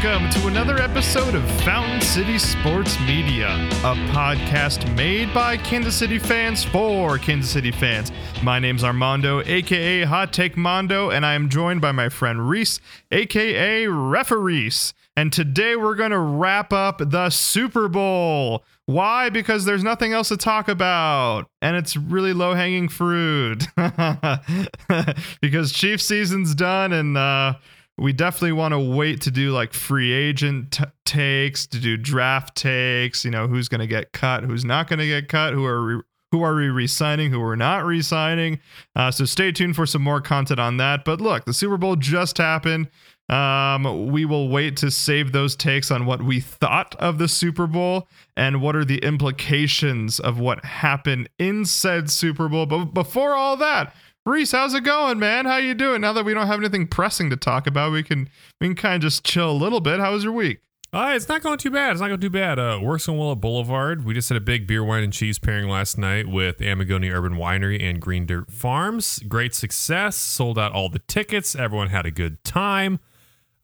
welcome 0.00 0.30
to 0.30 0.46
another 0.46 0.78
episode 0.78 1.34
of 1.34 1.42
Fountain 1.62 2.00
City 2.00 2.38
Sports 2.38 3.00
Media, 3.00 3.48
a 3.82 3.96
podcast 4.12 4.94
made 4.96 5.32
by 5.34 5.56
Kansas 5.56 5.96
City 5.96 6.20
fans 6.20 6.62
for 6.62 7.18
Kansas 7.18 7.50
City 7.50 7.72
fans. 7.72 8.12
My 8.44 8.60
name's 8.60 8.84
Armando, 8.84 9.40
aka 9.40 10.04
Hot 10.04 10.32
Take 10.32 10.56
Mondo, 10.56 11.10
and 11.10 11.26
I 11.26 11.34
am 11.34 11.48
joined 11.48 11.80
by 11.80 11.90
my 11.90 12.08
friend 12.08 12.48
Reese, 12.48 12.78
aka 13.10 13.88
Referees. 13.88 14.94
And 15.16 15.32
today 15.32 15.74
we're 15.74 15.96
going 15.96 16.12
to 16.12 16.18
wrap 16.18 16.72
up 16.72 16.98
the 17.04 17.30
Super 17.30 17.88
Bowl. 17.88 18.62
Why? 18.86 19.30
Because 19.30 19.64
there's 19.64 19.82
nothing 19.82 20.12
else 20.12 20.28
to 20.28 20.36
talk 20.36 20.68
about. 20.68 21.50
And 21.60 21.76
it's 21.76 21.96
really 21.96 22.32
low 22.32 22.54
hanging 22.54 22.88
fruit. 22.88 23.66
because 25.40 25.72
Chief 25.72 26.00
season's 26.00 26.54
done 26.54 26.92
and, 26.92 27.16
uh, 27.18 27.54
we 27.98 28.12
definitely 28.12 28.52
want 28.52 28.72
to 28.72 28.78
wait 28.78 29.20
to 29.22 29.30
do 29.30 29.52
like 29.52 29.72
free 29.72 30.12
agent 30.12 30.72
t- 30.72 30.84
takes, 31.04 31.66
to 31.66 31.80
do 31.80 31.96
draft 31.96 32.56
takes. 32.56 33.24
You 33.24 33.30
know, 33.30 33.48
who's 33.48 33.68
going 33.68 33.80
to 33.80 33.86
get 33.86 34.12
cut, 34.12 34.44
who's 34.44 34.64
not 34.64 34.88
going 34.88 35.00
to 35.00 35.06
get 35.06 35.28
cut, 35.28 35.52
who 35.52 35.64
are 35.64 35.82
re- 35.82 36.02
who 36.30 36.42
are 36.42 36.54
we 36.54 36.68
re-signing, 36.68 37.30
who 37.30 37.42
are 37.42 37.56
not 37.56 37.86
re-signing. 37.86 38.60
Uh, 38.94 39.10
so 39.10 39.24
stay 39.24 39.50
tuned 39.50 39.74
for 39.74 39.86
some 39.86 40.02
more 40.02 40.20
content 40.20 40.60
on 40.60 40.76
that. 40.76 41.04
But 41.04 41.22
look, 41.22 41.46
the 41.46 41.54
Super 41.54 41.78
Bowl 41.78 41.96
just 41.96 42.36
happened. 42.36 42.88
Um, 43.30 44.10
we 44.10 44.24
will 44.24 44.48
wait 44.48 44.76
to 44.78 44.90
save 44.90 45.32
those 45.32 45.54
takes 45.54 45.90
on 45.90 46.06
what 46.06 46.22
we 46.22 46.40
thought 46.40 46.94
of 46.96 47.18
the 47.18 47.28
Super 47.28 47.66
Bowl 47.66 48.08
and 48.36 48.62
what 48.62 48.74
are 48.74 48.84
the 48.84 48.98
implications 48.98 50.18
of 50.18 50.38
what 50.38 50.64
happened 50.64 51.28
in 51.38 51.64
said 51.64 52.10
Super 52.10 52.48
Bowl. 52.48 52.64
But 52.66 52.86
before 52.86 53.34
all 53.34 53.56
that, 53.58 53.94
Reese, 54.28 54.52
how's 54.52 54.74
it 54.74 54.84
going, 54.84 55.18
man? 55.18 55.46
How 55.46 55.56
you 55.56 55.72
doing? 55.72 56.02
Now 56.02 56.12
that 56.12 56.24
we 56.24 56.34
don't 56.34 56.46
have 56.46 56.60
anything 56.60 56.86
pressing 56.86 57.30
to 57.30 57.36
talk 57.36 57.66
about, 57.66 57.92
we 57.92 58.02
can 58.02 58.28
we 58.60 58.66
can 58.66 58.76
kind 58.76 58.96
of 58.96 59.00
just 59.00 59.24
chill 59.24 59.50
a 59.50 59.52
little 59.52 59.80
bit. 59.80 60.00
How 60.00 60.12
was 60.12 60.22
your 60.22 60.34
week? 60.34 60.60
Uh, 60.92 61.12
it's 61.14 61.28
not 61.28 61.42
going 61.42 61.58
too 61.58 61.70
bad. 61.70 61.92
It's 61.92 62.00
not 62.00 62.08
going 62.08 62.20
too 62.20 62.30
bad. 62.30 62.58
Uh, 62.58 62.78
works 62.82 63.08
on 63.08 63.16
Willow 63.16 63.34
Boulevard. 63.34 64.04
We 64.04 64.14
just 64.14 64.28
had 64.28 64.36
a 64.36 64.40
big 64.40 64.66
beer, 64.66 64.84
wine, 64.84 65.02
and 65.02 65.12
cheese 65.12 65.38
pairing 65.38 65.68
last 65.68 65.98
night 65.98 66.28
with 66.28 66.58
Amigoni 66.58 67.10
Urban 67.10 67.34
Winery 67.34 67.82
and 67.82 68.00
Green 68.00 68.26
Dirt 68.26 68.50
Farms. 68.50 69.18
Great 69.20 69.54
success. 69.54 70.16
Sold 70.16 70.58
out 70.58 70.72
all 70.72 70.88
the 70.88 71.00
tickets. 71.00 71.54
Everyone 71.54 71.88
had 71.88 72.06
a 72.06 72.10
good 72.10 72.42
time. 72.44 73.00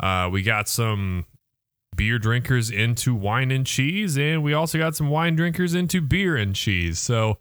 Uh, 0.00 0.28
we 0.32 0.42
got 0.42 0.68
some 0.68 1.26
beer 1.94 2.18
drinkers 2.18 2.70
into 2.70 3.14
wine 3.14 3.50
and 3.50 3.66
cheese, 3.66 4.18
and 4.18 4.42
we 4.42 4.52
also 4.52 4.78
got 4.78 4.96
some 4.96 5.08
wine 5.08 5.36
drinkers 5.36 5.74
into 5.74 6.00
beer 6.00 6.36
and 6.36 6.54
cheese. 6.54 6.98
So 6.98 7.38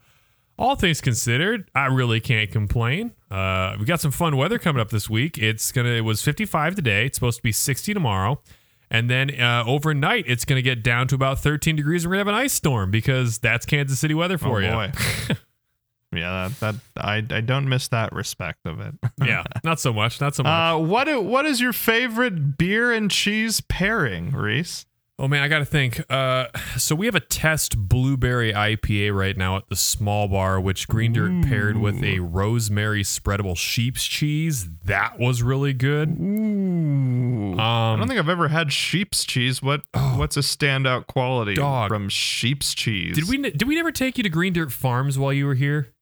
all 0.58 0.76
things 0.76 1.02
considered, 1.02 1.70
I 1.74 1.88
really 1.88 2.20
can't 2.20 2.52
complain. 2.52 3.12
Uh, 3.32 3.76
we 3.80 3.86
got 3.86 4.00
some 4.00 4.12
fun 4.12 4.38
weather 4.38 4.60
coming 4.60 4.80
up 4.80 4.90
this 4.90 5.10
week. 5.10 5.38
It's 5.38 5.72
gonna 5.72 5.90
it 5.90 6.02
was 6.02 6.22
55 6.22 6.76
today. 6.76 7.06
It's 7.08 7.18
supposed 7.18 7.38
to 7.38 7.44
be 7.44 7.52
60 7.52 7.94
tomorrow, 7.94 8.42
and 8.90 9.10
then 9.10 9.40
uh, 9.40 9.64
overnight 9.66 10.26
it's 10.28 10.46
gonna 10.46 10.62
get 10.62 10.84
down 10.84 11.08
to 11.08 11.16
about 11.16 11.40
13 11.40 11.76
degrees. 11.76 12.04
And 12.04 12.12
we're 12.12 12.18
gonna 12.18 12.32
have 12.32 12.40
an 12.40 12.46
ice 12.46 12.54
storm 12.54 12.92
because 12.92 13.40
that's 13.40 13.66
Kansas 13.66 14.00
City 14.00 14.14
weather 14.14 14.38
for 14.38 14.58
oh, 14.58 14.60
you. 14.60 14.72
Boy. 14.72 14.92
yeah, 16.16 16.50
that, 16.60 16.60
that 16.60 16.76
I 16.98 17.16
I 17.36 17.42
don't 17.42 17.68
miss 17.68 17.88
that 17.88 18.14
respect 18.14 18.66
of 18.66 18.80
it. 18.80 18.94
yeah, 19.26 19.44
not 19.64 19.80
so 19.80 19.92
much. 19.92 20.22
Not 20.22 20.36
so 20.36 20.44
much. 20.44 20.52
Uh, 20.52 20.78
what 20.80 21.24
what 21.24 21.46
is 21.46 21.60
your 21.60 21.74
favorite 21.74 22.58
beer 22.58 22.92
and 22.92 23.10
cheese 23.10 23.60
pairing, 23.62 24.32
Reese? 24.32 24.86
Oh 25.20 25.28
man, 25.28 25.44
I 25.44 25.48
got 25.48 25.60
to 25.60 25.66
think. 25.66 26.04
Uh, 26.10 26.48
so 26.78 26.96
we 26.96 27.06
have 27.06 27.14
a 27.14 27.20
test 27.20 27.78
blueberry 27.78 28.52
IPA 28.52 29.16
right 29.16 29.38
now 29.38 29.58
at 29.58 29.70
the 29.70 29.76
small 29.76 30.28
bar, 30.28 30.60
which 30.60 30.88
Green 30.88 31.14
Dirt 31.14 31.32
Ooh. 31.32 31.44
paired 31.44 31.78
with 31.78 32.04
a 32.04 32.20
rosemary 32.20 33.04
spreadable 33.04 33.56
sheep's 33.56 34.08
cheese. 34.08 34.68
That 34.86 35.20
was 35.20 35.44
really 35.44 35.74
good. 35.74 36.10
Ooh. 36.20 37.54
Um, 37.54 37.60
I 37.60 37.96
don't 37.98 38.08
think 38.08 38.20
I've 38.20 38.28
ever 38.28 38.48
had 38.48 38.74
sheep's 38.74 39.24
cheese. 39.24 39.62
What 39.62 39.84
oh, 39.94 40.16
what's 40.18 40.36
a 40.36 40.42
standout 40.42 41.06
quality 41.06 41.54
dog. 41.54 41.90
from 41.90 42.10
sheep's 42.10 42.74
cheese? 42.74 43.16
Did 43.16 43.30
we 43.30 43.38
did 43.38 43.68
we 43.68 43.76
never 43.76 43.92
take 43.92 44.18
you 44.18 44.24
to 44.24 44.30
Green 44.30 44.54
Dirt 44.54 44.72
Farms 44.72 45.20
while 45.20 45.32
you 45.32 45.46
were 45.46 45.56
here? 45.56 45.94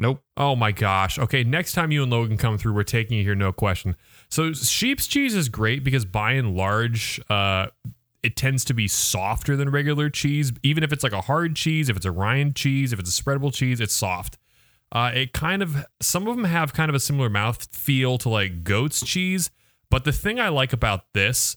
Nope. 0.00 0.22
Oh 0.36 0.56
my 0.56 0.72
gosh. 0.72 1.18
Okay, 1.18 1.44
next 1.44 1.74
time 1.74 1.92
you 1.92 2.02
and 2.02 2.10
Logan 2.10 2.38
come 2.38 2.58
through, 2.58 2.72
we're 2.72 2.82
taking 2.82 3.18
you 3.18 3.22
here, 3.22 3.34
no 3.34 3.52
question. 3.52 3.94
So 4.30 4.52
sheep's 4.54 5.06
cheese 5.06 5.34
is 5.34 5.50
great 5.50 5.84
because 5.84 6.06
by 6.06 6.32
and 6.32 6.56
large, 6.56 7.20
uh, 7.28 7.66
it 8.22 8.36
tends 8.36 8.64
to 8.66 8.74
be 8.74 8.86
softer 8.86 9.56
than 9.56 9.70
regular 9.70 10.10
cheese. 10.10 10.52
Even 10.62 10.82
if 10.84 10.92
it's 10.92 11.02
like 11.02 11.12
a 11.12 11.22
hard 11.22 11.56
cheese, 11.56 11.88
if 11.88 11.96
it's 11.96 12.06
a 12.06 12.12
rind 12.12 12.56
cheese, 12.56 12.92
if 12.92 12.98
it's 12.98 13.18
a 13.18 13.22
spreadable 13.22 13.52
cheese, 13.52 13.80
it's 13.80 13.94
soft. 13.94 14.38
Uh, 14.92 15.12
it 15.14 15.32
kind 15.32 15.62
of 15.62 15.86
some 16.02 16.26
of 16.26 16.36
them 16.36 16.44
have 16.44 16.72
kind 16.72 16.88
of 16.88 16.94
a 16.94 17.00
similar 17.00 17.30
mouth 17.30 17.68
feel 17.72 18.18
to 18.18 18.28
like 18.28 18.64
goat's 18.64 19.04
cheese, 19.04 19.50
but 19.88 20.04
the 20.04 20.12
thing 20.12 20.40
I 20.40 20.48
like 20.48 20.72
about 20.72 21.04
this, 21.14 21.56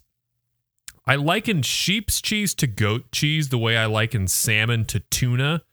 I 1.06 1.16
liken 1.16 1.64
sheep's 1.64 2.22
cheese 2.22 2.54
to 2.56 2.68
goat 2.68 3.12
cheese 3.12 3.50
the 3.50 3.58
way 3.58 3.76
I 3.76 3.86
liken 3.88 4.28
salmon 4.28 4.86
to 4.86 5.00
tuna. 5.00 5.64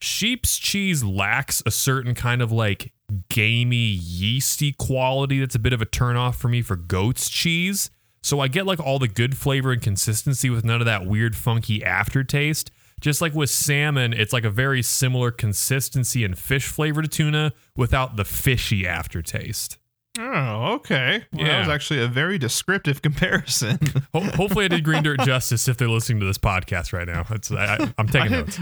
Sheep's 0.00 0.58
cheese 0.58 1.02
lacks 1.02 1.62
a 1.64 1.70
certain 1.70 2.14
kind 2.14 2.42
of 2.42 2.52
like 2.52 2.92
gamey, 3.28 3.76
yeasty 3.76 4.72
quality 4.72 5.38
that's 5.40 5.54
a 5.54 5.60
bit 5.60 5.72
of 5.72 5.80
a 5.80 5.86
turnoff 5.86 6.34
for 6.34 6.48
me 6.48 6.60
for 6.60 6.76
goat's 6.76 7.30
cheese. 7.30 7.88
So 8.26 8.40
I 8.40 8.48
get 8.48 8.66
like 8.66 8.80
all 8.80 8.98
the 8.98 9.06
good 9.06 9.36
flavor 9.36 9.70
and 9.70 9.80
consistency 9.80 10.50
with 10.50 10.64
none 10.64 10.80
of 10.80 10.84
that 10.86 11.06
weird, 11.06 11.36
funky 11.36 11.84
aftertaste. 11.84 12.72
Just 13.00 13.20
like 13.20 13.34
with 13.34 13.50
salmon, 13.50 14.12
it's 14.12 14.32
like 14.32 14.42
a 14.42 14.50
very 14.50 14.82
similar 14.82 15.30
consistency 15.30 16.24
and 16.24 16.36
fish 16.36 16.66
flavor 16.66 17.02
to 17.02 17.08
tuna 17.08 17.52
without 17.76 18.16
the 18.16 18.24
fishy 18.24 18.84
aftertaste. 18.84 19.78
Oh, 20.18 20.72
okay. 20.72 21.24
Well, 21.32 21.46
yeah. 21.46 21.52
That 21.52 21.58
was 21.60 21.68
actually 21.68 22.00
a 22.02 22.08
very 22.08 22.36
descriptive 22.36 23.00
comparison. 23.02 23.78
Ho- 24.12 24.20
hopefully, 24.34 24.64
I 24.64 24.68
did 24.68 24.82
Green 24.82 25.04
Dirt 25.04 25.20
justice 25.24 25.68
if 25.68 25.76
they're 25.76 25.86
listening 25.86 26.18
to 26.18 26.26
this 26.26 26.38
podcast 26.38 26.92
right 26.92 27.06
now. 27.06 27.24
I, 27.56 27.92
am 27.96 28.08
taking 28.08 28.34
I 28.34 28.40
notes. 28.40 28.58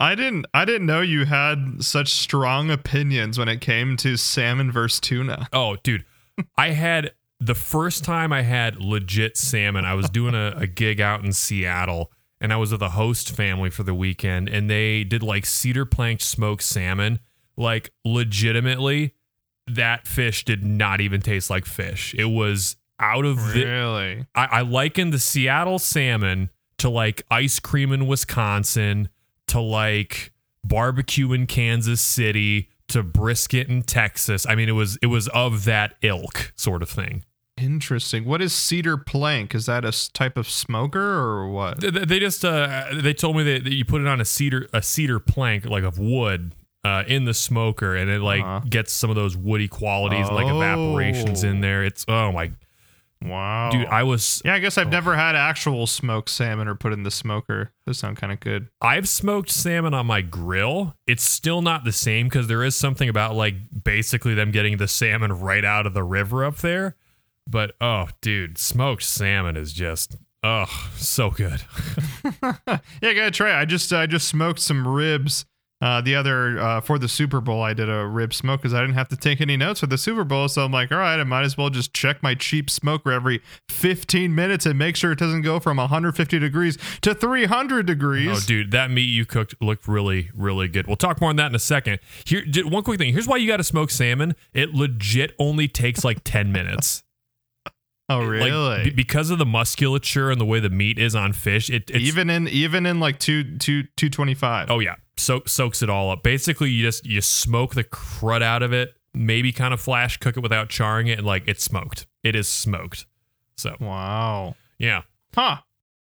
I 0.00 0.16
didn't. 0.16 0.46
I 0.52 0.64
didn't 0.64 0.88
know 0.88 1.02
you 1.02 1.24
had 1.24 1.84
such 1.84 2.08
strong 2.08 2.72
opinions 2.72 3.38
when 3.38 3.46
it 3.46 3.60
came 3.60 3.96
to 3.98 4.16
salmon 4.16 4.72
versus 4.72 4.98
tuna. 4.98 5.46
Oh, 5.52 5.76
dude, 5.84 6.04
I 6.58 6.70
had 6.70 7.12
the 7.40 7.54
first 7.54 8.04
time 8.04 8.32
I 8.32 8.42
had 8.42 8.80
legit 8.80 9.36
salmon, 9.36 9.84
I 9.84 9.94
was 9.94 10.08
doing 10.08 10.34
a, 10.34 10.54
a, 10.56 10.66
gig 10.66 11.00
out 11.00 11.22
in 11.22 11.32
Seattle 11.32 12.10
and 12.40 12.52
I 12.52 12.56
was 12.56 12.72
with 12.72 12.82
a 12.82 12.90
host 12.90 13.30
family 13.30 13.70
for 13.70 13.82
the 13.82 13.94
weekend 13.94 14.48
and 14.48 14.70
they 14.70 15.04
did 15.04 15.22
like 15.22 15.44
cedar 15.44 15.84
plank 15.84 16.20
smoked 16.20 16.62
salmon. 16.62 17.20
Like, 17.56 17.90
legitimately, 18.04 19.14
that 19.66 20.06
fish 20.06 20.44
did 20.44 20.64
not 20.64 21.00
even 21.00 21.20
taste 21.20 21.50
like 21.50 21.64
fish. 21.64 22.14
It 22.16 22.26
was 22.26 22.76
out 22.98 23.24
of 23.24 23.36
the. 23.52 23.64
Really? 23.64 24.26
I, 24.34 24.46
I 24.46 24.60
likened 24.62 25.12
the 25.12 25.18
Seattle 25.18 25.78
salmon 25.78 26.50
to 26.78 26.90
like 26.90 27.22
ice 27.30 27.58
cream 27.58 27.92
in 27.92 28.06
Wisconsin, 28.06 29.08
to 29.48 29.60
like 29.60 30.32
barbecue 30.64 31.32
in 31.32 31.46
Kansas 31.46 32.00
City, 32.00 32.70
to 32.88 33.02
brisket 33.02 33.68
in 33.68 33.82
Texas. 33.82 34.46
I 34.48 34.54
mean, 34.54 34.68
it 34.68 34.72
was 34.72 34.98
it 35.02 35.06
was 35.06 35.28
of 35.28 35.64
that 35.64 35.94
ilk 36.02 36.52
sort 36.56 36.82
of 36.82 36.88
thing. 36.88 37.24
Interesting. 37.56 38.26
What 38.26 38.42
is 38.42 38.54
cedar 38.54 38.98
plank? 38.98 39.54
Is 39.54 39.64
that 39.64 39.84
a 39.84 40.12
type 40.12 40.36
of 40.36 40.48
smoker 40.48 41.00
or 41.00 41.48
what? 41.48 41.80
They, 41.80 41.90
they 41.90 42.18
just 42.18 42.44
uh, 42.44 42.84
they 42.92 43.14
told 43.14 43.36
me 43.36 43.44
that, 43.44 43.64
that, 43.64 43.72
you 43.72 43.84
put 43.84 44.02
it 44.02 44.06
on 44.06 44.20
a 44.20 44.26
cedar 44.26 44.68
a 44.74 44.82
cedar 44.82 45.18
plank 45.18 45.64
like 45.64 45.82
of 45.82 45.98
wood 45.98 46.54
uh, 46.84 47.04
in 47.08 47.24
the 47.24 47.32
smoker, 47.32 47.96
and 47.96 48.10
it 48.10 48.20
like 48.20 48.42
uh-huh. 48.42 48.60
gets 48.68 48.92
some 48.92 49.08
of 49.08 49.16
those 49.16 49.36
woody 49.36 49.68
qualities, 49.68 50.26
oh. 50.30 50.34
like 50.34 50.46
evaporations 50.46 51.44
in 51.44 51.62
there. 51.62 51.82
It's 51.82 52.04
oh 52.08 52.30
my 52.30 52.52
Wow. 53.28 53.70
Dude, 53.70 53.86
I 53.86 54.02
was 54.02 54.42
Yeah, 54.44 54.54
I 54.54 54.58
guess 54.58 54.78
I've 54.78 54.88
oh. 54.88 54.90
never 54.90 55.16
had 55.16 55.34
actual 55.34 55.86
smoked 55.86 56.30
salmon 56.30 56.68
or 56.68 56.74
put 56.74 56.92
in 56.92 57.02
the 57.02 57.10
smoker. 57.10 57.72
Those 57.86 57.98
sound 57.98 58.16
kind 58.16 58.32
of 58.32 58.40
good. 58.40 58.68
I've 58.80 59.08
smoked 59.08 59.50
salmon 59.50 59.94
on 59.94 60.06
my 60.06 60.20
grill. 60.20 60.94
It's 61.06 61.22
still 61.22 61.62
not 61.62 61.84
the 61.84 61.92
same 61.92 62.26
because 62.26 62.48
there 62.48 62.62
is 62.62 62.76
something 62.76 63.08
about 63.08 63.34
like 63.34 63.54
basically 63.84 64.34
them 64.34 64.50
getting 64.50 64.76
the 64.76 64.88
salmon 64.88 65.32
right 65.32 65.64
out 65.64 65.86
of 65.86 65.94
the 65.94 66.04
river 66.04 66.44
up 66.44 66.56
there. 66.58 66.96
But 67.48 67.74
oh, 67.80 68.08
dude, 68.20 68.58
smoked 68.58 69.02
salmon 69.02 69.56
is 69.56 69.72
just 69.72 70.16
oh, 70.42 70.90
so 70.96 71.30
good. 71.30 71.62
yeah, 72.42 72.78
I 73.02 73.14
gotta 73.14 73.30
try. 73.30 73.60
I 73.60 73.64
just 73.64 73.92
I 73.92 74.06
just 74.06 74.28
smoked 74.28 74.60
some 74.60 74.86
ribs 74.86 75.46
uh, 75.80 76.00
the 76.00 76.14
other 76.14 76.58
uh, 76.58 76.80
for 76.80 76.98
the 76.98 77.08
Super 77.08 77.40
Bowl, 77.40 77.62
I 77.62 77.74
did 77.74 77.90
a 77.90 78.06
rib 78.06 78.32
smoke 78.32 78.62
because 78.62 78.72
I 78.72 78.80
didn't 78.80 78.94
have 78.94 79.08
to 79.08 79.16
take 79.16 79.40
any 79.40 79.56
notes 79.56 79.80
for 79.80 79.86
the 79.86 79.98
Super 79.98 80.24
Bowl. 80.24 80.48
So 80.48 80.64
I'm 80.64 80.72
like, 80.72 80.90
all 80.90 80.98
right, 80.98 81.20
I 81.20 81.24
might 81.24 81.44
as 81.44 81.58
well 81.58 81.68
just 81.68 81.92
check 81.92 82.22
my 82.22 82.34
cheap 82.34 82.70
smoker 82.70 83.12
every 83.12 83.42
15 83.68 84.34
minutes 84.34 84.64
and 84.64 84.78
make 84.78 84.96
sure 84.96 85.12
it 85.12 85.18
doesn't 85.18 85.42
go 85.42 85.60
from 85.60 85.76
150 85.76 86.38
degrees 86.38 86.78
to 87.02 87.14
300 87.14 87.84
degrees. 87.84 88.44
Oh, 88.44 88.46
dude, 88.46 88.70
that 88.70 88.90
meat 88.90 89.02
you 89.02 89.26
cooked 89.26 89.54
looked 89.60 89.86
really, 89.86 90.30
really 90.34 90.68
good. 90.68 90.86
We'll 90.86 90.96
talk 90.96 91.20
more 91.20 91.30
on 91.30 91.36
that 91.36 91.48
in 91.48 91.54
a 91.54 91.58
second. 91.60 91.98
Here, 92.24 92.42
one 92.64 92.82
quick 92.82 92.98
thing. 92.98 93.12
Here's 93.12 93.28
why 93.28 93.36
you 93.36 93.46
got 93.46 93.58
to 93.58 93.64
smoke 93.64 93.90
salmon. 93.90 94.34
It 94.54 94.74
legit 94.74 95.34
only 95.38 95.68
takes 95.68 96.04
like 96.04 96.22
10 96.24 96.52
minutes. 96.52 97.02
Oh 98.08 98.22
really? 98.24 98.50
Like, 98.52 98.84
b- 98.84 98.90
because 98.90 99.30
of 99.30 99.38
the 99.38 99.46
musculature 99.46 100.30
and 100.30 100.40
the 100.40 100.44
way 100.44 100.60
the 100.60 100.70
meat 100.70 100.98
is 100.98 101.14
on 101.14 101.32
fish, 101.32 101.68
it 101.70 101.90
even 101.90 102.30
in 102.30 102.46
even 102.48 102.86
in 102.86 103.00
like 103.00 103.18
two 103.18 103.56
two 103.58 103.84
two 103.96 104.08
twenty 104.08 104.34
five. 104.34 104.70
Oh 104.70 104.78
yeah, 104.78 104.94
so, 105.16 105.42
soaks 105.46 105.82
it 105.82 105.90
all 105.90 106.10
up. 106.10 106.22
Basically, 106.22 106.70
you 106.70 106.84
just 106.84 107.04
you 107.04 107.20
smoke 107.20 107.74
the 107.74 107.84
crud 107.84 108.42
out 108.42 108.62
of 108.62 108.72
it. 108.72 108.94
Maybe 109.12 109.50
kind 109.50 109.72
of 109.74 109.80
flash 109.80 110.18
cook 110.18 110.36
it 110.36 110.40
without 110.40 110.68
charring 110.68 111.08
it, 111.08 111.18
and 111.18 111.26
like 111.26 111.44
it's 111.48 111.64
smoked. 111.64 112.06
It 112.22 112.36
is 112.36 112.48
smoked. 112.48 113.06
So 113.56 113.74
Wow. 113.80 114.54
yeah. 114.78 115.02
Huh. 115.34 115.56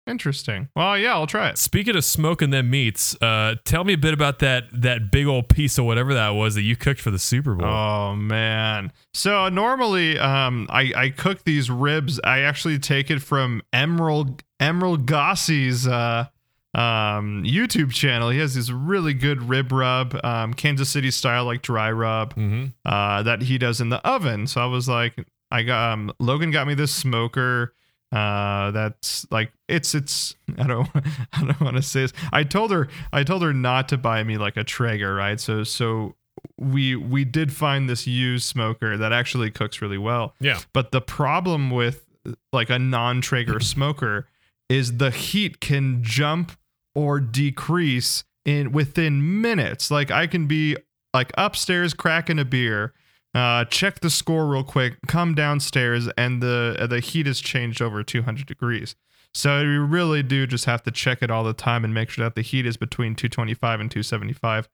Interesting. 0.09 0.69
Well, 0.75 0.97
yeah, 0.97 1.13
I'll 1.13 1.27
try 1.27 1.49
it. 1.49 1.57
Speaking 1.57 1.95
of 1.95 2.03
smoking 2.03 2.49
them 2.49 2.69
meats, 2.69 3.15
uh, 3.21 3.55
tell 3.63 3.83
me 3.83 3.93
a 3.93 3.97
bit 3.97 4.13
about 4.13 4.39
that 4.39 4.65
that 4.73 5.11
big 5.11 5.27
old 5.27 5.49
piece 5.49 5.77
of 5.77 5.85
whatever 5.85 6.13
that 6.15 6.29
was 6.29 6.55
that 6.55 6.63
you 6.63 6.75
cooked 6.75 6.99
for 6.99 7.11
the 7.11 7.19
Super 7.19 7.53
Bowl. 7.53 7.67
Oh 7.67 8.15
man. 8.15 8.91
So 9.13 9.49
normally 9.49 10.17
um 10.17 10.67
I 10.69 10.91
I 10.95 11.09
cook 11.09 11.43
these 11.43 11.69
ribs. 11.69 12.19
I 12.23 12.39
actually 12.39 12.79
take 12.79 13.11
it 13.11 13.21
from 13.21 13.61
Emeril 13.71 14.39
Emeril 14.59 14.97
Lagasse's 14.97 15.87
uh 15.87 16.25
um 16.73 17.43
YouTube 17.43 17.91
channel. 17.91 18.29
He 18.29 18.39
has 18.39 18.55
this 18.55 18.71
really 18.71 19.13
good 19.13 19.43
rib 19.43 19.71
rub, 19.71 20.19
um 20.23 20.53
Kansas 20.53 20.89
City 20.89 21.11
style 21.11 21.45
like 21.45 21.61
dry 21.61 21.91
rub 21.91 22.35
mm-hmm. 22.35 22.65
uh 22.85 23.23
that 23.23 23.43
he 23.43 23.57
does 23.57 23.79
in 23.79 23.89
the 23.89 24.05
oven. 24.07 24.47
So 24.47 24.61
I 24.61 24.65
was 24.65 24.89
like 24.89 25.25
I 25.51 25.63
got 25.63 25.93
um 25.93 26.11
Logan 26.19 26.51
got 26.51 26.67
me 26.67 26.73
this 26.73 26.93
smoker 26.93 27.73
uh 28.11 28.71
that's 28.71 29.27
like 29.29 29.51
it's 29.67 29.93
it's 29.93 30.35
i 30.57 30.65
don't 30.65 30.89
i 31.33 31.43
don't 31.43 31.61
want 31.61 31.75
to 31.75 31.81
say 31.81 32.01
this. 32.01 32.13
I 32.33 32.43
told 32.43 32.71
her 32.71 32.87
i 33.13 33.23
told 33.23 33.43
her 33.43 33.53
not 33.53 33.87
to 33.89 33.97
buy 33.97 34.23
me 34.23 34.37
like 34.37 34.57
a 34.57 34.63
traeger 34.63 35.13
right? 35.13 35.39
So 35.39 35.63
so 35.63 36.15
we 36.57 36.95
we 36.95 37.23
did 37.25 37.53
find 37.53 37.89
this 37.89 38.07
used 38.07 38.45
smoker 38.45 38.97
that 38.97 39.11
actually 39.13 39.51
cooks 39.51 39.81
really 39.81 39.97
well. 39.97 40.33
Yeah. 40.39 40.59
but 40.73 40.91
the 40.91 41.01
problem 41.01 41.69
with 41.69 42.05
like 42.51 42.69
a 42.69 42.79
non-traeger 42.79 43.59
smoker 43.75 44.27
is 44.69 44.97
the 44.97 45.11
heat 45.11 45.59
can 45.59 46.03
jump 46.03 46.53
or 46.95 47.19
decrease 47.19 48.23
in 48.45 48.71
within 48.71 49.41
minutes. 49.41 49.91
Like 49.91 50.09
i 50.09 50.25
can 50.27 50.47
be 50.47 50.77
like 51.13 51.31
upstairs 51.37 51.93
cracking 51.93 52.39
a 52.39 52.45
beer 52.45 52.93
uh, 53.35 53.65
check 53.65 53.99
the 53.99 54.09
score 54.09 54.47
real 54.47 54.63
quick, 54.63 54.97
come 55.07 55.35
downstairs, 55.35 56.07
and 56.17 56.41
the 56.41 56.75
uh, 56.79 56.87
the 56.87 56.99
heat 56.99 57.27
has 57.27 57.39
changed 57.39 57.81
over 57.81 58.03
200 58.03 58.45
degrees. 58.45 58.95
So 59.33 59.61
you 59.61 59.83
really 59.83 60.23
do 60.23 60.47
just 60.47 60.65
have 60.65 60.81
to 60.83 60.91
check 60.91 61.21
it 61.21 61.29
all 61.29 61.43
the 61.43 61.53
time 61.53 61.85
and 61.85 61.93
make 61.93 62.09
sure 62.09 62.25
that 62.25 62.35
the 62.35 62.41
heat 62.41 62.65
is 62.65 62.77
between 62.77 63.15
225 63.15 63.79
and 63.79 63.91
275. 63.91 64.67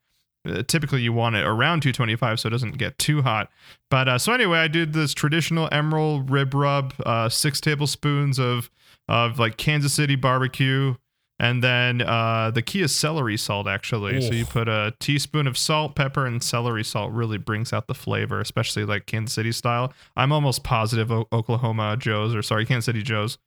Uh, 0.47 0.63
typically, 0.63 1.01
you 1.01 1.11
want 1.11 1.35
it 1.35 1.45
around 1.45 1.81
225 1.81 2.39
so 2.39 2.47
it 2.47 2.51
doesn't 2.51 2.77
get 2.77 2.97
too 2.97 3.21
hot. 3.23 3.49
But 3.89 4.07
uh, 4.07 4.17
so 4.17 4.31
anyway, 4.31 4.59
I 4.59 4.67
did 4.67 4.93
this 4.93 5.13
traditional 5.13 5.67
Emeril 5.69 6.29
rib 6.29 6.53
rub, 6.53 6.93
uh, 7.05 7.29
six 7.29 7.59
tablespoons 7.59 8.39
of 8.39 8.69
of 9.07 9.37
like 9.37 9.57
Kansas 9.57 9.93
City 9.93 10.15
barbecue, 10.15 10.95
and 11.39 11.63
then 11.63 12.01
uh, 12.01 12.51
the 12.51 12.61
key 12.61 12.81
is 12.81 12.95
celery 12.95 13.37
salt, 13.37 13.67
actually. 13.67 14.21
So 14.21 14.33
you 14.33 14.45
put 14.45 14.69
a 14.69 14.93
teaspoon 14.99 15.47
of 15.47 15.57
salt, 15.57 15.95
pepper, 15.95 16.25
and 16.25 16.41
celery 16.41 16.83
salt. 16.83 17.11
Really 17.11 17.37
brings 17.37 17.73
out 17.73 17.87
the 17.87 17.93
flavor, 17.93 18.39
especially 18.39 18.85
like 18.85 19.05
Kansas 19.05 19.33
City 19.33 19.51
style. 19.51 19.93
I'm 20.15 20.31
almost 20.31 20.63
positive 20.63 21.11
o- 21.11 21.27
Oklahoma 21.33 21.97
Joe's, 21.97 22.33
or 22.33 22.41
sorry, 22.41 22.65
Kansas 22.65 22.85
City 22.85 23.01
Joe's, 23.01 23.37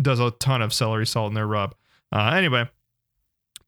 does 0.00 0.20
a 0.20 0.30
ton 0.32 0.60
of 0.62 0.72
celery 0.74 1.06
salt 1.06 1.28
in 1.30 1.34
their 1.34 1.46
rub. 1.46 1.74
Uh, 2.12 2.32
anyway, 2.34 2.68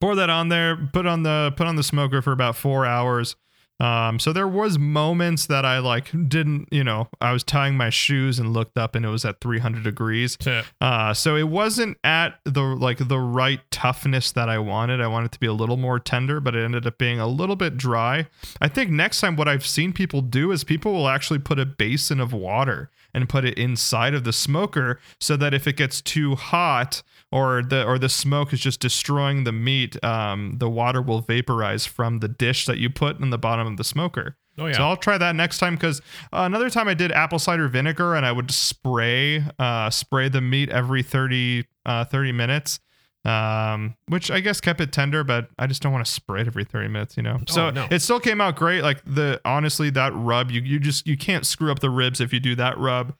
pour 0.00 0.14
that 0.14 0.28
on 0.28 0.48
there. 0.50 0.76
Put 0.92 1.06
on 1.06 1.22
the 1.22 1.52
put 1.56 1.66
on 1.66 1.76
the 1.76 1.82
smoker 1.82 2.20
for 2.20 2.32
about 2.32 2.56
four 2.56 2.84
hours. 2.84 3.36
Um, 3.80 4.18
so 4.20 4.32
there 4.32 4.46
was 4.46 4.78
moments 4.78 5.46
that 5.46 5.64
I 5.64 5.78
like 5.80 6.10
didn't, 6.28 6.68
you 6.70 6.84
know, 6.84 7.08
I 7.20 7.32
was 7.32 7.42
tying 7.42 7.76
my 7.76 7.90
shoes 7.90 8.38
and 8.38 8.52
looked 8.52 8.78
up 8.78 8.94
and 8.94 9.04
it 9.04 9.08
was 9.08 9.24
at 9.24 9.40
300 9.40 9.82
degrees. 9.82 10.38
Uh, 10.80 11.12
so 11.12 11.34
it 11.36 11.48
wasn't 11.48 11.98
at 12.04 12.38
the 12.44 12.62
like 12.62 13.08
the 13.08 13.18
right 13.18 13.60
toughness 13.70 14.30
that 14.32 14.48
I 14.48 14.58
wanted. 14.58 15.00
I 15.00 15.08
wanted 15.08 15.26
it 15.26 15.32
to 15.32 15.40
be 15.40 15.46
a 15.48 15.52
little 15.52 15.76
more 15.76 15.98
tender, 15.98 16.38
but 16.40 16.54
it 16.54 16.64
ended 16.64 16.86
up 16.86 16.98
being 16.98 17.18
a 17.18 17.26
little 17.26 17.56
bit 17.56 17.76
dry. 17.76 18.28
I 18.60 18.68
think 18.68 18.90
next 18.90 19.20
time 19.20 19.34
what 19.34 19.48
I've 19.48 19.66
seen 19.66 19.92
people 19.92 20.20
do 20.20 20.52
is 20.52 20.62
people 20.62 20.92
will 20.92 21.08
actually 21.08 21.40
put 21.40 21.58
a 21.58 21.66
basin 21.66 22.20
of 22.20 22.32
water 22.32 22.90
and 23.14 23.28
put 23.28 23.44
it 23.44 23.56
inside 23.56 24.12
of 24.12 24.24
the 24.24 24.32
smoker 24.32 25.00
so 25.20 25.36
that 25.36 25.54
if 25.54 25.66
it 25.66 25.76
gets 25.76 26.00
too 26.00 26.34
hot 26.34 27.02
or 27.30 27.62
the 27.62 27.84
or 27.84 27.98
the 27.98 28.08
smoke 28.08 28.52
is 28.52 28.60
just 28.60 28.80
destroying 28.80 29.44
the 29.44 29.52
meat, 29.52 30.02
um, 30.04 30.56
the 30.58 30.68
water 30.68 31.00
will 31.00 31.20
vaporize 31.20 31.86
from 31.86 32.18
the 32.18 32.28
dish 32.28 32.66
that 32.66 32.78
you 32.78 32.90
put 32.90 33.20
in 33.20 33.30
the 33.30 33.38
bottom 33.38 33.66
of 33.66 33.76
the 33.76 33.84
smoker. 33.84 34.36
Oh 34.58 34.66
yeah. 34.66 34.74
So 34.74 34.82
I'll 34.84 34.96
try 34.96 35.18
that 35.18 35.34
next 35.34 35.58
time 35.58 35.74
because 35.74 36.00
uh, 36.32 36.42
another 36.42 36.70
time 36.70 36.88
I 36.88 36.94
did 36.94 37.10
apple 37.12 37.38
cider 37.38 37.68
vinegar 37.68 38.14
and 38.14 38.24
I 38.24 38.32
would 38.32 38.50
spray 38.50 39.42
uh, 39.58 39.90
spray 39.90 40.28
the 40.28 40.40
meat 40.40 40.68
every 40.70 41.02
30, 41.02 41.64
uh, 41.86 42.04
30 42.04 42.32
minutes, 42.32 42.80
um, 43.24 43.94
which 44.08 44.30
I 44.30 44.40
guess 44.40 44.60
kept 44.60 44.80
it 44.80 44.92
tender, 44.92 45.24
but 45.24 45.48
I 45.58 45.66
just 45.66 45.82
don't 45.82 45.92
want 45.92 46.04
to 46.04 46.10
spray 46.12 46.42
it 46.42 46.46
every 46.46 46.64
30 46.64 46.88
minutes, 46.88 47.16
you 47.16 47.22
know? 47.22 47.38
So 47.48 47.66
Oh, 47.66 47.70
no. 47.70 47.88
it 47.90 48.00
still 48.00 48.20
came 48.20 48.40
out 48.40 48.56
great. 48.56 48.82
Like 48.82 49.02
the 49.06 49.40
honestly, 49.44 49.90
that 49.90 50.12
rub, 50.14 50.50
you, 50.50 50.60
you 50.60 50.78
just 50.78 51.06
you 51.06 51.16
can't 51.16 51.46
screw 51.46 51.70
up 51.72 51.78
the 51.80 51.90
ribs 51.90 52.20
if 52.20 52.32
you 52.32 52.40
do 52.40 52.54
that 52.56 52.76
rub. 52.78 53.14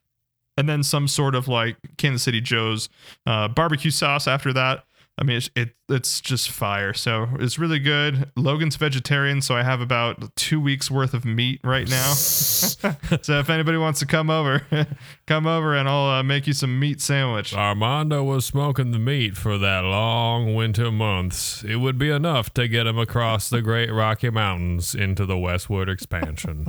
And 0.57 0.69
then 0.69 0.83
some 0.85 1.09
sort 1.09 1.35
of 1.35 1.49
like 1.49 1.77
Kansas 1.97 2.23
City 2.23 2.41
Joe's 2.41 2.89
uh, 3.27 3.49
barbecue 3.49 3.91
sauce 3.91 4.29
after 4.29 4.53
that. 4.53 4.85
I 5.17 5.23
mean, 5.23 5.37
it's, 5.37 5.51
it 5.55 5.75
it's 5.89 6.21
just 6.21 6.51
fire. 6.51 6.93
So 6.93 7.29
it's 7.39 7.57
really 7.57 7.79
good. 7.79 8.33
Logan's 8.37 8.75
vegetarian, 8.75 9.43
so 9.43 9.55
I 9.55 9.63
have 9.63 9.81
about 9.81 10.35
two 10.35 10.61
weeks 10.61 10.91
worth 10.91 11.15
of 11.15 11.25
meat 11.25 11.61
right 11.63 11.89
now. 11.89 12.13
so 12.15 13.39
if 13.39 13.49
anybody 13.49 13.79
wants 13.79 14.01
to 14.01 14.07
come 14.07 14.29
over, 14.29 14.67
come 15.27 15.47
over 15.47 15.77
and 15.77 15.89
I'll 15.89 16.19
uh, 16.19 16.23
make 16.25 16.49
you 16.49 16.53
some 16.53 16.81
meat 16.81 17.01
sandwich. 17.01 17.55
Armando 17.55 18.25
was 18.25 18.45
smoking 18.45 18.91
the 18.91 18.99
meat 18.99 19.37
for 19.37 19.57
that 19.59 19.85
long 19.85 20.55
winter 20.55 20.91
months. 20.91 21.63
It 21.63 21.77
would 21.77 21.99
be 21.99 22.11
enough 22.11 22.53
to 22.55 22.67
get 22.67 22.89
him 22.89 22.99
across 22.99 23.49
the 23.49 23.63
Great 23.63 23.93
Rocky 23.93 24.31
Mountains 24.31 24.97
into 24.97 25.27
the 25.27 25.39
westward 25.39 25.89
expansion. 25.89 26.67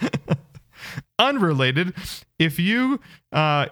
Unrelated, 1.18 1.94
if 2.38 2.58
you 2.58 3.00
uh, 3.32 3.66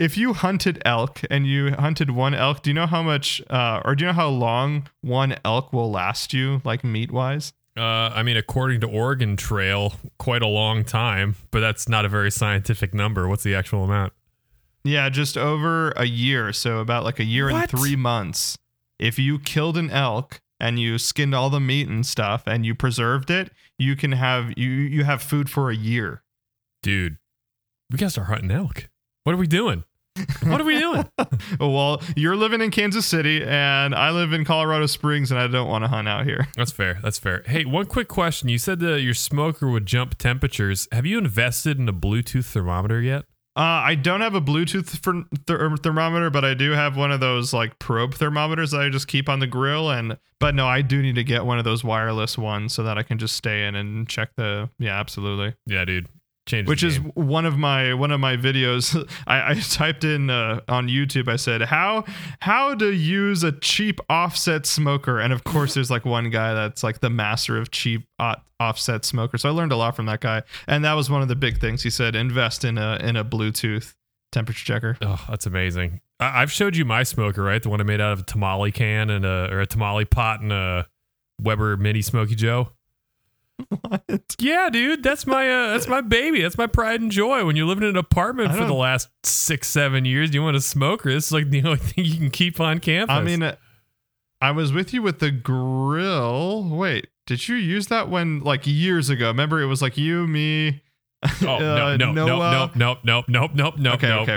if 0.00 0.16
you 0.16 0.32
hunted 0.32 0.80
elk 0.84 1.20
and 1.30 1.46
you 1.46 1.72
hunted 1.72 2.10
one 2.10 2.34
elk, 2.34 2.62
do 2.62 2.70
you 2.70 2.74
know 2.74 2.86
how 2.86 3.02
much 3.02 3.42
uh, 3.50 3.82
or 3.84 3.94
do 3.94 4.02
you 4.04 4.06
know 4.08 4.14
how 4.14 4.28
long 4.28 4.88
one 5.02 5.36
elk 5.44 5.72
will 5.72 5.90
last 5.90 6.32
you, 6.32 6.62
like 6.64 6.82
meat 6.82 7.12
wise? 7.12 7.52
Uh, 7.76 8.10
I 8.12 8.22
mean, 8.22 8.36
according 8.36 8.80
to 8.80 8.88
Oregon 8.88 9.36
Trail, 9.36 9.94
quite 10.18 10.42
a 10.42 10.46
long 10.46 10.84
time, 10.84 11.36
but 11.50 11.60
that's 11.60 11.88
not 11.88 12.04
a 12.04 12.08
very 12.08 12.30
scientific 12.30 12.92
number. 12.94 13.28
What's 13.28 13.44
the 13.44 13.54
actual 13.54 13.84
amount? 13.84 14.12
Yeah, 14.82 15.08
just 15.10 15.36
over 15.36 15.90
a 15.92 16.06
year. 16.06 16.52
So 16.52 16.78
about 16.78 17.04
like 17.04 17.20
a 17.20 17.24
year 17.24 17.50
What? 17.52 17.70
and 17.70 17.80
three 17.80 17.96
months. 17.96 18.56
If 18.98 19.18
you 19.18 19.38
killed 19.38 19.76
an 19.76 19.90
elk 19.90 20.40
and 20.58 20.78
you 20.80 20.98
skinned 20.98 21.34
all 21.34 21.50
the 21.50 21.60
meat 21.60 21.88
and 21.88 22.04
stuff 22.04 22.42
and 22.46 22.64
you 22.66 22.74
preserved 22.74 23.30
it, 23.30 23.50
you 23.78 23.96
can 23.96 24.12
have 24.12 24.52
you 24.56 24.68
you 24.70 25.04
have 25.04 25.22
food 25.22 25.48
for 25.50 25.70
a 25.70 25.76
year. 25.76 26.22
Dude, 26.82 27.18
we 27.90 27.98
gotta 27.98 28.10
start 28.10 28.28
hunting 28.28 28.50
elk. 28.50 28.88
What 29.24 29.34
are 29.34 29.38
we 29.38 29.46
doing? 29.46 29.84
What 30.44 30.60
are 30.60 30.64
we 30.64 30.78
doing? 30.78 31.08
well, 31.60 32.02
you're 32.16 32.36
living 32.36 32.60
in 32.60 32.70
Kansas 32.70 33.06
City 33.06 33.42
and 33.44 33.94
I 33.94 34.10
live 34.10 34.32
in 34.32 34.44
Colorado 34.44 34.86
Springs 34.86 35.30
and 35.30 35.40
I 35.40 35.46
don't 35.46 35.68
want 35.68 35.84
to 35.84 35.88
hunt 35.88 36.08
out 36.08 36.24
here. 36.24 36.48
That's 36.56 36.72
fair. 36.72 36.98
That's 37.02 37.18
fair. 37.18 37.42
Hey, 37.46 37.64
one 37.64 37.86
quick 37.86 38.08
question. 38.08 38.48
You 38.48 38.58
said 38.58 38.80
that 38.80 39.00
your 39.00 39.14
smoker 39.14 39.68
would 39.68 39.86
jump 39.86 40.18
temperatures. 40.18 40.88
Have 40.92 41.06
you 41.06 41.18
invested 41.18 41.78
in 41.78 41.88
a 41.88 41.92
Bluetooth 41.92 42.46
thermometer 42.46 43.00
yet? 43.00 43.24
Uh, 43.56 43.82
I 43.84 43.94
don't 43.96 44.20
have 44.20 44.34
a 44.34 44.40
Bluetooth 44.40 44.86
ther- 44.86 45.26
ther- 45.46 45.76
thermometer, 45.76 46.30
but 46.30 46.44
I 46.44 46.54
do 46.54 46.70
have 46.70 46.96
one 46.96 47.10
of 47.10 47.18
those 47.18 47.52
like 47.52 47.78
probe 47.80 48.14
thermometers 48.14 48.70
that 48.70 48.80
I 48.80 48.88
just 48.88 49.08
keep 49.08 49.28
on 49.28 49.40
the 49.40 49.46
grill. 49.48 49.90
And 49.90 50.18
but 50.38 50.54
no, 50.54 50.68
I 50.68 50.82
do 50.82 51.02
need 51.02 51.16
to 51.16 51.24
get 51.24 51.44
one 51.44 51.58
of 51.58 51.64
those 51.64 51.82
wireless 51.82 52.38
ones 52.38 52.72
so 52.72 52.84
that 52.84 52.96
I 52.96 53.02
can 53.02 53.18
just 53.18 53.34
stay 53.36 53.66
in 53.66 53.74
and 53.74 54.08
check 54.08 54.30
the. 54.36 54.70
Yeah, 54.78 54.98
absolutely. 54.98 55.56
Yeah, 55.66 55.84
dude. 55.84 56.06
Change. 56.50 56.66
Which 56.68 56.82
is 56.82 56.96
one 57.14 57.46
of 57.46 57.56
my 57.56 57.94
one 57.94 58.10
of 58.10 58.18
my 58.18 58.36
videos. 58.36 59.08
I, 59.28 59.52
I 59.52 59.54
typed 59.54 60.02
in 60.02 60.30
uh, 60.30 60.60
on 60.68 60.88
YouTube. 60.88 61.28
I 61.28 61.36
said 61.36 61.62
how 61.62 62.04
how 62.40 62.74
to 62.74 62.90
use 62.92 63.44
a 63.44 63.52
cheap 63.52 64.00
offset 64.10 64.66
smoker, 64.66 65.20
and 65.20 65.32
of 65.32 65.44
course, 65.44 65.74
there's 65.74 65.90
like 65.92 66.04
one 66.04 66.28
guy 66.30 66.52
that's 66.54 66.82
like 66.82 66.98
the 67.00 67.10
master 67.10 67.56
of 67.56 67.70
cheap 67.70 68.04
offset 68.58 69.04
smoker. 69.04 69.38
So 69.38 69.48
I 69.48 69.52
learned 69.52 69.70
a 69.70 69.76
lot 69.76 69.94
from 69.94 70.06
that 70.06 70.20
guy, 70.20 70.42
and 70.66 70.84
that 70.84 70.94
was 70.94 71.08
one 71.08 71.22
of 71.22 71.28
the 71.28 71.36
big 71.36 71.60
things 71.60 71.84
he 71.84 71.90
said: 71.90 72.16
invest 72.16 72.64
in 72.64 72.78
a 72.78 72.96
in 73.00 73.14
a 73.16 73.24
Bluetooth 73.24 73.94
temperature 74.32 74.64
checker. 74.64 74.96
Oh, 75.02 75.24
that's 75.28 75.46
amazing. 75.46 76.00
I- 76.18 76.42
I've 76.42 76.50
showed 76.52 76.74
you 76.76 76.84
my 76.84 77.04
smoker, 77.04 77.42
right? 77.44 77.62
The 77.62 77.68
one 77.68 77.80
I 77.80 77.84
made 77.84 78.00
out 78.00 78.12
of 78.12 78.20
a 78.20 78.22
tamale 78.24 78.72
can 78.72 79.08
and 79.10 79.24
a 79.24 79.48
or 79.52 79.60
a 79.60 79.66
tamale 79.66 80.04
pot 80.04 80.40
and 80.40 80.52
a 80.52 80.88
Weber 81.40 81.76
Mini 81.76 82.02
Smokey 82.02 82.34
Joe. 82.34 82.72
What? 83.80 84.36
Yeah, 84.38 84.70
dude, 84.70 85.02
that's 85.02 85.26
my 85.26 85.50
uh, 85.50 85.72
that's 85.72 85.88
my 85.88 86.00
baby. 86.00 86.42
That's 86.42 86.56
my 86.56 86.66
pride 86.66 87.00
and 87.00 87.10
joy. 87.10 87.44
When 87.44 87.56
you're 87.56 87.66
living 87.66 87.84
in 87.84 87.90
an 87.90 87.96
apartment 87.96 88.54
for 88.54 88.64
the 88.64 88.74
last 88.74 89.08
six, 89.24 89.68
seven 89.68 90.04
years, 90.04 90.32
you 90.32 90.42
want 90.42 90.56
a 90.56 90.60
smoker. 90.60 91.12
This 91.12 91.26
is 91.26 91.32
like 91.32 91.50
the 91.50 91.62
only 91.64 91.78
thing 91.78 92.04
you 92.04 92.16
can 92.16 92.30
keep 92.30 92.60
on 92.60 92.78
campus. 92.78 93.14
I 93.14 93.22
mean, 93.22 93.42
uh, 93.42 93.56
I 94.40 94.52
was 94.52 94.72
with 94.72 94.94
you 94.94 95.02
with 95.02 95.18
the 95.18 95.30
grill. 95.30 96.68
Wait, 96.68 97.08
did 97.26 97.48
you 97.48 97.56
use 97.56 97.88
that 97.88 98.08
when 98.08 98.40
like 98.40 98.66
years 98.66 99.10
ago? 99.10 99.26
Remember, 99.28 99.60
it 99.60 99.66
was 99.66 99.82
like 99.82 99.96
you, 99.96 100.26
me. 100.26 100.82
oh 101.42 101.58
no, 101.58 101.86
uh, 101.86 101.96
no, 101.98 102.12
no, 102.12 102.26
Noah. 102.26 102.72
no, 102.74 102.96
no, 103.04 103.24
no, 103.28 103.48
no, 103.52 103.72
no, 103.76 103.92
Okay, 103.92 104.08
no. 104.08 104.20
okay, 104.20 104.36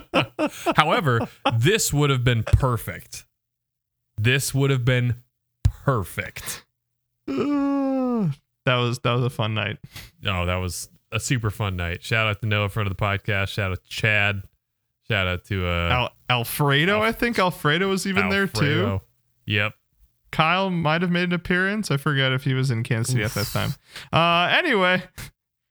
okay. 0.00 0.72
However, 0.76 1.26
this 1.58 1.92
would 1.92 2.10
have 2.10 2.22
been 2.22 2.44
perfect. 2.44 3.26
This 4.16 4.54
would 4.54 4.70
have 4.70 4.84
been 4.84 5.16
perfect. 5.64 6.64
that 8.64 8.76
was 8.76 8.98
that 9.00 9.12
was 9.12 9.24
a 9.24 9.30
fun 9.30 9.54
night. 9.54 9.78
Oh, 10.26 10.46
that 10.46 10.56
was 10.56 10.88
a 11.12 11.20
super 11.20 11.50
fun 11.50 11.76
night. 11.76 12.02
Shout 12.02 12.26
out 12.26 12.40
to 12.40 12.46
Noah, 12.46 12.68
front 12.68 12.90
of 12.90 12.96
the 12.96 13.02
podcast. 13.02 13.48
Shout 13.48 13.72
out 13.72 13.82
to 13.82 13.88
Chad. 13.88 14.42
Shout 15.10 15.26
out 15.26 15.44
to 15.46 15.66
uh, 15.66 15.88
Al- 15.90 16.10
Alfredo, 16.30 17.02
I 17.02 17.12
think 17.12 17.38
Alfredo 17.38 17.88
was 17.88 18.06
even 18.06 18.28
there 18.28 18.46
too. 18.46 19.00
Yep. 19.46 19.74
Kyle 20.30 20.68
might 20.68 21.00
have 21.00 21.10
made 21.10 21.24
an 21.24 21.32
appearance. 21.32 21.90
I 21.90 21.96
forget 21.96 22.32
if 22.32 22.44
he 22.44 22.52
was 22.52 22.70
in 22.70 22.82
Kansas 22.82 23.12
City 23.12 23.24
at 23.24 23.32
that 23.32 23.46
time. 23.46 23.70
Uh, 24.12 24.48
anyway, 24.52 25.02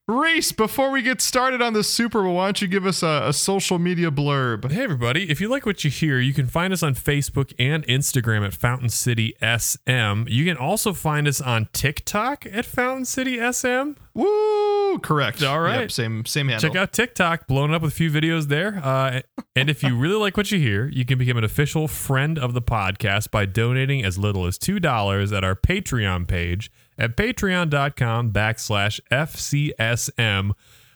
Reese, 0.10 0.54
before 0.54 0.90
we 0.90 1.02
get 1.02 1.20
started 1.20 1.62
on 1.62 1.74
the 1.74 1.84
Super 1.84 2.24
Bowl, 2.24 2.36
why 2.36 2.46
don't 2.46 2.62
you 2.62 2.70
give 2.70 2.86
us 2.86 3.04
a, 3.04 3.24
a 3.26 3.34
social 3.34 3.78
media 3.78 4.10
blurb? 4.10 4.72
Hey 4.72 4.86
everybody, 4.86 5.30
if 5.30 5.42
you 5.42 5.50
like 5.50 5.66
what 5.66 5.84
you 5.84 5.90
hear, 5.90 6.18
you 6.18 6.34
can 6.34 6.48
find 6.48 6.72
us 6.72 6.82
on 6.82 6.96
Facebook 6.96 7.54
and 7.60 7.86
Instagram 7.88 8.46
at 8.46 8.54
Fountain 8.54 8.88
City 8.88 9.36
SM. 9.42 10.24
You 10.30 10.46
can 10.46 10.56
also 10.56 10.94
find 10.94 11.28
us 11.28 11.42
on 11.42 11.68
TikTok 11.74 12.46
at 12.46 12.64
Fountain 12.64 13.04
City 13.04 13.36
SM. 13.52 14.00
Woo! 14.14 14.98
Correct. 15.00 15.44
All 15.44 15.60
right. 15.60 15.82
Yep, 15.82 15.92
same 15.92 16.26
same 16.26 16.48
handle. 16.48 16.70
Check 16.70 16.78
out 16.78 16.94
TikTok, 16.94 17.46
blowing 17.46 17.74
up 17.74 17.82
with 17.82 17.92
a 17.92 17.96
few 17.96 18.10
videos 18.10 18.48
there. 18.48 18.80
Uh, 18.82 19.20
and 19.58 19.70
if 19.70 19.84
you 19.84 19.98
really 19.98 20.16
like 20.16 20.38
what 20.38 20.54
you 20.54 20.58
hear, 20.58 20.88
you 20.88 21.04
can 21.04 21.20
become 21.20 21.36
an 21.36 21.44
official 21.44 21.90
friend 21.90 22.40
of 22.40 22.54
the 22.54 22.62
podcast 22.62 23.30
by 23.30 23.46
donating 23.46 24.06
as 24.06 24.18
little 24.18 24.46
as 24.46 24.58
$2 24.58 25.36
at 25.36 25.44
our 25.44 25.56
Patreon 25.56 26.26
page 26.30 26.72
at 26.98 27.16
patreon.com 27.18 28.32
backslash 28.32 29.00
FCSM, 29.12 30.52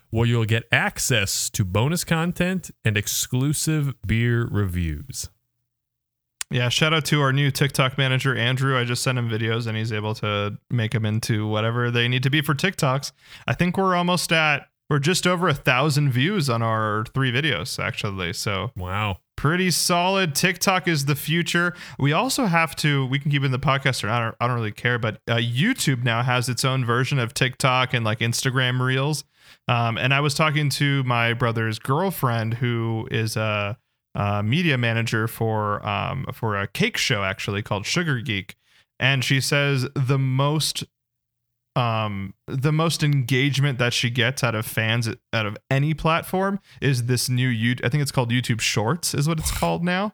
where 0.09 0.27
you'll 0.27 0.45
get 0.45 0.63
access 0.71 1.49
to 1.51 1.63
bonus 1.63 2.03
content 2.03 2.71
and 2.83 2.97
exclusive 2.97 3.93
beer 4.05 4.47
reviews. 4.51 5.29
Yeah, 6.49 6.67
shout 6.67 6.93
out 6.93 7.05
to 7.05 7.21
our 7.21 7.31
new 7.31 7.49
TikTok 7.49 7.97
manager, 7.97 8.35
Andrew. 8.35 8.77
I 8.77 8.83
just 8.83 9.03
sent 9.03 9.17
him 9.17 9.29
videos 9.29 9.67
and 9.67 9.77
he's 9.77 9.93
able 9.93 10.13
to 10.15 10.57
make 10.69 10.91
them 10.91 11.05
into 11.05 11.47
whatever 11.47 11.89
they 11.89 12.09
need 12.09 12.23
to 12.23 12.29
be 12.29 12.41
for 12.41 12.53
TikToks. 12.53 13.13
I 13.47 13.53
think 13.53 13.77
we're 13.77 13.95
almost 13.95 14.33
at, 14.33 14.67
we're 14.89 14.99
just 14.99 15.25
over 15.25 15.47
a 15.47 15.53
thousand 15.53 16.11
views 16.11 16.49
on 16.49 16.61
our 16.61 17.05
three 17.13 17.31
videos, 17.31 17.81
actually. 17.81 18.33
So 18.33 18.71
Wow. 18.75 19.19
Pretty 19.41 19.71
solid. 19.71 20.35
TikTok 20.35 20.87
is 20.87 21.05
the 21.05 21.15
future. 21.15 21.73
We 21.97 22.13
also 22.13 22.45
have 22.45 22.75
to, 22.75 23.07
we 23.07 23.17
can 23.17 23.31
keep 23.31 23.41
it 23.41 23.47
in 23.47 23.51
the 23.51 23.57
podcast 23.57 24.03
or 24.03 24.09
I 24.09 24.19
don't, 24.19 24.35
I 24.39 24.45
don't 24.45 24.55
really 24.55 24.71
care, 24.71 24.99
but 24.99 25.15
uh, 25.27 25.37
YouTube 25.37 26.03
now 26.03 26.21
has 26.21 26.47
its 26.47 26.63
own 26.63 26.85
version 26.85 27.17
of 27.17 27.33
TikTok 27.33 27.95
and 27.95 28.05
like 28.05 28.19
Instagram 28.19 28.79
Reels. 28.79 29.23
Um, 29.67 29.97
and 29.97 30.13
I 30.13 30.19
was 30.19 30.35
talking 30.35 30.69
to 30.69 31.03
my 31.05 31.33
brother's 31.33 31.79
girlfriend 31.79 32.53
who 32.53 33.07
is 33.09 33.35
a, 33.35 33.79
a 34.13 34.43
media 34.43 34.77
manager 34.77 35.27
for 35.27 35.83
um, 35.83 36.27
for 36.31 36.55
a 36.55 36.67
cake 36.67 36.97
show 36.97 37.23
actually 37.23 37.63
called 37.63 37.87
Sugar 37.87 38.21
Geek, 38.21 38.55
and 38.99 39.23
she 39.23 39.41
says 39.41 39.87
the 39.95 40.19
most 40.19 40.83
um 41.75 42.33
the 42.47 42.71
most 42.71 43.01
engagement 43.01 43.79
that 43.79 43.93
she 43.93 44.09
gets 44.09 44.43
out 44.43 44.55
of 44.55 44.65
fans 44.65 45.07
out 45.31 45.45
of 45.45 45.57
any 45.69 45.93
platform 45.93 46.59
is 46.81 47.05
this 47.05 47.29
new 47.29 47.47
you 47.47 47.75
I 47.83 47.89
think 47.89 48.01
it's 48.01 48.11
called 48.11 48.29
YouTube 48.29 48.59
Shorts 48.59 49.13
is 49.13 49.27
what 49.27 49.39
it's 49.39 49.51
called 49.51 49.83
now. 49.83 50.13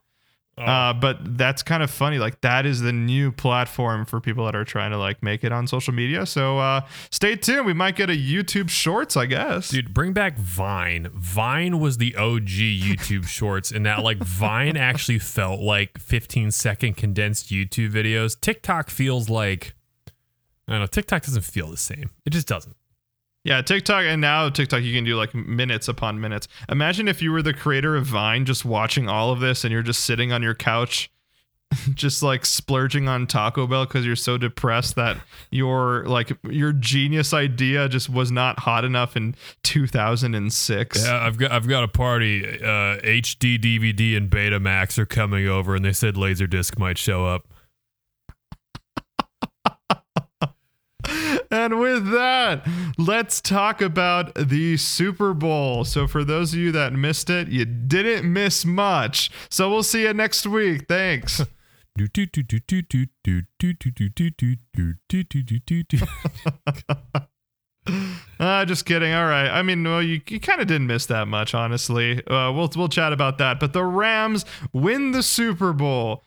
Uh, 0.58 0.92
but 0.92 1.38
that's 1.38 1.62
kind 1.62 1.84
of 1.84 1.92
funny. 1.92 2.18
Like 2.18 2.42
that 2.42 2.66
is 2.66 2.82
the 2.82 2.92
new 2.92 3.32
platform 3.32 4.06
for 4.06 4.20
people 4.20 4.46
that 4.46 4.56
are 4.56 4.66
trying 4.66 4.90
to 4.90 4.98
like 4.98 5.22
make 5.22 5.44
it 5.44 5.52
on 5.52 5.68
social 5.68 5.94
media. 5.94 6.26
So 6.26 6.58
uh, 6.58 6.82
stay 7.12 7.36
tuned. 7.36 7.68
We 7.68 7.74
might 7.74 7.96
get 7.96 8.10
a 8.10 8.18
YouTube 8.18 8.70
Shorts, 8.70 9.16
I 9.16 9.28
guess. 9.28 9.70
Dude, 9.70 9.94
bring 9.94 10.14
back 10.14 10.38
Vine. 10.40 11.10
Vine 11.14 11.80
was 11.80 11.98
the 11.98 12.16
OG 12.16 12.48
YouTube 12.48 13.28
shorts, 13.28 13.72
and 13.72 13.86
that 13.86 14.04
like 14.04 14.18
Vine 14.18 14.78
actually 14.78 15.20
felt 15.20 15.60
like 15.60 16.00
15 16.00 16.50
second 16.50 16.98
condensed 16.98 17.50
YouTube 17.50 17.92
videos. 17.92 18.40
TikTok 18.40 18.90
feels 18.90 19.30
like 19.30 19.76
I 20.68 20.74
don't 20.74 20.82
know. 20.82 20.88
TikTok 20.88 21.24
doesn't 21.24 21.44
feel 21.44 21.70
the 21.70 21.78
same. 21.78 22.10
It 22.26 22.32
just 22.32 22.48
doesn't. 22.48 22.76
Yeah, 23.44 23.62
TikTok 23.62 24.04
and 24.04 24.20
now 24.20 24.50
TikTok 24.50 24.84
you 24.84 24.94
can 24.94 25.06
do 25.06 25.16
like 25.16 25.34
minutes 25.34 25.88
upon 25.88 26.20
minutes. 26.20 26.50
Imagine 26.68 27.08
if 27.08 27.22
you 27.22 27.32
were 27.32 27.42
the 27.42 27.54
creator 27.54 27.96
of 27.96 28.06
Vine 28.06 28.44
just 28.46 28.66
watching 28.66 29.08
all 29.08 29.32
of 29.32 29.40
this 29.40 29.64
and 29.64 29.72
you're 29.72 29.84
just 29.84 30.04
sitting 30.04 30.34
on 30.34 30.44
your 30.44 30.54
couch 30.54 31.10
just 31.94 32.22
like 32.24 32.46
splurging 32.46 33.08
on 33.08 33.26
Taco 33.26 33.66
Bell 33.66 33.86
cuz 33.86 34.06
you're 34.06 34.18
so 34.18 34.38
depressed 34.38 34.96
that 34.96 35.18
your 35.50 36.06
like 36.06 36.32
your 36.50 36.74
genius 36.74 37.34
idea 37.34 37.88
just 37.88 38.10
was 38.10 38.32
not 38.32 38.60
hot 38.60 38.84
enough 38.84 39.16
in 39.16 39.34
2006. 39.64 41.06
Yeah, 41.06 41.26
I've 41.26 41.38
got 41.38 41.52
I've 41.52 41.68
got 41.68 41.84
a 41.86 41.88
party. 41.88 42.46
Uh, 42.46 43.00
HD 43.00 43.58
DVD 43.58 44.18
and 44.18 44.30
Betamax 44.30 44.98
are 44.98 45.06
coming 45.06 45.48
over, 45.48 45.76
and 45.76 45.86
they 45.86 45.94
said 45.94 46.16
Laserdisc 46.16 46.78
might 46.78 46.98
show 46.98 47.26
up. 47.26 47.48
And 51.50 51.80
with 51.80 52.12
that, 52.12 52.68
let's 52.98 53.42
talk 53.42 53.82
about 53.82 54.36
the 54.36 54.78
Super 54.78 55.34
Bowl. 55.34 55.84
So, 55.86 56.08
for 56.08 56.24
those 56.24 56.54
of 56.54 56.60
you 56.60 56.72
that 56.74 56.94
missed 56.94 57.30
it, 57.30 57.48
you 57.48 57.66
didn't 57.66 58.32
miss 58.32 58.66
much. 58.66 59.32
So, 59.50 59.70
we'll 59.70 59.84
see 59.84 60.04
you 60.04 60.14
next 60.14 60.46
week. 60.46 60.88
Thanks. 60.88 61.42
Uh, 68.40 68.66
just 68.66 68.86
kidding. 68.86 69.14
All 69.14 69.26
right. 69.28 69.50
I 69.50 69.62
mean, 69.62 69.84
well, 69.84 70.04
you, 70.04 70.22
you 70.28 70.40
kind 70.40 70.62
of 70.62 70.68
didn't 70.68 70.88
miss 70.88 71.06
that 71.08 71.28
much, 71.28 71.54
honestly. 71.54 72.18
Uh, 72.28 72.52
we'll 72.52 72.70
we'll 72.76 72.90
chat 72.90 73.14
about 73.14 73.38
that. 73.38 73.60
But 73.60 73.74
the 73.74 73.84
Rams 73.84 74.46
win 74.74 75.12
the 75.12 75.24
Super 75.24 75.74
Bowl 75.74 76.24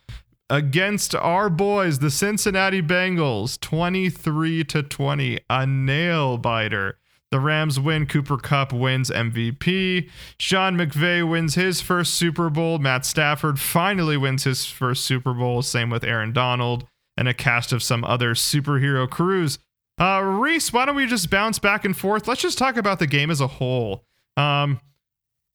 against 0.50 1.14
our 1.14 1.48
boys, 1.48 2.00
the 2.00 2.10
Cincinnati 2.10 2.82
Bengals, 2.82 3.58
twenty 3.60 4.10
three 4.10 4.64
to 4.64 4.82
twenty, 4.82 5.38
a 5.48 5.66
nail 5.66 6.36
biter. 6.36 6.98
The 7.30 7.40
Rams 7.40 7.78
win. 7.78 8.06
Cooper 8.06 8.38
Kupp 8.38 8.72
wins 8.72 9.08
MVP. 9.08 10.10
Sean 10.38 10.76
McVay 10.76 11.28
wins 11.28 11.54
his 11.54 11.80
first 11.80 12.14
Super 12.14 12.50
Bowl. 12.50 12.78
Matt 12.78 13.06
Stafford 13.06 13.60
finally 13.60 14.16
wins 14.16 14.44
his 14.44 14.66
first 14.66 15.04
Super 15.04 15.32
Bowl. 15.32 15.62
Same 15.62 15.90
with 15.90 16.02
Aaron 16.02 16.32
Donald 16.32 16.86
and 17.16 17.28
a 17.28 17.34
cast 17.34 17.72
of 17.72 17.82
some 17.82 18.04
other 18.04 18.34
superhero 18.34 19.08
crews. 19.08 19.60
Uh, 20.00 20.20
Reese, 20.22 20.72
why 20.72 20.86
don't 20.86 20.96
we 20.96 21.06
just 21.06 21.30
bounce 21.30 21.58
back 21.58 21.84
and 21.84 21.96
forth? 21.96 22.26
Let's 22.26 22.42
just 22.42 22.58
talk 22.58 22.76
about 22.76 22.98
the 22.98 23.06
game 23.06 23.30
as 23.30 23.40
a 23.40 23.46
whole. 23.46 24.04
Um, 24.36 24.80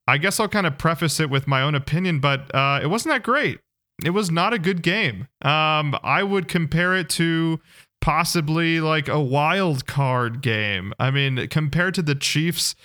I 0.08 0.18
guess 0.18 0.40
I'll 0.40 0.48
kind 0.48 0.68
of 0.68 0.78
preface 0.78 1.20
it 1.20 1.30
with 1.30 1.48
my 1.48 1.62
own 1.62 1.76
opinion, 1.76 2.20
but 2.20 2.54
uh, 2.54 2.80
it 2.82 2.88
wasn't 2.88 3.16
that 3.16 3.24
great. 3.24 3.60
It 4.04 4.10
was 4.10 4.30
not 4.30 4.54
a 4.54 4.60
good 4.60 4.82
game. 4.82 5.28
Um, 5.42 5.98
I 6.04 6.22
would 6.24 6.48
compare 6.48 6.96
it 6.96 7.10
to 7.12 7.60
possibly 8.02 8.80
like 8.80 9.08
a 9.08 9.20
wild 9.20 9.88
card 9.88 10.42
game. 10.42 10.94
I 11.00 11.12
mean, 11.12 11.48
compared 11.48 11.96
to 11.96 12.02
the 12.02 12.16
Chiefs, 12.16 12.76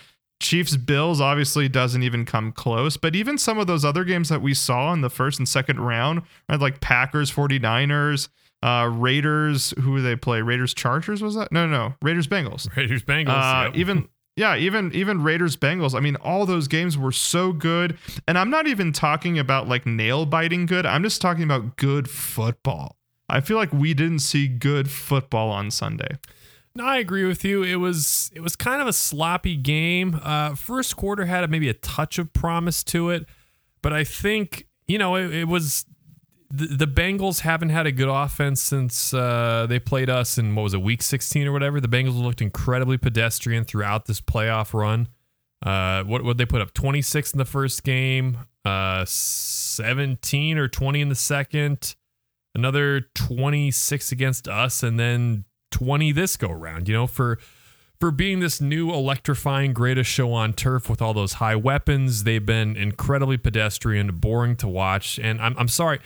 Chiefs 0.40 0.76
Bills 0.76 1.20
obviously 1.20 1.68
doesn't 1.68 2.02
even 2.02 2.24
come 2.24 2.52
close, 2.52 2.96
but 2.96 3.14
even 3.14 3.36
some 3.36 3.58
of 3.58 3.66
those 3.66 3.84
other 3.84 4.04
games 4.04 4.28
that 4.28 4.40
we 4.40 4.54
saw 4.54 4.92
in 4.92 5.00
the 5.00 5.10
first 5.10 5.38
and 5.38 5.48
second 5.48 5.80
round, 5.80 6.22
right, 6.48 6.60
like 6.60 6.80
Packers 6.80 7.30
49ers, 7.30 8.28
uh, 8.62 8.90
Raiders, 8.92 9.74
who 9.80 9.96
do 9.96 10.02
they 10.02 10.16
play? 10.16 10.42
Raiders 10.42 10.74
Chargers 10.74 11.22
was 11.22 11.34
that? 11.34 11.50
No, 11.50 11.66
no, 11.66 11.88
no. 11.88 11.94
Raiders 12.02 12.26
Bengals. 12.26 12.74
Raiders 12.76 13.02
Bengals. 13.02 13.28
Uh, 13.28 13.66
yep. 13.66 13.76
even 13.76 14.08
yeah, 14.40 14.56
even 14.56 14.90
even 14.94 15.22
Raiders 15.22 15.54
Bengals. 15.54 15.94
I 15.94 16.00
mean, 16.00 16.16
all 16.16 16.46
those 16.46 16.66
games 16.66 16.96
were 16.96 17.12
so 17.12 17.52
good, 17.52 17.98
and 18.26 18.38
I'm 18.38 18.48
not 18.48 18.66
even 18.66 18.90
talking 18.90 19.38
about 19.38 19.68
like 19.68 19.84
nail 19.84 20.24
biting 20.24 20.64
good. 20.64 20.86
I'm 20.86 21.02
just 21.02 21.20
talking 21.20 21.42
about 21.42 21.76
good 21.76 22.08
football. 22.08 22.96
I 23.28 23.42
feel 23.42 23.58
like 23.58 23.70
we 23.70 23.92
didn't 23.92 24.20
see 24.20 24.48
good 24.48 24.90
football 24.90 25.50
on 25.50 25.70
Sunday. 25.70 26.16
No, 26.74 26.86
I 26.86 26.96
agree 26.96 27.26
with 27.26 27.44
you. 27.44 27.62
It 27.62 27.76
was 27.76 28.30
it 28.34 28.40
was 28.40 28.56
kind 28.56 28.80
of 28.80 28.88
a 28.88 28.94
sloppy 28.94 29.56
game. 29.56 30.18
Uh, 30.22 30.54
first 30.54 30.96
quarter 30.96 31.26
had 31.26 31.48
maybe 31.50 31.68
a 31.68 31.74
touch 31.74 32.18
of 32.18 32.32
promise 32.32 32.82
to 32.84 33.10
it, 33.10 33.26
but 33.82 33.92
I 33.92 34.04
think 34.04 34.66
you 34.88 34.96
know 34.96 35.16
it, 35.16 35.34
it 35.34 35.48
was 35.48 35.84
the, 36.50 36.86
Bengals 36.86 37.40
haven't 37.40 37.68
had 37.68 37.86
a 37.86 37.92
good 37.92 38.08
offense 38.08 38.60
since 38.60 39.14
uh, 39.14 39.66
they 39.68 39.78
played 39.78 40.10
us 40.10 40.36
in 40.36 40.54
what 40.54 40.62
was 40.62 40.74
it 40.74 40.82
week 40.82 41.02
16 41.02 41.46
or 41.46 41.52
whatever. 41.52 41.80
The 41.80 41.88
Bengals 41.88 42.20
looked 42.20 42.42
incredibly 42.42 42.98
pedestrian 42.98 43.64
throughout 43.64 44.06
this 44.06 44.20
playoff 44.20 44.74
run. 44.74 45.08
Uh, 45.64 46.02
what 46.04 46.24
would 46.24 46.38
they 46.38 46.46
put 46.46 46.60
up 46.60 46.72
26 46.72 47.32
in 47.32 47.38
the 47.38 47.44
first 47.44 47.84
game, 47.84 48.38
uh, 48.64 49.04
17 49.06 50.58
or 50.58 50.68
20 50.68 51.00
in 51.00 51.08
the 51.08 51.14
second, 51.14 51.94
another 52.54 53.02
26 53.14 54.10
against 54.10 54.48
us, 54.48 54.82
and 54.82 54.98
then 54.98 55.44
20 55.70 56.12
this 56.12 56.36
go 56.36 56.50
around. 56.50 56.88
You 56.88 56.94
know, 56.94 57.06
for 57.06 57.38
for 58.00 58.10
being 58.10 58.40
this 58.40 58.60
new 58.60 58.90
electrifying 58.90 59.74
greatest 59.74 60.10
show 60.10 60.32
on 60.32 60.54
turf 60.54 60.88
with 60.88 61.02
all 61.02 61.12
those 61.12 61.34
high 61.34 61.56
weapons, 61.56 62.24
they've 62.24 62.44
been 62.44 62.74
incredibly 62.74 63.36
pedestrian, 63.36 64.16
boring 64.16 64.56
to 64.56 64.66
watch. 64.66 65.18
And 65.18 65.40
I'm 65.40 65.54
I'm 65.58 65.68
sorry, 65.68 66.00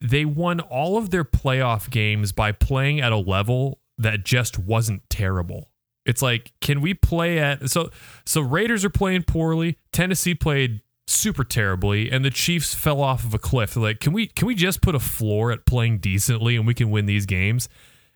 they 0.00 0.24
won 0.24 0.60
all 0.60 0.96
of 0.96 1.10
their 1.10 1.24
playoff 1.24 1.90
games 1.90 2.32
by 2.32 2.52
playing 2.52 3.00
at 3.00 3.12
a 3.12 3.16
level 3.16 3.80
that 3.98 4.24
just 4.24 4.58
wasn't 4.58 5.02
terrible. 5.10 5.70
It's 6.06 6.22
like, 6.22 6.52
can 6.60 6.80
we 6.80 6.94
play 6.94 7.38
at 7.38 7.68
so 7.68 7.90
so 8.24 8.40
Raiders 8.40 8.84
are 8.84 8.90
playing 8.90 9.24
poorly, 9.24 9.76
Tennessee 9.92 10.34
played 10.34 10.80
super 11.06 11.44
terribly, 11.44 12.10
and 12.10 12.24
the 12.24 12.30
Chiefs 12.30 12.74
fell 12.74 13.00
off 13.00 13.24
of 13.24 13.34
a 13.34 13.38
cliff. 13.38 13.74
They're 13.74 13.82
like, 13.82 14.00
can 14.00 14.12
we 14.12 14.26
can 14.26 14.46
we 14.46 14.54
just 14.54 14.80
put 14.80 14.94
a 14.94 15.00
floor 15.00 15.52
at 15.52 15.66
playing 15.66 15.98
decently 15.98 16.56
and 16.56 16.66
we 16.66 16.74
can 16.74 16.90
win 16.90 17.06
these 17.06 17.26
games? 17.26 17.68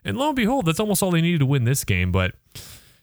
And 0.04 0.16
lo 0.16 0.28
and 0.28 0.36
behold, 0.36 0.66
that's 0.66 0.80
almost 0.80 1.02
all 1.02 1.10
they 1.10 1.20
needed 1.20 1.40
to 1.40 1.46
win 1.46 1.64
this 1.64 1.84
game. 1.84 2.12
But 2.12 2.34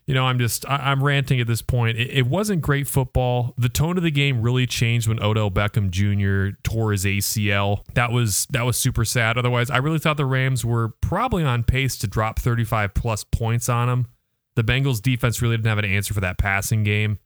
you 0.09 0.15
know, 0.15 0.25
I'm 0.25 0.39
just 0.39 0.67
I, 0.67 0.91
am 0.91 1.03
ranting 1.03 1.39
at 1.39 1.45
this 1.45 1.61
point. 1.61 1.99
It, 1.99 2.09
it, 2.09 2.25
wasn't 2.25 2.63
great 2.63 2.87
football. 2.87 3.53
The 3.59 3.69
tone 3.69 3.95
of 3.95 4.01
the 4.01 4.09
game 4.09 4.41
really 4.41 4.65
changed 4.65 5.07
when 5.07 5.21
Odell 5.21 5.51
Beckham 5.51 5.91
Jr. 5.91 6.57
tore 6.63 6.93
his 6.93 7.05
ACL. 7.05 7.83
That 7.93 8.11
was 8.11 8.47
that 8.49 8.65
was 8.65 8.75
super 8.75 9.05
sad. 9.05 9.37
Otherwise, 9.37 9.69
I 9.69 9.77
really 9.77 9.99
thought 9.99 10.17
the 10.17 10.25
Rams 10.25 10.65
were 10.65 10.95
probably 10.99 11.43
on 11.43 11.63
pace 11.63 11.95
to 11.97 12.07
drop 12.07 12.39
35 12.39 12.95
plus 12.95 13.23
points 13.23 13.69
on 13.69 13.87
them. 13.87 14.07
The 14.55 14.63
Bengals 14.63 14.99
defense 14.99 15.43
really 15.43 15.57
didn't 15.57 15.69
have 15.69 15.77
an 15.77 15.85
answer 15.85 16.15
for 16.15 16.21
that 16.21 16.39
passing 16.39 16.83
game. 16.83 17.19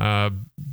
Uh, 0.00 0.30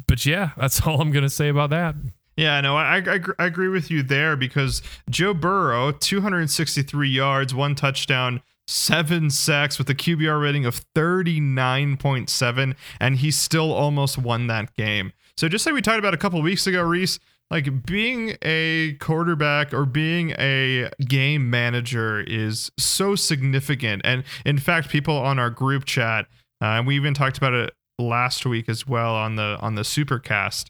but 0.07 0.25
yeah, 0.25 0.51
that's 0.55 0.79
all 0.87 1.01
I'm 1.01 1.11
gonna 1.11 1.29
say 1.29 1.49
about 1.49 1.71
that. 1.71 1.93
Yeah, 2.37 2.61
no, 2.61 2.77
I, 2.77 3.03
I, 3.05 3.19
I 3.37 3.45
agree 3.47 3.67
with 3.67 3.91
you 3.91 4.01
there 4.01 4.37
because 4.37 4.81
Joe 5.09 5.33
Burrow, 5.33 5.91
263 5.91 7.09
yards, 7.09 7.53
one 7.53 7.75
touchdown, 7.75 8.41
seven 8.69 9.29
sacks 9.29 9.77
with 9.77 9.89
a 9.89 9.95
QBR 9.95 10.41
rating 10.41 10.65
of 10.65 10.81
39.7, 10.93 12.75
and 12.99 13.15
he 13.17 13.31
still 13.31 13.73
almost 13.73 14.17
won 14.17 14.47
that 14.47 14.75
game. 14.75 15.11
So 15.35 15.49
just 15.49 15.65
like 15.65 15.73
we 15.73 15.81
talked 15.81 15.99
about 15.99 16.13
a 16.13 16.17
couple 16.17 16.41
weeks 16.41 16.67
ago, 16.67 16.83
Reese, 16.83 17.19
like 17.49 17.85
being 17.85 18.35
a 18.43 18.93
quarterback 18.99 19.73
or 19.73 19.85
being 19.85 20.31
a 20.37 20.89
game 20.99 21.49
manager 21.49 22.21
is 22.21 22.71
so 22.77 23.15
significant. 23.15 24.03
And 24.05 24.23
in 24.45 24.59
fact, 24.59 24.89
people 24.89 25.17
on 25.17 25.39
our 25.39 25.49
group 25.49 25.85
chat, 25.85 26.27
uh, 26.61 26.65
and 26.65 26.85
we 26.85 26.95
even 26.95 27.13
talked 27.13 27.37
about 27.37 27.53
it 27.53 27.73
last 27.97 28.45
week 28.45 28.69
as 28.69 28.87
well 28.87 29.15
on 29.15 29.35
the 29.35 29.57
on 29.61 29.75
the 29.75 29.81
Supercast, 29.81 30.69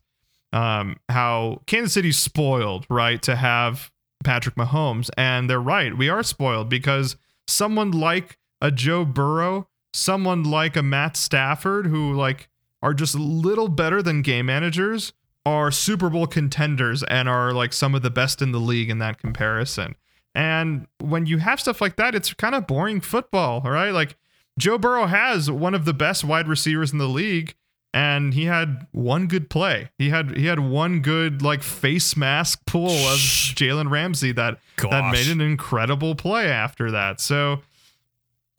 um, 0.53 0.95
how 1.09 1.61
Kansas 1.67 1.93
City's 1.93 2.17
spoiled, 2.17 2.85
right, 2.89 3.21
to 3.23 3.35
have 3.35 3.91
Patrick 4.23 4.55
Mahomes, 4.55 5.09
and 5.17 5.49
they're 5.49 5.59
right. 5.59 5.97
We 5.97 6.07
are 6.07 6.23
spoiled 6.23 6.69
because 6.69 7.17
someone 7.49 7.91
like 7.91 8.37
a 8.61 8.71
Joe 8.71 9.05
Burrow, 9.05 9.67
someone 9.93 10.43
like 10.43 10.75
a 10.75 10.83
Matt 10.83 11.17
Stafford, 11.17 11.87
who 11.87 12.13
like 12.13 12.49
are 12.81 12.93
just 12.93 13.15
a 13.15 13.19
little 13.21 13.67
better 13.67 14.01
than 14.01 14.21
game 14.21 14.45
managers, 14.45 15.13
are 15.45 15.71
Super 15.71 16.09
Bowl 16.09 16.27
contenders 16.27 17.03
and 17.03 17.27
are 17.27 17.51
like 17.51 17.73
some 17.73 17.95
of 17.95 18.01
the 18.01 18.09
best 18.09 18.41
in 18.41 18.51
the 18.51 18.59
league 18.59 18.89
in 18.89 18.99
that 18.99 19.17
comparison. 19.17 19.95
And 20.35 20.87
when 20.99 21.25
you 21.25 21.39
have 21.39 21.59
stuff 21.59 21.81
like 21.81 21.95
that, 21.95 22.15
it's 22.15 22.33
kind 22.33 22.55
of 22.55 22.67
boring 22.67 23.01
football, 23.01 23.61
right? 23.61 23.91
Like 23.91 24.15
Joe 24.57 24.77
Burrow 24.77 25.07
has 25.07 25.49
one 25.49 25.73
of 25.73 25.85
the 25.85 25.93
best 25.93 26.23
wide 26.23 26.47
receivers 26.47 26.91
in 26.91 26.97
the 26.97 27.07
league, 27.07 27.55
and 27.93 28.33
he 28.33 28.45
had 28.45 28.87
one 28.91 29.27
good 29.27 29.49
play. 29.49 29.89
He 29.97 30.09
had 30.09 30.37
he 30.37 30.45
had 30.45 30.59
one 30.59 31.01
good 31.01 31.41
like 31.41 31.63
face 31.63 32.15
mask 32.15 32.61
pull 32.65 32.87
of 32.87 33.17
Jalen 33.17 33.89
Ramsey 33.89 34.31
that 34.33 34.59
Gosh. 34.75 34.91
that 34.91 35.11
made 35.11 35.27
an 35.27 35.41
incredible 35.41 36.15
play 36.15 36.47
after 36.47 36.91
that. 36.91 37.19
So 37.19 37.61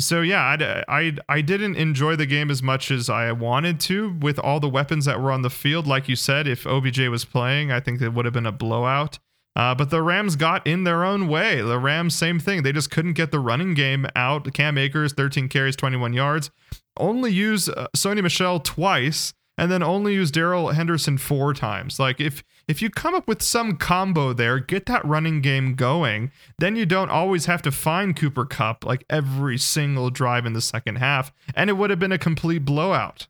so 0.01 0.21
yeah, 0.23 0.43
I, 0.43 0.85
I 0.89 1.17
I 1.29 1.41
didn't 1.43 1.77
enjoy 1.77 2.17
the 2.17 2.27
game 2.27 2.51
as 2.51 2.63
much 2.63 2.91
as 2.91 3.09
I 3.09 3.31
wanted 3.33 3.79
to 3.81 4.17
with 4.21 4.39
all 4.39 4.59
the 4.59 4.69
weapons 4.69 5.05
that 5.05 5.21
were 5.21 5.31
on 5.31 5.43
the 5.43 5.51
field. 5.51 5.87
Like 5.87 6.09
you 6.09 6.17
said, 6.17 6.49
if 6.49 6.67
OBJ 6.67 7.01
was 7.09 7.25
playing, 7.25 7.71
I 7.71 7.81
think 7.81 8.01
it 8.01 8.11
would 8.11 8.25
have 8.25 8.35
been 8.35 8.47
a 8.47 8.53
blowout. 8.53 9.19
Uh, 9.57 9.75
but 9.75 9.91
the 9.91 10.01
Rams 10.01 10.37
got 10.37 10.67
in 10.67 10.85
their 10.85 11.05
own 11.05 11.29
way. 11.29 11.61
The 11.61 11.79
Rams, 11.79 12.15
same 12.15 12.39
thing. 12.39 12.63
They 12.63 12.73
just 12.73 12.91
couldn't 12.91 13.15
get 13.15 13.31
the 13.33 13.41
running 13.41 13.75
game 13.75 14.07
out. 14.15 14.53
Cam 14.55 14.79
Akers, 14.79 15.13
13 15.13 15.49
carries, 15.49 15.75
21 15.75 16.13
yards 16.13 16.51
only 16.97 17.33
use 17.33 17.69
uh, 17.69 17.89
Sony 17.97 18.23
Michel 18.23 18.61
twice 18.61 19.33
and 19.57 19.71
then 19.71 19.83
only 19.83 20.15
use 20.15 20.31
Darrell 20.31 20.71
Henderson 20.71 21.19
four 21.19 21.53
times. 21.53 21.99
Like 21.99 22.21
if 22.21 22.43
if 22.67 22.81
you 22.81 22.89
come 22.89 23.15
up 23.15 23.29
with 23.29 23.43
some 23.43 23.77
combo 23.77 24.33
there, 24.33 24.59
get 24.59 24.87
that 24.87 25.05
running 25.05 25.41
game 25.41 25.75
going, 25.75 26.31
then 26.59 26.77
you 26.77 26.87
don't 26.87 27.11
always 27.11 27.47
have 27.47 27.63
to 27.63 27.71
find 27.71 28.17
Cooper 28.17 28.47
Kupp 28.47 28.87
like 28.87 29.05
every 29.11 29.59
single 29.59 30.09
drive 30.09 30.47
in 30.47 30.53
the 30.53 30.61
second 30.61 30.97
half, 30.97 31.33
and 31.55 31.69
it 31.69 31.75
would 31.75 31.91
have 31.91 31.99
been 31.99 32.13
a 32.13 32.19
complete 32.19 32.65
blowout. 32.65 33.27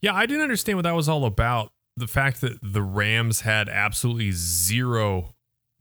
Yeah, 0.00 0.14
I 0.14 0.26
didn't 0.26 0.42
understand 0.42 0.78
what 0.78 0.82
that 0.82 0.96
was 0.96 1.08
all 1.08 1.24
about. 1.24 1.72
The 1.96 2.08
fact 2.08 2.40
that 2.40 2.58
the 2.62 2.82
Rams 2.82 3.42
had 3.42 3.68
absolutely 3.68 4.32
zero 4.32 5.34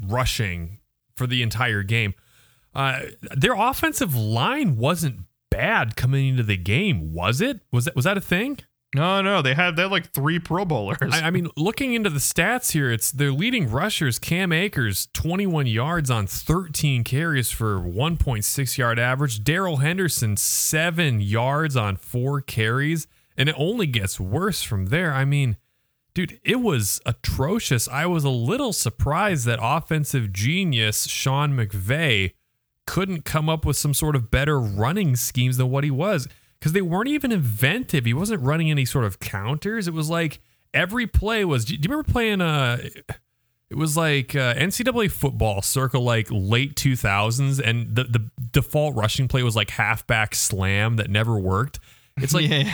rushing 0.06 0.80
for 1.16 1.26
the 1.26 1.42
entire 1.42 1.84
game. 1.84 2.14
Uh, 2.76 3.02
their 3.36 3.54
offensive 3.54 4.16
line 4.16 4.78
wasn't 4.78 5.22
bad 5.60 5.98
coming 5.98 6.30
into 6.30 6.44
the 6.44 6.56
game, 6.56 7.14
was 7.14 7.42
it? 7.42 7.60
Was 7.72 7.86
that 7.86 7.96
was 7.96 8.06
that 8.06 8.18
a 8.18 8.22
thing? 8.22 8.60
No, 8.96 9.22
no, 9.22 9.42
they 9.42 9.54
had 9.54 9.76
they 9.76 9.84
had 9.84 9.92
like 9.92 10.12
three 10.12 10.40
Pro 10.40 10.64
Bowlers. 10.66 11.14
I, 11.14 11.28
I, 11.28 11.32
mean, 11.32 11.50
looking 11.58 11.94
into 11.94 12.10
the 12.10 12.20
stats 12.20 12.72
here, 12.72 12.90
it's 12.90 13.12
their 13.12 13.32
leading 13.32 13.70
rushers, 13.70 14.18
Cam 14.18 14.52
Akers, 14.52 15.10
21 15.14 15.68
yards 15.68 16.10
on 16.10 16.26
13 16.26 17.04
carries 17.04 17.52
for 17.52 17.78
1.6 17.78 18.78
yard 18.78 18.98
average. 18.98 19.44
Darrell 19.44 19.78
Henderson, 19.78 20.38
seven 20.38 21.20
yards 21.20 21.76
on 21.76 21.98
four 21.98 22.42
carries, 22.42 23.06
and 23.38 23.50
it 23.50 23.56
only 23.58 23.86
gets 23.86 24.20
worse 24.20 24.64
from 24.64 24.88
there. 24.88 25.14
I 25.14 25.26
mean, 25.26 25.58
dude, 26.14 26.40
it 26.44 26.62
was 26.62 27.02
atrocious. 27.06 27.88
I 27.90 28.06
was 28.06 28.24
a 28.24 28.30
little 28.30 28.74
surprised 28.74 29.46
that 29.46 29.60
offensive 29.62 30.32
genius 30.32 31.06
Sean 31.06 31.52
McVay 31.52 32.32
couldn't 32.90 33.24
come 33.24 33.48
up 33.50 33.68
with 33.68 33.78
some 33.78 33.94
sort 33.94 34.16
of 34.16 34.32
better 34.32 34.60
running 34.60 35.16
schemes 35.16 35.58
than 35.58 35.70
what 35.70 35.84
he 35.84 35.92
was 35.92 36.28
because 36.60 36.74
they 36.74 36.82
weren't 36.82 37.08
even 37.08 37.32
inventive. 37.32 38.04
He 38.04 38.16
wasn't 38.16 38.42
running 38.42 38.72
any 38.72 38.84
sort 38.84 39.06
of 39.06 39.20
counters. 39.20 39.88
It 39.88 39.94
was 39.94 40.10
like 40.10 40.40
every 40.74 41.06
play 41.06 41.46
was. 41.46 41.66
Do 41.66 41.76
you 41.76 41.80
remember 41.84 42.12
playing? 42.12 42.42
Uh, 42.42 42.80
it 43.70 43.78
was 43.78 43.96
like 43.96 44.36
uh, 44.36 44.56
NCAA 44.56 45.12
football 45.12 45.62
circle 45.62 46.02
like 46.02 46.30
late 46.32 46.76
2000s, 46.76 47.62
and 47.64 47.96
the 47.96 48.06
the 48.06 48.28
default 48.52 48.96
rushing 48.96 49.28
play 49.28 49.44
was 49.44 49.56
like 49.56 49.70
halfback 49.70 50.34
slam 50.34 50.96
that 50.96 51.12
never 51.12 51.38
worked. 51.38 51.80
It's 52.18 52.34
like 52.34 52.50
yeah. 52.50 52.74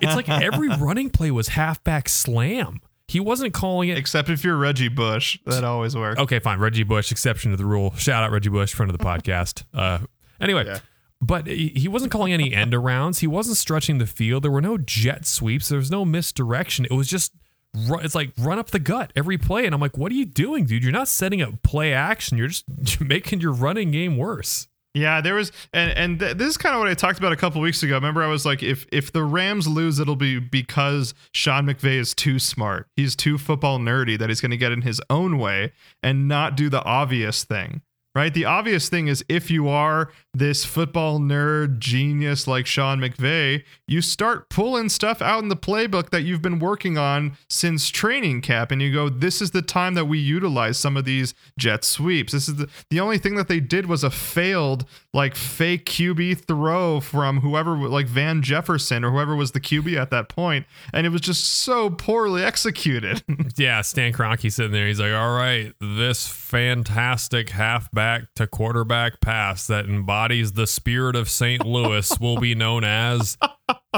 it's 0.00 0.16
like 0.16 0.28
every 0.28 0.68
running 0.68 1.10
play 1.10 1.30
was 1.30 1.46
halfback 1.46 2.08
slam. 2.08 2.80
He 3.16 3.20
wasn't 3.20 3.54
calling 3.54 3.88
it. 3.88 3.96
Except 3.96 4.28
if 4.28 4.44
you're 4.44 4.58
Reggie 4.58 4.88
Bush, 4.88 5.38
that 5.46 5.64
always 5.64 5.96
works. 5.96 6.20
Okay, 6.20 6.38
fine. 6.38 6.58
Reggie 6.58 6.82
Bush, 6.82 7.10
exception 7.10 7.50
to 7.50 7.56
the 7.56 7.64
rule. 7.64 7.94
Shout 7.94 8.22
out 8.22 8.30
Reggie 8.30 8.50
Bush, 8.50 8.74
friend 8.74 8.92
of 8.92 8.98
the 8.98 9.02
podcast. 9.06 9.64
Uh, 9.72 10.00
anyway, 10.38 10.66
yeah. 10.66 10.80
but 11.22 11.46
he 11.46 11.88
wasn't 11.88 12.12
calling 12.12 12.34
any 12.34 12.52
end 12.52 12.74
arounds. 12.74 13.20
He 13.20 13.26
wasn't 13.26 13.56
stretching 13.56 13.96
the 13.96 14.06
field. 14.06 14.44
There 14.44 14.50
were 14.50 14.60
no 14.60 14.76
jet 14.76 15.24
sweeps. 15.24 15.70
There 15.70 15.78
was 15.78 15.90
no 15.90 16.04
misdirection. 16.04 16.84
It 16.84 16.92
was 16.92 17.08
just, 17.08 17.32
it's 17.74 18.14
like 18.14 18.32
run 18.36 18.58
up 18.58 18.70
the 18.70 18.78
gut 18.78 19.14
every 19.16 19.38
play. 19.38 19.64
And 19.64 19.74
I'm 19.74 19.80
like, 19.80 19.96
what 19.96 20.12
are 20.12 20.16
you 20.16 20.26
doing, 20.26 20.66
dude? 20.66 20.82
You're 20.82 20.92
not 20.92 21.08
setting 21.08 21.40
up 21.40 21.62
play 21.62 21.94
action. 21.94 22.36
You're 22.36 22.48
just 22.48 23.00
making 23.00 23.40
your 23.40 23.52
running 23.52 23.92
game 23.92 24.18
worse. 24.18 24.68
Yeah, 24.96 25.20
there 25.20 25.34
was, 25.34 25.52
and 25.74 25.90
and 25.90 26.18
th- 26.18 26.38
this 26.38 26.48
is 26.48 26.56
kind 26.56 26.74
of 26.74 26.78
what 26.78 26.88
I 26.88 26.94
talked 26.94 27.18
about 27.18 27.30
a 27.30 27.36
couple 27.36 27.60
weeks 27.60 27.82
ago. 27.82 27.96
Remember, 27.96 28.22
I 28.22 28.28
was 28.28 28.46
like, 28.46 28.62
if 28.62 28.86
if 28.90 29.12
the 29.12 29.24
Rams 29.24 29.68
lose, 29.68 30.00
it'll 30.00 30.16
be 30.16 30.38
because 30.38 31.12
Sean 31.32 31.66
McVay 31.66 31.98
is 31.98 32.14
too 32.14 32.38
smart. 32.38 32.88
He's 32.96 33.14
too 33.14 33.36
football 33.36 33.78
nerdy 33.78 34.18
that 34.18 34.30
he's 34.30 34.40
going 34.40 34.52
to 34.52 34.56
get 34.56 34.72
in 34.72 34.80
his 34.80 34.98
own 35.10 35.36
way 35.36 35.72
and 36.02 36.28
not 36.28 36.56
do 36.56 36.70
the 36.70 36.82
obvious 36.84 37.44
thing 37.44 37.82
right? 38.16 38.32
The 38.32 38.46
obvious 38.46 38.88
thing 38.88 39.08
is 39.08 39.22
if 39.28 39.50
you 39.50 39.68
are 39.68 40.10
this 40.32 40.64
football 40.64 41.20
nerd 41.20 41.78
genius 41.78 42.46
like 42.46 42.64
Sean 42.64 42.98
McVay, 42.98 43.62
you 43.86 44.00
start 44.00 44.48
pulling 44.48 44.88
stuff 44.88 45.20
out 45.20 45.42
in 45.42 45.50
the 45.50 45.56
playbook 45.56 46.08
that 46.10 46.22
you've 46.22 46.40
been 46.40 46.58
working 46.58 46.96
on 46.96 47.36
since 47.50 47.90
training 47.90 48.40
camp 48.40 48.70
and 48.70 48.80
you 48.80 48.90
go, 48.90 49.10
this 49.10 49.42
is 49.42 49.50
the 49.50 49.60
time 49.60 49.92
that 49.94 50.06
we 50.06 50.18
utilize 50.18 50.78
some 50.78 50.96
of 50.96 51.04
these 51.04 51.34
jet 51.58 51.84
sweeps. 51.84 52.32
This 52.32 52.48
is 52.48 52.56
the, 52.56 52.70
the 52.88 53.00
only 53.00 53.18
thing 53.18 53.34
that 53.34 53.48
they 53.48 53.60
did 53.60 53.84
was 53.84 54.02
a 54.02 54.10
failed 54.10 54.86
like 55.12 55.34
fake 55.34 55.84
QB 55.84 56.46
throw 56.46 57.00
from 57.00 57.40
whoever 57.40 57.76
like 57.76 58.06
Van 58.06 58.40
Jefferson 58.40 59.04
or 59.04 59.10
whoever 59.10 59.36
was 59.36 59.50
the 59.50 59.60
QB 59.60 59.94
at 60.00 60.10
that 60.10 60.30
point 60.30 60.64
and 60.94 61.06
it 61.06 61.10
was 61.10 61.20
just 61.20 61.44
so 61.44 61.90
poorly 61.90 62.42
executed. 62.42 63.22
yeah, 63.58 63.82
Stan 63.82 64.14
Kroenke 64.14 64.50
sitting 64.50 64.72
there. 64.72 64.86
He's 64.86 65.00
like, 65.00 65.12
"All 65.12 65.36
right, 65.36 65.74
this 65.80 66.26
fantastic 66.26 67.50
halfback 67.50 68.05
quarterback 68.06 68.34
to 68.34 68.46
quarterback 68.46 69.20
pass 69.20 69.66
that 69.66 69.86
embodies 69.86 70.52
the 70.52 70.66
spirit 70.66 71.16
of 71.16 71.28
St. 71.28 71.64
Louis 71.64 72.10
will 72.20 72.38
be 72.38 72.54
known 72.54 72.84
as 72.84 73.36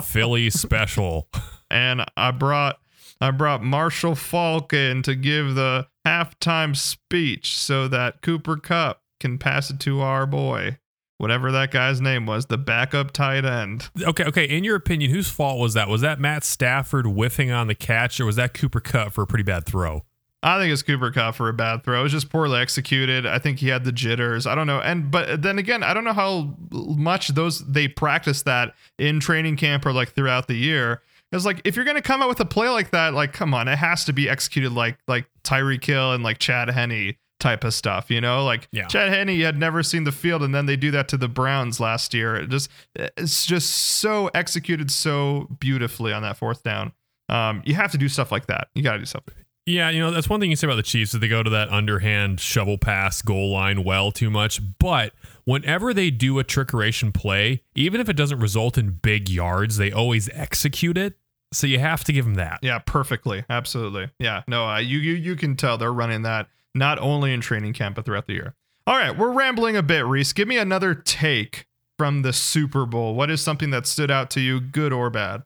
Philly 0.02 0.50
Special. 0.50 1.28
And 1.70 2.04
I 2.16 2.30
brought 2.30 2.78
I 3.20 3.30
brought 3.32 3.62
Marshall 3.62 4.14
Faulk 4.14 4.72
in 4.72 5.02
to 5.02 5.14
give 5.14 5.54
the 5.54 5.88
halftime 6.06 6.76
speech 6.76 7.56
so 7.56 7.88
that 7.88 8.22
Cooper 8.22 8.56
Kupp 8.56 9.02
can 9.18 9.38
pass 9.38 9.70
it 9.70 9.80
to 9.80 10.00
our 10.00 10.24
boy. 10.24 10.78
Whatever 11.18 11.50
that 11.50 11.72
guy's 11.72 12.00
name 12.00 12.26
was, 12.26 12.46
the 12.46 12.56
backup 12.56 13.10
tight 13.10 13.44
end. 13.44 13.90
Okay, 14.00 14.22
okay. 14.22 14.44
In 14.44 14.62
your 14.62 14.76
opinion, 14.76 15.10
whose 15.10 15.28
fault 15.28 15.58
was 15.58 15.74
that? 15.74 15.88
Was 15.88 16.00
that 16.02 16.20
Matt 16.20 16.44
Stafford 16.44 17.06
whiffing 17.06 17.50
on 17.50 17.66
the 17.66 17.74
catch, 17.74 18.20
or 18.20 18.24
was 18.26 18.36
that 18.36 18.54
Cooper 18.54 18.78
Kupp 18.78 19.12
for 19.12 19.22
a 19.22 19.26
pretty 19.26 19.42
bad 19.42 19.66
throw? 19.66 20.04
I 20.48 20.58
think 20.60 20.72
it's 20.72 20.82
Cooper 20.82 21.10
Kupp 21.10 21.34
for 21.34 21.48
a 21.48 21.52
bad 21.52 21.84
throw. 21.84 22.00
It 22.00 22.02
was 22.04 22.12
just 22.12 22.30
poorly 22.30 22.58
executed. 22.60 23.26
I 23.26 23.38
think 23.38 23.58
he 23.58 23.68
had 23.68 23.84
the 23.84 23.92
jitters. 23.92 24.46
I 24.46 24.54
don't 24.54 24.66
know. 24.66 24.80
And 24.80 25.10
but 25.10 25.42
then 25.42 25.58
again, 25.58 25.82
I 25.82 25.94
don't 25.94 26.04
know 26.04 26.12
how 26.12 26.54
much 26.70 27.28
those 27.28 27.66
they 27.66 27.88
practice 27.88 28.42
that 28.42 28.74
in 28.98 29.20
training 29.20 29.56
camp 29.56 29.84
or 29.84 29.92
like 29.92 30.14
throughout 30.14 30.48
the 30.48 30.54
year. 30.54 31.02
It's 31.30 31.44
like 31.44 31.60
if 31.64 31.76
you're 31.76 31.84
gonna 31.84 32.00
come 32.00 32.22
out 32.22 32.28
with 32.28 32.40
a 32.40 32.46
play 32.46 32.68
like 32.68 32.90
that, 32.90 33.14
like 33.14 33.32
come 33.32 33.52
on, 33.52 33.68
it 33.68 33.76
has 33.76 34.04
to 34.06 34.12
be 34.12 34.28
executed 34.28 34.72
like 34.72 34.98
like 35.06 35.26
Tyreek 35.44 35.84
Hill 35.84 36.12
and 36.12 36.24
like 36.24 36.38
Chad 36.38 36.70
Henne 36.70 37.16
type 37.40 37.62
of 37.64 37.72
stuff, 37.72 38.10
you 38.10 38.20
know? 38.20 38.44
Like 38.44 38.68
Yeah. 38.72 38.86
Chad 38.86 39.12
Henne 39.12 39.38
had 39.40 39.58
never 39.58 39.82
seen 39.82 40.04
the 40.04 40.12
field 40.12 40.42
and 40.42 40.54
then 40.54 40.66
they 40.66 40.76
do 40.76 40.90
that 40.92 41.08
to 41.08 41.16
the 41.16 41.28
Browns 41.28 41.78
last 41.80 42.14
year. 42.14 42.36
It 42.36 42.48
just 42.48 42.70
it's 42.94 43.44
just 43.44 43.70
so 43.70 44.28
executed 44.34 44.90
so 44.90 45.46
beautifully 45.60 46.12
on 46.12 46.22
that 46.22 46.36
fourth 46.36 46.62
down. 46.62 46.92
Um, 47.28 47.62
you 47.66 47.74
have 47.74 47.92
to 47.92 47.98
do 47.98 48.08
stuff 48.08 48.32
like 48.32 48.46
that. 48.46 48.68
You 48.74 48.82
got 48.82 48.92
to 48.92 48.98
do 49.00 49.04
something. 49.04 49.34
Yeah, 49.68 49.90
you 49.90 50.00
know, 50.00 50.10
that's 50.10 50.30
one 50.30 50.40
thing 50.40 50.48
you 50.48 50.56
say 50.56 50.66
about 50.66 50.76
the 50.76 50.82
Chiefs 50.82 51.12
is 51.12 51.20
they 51.20 51.28
go 51.28 51.42
to 51.42 51.50
that 51.50 51.68
underhand 51.68 52.40
shovel 52.40 52.78
pass 52.78 53.20
goal 53.20 53.50
line 53.50 53.84
well 53.84 54.10
too 54.10 54.30
much. 54.30 54.60
But 54.78 55.12
whenever 55.44 55.92
they 55.92 56.10
do 56.10 56.38
a 56.38 56.44
trickeration 56.44 57.12
play, 57.12 57.62
even 57.74 58.00
if 58.00 58.08
it 58.08 58.14
doesn't 58.14 58.40
result 58.40 58.78
in 58.78 58.92
big 59.02 59.28
yards, 59.28 59.76
they 59.76 59.92
always 59.92 60.30
execute 60.32 60.96
it. 60.96 61.18
So 61.52 61.66
you 61.66 61.78
have 61.80 62.02
to 62.04 62.14
give 62.14 62.24
them 62.24 62.36
that. 62.36 62.60
Yeah, 62.62 62.78
perfectly. 62.78 63.44
Absolutely. 63.50 64.08
Yeah. 64.18 64.42
No, 64.48 64.66
uh, 64.66 64.78
you 64.78 64.98
you 64.98 65.14
you 65.14 65.36
can 65.36 65.54
tell 65.54 65.76
they're 65.76 65.92
running 65.92 66.22
that 66.22 66.48
not 66.74 66.98
only 66.98 67.34
in 67.34 67.42
training 67.42 67.74
camp 67.74 67.96
but 67.96 68.06
throughout 68.06 68.26
the 68.26 68.34
year. 68.34 68.54
All 68.86 68.96
right, 68.96 69.16
we're 69.16 69.32
rambling 69.32 69.76
a 69.76 69.82
bit, 69.82 70.06
Reese. 70.06 70.32
Give 70.32 70.48
me 70.48 70.56
another 70.56 70.94
take 70.94 71.66
from 71.98 72.22
the 72.22 72.32
Super 72.32 72.86
Bowl. 72.86 73.14
What 73.14 73.30
is 73.30 73.42
something 73.42 73.68
that 73.68 73.86
stood 73.86 74.10
out 74.10 74.30
to 74.30 74.40
you, 74.40 74.60
good 74.60 74.94
or 74.94 75.10
bad? 75.10 75.42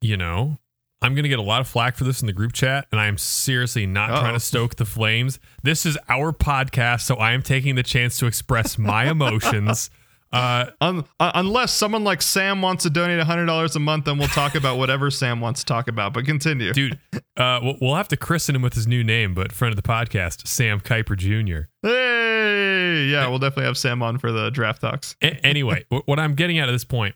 You 0.00 0.16
know, 0.16 0.58
I'm 1.02 1.14
going 1.14 1.24
to 1.24 1.28
get 1.28 1.38
a 1.38 1.42
lot 1.42 1.60
of 1.60 1.68
flack 1.68 1.94
for 1.96 2.04
this 2.04 2.20
in 2.22 2.26
the 2.26 2.32
group 2.32 2.52
chat, 2.52 2.86
and 2.90 3.00
I 3.00 3.06
am 3.06 3.18
seriously 3.18 3.86
not 3.86 4.10
Uh-oh. 4.10 4.20
trying 4.20 4.34
to 4.34 4.40
stoke 4.40 4.76
the 4.76 4.86
flames. 4.86 5.38
This 5.62 5.84
is 5.84 5.98
our 6.08 6.32
podcast, 6.32 7.02
so 7.02 7.16
I 7.16 7.32
am 7.32 7.42
taking 7.42 7.74
the 7.74 7.82
chance 7.82 8.16
to 8.18 8.26
express 8.26 8.78
my 8.78 9.04
emotions. 9.10 9.90
Uh, 10.32 10.66
Un- 10.80 11.04
uh, 11.20 11.30
unless 11.34 11.72
someone 11.72 12.02
like 12.02 12.20
Sam 12.22 12.60
wants 12.62 12.82
to 12.84 12.90
donate 12.90 13.24
$100 13.24 13.76
a 13.76 13.78
month, 13.78 14.06
then 14.06 14.18
we'll 14.18 14.26
talk 14.28 14.54
about 14.54 14.78
whatever 14.78 15.10
Sam 15.10 15.40
wants 15.40 15.60
to 15.60 15.66
talk 15.66 15.86
about. 15.86 16.12
But 16.14 16.24
continue. 16.24 16.72
dude, 16.72 16.98
uh, 17.36 17.60
we'll, 17.62 17.76
we'll 17.80 17.94
have 17.94 18.08
to 18.08 18.16
christen 18.16 18.56
him 18.56 18.62
with 18.62 18.74
his 18.74 18.86
new 18.86 19.04
name, 19.04 19.34
but 19.34 19.52
friend 19.52 19.72
of 19.72 19.76
the 19.76 19.88
podcast, 19.88 20.46
Sam 20.48 20.80
Kuiper 20.80 21.16
Jr. 21.16 21.68
Hey, 21.86 23.04
yeah, 23.04 23.28
we'll 23.28 23.38
definitely 23.38 23.66
have 23.66 23.78
Sam 23.78 24.02
on 24.02 24.18
for 24.18 24.32
the 24.32 24.50
draft 24.50 24.80
talks. 24.80 25.14
A- 25.22 25.44
anyway, 25.46 25.84
what 26.06 26.18
I'm 26.18 26.34
getting 26.34 26.58
at 26.58 26.68
at 26.68 26.72
this 26.72 26.84
point 26.84 27.14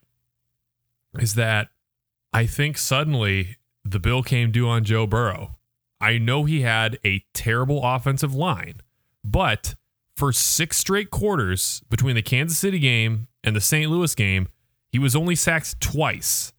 is 1.19 1.35
that 1.35 1.69
I 2.33 2.47
think 2.47 2.79
suddenly 2.79 3.57
the 3.85 4.01
bill 4.01 4.23
came 4.23 4.51
due 4.51 4.69
on 4.69 4.85
Joe 4.85 5.07
Burrow. 5.07 5.57
I 6.01 6.19
know 6.19 6.45
he 6.45 6.63
had 6.63 6.99
a 7.05 7.25
terrible 7.35 7.81
offensive 7.85 8.35
line, 8.35 8.81
but 9.25 9.75
for 10.17 10.33
six 10.33 10.77
straight 10.77 11.11
quarters 11.11 11.83
between 11.91 12.15
the 12.15 12.23
Kansas 12.23 12.59
City 12.59 12.79
game 12.79 13.29
and 13.45 13.55
the 13.55 13.61
St. 13.61 13.91
Louis 13.91 14.15
game, 14.15 14.49
he 14.89 14.99
was 14.99 15.15
only 15.15 15.35
sacked 15.35 15.81
twice. 15.81 16.53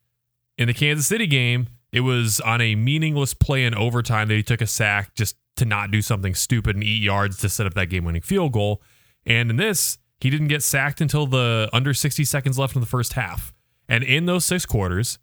In 0.58 0.68
the 0.68 0.74
Kansas 0.74 1.08
City 1.08 1.28
game, 1.28 1.68
it 1.92 2.02
was 2.02 2.40
on 2.42 2.62
a 2.62 2.76
meaningless 2.76 3.34
play 3.34 3.66
in 3.66 3.76
overtime 3.76 4.28
that 4.28 4.36
he 4.36 4.44
took 4.44 4.62
a 4.62 4.68
sack 4.68 5.14
just 5.16 5.36
to 5.58 5.66
not 5.66 5.92
do 5.92 6.02
something 6.02 6.34
stupid 6.34 6.76
and 6.76 6.84
eat 6.84 7.04
yards 7.04 7.38
to 7.38 7.50
set 7.50 7.66
up 7.66 7.74
that 7.74 7.90
game 7.90 8.06
winning 8.06 8.22
field 8.22 8.54
goal. 8.54 8.82
And 9.26 9.50
in 9.50 9.58
this, 9.58 9.98
he 10.20 10.30
didn't 10.30 10.48
get 10.48 10.64
sacked 10.64 11.02
until 11.02 11.26
the 11.26 11.70
under 11.74 11.94
60 11.94 12.24
seconds 12.26 12.58
left 12.58 12.76
in 12.76 12.82
the 12.82 12.88
first 12.88 13.14
half. 13.14 13.54
And 13.90 14.04
in 14.04 14.26
those 14.26 14.46
six 14.46 14.66
quarters, 14.66 15.20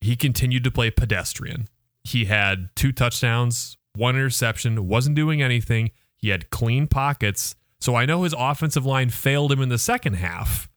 he 0.00 0.16
continued 0.16 0.64
to 0.64 0.70
play 0.70 0.90
pedestrian. 0.90 1.68
He 2.04 2.24
had 2.26 2.70
two 2.74 2.92
touchdowns, 2.92 3.76
one 3.94 4.16
interception, 4.16 4.88
wasn't 4.88 5.16
doing 5.16 5.42
anything. 5.42 5.90
He 6.16 6.30
had 6.30 6.50
clean 6.50 6.86
pockets. 6.86 7.54
So 7.80 7.94
I 7.94 8.06
know 8.06 8.22
his 8.22 8.34
offensive 8.36 8.86
line 8.86 9.10
failed 9.10 9.52
him 9.52 9.60
in 9.62 9.68
the 9.68 9.78
second 9.78 10.14
half, 10.14 10.68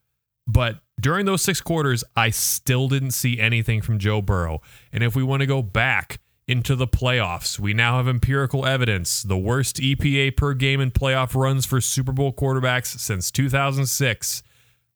but 0.46 0.80
during 1.00 1.26
those 1.26 1.42
six 1.42 1.60
quarters, 1.60 2.04
I 2.16 2.30
still 2.30 2.88
didn't 2.88 3.10
see 3.10 3.40
anything 3.40 3.82
from 3.82 3.98
Joe 3.98 4.22
Burrow. 4.22 4.60
And 4.92 5.02
if 5.02 5.16
we 5.16 5.22
want 5.22 5.40
to 5.40 5.46
go 5.46 5.62
back 5.62 6.20
into 6.46 6.76
the 6.76 6.86
playoffs, 6.86 7.58
we 7.58 7.74
now 7.74 7.96
have 7.96 8.08
empirical 8.08 8.66
evidence 8.66 9.22
the 9.22 9.36
worst 9.36 9.76
EPA 9.76 10.36
per 10.36 10.54
game 10.54 10.80
in 10.80 10.90
playoff 10.90 11.34
runs 11.34 11.66
for 11.66 11.80
Super 11.80 12.12
Bowl 12.12 12.32
quarterbacks 12.32 12.98
since 12.98 13.30
2006. 13.30 14.42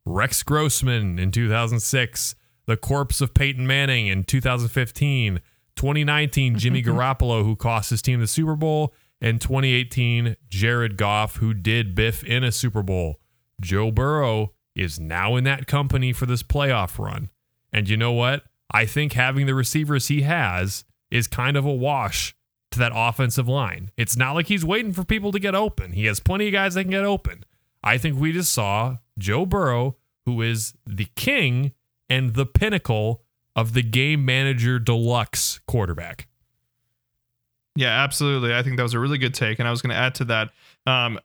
Rex 0.05 0.43
Grossman 0.43 1.19
in 1.19 1.31
2006, 1.31 2.35
the 2.69 2.77
corpse 2.77 3.23
of 3.23 3.33
Peyton 3.33 3.67
Manning 3.67 4.09
in 4.09 4.25
2015, 4.25 5.41
2019, 5.75 6.59
Jimmy 6.59 6.83
Garoppolo, 6.85 7.43
who 7.43 7.57
cost 7.57 7.89
his 7.89 8.03
team 8.03 8.21
the 8.21 8.27
Super 8.27 8.55
Bowl, 8.55 8.93
and 9.23 9.41
2018, 9.41 10.37
Jared 10.51 10.99
Goff, 10.99 11.37
who 11.37 11.55
did 11.55 11.95
Biff 11.95 12.23
in 12.23 12.45
a 12.45 12.53
Super 12.53 12.83
Bowl. 12.83 13.21
Joe 13.59 13.91
Burrow 13.91 14.53
is 14.77 15.01
now 15.01 15.35
in 15.37 15.45
that 15.45 15.67
company 15.67 16.13
for 16.13 16.27
this 16.27 16.43
playoff 16.43 16.99
run. 16.99 17.31
And 17.73 17.89
you 17.89 17.97
know 17.97 18.13
what? 18.13 18.45
I 18.71 18.85
think 18.85 19.15
having 19.15 19.47
the 19.47 19.55
receivers 19.55 20.09
he 20.09 20.23
has 20.23 20.85
is 21.11 21.27
kind 21.27 21.57
of 21.57 21.65
a 21.65 21.73
wash 21.73 22.37
to 22.71 22.79
that 22.79 22.93
offensive 22.95 23.49
line. 23.49 23.91
It's 23.97 24.15
not 24.15 24.35
like 24.35 24.47
he's 24.47 24.65
waiting 24.65 24.93
for 24.93 25.05
people 25.05 25.33
to 25.33 25.39
get 25.39 25.55
open. 25.55 25.93
He 25.93 26.05
has 26.05 26.21
plenty 26.21 26.49
of 26.49 26.53
guys 26.53 26.75
that 26.75 26.83
can 26.83 26.91
get 26.91 27.05
open. 27.05 27.45
I 27.83 27.97
think 27.97 28.21
we 28.21 28.31
just 28.31 28.53
saw 28.53 28.99
Joe 29.19 29.47
Burrow, 29.47 29.97
who 30.27 30.43
is 30.43 30.75
the 30.87 31.07
king 31.17 31.73
and 32.09 32.35
the 32.35 32.47
pinnacle 32.47 33.23
of 33.55 33.73
the 33.75 33.83
game 33.83 34.25
manager 34.25 34.79
deluxe 34.79 35.61
quarterback. 35.67 36.29
Yeah, 37.75 38.03
absolutely. 38.03 38.55
I 38.55 38.63
think 38.63 38.77
that 38.77 38.83
was 38.83 38.95
a 38.95 38.99
really 38.99 39.19
good 39.19 39.35
take. 39.35 39.59
And 39.59 39.69
I 39.69 39.71
was 39.71 39.83
going 39.83 39.95
to 39.95 39.97
add 39.97 40.15
to 40.17 40.25
that. 40.27 40.51
Um, 40.87 41.21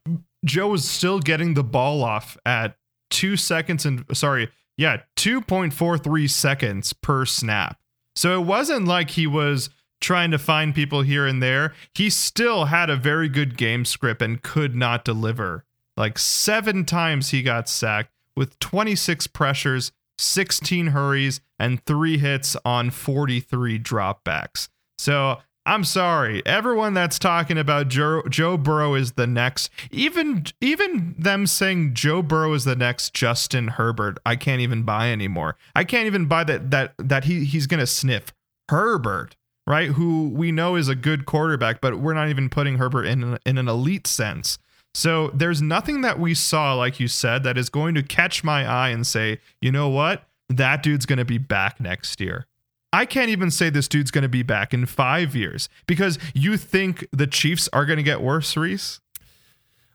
Joe 0.45 0.67
was 0.67 0.87
still 0.87 1.19
getting 1.19 1.55
the 1.55 1.63
ball 1.63 2.03
off 2.03 2.37
at 2.45 2.77
two 3.09 3.37
seconds 3.37 3.85
and 3.85 4.05
sorry, 4.13 4.49
yeah, 4.77 4.97
2.43 5.15 6.29
seconds 6.29 6.93
per 6.93 7.25
snap. 7.25 7.79
So 8.15 8.39
it 8.39 8.45
wasn't 8.45 8.87
like 8.87 9.11
he 9.11 9.25
was 9.25 9.69
trying 10.01 10.31
to 10.31 10.37
find 10.37 10.75
people 10.75 11.01
here 11.01 11.25
and 11.25 11.41
there. 11.41 11.73
He 11.95 12.09
still 12.09 12.65
had 12.65 12.89
a 12.89 12.95
very 12.95 13.29
good 13.29 13.57
game 13.57 13.85
script 13.85 14.21
and 14.21 14.41
could 14.41 14.75
not 14.75 15.05
deliver. 15.05 15.65
Like 15.95 16.19
seven 16.19 16.85
times 16.85 17.29
he 17.29 17.41
got 17.41 17.69
sacked 17.69 18.11
with 18.35 18.59
26 18.59 19.27
pressures, 19.27 19.91
16 20.23 20.87
hurries, 20.87 21.41
and 21.59 21.83
three 21.85 22.17
hits 22.17 22.55
on 22.65 22.89
43 22.89 23.79
dropbacks. 23.79 24.69
So 24.97 25.39
I'm 25.65 25.85
sorry, 25.85 26.45
everyone 26.45 26.93
that's 26.93 27.17
talking 27.17 27.57
about 27.57 27.87
Joe, 27.87 28.21
Joe 28.29 28.57
Burrow 28.57 28.95
is 28.95 29.13
the 29.13 29.27
next, 29.27 29.69
even 29.91 30.45
even 30.59 31.15
them 31.17 31.47
saying 31.47 31.93
Joe 31.93 32.21
Burrow 32.21 32.53
is 32.53 32.65
the 32.65 32.75
next 32.75 33.13
Justin 33.13 33.69
Herbert, 33.69 34.17
I 34.25 34.35
can't 34.35 34.61
even 34.61 34.83
buy 34.83 35.11
anymore. 35.11 35.55
I 35.73 35.85
can't 35.85 36.05
even 36.05 36.25
buy 36.25 36.43
that 36.43 36.71
that 36.71 36.95
that 36.97 37.23
he 37.25 37.45
he's 37.45 37.67
gonna 37.67 37.87
sniff 37.87 38.33
Herbert, 38.69 39.37
right? 39.65 39.89
Who 39.91 40.29
we 40.29 40.51
know 40.51 40.75
is 40.75 40.89
a 40.89 40.95
good 40.95 41.25
quarterback, 41.25 41.79
but 41.79 41.99
we're 41.99 42.13
not 42.13 42.27
even 42.27 42.49
putting 42.49 42.77
Herbert 42.77 43.05
in 43.05 43.39
in 43.45 43.57
an 43.57 43.69
elite 43.69 44.05
sense. 44.05 44.57
So 44.93 45.29
there's 45.33 45.61
nothing 45.61 46.01
that 46.01 46.19
we 46.19 46.33
saw, 46.33 46.75
like 46.75 46.99
you 46.99 47.07
said, 47.07 47.43
that 47.43 47.57
is 47.57 47.69
going 47.69 47.95
to 47.95 48.03
catch 48.03 48.43
my 48.43 48.65
eye 48.65 48.89
and 48.89 49.05
say, 49.07 49.39
you 49.61 49.71
know 49.71 49.89
what, 49.89 50.23
that 50.49 50.83
dude's 50.83 51.05
gonna 51.05 51.25
be 51.25 51.37
back 51.39 51.79
next 51.79 52.21
year. 52.21 52.45
I 52.93 53.07
can't 53.07 53.29
even 53.29 53.49
say 53.49 53.71
this 53.71 53.87
dude's 53.87 54.11
going 54.11 54.21
to 54.21 54.29
be 54.29 54.43
back 54.43 54.71
in 54.71 54.85
five 54.85 55.35
years 55.35 55.67
because 55.87 56.19
you 56.35 56.57
think 56.57 57.07
the 57.11 57.25
Chiefs 57.25 57.67
are 57.73 57.87
going 57.87 57.97
to 57.97 58.03
get 58.03 58.21
worse, 58.21 58.55
Reese. 58.55 59.01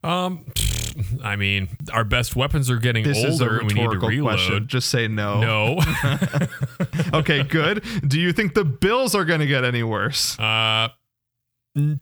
Um, 0.03 0.47
I 1.23 1.37
mean, 1.37 1.69
our 1.93 2.03
best 2.03 2.35
weapons 2.35 2.69
are 2.69 2.79
getting 2.79 3.05
This 3.05 3.19
is 3.23 3.41
a 3.41 3.45
older, 3.45 3.59
and 3.61 3.69
we 3.69 3.75
need 3.75 3.91
to 3.93 4.01
reload. 4.01 4.37
question. 4.37 4.67
Just 4.67 4.89
say 4.89 5.07
no. 5.07 5.41
No, 5.41 5.81
okay, 7.15 7.45
good. 7.45 7.85
Do 8.05 8.19
you 8.19 8.33
think 8.33 8.55
the 8.55 8.65
Bills 8.65 9.15
are 9.15 9.25
going 9.25 9.41
to 9.41 9.47
get 9.47 9.63
any 9.65 9.85
worse? 9.85 10.37
uh, 10.41 10.89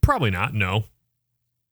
probably 0.01 0.31
not. 0.31 0.55
No, 0.55 0.85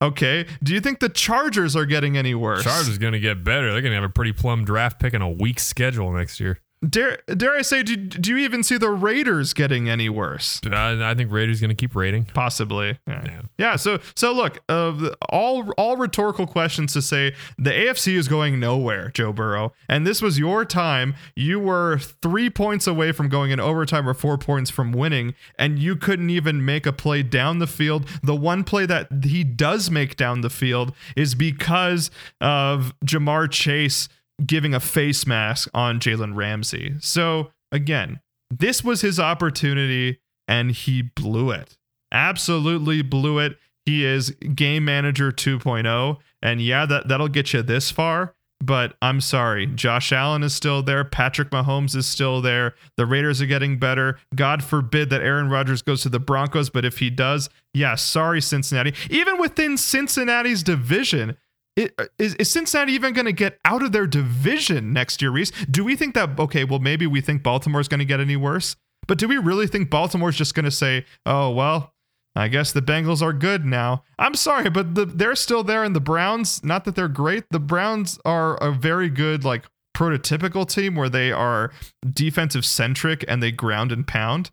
Okay. 0.05 0.47
Do 0.62 0.75
you 0.75 0.81
think 0.81 1.01
the 1.01 1.09
Chargers 1.09 1.75
are 1.77 1.87
getting 1.87 2.17
any 2.17 2.35
worse? 2.35 2.62
Chargers 2.64 2.97
are 2.97 3.01
going 3.01 3.12
to 3.12 3.21
get 3.21 3.43
better. 3.45 3.73
They're 3.73 3.83
going 3.83 3.93
to 3.93 4.01
have 4.01 4.05
a 4.05 4.12
pretty 4.12 4.33
plum 4.33 4.64
draft 4.64 5.01
pick 5.01 5.14
and 5.14 5.23
a 5.23 5.29
weak 5.29 5.59
schedule 5.59 6.12
next 6.12 6.40
year. 6.40 6.61
Dare, 6.88 7.18
dare 7.37 7.55
I 7.55 7.62
say, 7.62 7.83
do, 7.83 7.97
do 7.97 8.31
you 8.31 8.38
even 8.38 8.62
see 8.62 8.77
the 8.77 8.90
Raiders 8.90 9.53
getting 9.53 9.88
any 9.88 10.09
worse? 10.09 10.61
Uh, 10.64 10.99
I 11.03 11.14
think 11.14 11.31
Raiders 11.33 11.61
going 11.61 11.70
to 11.70 11.75
keep 11.75 11.94
rating. 11.94 12.25
Possibly. 12.27 12.99
Yeah. 13.07 13.23
Yeah. 13.25 13.40
Yeah, 13.57 13.77
so 13.77 14.01
so 14.16 14.33
look, 14.33 14.59
uh, 14.68 15.11
all 15.29 15.70
all 15.79 15.97
rhetorical 15.97 16.47
questions 16.47 16.92
to 16.94 17.03
say 17.03 17.35
the 17.57 17.70
AFC 17.70 18.14
is 18.14 18.27
going 18.27 18.59
nowhere, 18.59 19.11
Joe 19.11 19.33
Burrow, 19.33 19.73
and 19.88 20.05
this 20.05 20.20
was 20.20 20.38
your 20.38 20.64
time. 20.64 21.14
You 21.37 21.61
were 21.61 21.99
three 21.99 22.51
points 22.51 22.87
away 22.88 23.12
from 23.12 23.29
going 23.29 23.53
in 23.53 23.61
overtime 23.61 24.09
or 24.09 24.14
four 24.14 24.38
points 24.38 24.70
from 24.70 24.90
winning, 24.90 25.35
and 25.57 25.79
you 25.79 25.94
couldn't 25.94 26.31
even 26.31 26.64
make 26.64 26.85
a 26.85 26.92
play 26.92 27.23
down 27.23 27.61
the 27.61 27.66
field. 27.68 28.09
The 28.23 28.35
one 28.35 28.64
play 28.64 28.87
that 28.87 29.09
he 29.23 29.44
does 29.44 29.90
make 29.90 30.16
down 30.16 30.40
the 30.40 30.51
field 30.51 30.92
is 31.16 31.37
because 31.37 32.11
of 32.40 32.92
Ja'Marr 33.05 33.51
Chase 33.51 34.09
giving 34.44 34.75
a 34.75 34.81
face 34.81 35.27
mask 35.27 35.68
on 35.75 36.01
Jalen 36.01 36.35
Ramsey. 36.35 36.94
So 37.01 37.53
again, 37.73 38.20
this 38.51 38.85
was 38.85 39.01
his 39.01 39.18
opportunity, 39.18 40.20
and 40.47 40.70
he 40.70 41.03
blew 41.03 41.51
it 41.51 41.77
absolutely 42.14 43.03
blew 43.03 43.38
it. 43.40 43.59
He 43.85 44.07
is 44.07 44.31
game 44.31 44.87
manager 44.87 45.31
2.0 45.31 46.16
and 46.40 46.62
yeah 46.62 46.87
that 46.87 47.09
that'll 47.09 47.29
get 47.29 47.53
you 47.53 47.61
this 47.61 47.90
far, 47.90 48.35
but 48.61 48.97
I'm 49.03 49.20
sorry. 49.20 49.66
Josh 49.66 50.11
Allen 50.11 50.42
is 50.42 50.55
still 50.55 50.83
there. 50.83 51.05
Patrick 51.05 51.51
Mahomes 51.51 51.94
is 51.94 52.07
still 52.07 52.40
there. 52.40 52.75
The 52.97 53.05
Raiders 53.05 53.42
are 53.42 53.47
getting 53.47 53.79
better. 53.79 54.18
God 54.35 54.64
forbid 54.64 55.11
that 55.11 55.20
Aaron 55.20 55.51
Rodgers 55.51 55.83
goes 55.83 56.03
to 56.03 56.09
the 56.09 56.20
Broncos, 56.20 56.70
but 56.70 56.87
if 56.87 56.99
he 56.99 57.11
does, 57.11 57.51
yeah, 57.75 57.94
sorry, 57.94 58.40
Cincinnati. 58.40 58.94
Even 59.11 59.38
within 59.38 59.77
Cincinnati's 59.77 60.62
division, 60.62 61.37
it, 61.77 61.95
uh, 61.99 62.07
is, 62.19 62.35
is 62.37 62.51
Cincinnati 62.51 62.93
even 62.93 63.13
going 63.13 63.27
to 63.27 63.33
get 63.33 63.59
out 63.65 63.83
of 63.83 63.93
their 63.93 64.07
division 64.07 64.93
next 64.93 65.21
year, 65.21 65.31
Reese? 65.31 65.51
Do 65.71 65.85
we 65.85 65.97
think 65.97 66.15
that, 66.15 66.39
okay, 66.39 66.65
well, 66.65 66.79
maybe 66.79 67.07
we 67.07 67.21
think 67.21 67.43
Baltimore's 67.43 67.89
going 67.89 67.99
to 67.99 68.05
get 68.05 68.21
any 68.21 68.37
worse? 68.37 68.77
But 69.07 69.19
do 69.19 69.29
we 69.29 69.37
really 69.37 69.67
think 69.67 69.91
Baltimore's 69.91 70.37
just 70.37 70.55
going 70.55 70.65
to 70.65 70.71
say, 70.71 71.05
oh, 71.27 71.51
well, 71.51 71.93
I 72.37 72.49
guess 72.49 72.73
the 72.73 72.83
Bengals 72.83 73.23
are 73.23 73.33
good 73.33 73.65
now. 73.65 74.03
I'm 74.19 74.35
sorry, 74.35 74.71
but 74.71 74.95
the, 74.95 75.05
they're 75.05 75.37
still 75.37 75.63
there. 75.63 75.85
And 75.85 75.95
the 75.95 76.01
Browns, 76.01 76.65
not 76.65 76.85
that 76.85 76.97
they're 76.97 77.09
great, 77.09 77.45
the 77.51 77.61
Browns 77.61 78.19
are 78.25 78.57
a 78.57 78.73
very 78.73 79.09
good, 79.09 79.45
like, 79.45 79.67
prototypical 79.97 80.69
team 80.69 80.97
where 80.97 81.09
they 81.09 81.31
are 81.31 81.71
defensive 82.13 82.65
centric 82.65 83.25
and 83.29 83.41
they 83.41 83.53
ground 83.53 83.93
and 83.93 84.07
pound. 84.07 84.51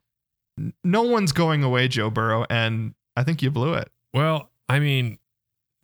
No 0.83 1.01
one's 1.01 1.31
going 1.31 1.63
away, 1.63 1.87
Joe 1.87 2.11
Burrow. 2.11 2.45
And 2.49 2.93
I 3.15 3.23
think 3.23 3.41
you 3.41 3.49
blew 3.49 3.73
it. 3.73 3.89
Well, 4.13 4.51
I 4.69 4.79
mean, 4.79 5.17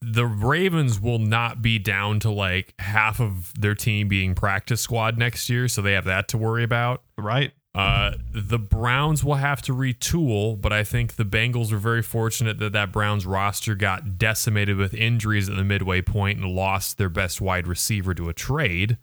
the 0.01 0.25
Ravens 0.25 0.99
will 0.99 1.19
not 1.19 1.61
be 1.61 1.79
down 1.79 2.19
to 2.21 2.29
like 2.29 2.73
half 2.79 3.19
of 3.19 3.51
their 3.59 3.75
team 3.75 4.07
being 4.07 4.35
practice 4.35 4.81
squad 4.81 5.17
next 5.17 5.49
year, 5.49 5.67
so 5.67 5.81
they 5.81 5.93
have 5.93 6.05
that 6.05 6.27
to 6.29 6.37
worry 6.37 6.63
about. 6.63 7.03
Right. 7.17 7.51
Uh, 7.77 8.13
the 8.33 8.57
Browns 8.57 9.23
will 9.23 9.35
have 9.35 9.61
to 9.61 9.71
retool, 9.71 10.59
but 10.59 10.73
I 10.73 10.83
think 10.83 11.15
the 11.15 11.23
Bengals 11.23 11.71
are 11.71 11.77
very 11.77 12.01
fortunate 12.01 12.57
that 12.57 12.73
that 12.73 12.91
Browns 12.91 13.23
roster 13.27 13.75
got 13.75 14.17
decimated 14.17 14.77
with 14.77 14.95
injuries 14.95 15.47
at 15.47 15.55
the 15.55 15.63
midway 15.63 16.01
point 16.01 16.39
and 16.39 16.47
lost 16.47 16.97
their 16.97 17.09
best 17.09 17.39
wide 17.39 17.67
receiver 17.67 18.15
to 18.15 18.29
a 18.29 18.33
trade. 18.33 18.97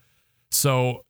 So, 0.50 1.04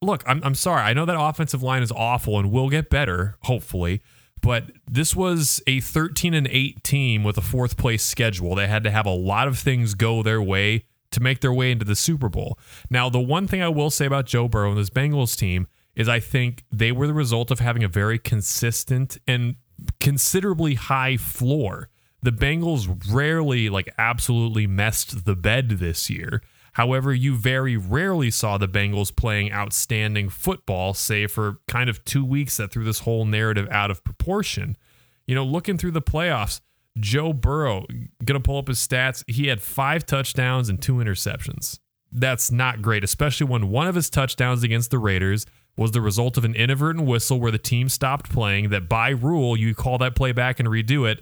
look, 0.00 0.22
I'm, 0.26 0.42
I'm 0.42 0.54
sorry. 0.54 0.80
I 0.80 0.94
know 0.94 1.04
that 1.04 1.20
offensive 1.20 1.62
line 1.62 1.82
is 1.82 1.92
awful 1.92 2.38
and 2.38 2.50
will 2.50 2.70
get 2.70 2.88
better, 2.88 3.36
hopefully, 3.42 4.00
but 4.40 4.70
this 4.90 5.14
was 5.14 5.62
a 5.66 5.80
13 5.80 6.34
and 6.34 6.46
8 6.48 6.82
team 6.82 7.24
with 7.24 7.36
a 7.36 7.42
fourth 7.42 7.76
place 7.76 8.02
schedule. 8.02 8.54
They 8.54 8.66
had 8.66 8.84
to 8.84 8.90
have 8.90 9.06
a 9.06 9.10
lot 9.10 9.48
of 9.48 9.58
things 9.58 9.94
go 9.94 10.22
their 10.22 10.40
way 10.42 10.84
to 11.10 11.20
make 11.20 11.40
their 11.40 11.52
way 11.52 11.72
into 11.72 11.84
the 11.84 11.96
Super 11.96 12.28
Bowl. 12.28 12.58
Now, 12.88 13.10
the 13.10 13.20
one 13.20 13.46
thing 13.46 13.62
I 13.62 13.68
will 13.68 13.90
say 13.90 14.06
about 14.06 14.26
Joe 14.26 14.48
Burrow 14.48 14.70
and 14.70 14.78
this 14.78 14.90
Bengals 14.90 15.36
team 15.36 15.66
is 15.96 16.08
I 16.08 16.20
think 16.20 16.64
they 16.70 16.92
were 16.92 17.06
the 17.06 17.14
result 17.14 17.50
of 17.50 17.58
having 17.58 17.82
a 17.82 17.88
very 17.88 18.18
consistent 18.18 19.18
and 19.26 19.56
considerably 19.98 20.74
high 20.74 21.16
floor. 21.16 21.88
The 22.22 22.30
Bengals 22.30 23.12
rarely, 23.12 23.68
like, 23.68 23.92
absolutely 23.98 24.66
messed 24.66 25.24
the 25.24 25.34
bed 25.34 25.70
this 25.70 26.08
year. 26.10 26.42
However, 26.80 27.12
you 27.12 27.36
very 27.36 27.76
rarely 27.76 28.30
saw 28.30 28.56
the 28.56 28.66
Bengals 28.66 29.14
playing 29.14 29.52
outstanding 29.52 30.30
football, 30.30 30.94
say 30.94 31.26
for 31.26 31.58
kind 31.68 31.90
of 31.90 32.02
two 32.06 32.24
weeks 32.24 32.56
that 32.56 32.72
threw 32.72 32.84
this 32.84 33.00
whole 33.00 33.26
narrative 33.26 33.68
out 33.70 33.90
of 33.90 34.02
proportion. 34.02 34.78
You 35.26 35.34
know, 35.34 35.44
looking 35.44 35.76
through 35.76 35.90
the 35.90 36.00
playoffs, 36.00 36.62
Joe 36.98 37.34
Burrow, 37.34 37.84
gonna 38.24 38.40
pull 38.40 38.56
up 38.56 38.68
his 38.68 38.78
stats. 38.78 39.22
He 39.26 39.48
had 39.48 39.60
five 39.60 40.06
touchdowns 40.06 40.70
and 40.70 40.80
two 40.80 40.94
interceptions. 40.94 41.80
That's 42.10 42.50
not 42.50 42.80
great, 42.80 43.04
especially 43.04 43.46
when 43.46 43.68
one 43.68 43.86
of 43.86 43.94
his 43.94 44.08
touchdowns 44.08 44.62
against 44.62 44.90
the 44.90 44.98
Raiders 44.98 45.44
was 45.76 45.90
the 45.90 46.00
result 46.00 46.38
of 46.38 46.46
an 46.46 46.54
inadvertent 46.54 47.04
whistle 47.04 47.38
where 47.38 47.52
the 47.52 47.58
team 47.58 47.90
stopped 47.90 48.32
playing. 48.32 48.70
That 48.70 48.88
by 48.88 49.10
rule, 49.10 49.54
you 49.54 49.74
call 49.74 49.98
that 49.98 50.16
play 50.16 50.32
back 50.32 50.58
and 50.58 50.66
redo 50.66 51.06
it, 51.06 51.20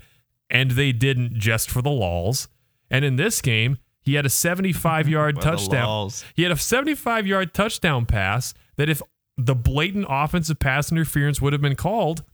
and 0.49 0.71
they 0.71 0.93
didn't 0.93 1.35
just 1.35 1.69
for 1.69 1.83
the 1.83 1.91
lulls. 1.91 2.47
And 2.93 3.05
in 3.05 3.17
this 3.17 3.43
game, 3.43 3.79
he 4.09 4.15
had 4.15 4.25
a 4.25 4.31
75 4.31 5.07
yard 5.17 5.41
touchdown. 5.41 6.11
He 6.35 6.43
had 6.43 6.53
a 6.53 6.57
75 6.57 7.27
yard 7.27 7.53
touchdown 7.53 8.07
pass 8.07 8.55
that 8.77 8.89
if 8.89 9.03
the 9.37 9.55
blatant 9.55 10.07
offensive 10.09 10.59
pass 10.59 10.91
interference 10.91 11.43
would 11.43 11.53
have 11.53 11.61
been 11.61 11.77
called, 11.77 12.25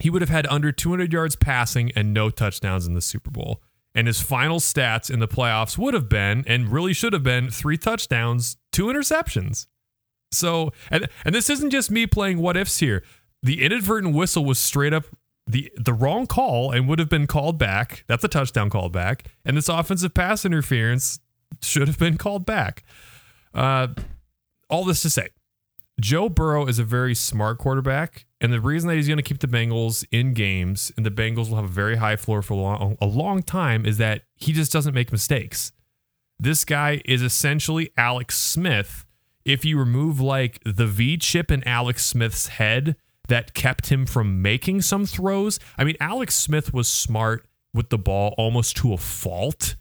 he 0.00 0.10
would 0.10 0.20
have 0.20 0.28
had 0.28 0.46
under 0.48 0.72
200 0.72 1.12
yards 1.12 1.36
passing 1.36 1.92
and 1.94 2.12
no 2.12 2.28
touchdowns 2.28 2.86
in 2.86 2.94
the 2.94 3.00
Super 3.00 3.30
Bowl. 3.30 3.62
And 3.94 4.08
his 4.08 4.20
final 4.20 4.58
stats 4.58 5.08
in 5.08 5.20
the 5.20 5.28
playoffs 5.28 5.78
would 5.78 5.94
have 5.94 6.08
been, 6.08 6.44
and 6.46 6.68
really 6.68 6.92
should 6.92 7.12
have 7.14 7.22
been, 7.22 7.50
three 7.50 7.78
touchdowns, 7.78 8.56
two 8.72 8.86
interceptions. 8.86 9.66
So, 10.32 10.72
and 10.90 11.08
and 11.24 11.34
this 11.34 11.48
isn't 11.48 11.70
just 11.70 11.90
me 11.90 12.06
playing 12.06 12.38
what 12.38 12.56
ifs 12.56 12.80
here. 12.80 13.04
The 13.42 13.62
inadvertent 13.64 14.12
whistle 14.12 14.44
was 14.44 14.58
straight 14.58 14.92
up 14.92 15.04
the 15.46 15.72
the 15.76 15.92
wrong 15.92 16.26
call 16.26 16.72
and 16.72 16.88
would 16.88 16.98
have 16.98 17.08
been 17.08 17.26
called 17.26 17.58
back. 17.58 18.04
That's 18.06 18.24
a 18.24 18.28
touchdown 18.28 18.70
called 18.70 18.92
back. 18.92 19.24
And 19.44 19.56
this 19.56 19.68
offensive 19.68 20.14
pass 20.14 20.44
interference 20.44 21.20
should 21.62 21.88
have 21.88 21.98
been 21.98 22.18
called 22.18 22.44
back. 22.44 22.82
Uh, 23.54 23.88
all 24.68 24.84
this 24.84 25.02
to 25.02 25.10
say, 25.10 25.28
Joe 26.00 26.28
Burrow 26.28 26.66
is 26.66 26.78
a 26.78 26.84
very 26.84 27.14
smart 27.14 27.58
quarterback, 27.58 28.26
and 28.40 28.52
the 28.52 28.60
reason 28.60 28.88
that 28.88 28.96
he's 28.96 29.06
going 29.06 29.16
to 29.16 29.22
keep 29.22 29.38
the 29.38 29.46
Bengals 29.46 30.04
in 30.10 30.34
games 30.34 30.92
and 30.96 31.06
the 31.06 31.10
Bengals 31.10 31.48
will 31.48 31.56
have 31.56 31.64
a 31.64 31.68
very 31.68 31.96
high 31.96 32.16
floor 32.16 32.42
for 32.42 32.54
a 32.54 32.56
long, 32.56 32.98
a 33.00 33.06
long 33.06 33.42
time 33.42 33.86
is 33.86 33.96
that 33.98 34.22
he 34.34 34.52
just 34.52 34.72
doesn't 34.72 34.94
make 34.94 35.10
mistakes. 35.10 35.72
This 36.38 36.64
guy 36.64 37.00
is 37.06 37.22
essentially 37.22 37.90
Alex 37.96 38.36
Smith. 38.38 39.06
If 39.44 39.64
you 39.64 39.78
remove 39.78 40.20
like 40.20 40.60
the 40.64 40.86
V 40.86 41.16
chip 41.16 41.50
in 41.50 41.62
Alex 41.64 42.04
Smith's 42.04 42.48
head 42.48 42.96
that 43.28 43.54
kept 43.54 43.88
him 43.88 44.06
from 44.06 44.42
making 44.42 44.82
some 44.82 45.06
throws. 45.06 45.58
I 45.76 45.84
mean, 45.84 45.96
Alex 46.00 46.34
Smith 46.34 46.72
was 46.72 46.88
smart 46.88 47.46
with 47.74 47.90
the 47.90 47.98
ball 47.98 48.34
almost 48.38 48.76
to 48.78 48.92
a 48.92 48.96
fault. 48.96 49.76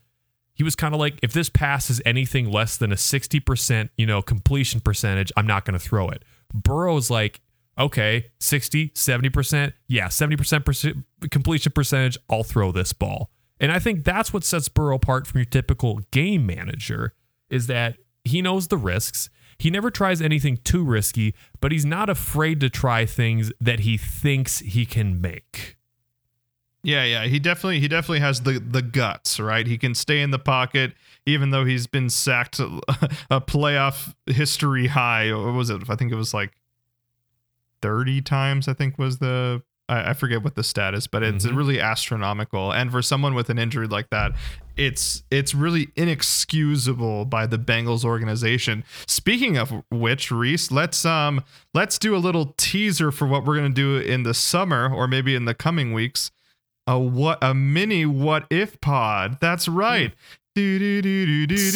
He 0.54 0.64
was 0.64 0.76
kind 0.76 0.94
of 0.94 1.00
like, 1.00 1.20
if 1.22 1.34
this 1.34 1.50
pass 1.50 1.90
is 1.90 2.02
anything 2.06 2.50
less 2.50 2.78
than 2.78 2.92
a 2.92 2.96
60%, 2.96 3.90
you 3.98 4.06
know, 4.06 4.22
completion 4.22 4.80
percentage, 4.80 5.32
I'm 5.36 5.48
not 5.48 5.66
going 5.66 5.78
to 5.78 5.86
throw 5.86 6.10
it. 6.10 6.24
Burrow's 6.54 7.10
like, 7.10 7.42
okay, 7.78 8.28
60, 8.40 8.90
70%. 8.90 9.74
Yeah, 9.88 10.08
70% 10.08 11.04
completion 11.30 11.72
percentage, 11.74 12.18
I'll 12.30 12.44
throw 12.44 12.72
this 12.72 12.94
ball. 12.94 13.32
And 13.60 13.72
I 13.72 13.80
think 13.80 14.04
that's 14.04 14.34
what 14.34 14.44
sets 14.44 14.70
Burrow 14.70 14.96
apart 14.96 15.28
from 15.28 15.40
your 15.40 15.46
typical 15.46 16.02
game 16.12 16.46
manager 16.46 17.14
is 17.50 17.68
that 17.68 17.98
he 18.24 18.42
knows 18.42 18.68
the 18.68 18.78
risks. 18.78 19.30
He 19.58 19.70
never 19.70 19.90
tries 19.90 20.22
anything 20.22 20.58
too 20.58 20.84
risky, 20.84 21.34
but 21.62 21.72
he's 21.72 21.86
not 21.86 22.10
afraid 22.10 22.60
to 22.62 22.70
try 22.70 23.06
things 23.06 23.52
that 23.60 23.82
he 23.82 23.98
thinks 23.98 24.60
he 24.60 24.86
can 24.86 25.22
make. 25.22 25.78
Yeah, 26.84 27.04
yeah, 27.04 27.26
he 27.26 27.40
definitely 27.40 27.80
he 27.80 27.88
definitely 27.88 28.20
has 28.20 28.42
the 28.42 28.60
the 28.60 28.84
guts, 28.84 29.40
right? 29.40 29.66
He 29.66 29.78
can 29.78 29.96
stay 29.96 30.22
in 30.22 30.30
the 30.30 30.38
pocket 30.38 30.94
even 31.26 31.50
though 31.50 31.66
he's 31.66 31.88
been 31.88 32.12
sacked 32.12 32.60
a 33.32 33.42
playoff 33.42 34.14
history 34.28 34.88
high. 34.88 35.34
What 35.34 35.56
was 35.56 35.72
it? 35.72 35.90
I 35.90 35.96
think 35.96 36.12
it 36.12 36.16
was 36.16 36.34
like 36.34 36.52
30 37.82 38.22
times 38.22 38.68
I 38.68 38.74
think 38.74 39.00
was 39.00 39.18
the 39.18 39.64
I, 39.88 40.12
I 40.12 40.14
forget 40.14 40.44
what 40.44 40.56
the 40.56 40.64
stat 40.64 40.94
is, 40.94 41.08
but 41.08 41.24
it's 41.24 41.46
mm-hmm. 41.46 41.56
really 41.56 41.80
astronomical. 41.80 42.72
And 42.72 42.92
for 42.92 43.02
someone 43.02 43.36
with 43.36 43.50
an 43.50 43.58
injury 43.58 43.88
like 43.88 44.10
that, 44.10 44.34
it's 44.78 45.24
it's 45.32 45.56
really 45.56 45.90
inexcusable 45.96 47.26
by 47.26 47.46
the 47.46 47.58
Bengals 47.58 48.04
organization. 48.04 48.84
Speaking 49.08 49.58
of 49.58 49.84
which, 49.90 50.32
Reese, 50.32 50.72
let's 50.72 51.06
um 51.06 51.44
let's 51.74 51.98
do 51.98 52.16
a 52.16 52.18
little 52.18 52.54
teaser 52.58 53.12
for 53.12 53.28
what 53.28 53.46
we're 53.46 53.56
gonna 53.56 53.70
do 53.70 53.98
in 53.98 54.24
the 54.24 54.34
summer 54.34 54.94
or 54.94 55.08
maybe 55.08 55.36
in 55.36 55.46
the 55.46 55.54
coming 55.54 55.94
weeks. 55.94 56.32
A 56.88 57.00
what 57.00 57.40
a 57.42 57.54
mini 57.54 58.06
what 58.06 58.46
if 58.50 58.80
pod. 58.82 59.38
That's 59.40 59.68
right. 59.68 60.14
Let's 60.58 61.74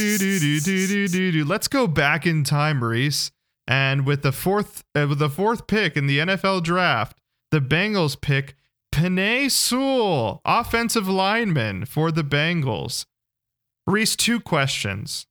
go 1.68 1.88
back 1.88 2.26
in 2.26 2.44
time, 2.44 2.84
Reese. 2.84 3.32
And 3.68 4.06
with 4.06 4.24
the 4.24 4.32
fourth 4.32 4.84
uh, 4.96 5.06
with 5.10 5.20
the 5.20 5.30
fourth 5.30 5.68
pick 5.68 5.96
in 5.96 6.08
the 6.08 6.20
NFL 6.20 6.64
draft, 6.64 7.19
the 7.52 7.60
Bengals 7.60 8.20
pick 8.20 8.56
Penei 8.92 9.50
Sewell, 9.50 10.42
offensive 10.46 11.08
lineman 11.08 11.86
for 11.86 12.12
the 12.12 12.24
Bengals. 12.24 13.06
Reese, 13.88 14.16
two 14.16 14.40
questions. 14.40 15.26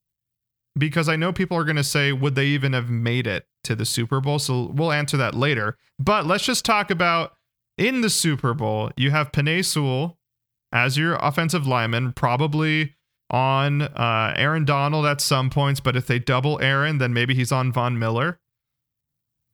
Because 0.77 1.09
I 1.09 1.17
know 1.17 1.33
people 1.33 1.57
are 1.57 1.65
going 1.65 1.77
to 1.77 1.85
say, 1.85 2.13
would 2.13 2.35
they 2.35 2.47
even 2.47 2.73
have 2.73 2.89
made 2.89 3.27
it 3.27 3.47
to 3.65 3.75
the 3.75 3.85
Super 3.85 4.21
Bowl? 4.21 4.39
So 4.39 4.71
we'll 4.73 4.93
answer 4.93 5.17
that 5.17 5.35
later. 5.35 5.77
But 5.99 6.25
let's 6.27 6.45
just 6.45 6.65
talk 6.65 6.91
about 6.91 7.33
in 7.77 8.01
the 8.01 8.11
Super 8.11 8.55
Bowl, 8.55 8.91
you 8.97 9.11
have 9.11 9.33
Penei 9.33 9.65
Sewell 9.65 10.19
as 10.73 10.97
your 10.97 11.17
offensive 11.17 11.67
lineman, 11.67 12.13
probably 12.13 12.95
on 13.31 13.83
uh, 13.83 14.35
Aaron 14.37 14.65
Donald 14.65 15.07
at 15.07 15.21
some 15.21 15.51
points. 15.51 15.81
But 15.81 15.97
if 15.97 16.07
they 16.07 16.19
double 16.19 16.61
Aaron, 16.61 16.99
then 16.99 17.13
maybe 17.13 17.35
he's 17.35 17.53
on 17.53 17.73
Von 17.73 17.99
Miller. 17.99 18.39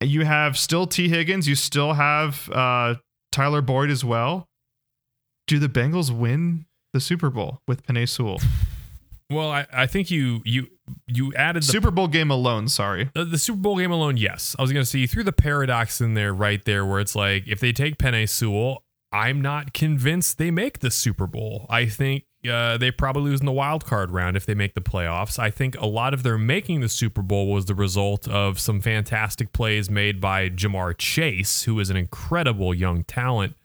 You 0.04 0.24
have 0.24 0.58
still 0.58 0.86
Tee 0.86 1.08
Higgins. 1.08 1.48
You 1.48 1.54
still 1.54 1.94
have 1.94 2.48
uh, 2.50 2.96
Tyler 3.32 3.62
Boyd 3.62 3.90
as 3.90 4.04
well. 4.04 4.46
Do 5.46 5.58
the 5.58 5.68
Bengals 5.68 6.10
win 6.10 6.66
the 6.92 7.00
Super 7.00 7.30
Bowl 7.30 7.60
with 7.68 7.86
Penei 7.86 8.08
Sewell? 8.08 8.40
Well, 9.30 9.50
I, 9.50 9.66
I 9.72 9.86
think 9.86 10.10
you 10.10 10.42
you 10.44 10.68
you 11.06 11.32
added 11.34 11.62
the 11.62 11.66
Super 11.66 11.90
Bowl 11.90 12.08
game 12.08 12.30
alone. 12.30 12.68
Sorry, 12.68 13.10
the, 13.14 13.24
the 13.24 13.38
Super 13.38 13.58
Bowl 13.58 13.78
game 13.78 13.90
alone. 13.90 14.16
Yes, 14.16 14.54
I 14.58 14.62
was 14.62 14.72
gonna 14.72 14.84
say 14.84 14.98
you 14.98 15.08
threw 15.08 15.24
the 15.24 15.32
paradox 15.32 16.00
in 16.00 16.14
there 16.14 16.32
right 16.32 16.64
there, 16.64 16.84
where 16.84 17.00
it's 17.00 17.16
like 17.16 17.46
if 17.46 17.58
they 17.58 17.72
take 17.72 17.96
Penei 17.96 18.28
Sewell, 18.28 18.84
I'm 19.12 19.40
not 19.40 19.72
convinced 19.72 20.38
they 20.38 20.50
make 20.50 20.80
the 20.80 20.90
Super 20.90 21.26
Bowl. 21.26 21.66
I 21.70 21.86
think 21.86 22.24
uh, 22.48 22.76
they 22.78 22.90
probably 22.90 23.22
lose 23.22 23.40
in 23.40 23.46
the 23.46 23.52
wild 23.52 23.85
card 23.85 24.11
round 24.11 24.37
if 24.37 24.46
they 24.46 24.54
make 24.54 24.74
the 24.74 24.80
playoffs. 24.80 25.38
I 25.38 25.50
think 25.50 25.76
a 25.80 25.87
lot 25.87 26.14
of 26.14 26.22
their 26.22 26.38
making 26.38 26.80
the 26.80 26.88
Super 26.88 27.22
Bowl 27.22 27.52
was 27.52 27.66
the 27.66 27.74
result 27.74 28.28
of 28.28 28.59
some 28.59 28.80
fantastic 28.80 29.52
plays 29.52 29.90
made 29.90 30.20
by 30.20 30.48
Ja'Marr 30.48 30.96
Chase, 30.96 31.64
who 31.64 31.78
is 31.80 31.90
an 31.90 31.96
incredible 31.96 32.74
young 32.74 33.04
talent. 33.04 33.57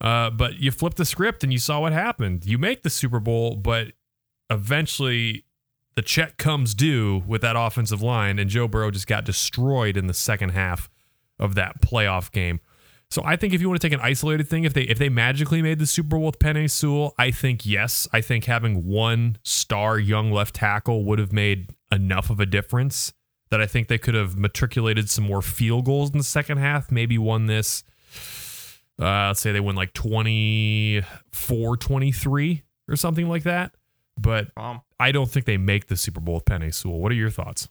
Uh, 0.00 0.30
but 0.30 0.60
you 0.60 0.70
flip 0.70 0.94
the 0.94 1.04
script 1.04 1.42
and 1.42 1.52
you 1.52 1.58
saw 1.58 1.80
what 1.80 1.92
happened. 1.92 2.46
You 2.46 2.58
make 2.58 2.82
the 2.82 2.90
Super 2.90 3.20
Bowl, 3.20 3.56
but 3.56 3.92
eventually 4.50 5.44
the 5.96 6.02
check 6.02 6.36
comes 6.36 6.74
due 6.74 7.24
with 7.26 7.42
that 7.42 7.56
offensive 7.56 8.00
line, 8.00 8.38
and 8.38 8.48
Joe 8.48 8.68
Burrow 8.68 8.92
just 8.92 9.08
got 9.08 9.24
destroyed 9.24 9.96
in 9.96 10.06
the 10.06 10.14
second 10.14 10.50
half 10.50 10.88
of 11.38 11.56
that 11.56 11.80
playoff 11.80 12.30
game. 12.30 12.60
So 13.10 13.22
I 13.24 13.36
think 13.36 13.54
if 13.54 13.62
you 13.62 13.68
want 13.68 13.80
to 13.80 13.88
take 13.88 13.94
an 13.94 14.04
isolated 14.04 14.48
thing, 14.48 14.64
if 14.64 14.74
they 14.74 14.82
if 14.82 14.98
they 14.98 15.08
magically 15.08 15.62
made 15.62 15.78
the 15.78 15.86
Super 15.86 16.16
Bowl 16.16 16.26
with 16.26 16.38
Penei 16.38 16.70
Sewell, 16.70 17.14
I 17.18 17.30
think 17.30 17.64
yes. 17.64 18.06
I 18.12 18.20
think 18.20 18.44
having 18.44 18.86
one 18.86 19.38
star 19.42 19.98
young 19.98 20.30
left 20.30 20.56
tackle 20.56 21.04
would 21.04 21.18
have 21.18 21.32
made 21.32 21.70
enough 21.90 22.28
of 22.28 22.38
a 22.38 22.46
difference 22.46 23.12
that 23.50 23.62
I 23.62 23.66
think 23.66 23.88
they 23.88 23.96
could 23.96 24.14
have 24.14 24.36
matriculated 24.36 25.08
some 25.08 25.24
more 25.24 25.40
field 25.40 25.86
goals 25.86 26.10
in 26.10 26.18
the 26.18 26.24
second 26.24 26.58
half, 26.58 26.92
maybe 26.92 27.16
won 27.16 27.46
this. 27.46 27.82
Uh, 29.00 29.28
let's 29.28 29.40
say 29.40 29.52
they 29.52 29.60
win 29.60 29.76
like 29.76 29.94
24 29.94 31.76
23 31.76 32.62
or 32.88 32.96
something 32.96 33.28
like 33.28 33.44
that. 33.44 33.72
But 34.20 34.48
Um, 34.56 34.82
I 35.00 35.12
don't 35.12 35.30
think 35.30 35.46
they 35.46 35.56
make 35.56 35.86
the 35.86 35.96
Super 35.96 36.20
Bowl 36.20 36.34
with 36.36 36.44
Penei 36.44 36.74
Sewell. 36.74 37.00
What 37.00 37.12
are 37.12 37.14
your 37.14 37.30
thoughts? 37.30 37.68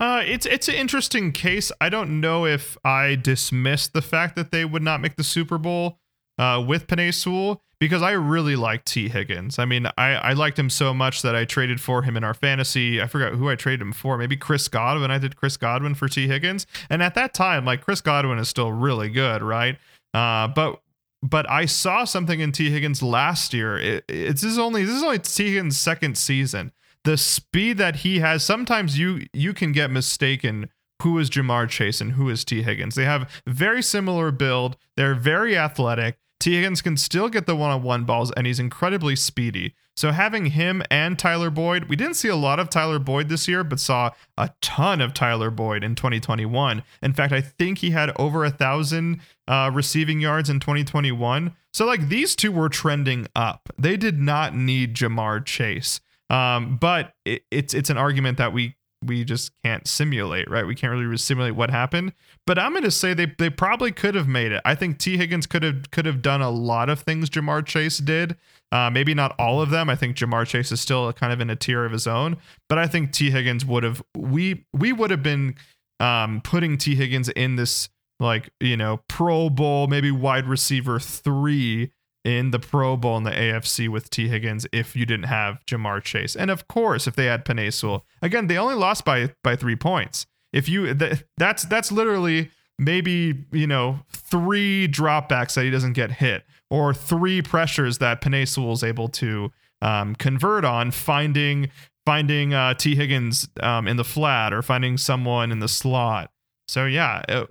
Uh, 0.00 0.22
it's 0.24 0.46
it's 0.46 0.66
an 0.66 0.74
interesting 0.74 1.30
case. 1.30 1.70
I 1.78 1.90
don't 1.90 2.20
know 2.20 2.46
if 2.46 2.78
I 2.82 3.16
dismiss 3.16 3.86
the 3.86 4.00
fact 4.00 4.34
that 4.36 4.50
they 4.50 4.64
would 4.64 4.82
not 4.82 5.02
make 5.02 5.16
the 5.16 5.24
Super 5.24 5.58
Bowl 5.58 5.98
uh, 6.38 6.64
with 6.66 6.86
Penei 6.86 7.12
Sewell 7.12 7.62
because 7.78 8.00
I 8.00 8.12
really 8.12 8.56
like 8.56 8.86
Tee 8.86 9.10
Higgins. 9.10 9.58
I 9.58 9.66
mean, 9.66 9.86
I, 9.98 10.14
I 10.14 10.32
liked 10.32 10.58
him 10.58 10.70
so 10.70 10.94
much 10.94 11.20
that 11.20 11.36
I 11.36 11.44
traded 11.44 11.82
for 11.82 12.02
him 12.02 12.16
in 12.16 12.24
our 12.24 12.32
fantasy. 12.32 13.00
I 13.00 13.06
forgot 13.06 13.34
who 13.34 13.50
I 13.50 13.56
traded 13.56 13.82
him 13.82 13.92
for. 13.92 14.16
Maybe 14.16 14.38
Chris 14.38 14.68
Godwin. 14.68 15.10
I 15.10 15.18
did 15.18 15.36
Chris 15.36 15.58
Godwin 15.58 15.94
for 15.94 16.08
Tee 16.08 16.26
Higgins, 16.28 16.66
and 16.88 17.02
at 17.02 17.14
that 17.14 17.34
time, 17.34 17.66
like 17.66 17.82
Chris 17.82 18.00
Godwin 18.00 18.38
is 18.38 18.48
still 18.48 18.72
really 18.72 19.10
good, 19.10 19.42
right? 19.42 19.76
Uh, 20.14 20.48
but 20.48 20.80
but 21.22 21.48
I 21.50 21.66
saw 21.66 22.04
something 22.04 22.40
in 22.40 22.52
Tee 22.52 22.70
Higgins 22.70 23.02
last 23.02 23.52
year. 23.52 23.76
It, 23.76 24.04
it's 24.08 24.40
this 24.40 24.52
is 24.52 24.58
only 24.58 24.86
this 24.86 24.96
is 24.96 25.02
only 25.02 25.18
Tee 25.18 25.48
Higgins' 25.48 25.76
second 25.76 26.16
season 26.16 26.72
the 27.04 27.16
speed 27.16 27.78
that 27.78 27.96
he 27.96 28.18
has 28.18 28.44
sometimes 28.44 28.98
you 28.98 29.26
you 29.32 29.52
can 29.52 29.72
get 29.72 29.90
mistaken 29.90 30.68
who 31.02 31.18
is 31.18 31.30
Ja'Marr 31.30 31.68
Chase 31.68 32.00
and 32.00 32.12
who 32.12 32.28
is 32.28 32.44
Tee 32.44 32.62
Higgins. 32.62 32.94
They 32.94 33.06
have 33.06 33.42
very 33.46 33.82
similar 33.82 34.30
build. 34.30 34.76
They're 34.96 35.14
very 35.14 35.56
athletic. 35.56 36.18
Tee 36.38 36.56
Higgins 36.56 36.82
can 36.82 36.96
still 36.96 37.28
get 37.28 37.46
the 37.46 37.56
one-on-one 37.56 38.04
balls 38.04 38.32
and 38.32 38.46
he's 38.46 38.58
incredibly 38.58 39.16
speedy. 39.16 39.74
So 39.96 40.12
having 40.12 40.46
him 40.46 40.82
and 40.90 41.18
Tyler 41.18 41.50
Boyd, 41.50 41.84
we 41.84 41.96
didn't 41.96 42.14
see 42.14 42.28
a 42.28 42.36
lot 42.36 42.58
of 42.58 42.70
Tyler 42.70 42.98
Boyd 42.98 43.28
this 43.28 43.46
year, 43.46 43.62
but 43.62 43.78
saw 43.78 44.12
a 44.38 44.50
ton 44.62 45.02
of 45.02 45.12
Tyler 45.12 45.50
Boyd 45.50 45.84
in 45.84 45.94
2021. 45.94 46.82
In 47.02 47.12
fact, 47.12 47.34
I 47.34 47.42
think 47.42 47.78
he 47.78 47.90
had 47.90 48.10
over 48.16 48.44
a 48.44 48.50
thousand 48.50 49.20
uh, 49.46 49.70
receiving 49.72 50.20
yards 50.20 50.48
in 50.48 50.60
2021. 50.60 51.54
So 51.74 51.84
like 51.84 52.08
these 52.08 52.34
two 52.34 52.50
were 52.50 52.70
trending 52.70 53.26
up. 53.36 53.68
They 53.78 53.98
did 53.98 54.18
not 54.18 54.56
need 54.56 54.94
Ja'Marr 54.94 55.44
Chase. 55.44 56.00
Um, 56.30 56.78
but 56.80 57.12
it, 57.24 57.42
it's 57.50 57.74
it's 57.74 57.90
an 57.90 57.98
argument 57.98 58.38
that 58.38 58.52
we 58.52 58.76
we 59.04 59.24
just 59.24 59.52
can't 59.64 59.86
simulate, 59.88 60.50
right? 60.50 60.66
We 60.66 60.74
can't 60.74 60.92
really 60.92 61.16
simulate 61.16 61.54
what 61.54 61.70
happened. 61.70 62.12
But 62.46 62.58
I'm 62.58 62.72
going 62.72 62.84
to 62.84 62.90
say 62.90 63.14
they 63.14 63.32
they 63.38 63.50
probably 63.50 63.92
could 63.92 64.14
have 64.14 64.28
made 64.28 64.52
it. 64.52 64.60
I 64.64 64.74
think 64.74 64.98
Tee 64.98 65.16
Higgins 65.16 65.46
could 65.46 65.62
have 65.62 65.90
could 65.90 66.06
have 66.06 66.22
done 66.22 66.42
a 66.42 66.50
lot 66.50 66.88
of 66.88 67.00
things 67.00 67.30
Ja'Marr 67.30 67.66
Chase 67.66 67.98
did. 67.98 68.36
Uh, 68.72 68.90
maybe 68.90 69.14
not 69.14 69.34
all 69.38 69.60
of 69.60 69.70
them. 69.70 69.90
I 69.90 69.96
think 69.96 70.16
Ja'Marr 70.16 70.46
Chase 70.46 70.70
is 70.70 70.80
still 70.80 71.12
kind 71.12 71.32
of 71.32 71.40
in 71.40 71.50
a 71.50 71.56
tier 71.56 71.84
of 71.84 71.92
his 71.92 72.06
own. 72.06 72.36
But 72.68 72.78
I 72.78 72.86
think 72.86 73.12
Tee 73.12 73.30
Higgins 73.30 73.64
would 73.64 73.82
have 73.82 74.02
we 74.16 74.64
we 74.72 74.92
would 74.92 75.10
have 75.10 75.22
been 75.22 75.56
um, 75.98 76.40
putting 76.42 76.78
Tee 76.78 76.94
Higgins 76.94 77.28
in 77.30 77.56
this 77.56 77.88
like 78.20 78.50
you 78.60 78.76
know 78.76 79.00
Pro 79.08 79.48
Bowl, 79.50 79.86
maybe 79.86 80.10
wide 80.10 80.46
receiver 80.46 81.00
three 81.00 81.90
in 82.24 82.50
the 82.50 82.58
Pro 82.58 82.96
Bowl 82.96 83.16
in 83.16 83.22
the 83.22 83.30
AFC 83.30 83.88
with 83.88 84.10
Tee 84.10 84.28
Higgins 84.28 84.66
if 84.72 84.94
you 84.94 85.06
didn't 85.06 85.26
have 85.26 85.64
Ja'Marr 85.66 86.02
Chase. 86.02 86.36
And 86.36 86.50
of 86.50 86.68
course, 86.68 87.06
if 87.06 87.16
they 87.16 87.26
had 87.26 87.44
Penei 87.44 87.72
Sewell. 87.72 88.04
Again, 88.22 88.46
they 88.46 88.58
only 88.58 88.74
lost 88.74 89.04
by 89.04 89.32
by 89.42 89.56
three 89.56 89.76
points. 89.76 90.26
If 90.52 90.68
you 90.68 90.94
th- 90.94 91.24
that's 91.36 91.64
that's 91.64 91.90
literally 91.90 92.50
maybe, 92.78 93.44
you 93.52 93.66
know, 93.66 94.00
three 94.10 94.88
dropbacks 94.88 95.54
that 95.54 95.64
he 95.64 95.70
doesn't 95.70 95.92
get 95.92 96.10
hit, 96.10 96.44
or 96.70 96.94
three 96.94 97.42
pressures 97.42 97.98
that 97.98 98.20
Penei 98.20 98.48
Sewell 98.48 98.72
is 98.72 98.82
able 98.82 99.08
to 99.08 99.52
um, 99.82 100.14
convert 100.16 100.64
on, 100.64 100.90
finding 100.90 101.70
finding 102.06 102.54
uh, 102.54 102.74
Tee 102.74 102.96
Higgins 102.96 103.48
um, 103.60 103.86
in 103.86 103.96
the 103.96 104.04
flat 104.04 104.52
or 104.52 104.62
finding 104.62 104.96
someone 104.96 105.52
in 105.52 105.60
the 105.60 105.68
slot. 105.68 106.30
So 106.66 106.86
yeah, 106.86 107.44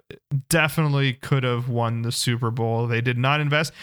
definitely 0.50 1.14
could 1.14 1.44
have 1.44 1.70
won 1.70 2.02
the 2.02 2.12
Super 2.12 2.52
Bowl. 2.52 2.88
They 2.88 3.02
did 3.02 3.18
not 3.18 3.42
invest. 3.42 3.74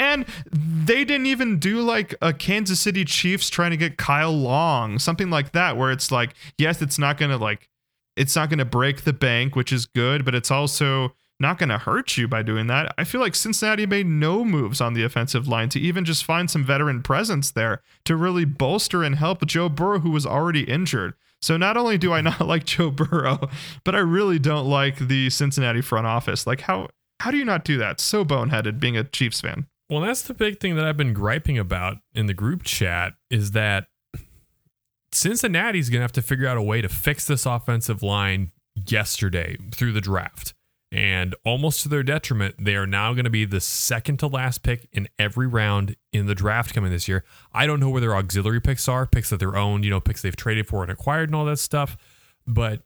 And 0.00 0.24
they 0.50 1.04
didn't 1.04 1.26
even 1.26 1.58
do 1.58 1.82
like 1.82 2.14
a 2.22 2.32
Kansas 2.32 2.80
City 2.80 3.04
Chiefs 3.04 3.50
trying 3.50 3.70
to 3.70 3.76
get 3.76 3.98
Kyle 3.98 4.32
Long, 4.32 4.98
something 4.98 5.28
like 5.28 5.52
that, 5.52 5.76
where 5.76 5.92
it's 5.92 6.10
like, 6.10 6.32
yes, 6.56 6.80
it's 6.80 6.98
not 6.98 7.18
going 7.18 7.30
to 7.30 7.36
like, 7.36 7.68
it's 8.16 8.34
not 8.34 8.48
going 8.48 8.60
to 8.60 8.64
break 8.64 9.02
the 9.02 9.12
bank, 9.12 9.54
which 9.54 9.74
is 9.74 9.84
good, 9.84 10.24
but 10.24 10.34
it's 10.34 10.50
also 10.50 11.14
not 11.38 11.58
going 11.58 11.68
to 11.68 11.76
hurt 11.76 12.16
you 12.16 12.26
by 12.26 12.42
doing 12.42 12.66
that. 12.68 12.94
I 12.96 13.04
feel 13.04 13.20
like 13.20 13.34
Cincinnati 13.34 13.84
made 13.84 14.06
no 14.06 14.42
moves 14.42 14.80
on 14.80 14.94
the 14.94 15.04
offensive 15.04 15.46
line 15.46 15.68
to 15.68 15.78
even 15.78 16.06
just 16.06 16.24
find 16.24 16.50
some 16.50 16.64
veteran 16.64 17.02
presence 17.02 17.50
there 17.50 17.82
to 18.06 18.16
really 18.16 18.46
bolster 18.46 19.04
and 19.04 19.16
help 19.16 19.44
Joe 19.44 19.68
Burrow, 19.68 20.00
who 20.00 20.10
was 20.10 20.24
already 20.24 20.62
injured. 20.62 21.12
So 21.42 21.58
not 21.58 21.76
only 21.76 21.98
do 21.98 22.14
I 22.14 22.20
not 22.22 22.40
like 22.40 22.64
Joe 22.64 22.90
Burrow, 22.90 23.50
but 23.84 23.94
I 23.94 23.98
really 23.98 24.38
don't 24.38 24.66
like 24.66 24.96
the 24.96 25.28
Cincinnati 25.28 25.82
front 25.82 26.06
office. 26.06 26.46
Like 26.46 26.62
how 26.62 26.88
how 27.20 27.30
do 27.30 27.36
you 27.36 27.44
not 27.44 27.64
do 27.64 27.76
that? 27.76 28.00
So 28.00 28.24
boneheaded 28.24 28.80
being 28.80 28.96
a 28.96 29.04
Chiefs 29.04 29.42
fan. 29.42 29.66
Well, 29.90 30.02
that's 30.02 30.22
the 30.22 30.34
big 30.34 30.60
thing 30.60 30.76
that 30.76 30.86
I've 30.86 30.96
been 30.96 31.12
griping 31.12 31.58
about 31.58 31.96
in 32.14 32.26
the 32.26 32.34
group 32.34 32.62
chat 32.62 33.14
is 33.28 33.50
that 33.52 33.88
Cincinnati's 35.10 35.90
going 35.90 35.98
to 35.98 36.04
have 36.04 36.12
to 36.12 36.22
figure 36.22 36.46
out 36.46 36.56
a 36.56 36.62
way 36.62 36.80
to 36.80 36.88
fix 36.88 37.26
this 37.26 37.44
offensive 37.44 38.00
line 38.00 38.52
yesterday 38.76 39.56
through 39.72 39.92
the 39.92 40.00
draft. 40.00 40.54
And 40.92 41.34
almost 41.44 41.82
to 41.82 41.88
their 41.88 42.04
detriment, 42.04 42.54
they 42.58 42.76
are 42.76 42.86
now 42.86 43.14
going 43.14 43.24
to 43.24 43.30
be 43.30 43.44
the 43.44 43.60
second 43.60 44.18
to 44.18 44.28
last 44.28 44.62
pick 44.62 44.88
in 44.92 45.08
every 45.18 45.48
round 45.48 45.96
in 46.12 46.26
the 46.26 46.36
draft 46.36 46.72
coming 46.72 46.92
this 46.92 47.08
year. 47.08 47.24
I 47.52 47.66
don't 47.66 47.80
know 47.80 47.90
where 47.90 48.00
their 48.00 48.14
auxiliary 48.14 48.60
picks 48.60 48.86
are, 48.86 49.06
picks 49.06 49.30
that 49.30 49.40
they're 49.40 49.56
owned, 49.56 49.84
you 49.84 49.90
know, 49.90 50.00
picks 50.00 50.22
they've 50.22 50.36
traded 50.36 50.68
for 50.68 50.82
and 50.82 50.92
acquired 50.92 51.28
and 51.28 51.34
all 51.34 51.44
that 51.46 51.58
stuff. 51.58 51.96
But 52.46 52.82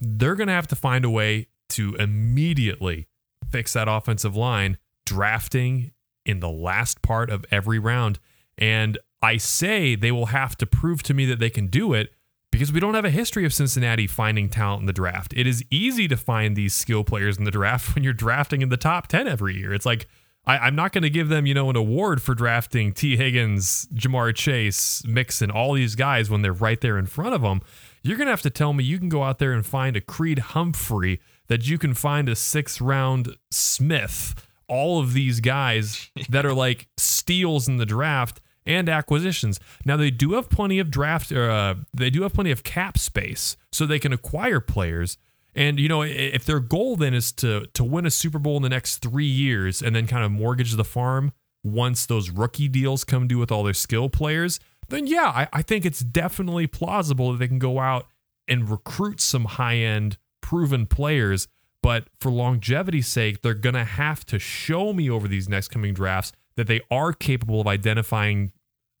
they're 0.00 0.34
going 0.34 0.48
to 0.48 0.54
have 0.54 0.68
to 0.68 0.76
find 0.76 1.04
a 1.04 1.10
way 1.10 1.48
to 1.70 1.94
immediately 1.96 3.06
fix 3.48 3.74
that 3.74 3.86
offensive 3.86 4.34
line, 4.34 4.78
drafting 5.06 5.92
in 6.28 6.40
the 6.40 6.50
last 6.50 7.02
part 7.02 7.30
of 7.30 7.44
every 7.50 7.78
round. 7.78 8.18
And 8.56 8.98
I 9.22 9.38
say 9.38 9.96
they 9.96 10.12
will 10.12 10.26
have 10.26 10.56
to 10.58 10.66
prove 10.66 11.02
to 11.04 11.14
me 11.14 11.24
that 11.26 11.38
they 11.38 11.50
can 11.50 11.66
do 11.66 11.94
it 11.94 12.12
because 12.52 12.72
we 12.72 12.80
don't 12.80 12.94
have 12.94 13.04
a 13.04 13.10
history 13.10 13.44
of 13.44 13.52
Cincinnati 13.52 14.06
finding 14.06 14.48
talent 14.48 14.80
in 14.80 14.86
the 14.86 14.92
draft. 14.92 15.32
It 15.36 15.46
is 15.46 15.64
easy 15.70 16.06
to 16.08 16.16
find 16.16 16.54
these 16.54 16.74
skill 16.74 17.04
players 17.04 17.36
in 17.36 17.44
the 17.44 17.50
draft 17.50 17.94
when 17.94 18.04
you're 18.04 18.12
drafting 18.12 18.62
in 18.62 18.68
the 18.68 18.76
top 18.76 19.08
10 19.08 19.26
every 19.26 19.56
year. 19.56 19.72
It's 19.72 19.86
like, 19.86 20.06
I, 20.46 20.68
am 20.68 20.76
not 20.76 20.92
going 20.92 21.02
to 21.02 21.10
give 21.10 21.28
them, 21.28 21.44
you 21.46 21.52
know, 21.52 21.68
an 21.68 21.76
award 21.76 22.22
for 22.22 22.34
drafting 22.34 22.92
Tee 22.92 23.16
Higgins, 23.16 23.86
Ja'Marr 23.92 24.34
Chase, 24.34 25.04
Mixon, 25.04 25.50
all 25.50 25.74
these 25.74 25.94
guys 25.94 26.30
when 26.30 26.42
they're 26.42 26.52
right 26.52 26.80
there 26.80 26.96
in 26.96 27.06
front 27.06 27.34
of 27.34 27.42
them. 27.42 27.60
You're 28.02 28.16
going 28.16 28.26
to 28.26 28.32
have 28.32 28.42
to 28.42 28.50
tell 28.50 28.72
me 28.72 28.84
you 28.84 28.98
can 28.98 29.10
go 29.10 29.24
out 29.24 29.38
there 29.40 29.52
and 29.52 29.66
find 29.66 29.96
a 29.96 30.00
Creed 30.00 30.38
Humphrey, 30.38 31.20
that 31.48 31.66
you 31.66 31.78
can 31.78 31.94
find 31.94 32.28
a 32.28 32.36
sixth 32.36 32.80
round 32.80 33.36
Smith, 33.50 34.47
all 34.68 35.00
of 35.00 35.12
these 35.12 35.40
guys 35.40 36.10
that 36.28 36.46
are 36.46 36.54
like 36.54 36.88
steals 36.96 37.68
in 37.68 37.76
the 37.76 37.86
draft 37.86 38.40
and 38.66 38.88
acquisitions. 38.88 39.58
Now 39.84 39.96
they 39.96 40.10
do 40.10 40.34
have 40.34 40.50
plenty 40.50 40.78
of 40.78 40.90
draft, 40.90 41.32
uh, 41.32 41.76
they 41.94 42.10
do 42.10 42.22
have 42.22 42.34
plenty 42.34 42.50
of 42.50 42.62
cap 42.62 42.98
space, 42.98 43.56
so 43.72 43.86
they 43.86 43.98
can 43.98 44.12
acquire 44.12 44.60
players. 44.60 45.16
And 45.54 45.80
you 45.80 45.88
know, 45.88 46.02
if 46.02 46.44
their 46.44 46.60
goal 46.60 46.96
then 46.96 47.14
is 47.14 47.32
to 47.32 47.66
to 47.74 47.82
win 47.82 48.06
a 48.06 48.10
Super 48.10 48.38
Bowl 48.38 48.56
in 48.56 48.62
the 48.62 48.68
next 48.68 48.98
three 48.98 49.26
years 49.26 49.82
and 49.82 49.96
then 49.96 50.06
kind 50.06 50.24
of 50.24 50.30
mortgage 50.30 50.74
the 50.74 50.84
farm 50.84 51.32
once 51.64 52.06
those 52.06 52.30
rookie 52.30 52.68
deals 52.68 53.04
come 53.04 53.26
due 53.26 53.38
with 53.38 53.50
all 53.50 53.64
their 53.64 53.74
skill 53.74 54.08
players, 54.08 54.60
then 54.88 55.06
yeah, 55.06 55.26
I, 55.26 55.48
I 55.52 55.62
think 55.62 55.84
it's 55.84 56.00
definitely 56.00 56.66
plausible 56.66 57.32
that 57.32 57.38
they 57.38 57.48
can 57.48 57.58
go 57.58 57.80
out 57.80 58.06
and 58.46 58.70
recruit 58.70 59.20
some 59.20 59.44
high 59.44 59.76
end 59.76 60.18
proven 60.40 60.86
players. 60.86 61.48
But 61.82 62.08
for 62.20 62.30
longevity's 62.30 63.06
sake, 63.06 63.42
they're 63.42 63.54
gonna 63.54 63.84
have 63.84 64.24
to 64.26 64.38
show 64.38 64.92
me 64.92 65.08
over 65.08 65.28
these 65.28 65.48
next 65.48 65.68
coming 65.68 65.94
drafts 65.94 66.32
that 66.56 66.66
they 66.66 66.80
are 66.90 67.12
capable 67.12 67.60
of 67.60 67.66
identifying 67.66 68.52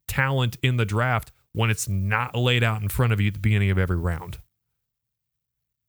talent 0.06 0.56
in 0.62 0.76
the 0.76 0.86
draft 0.86 1.32
when 1.52 1.70
it's 1.70 1.88
not 1.88 2.36
laid 2.36 2.62
out 2.62 2.82
in 2.82 2.88
front 2.88 3.12
of 3.12 3.20
you 3.20 3.28
at 3.28 3.34
the 3.34 3.40
beginning 3.40 3.70
of 3.70 3.78
every 3.78 3.96
round. 3.96 4.38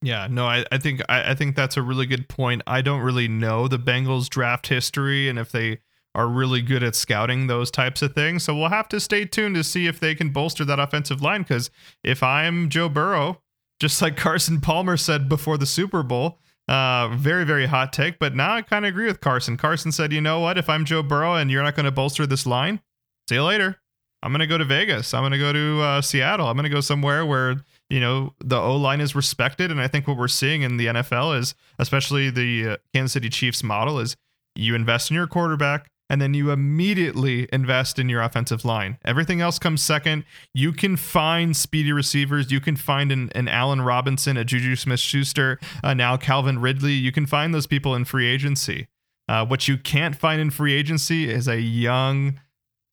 Yeah, 0.01 0.27
no, 0.29 0.45
I, 0.45 0.65
I 0.71 0.77
think 0.77 1.01
I, 1.09 1.31
I 1.31 1.35
think 1.35 1.55
that's 1.55 1.77
a 1.77 1.81
really 1.81 2.05
good 2.05 2.29
point. 2.29 2.61
I 2.65 2.81
don't 2.81 3.01
really 3.01 3.27
know 3.27 3.67
the 3.67 3.79
Bengals 3.79 4.29
draft 4.29 4.67
history 4.67 5.27
and 5.27 5.37
if 5.37 5.51
they 5.51 5.79
are 6.15 6.27
really 6.27 6.61
good 6.61 6.83
at 6.83 6.95
scouting 6.95 7.47
those 7.47 7.69
types 7.69 8.01
of 8.01 8.13
things. 8.13 8.43
So 8.43 8.55
we'll 8.55 8.69
have 8.69 8.89
to 8.89 8.99
stay 8.99 9.25
tuned 9.25 9.55
to 9.55 9.63
see 9.63 9.87
if 9.87 9.99
they 9.99 10.15
can 10.15 10.29
bolster 10.29 10.65
that 10.65 10.79
offensive 10.79 11.21
line. 11.21 11.43
Because 11.43 11.69
if 12.03 12.23
I'm 12.23 12.69
Joe 12.69 12.89
Burrow, 12.89 13.41
just 13.79 14.01
like 14.01 14.17
Carson 14.17 14.59
Palmer 14.59 14.97
said 14.97 15.29
before 15.29 15.57
the 15.57 15.65
Super 15.65 16.01
Bowl, 16.01 16.39
uh, 16.69 17.09
very, 17.15 17.45
very 17.45 17.65
hot 17.65 17.91
take. 17.91 18.19
But 18.19 18.35
now 18.35 18.53
I 18.53 18.61
kind 18.61 18.85
of 18.85 18.89
agree 18.89 19.07
with 19.07 19.21
Carson. 19.21 19.57
Carson 19.57 19.91
said, 19.91 20.13
you 20.13 20.21
know 20.21 20.39
what? 20.39 20.57
If 20.57 20.69
I'm 20.69 20.85
Joe 20.85 21.01
Burrow 21.01 21.35
and 21.35 21.49
you're 21.49 21.63
not 21.63 21.75
going 21.75 21.85
to 21.85 21.91
bolster 21.91 22.27
this 22.27 22.45
line, 22.45 22.79
see 23.27 23.35
you 23.35 23.43
later. 23.43 23.77
I'm 24.21 24.31
going 24.31 24.41
to 24.41 24.47
go 24.47 24.57
to 24.57 24.65
Vegas. 24.65 25.13
I'm 25.13 25.21
going 25.21 25.31
to 25.31 25.39
go 25.39 25.51
to 25.51 25.81
uh, 25.81 26.01
Seattle. 26.01 26.47
I'm 26.47 26.55
going 26.55 26.65
to 26.65 26.69
go 26.69 26.81
somewhere 26.81 27.25
where, 27.25 27.63
you 27.89 27.99
know, 27.99 28.35
the 28.43 28.57
O 28.57 28.75
line 28.75 29.01
is 29.01 29.15
respected. 29.15 29.71
And 29.71 29.81
I 29.81 29.87
think 29.87 30.07
what 30.07 30.17
we're 30.17 30.27
seeing 30.27 30.61
in 30.61 30.77
the 30.77 30.87
NFL 30.87 31.39
is, 31.39 31.55
especially 31.79 32.29
the 32.29 32.71
uh, 32.71 32.77
Kansas 32.93 33.13
City 33.13 33.29
Chiefs 33.29 33.63
model, 33.63 33.97
is 33.97 34.15
you 34.55 34.75
invest 34.75 35.09
in 35.09 35.15
your 35.15 35.25
quarterback 35.25 35.89
and 36.09 36.21
then 36.21 36.33
you 36.33 36.51
immediately 36.51 37.47
invest 37.53 37.99
in 37.99 38.09
your 38.09 38.21
offensive 38.21 38.65
line. 38.65 38.97
Everything 39.05 39.41
else 39.41 39.59
comes 39.59 39.81
second. 39.81 40.25
You 40.53 40.71
can 40.71 40.97
find 40.97 41.55
speedy 41.55 41.91
receivers. 41.91 42.51
You 42.51 42.59
can 42.59 42.75
find 42.75 43.11
an, 43.11 43.29
an 43.35 43.47
Allen 43.47 43.81
Robinson, 43.81 44.35
a 44.35 44.43
Juju 44.43 44.75
Smith 44.75 44.99
Schuster, 44.99 45.59
uh, 45.83 45.93
now 45.93 46.17
Calvin 46.17 46.59
Ridley. 46.59 46.93
You 46.93 47.11
can 47.11 47.27
find 47.27 47.53
those 47.53 47.67
people 47.67 47.93
in 47.95 48.05
free 48.05 48.27
agency. 48.27 48.87
Uh, 49.27 49.45
what 49.45 49.67
you 49.67 49.77
can't 49.77 50.15
find 50.15 50.41
in 50.41 50.49
free 50.49 50.73
agency 50.73 51.29
is 51.29 51.47
a 51.47 51.59
young 51.59 52.39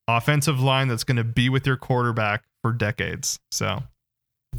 offensive 0.07 0.59
line 0.59 0.87
that's 0.87 1.03
going 1.03 1.17
to 1.17 1.23
be 1.23 1.49
with 1.49 1.65
your 1.65 1.77
quarterback 1.77 2.43
for 2.61 2.71
decades. 2.71 3.39
So, 3.51 3.81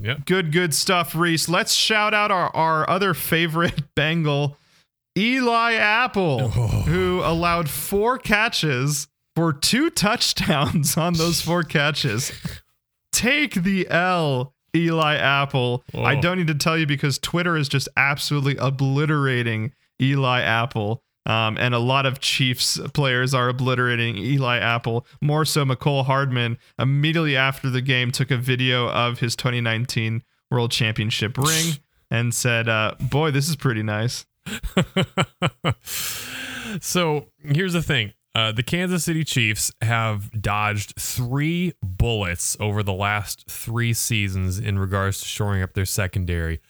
yeah, 0.01 0.17
good, 0.27 0.51
good 0.51 0.75
stuff, 0.75 1.15
Reese. 1.15 1.49
Let's 1.49 1.75
shout 1.75 2.13
out 2.13 2.33
our, 2.33 2.55
our 2.55 2.91
other 2.91 3.15
favorite 3.15 3.83
Bengal 3.95 4.57
Eli 5.17 5.75
Apple, 5.75 6.39
oh. 6.57 6.67
who 6.87 7.21
allowed 7.25 7.69
four 7.69 8.19
catches 8.19 9.09
for 9.35 9.53
two 9.53 9.91
touchdowns 9.91 10.97
on 10.97 11.15
those 11.15 11.41
four 11.41 11.63
catches. 11.63 12.33
Take 13.13 13.55
the 13.55 13.89
L, 13.89 14.55
Eli 14.75 15.17
Apple. 15.17 15.85
Oh. 15.95 16.03
I 16.03 16.17
don't 16.17 16.39
need 16.39 16.49
to 16.49 16.55
tell 16.55 16.77
you 16.77 16.87
because 16.87 17.19
Twitter 17.19 17.57
is 17.57 17.69
just 17.69 17.89
absolutely 17.97 18.57
obliterating 18.57 19.73
Eli 20.01 20.41
Apple. 20.41 21.03
Um, 21.27 21.59
and 21.59 21.75
a 21.75 21.79
lot 21.79 22.07
of 22.07 22.21
Chiefs 22.21 22.81
players 22.95 23.35
are 23.35 23.51
obliterating 23.51 24.17
Eli 24.17 24.59
Apple. 24.59 25.07
More 25.21 25.45
so, 25.45 25.65
Mecole 25.65 26.07
Hardman 26.07 26.57
immediately 26.79 27.37
after 27.37 27.69
the 27.69 27.83
game 27.83 28.11
took 28.11 28.31
a 28.31 28.39
video 28.39 28.89
of 28.89 29.21
his 29.21 29.37
2019 29.37 30.23
World 30.51 30.71
Championship 30.71 31.37
ring 31.37 31.75
and 32.11 32.35
said, 32.35 32.69
uh, 32.69 32.95
"Boy, 32.99 33.31
this 33.31 33.49
is 33.49 33.57
pretty 33.57 33.83
nice." 33.83 34.25
so 36.81 37.27
here's 37.39 37.73
the 37.73 37.83
thing. 37.83 38.13
Uh, 38.35 38.53
the 38.53 38.63
Kansas 38.63 39.05
City 39.05 39.25
Chiefs 39.25 39.73
have 39.83 40.31
dodged 40.41 40.95
three 40.99 41.73
bullets 41.83 42.57
over 42.61 42.83
the 42.83 42.93
last 42.93 43.51
three 43.51 43.93
seasons 43.93 44.59
in 44.61 44.79
regards 44.79 45.21
to 45.21 45.27
shoring 45.27 45.63
up 45.63 45.75
their 45.75 45.87
secondary. 45.87 46.61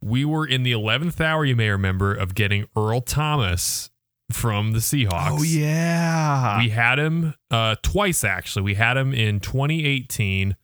We 0.00 0.24
were 0.24 0.46
in 0.46 0.62
the 0.62 0.72
11th 0.72 1.20
hour, 1.20 1.44
you 1.44 1.56
may 1.56 1.70
remember, 1.70 2.14
of 2.14 2.34
getting 2.34 2.66
Earl 2.76 3.00
Thomas 3.00 3.90
from 4.30 4.72
the 4.72 4.78
Seahawks. 4.78 5.38
Oh, 5.38 5.42
yeah. 5.42 6.58
We 6.58 6.68
had 6.68 6.98
him 6.98 7.34
uh, 7.50 7.76
twice, 7.82 8.22
actually. 8.22 8.62
We 8.62 8.74
had 8.74 8.96
him 8.96 9.12
in 9.14 9.40
2018, 9.40 10.56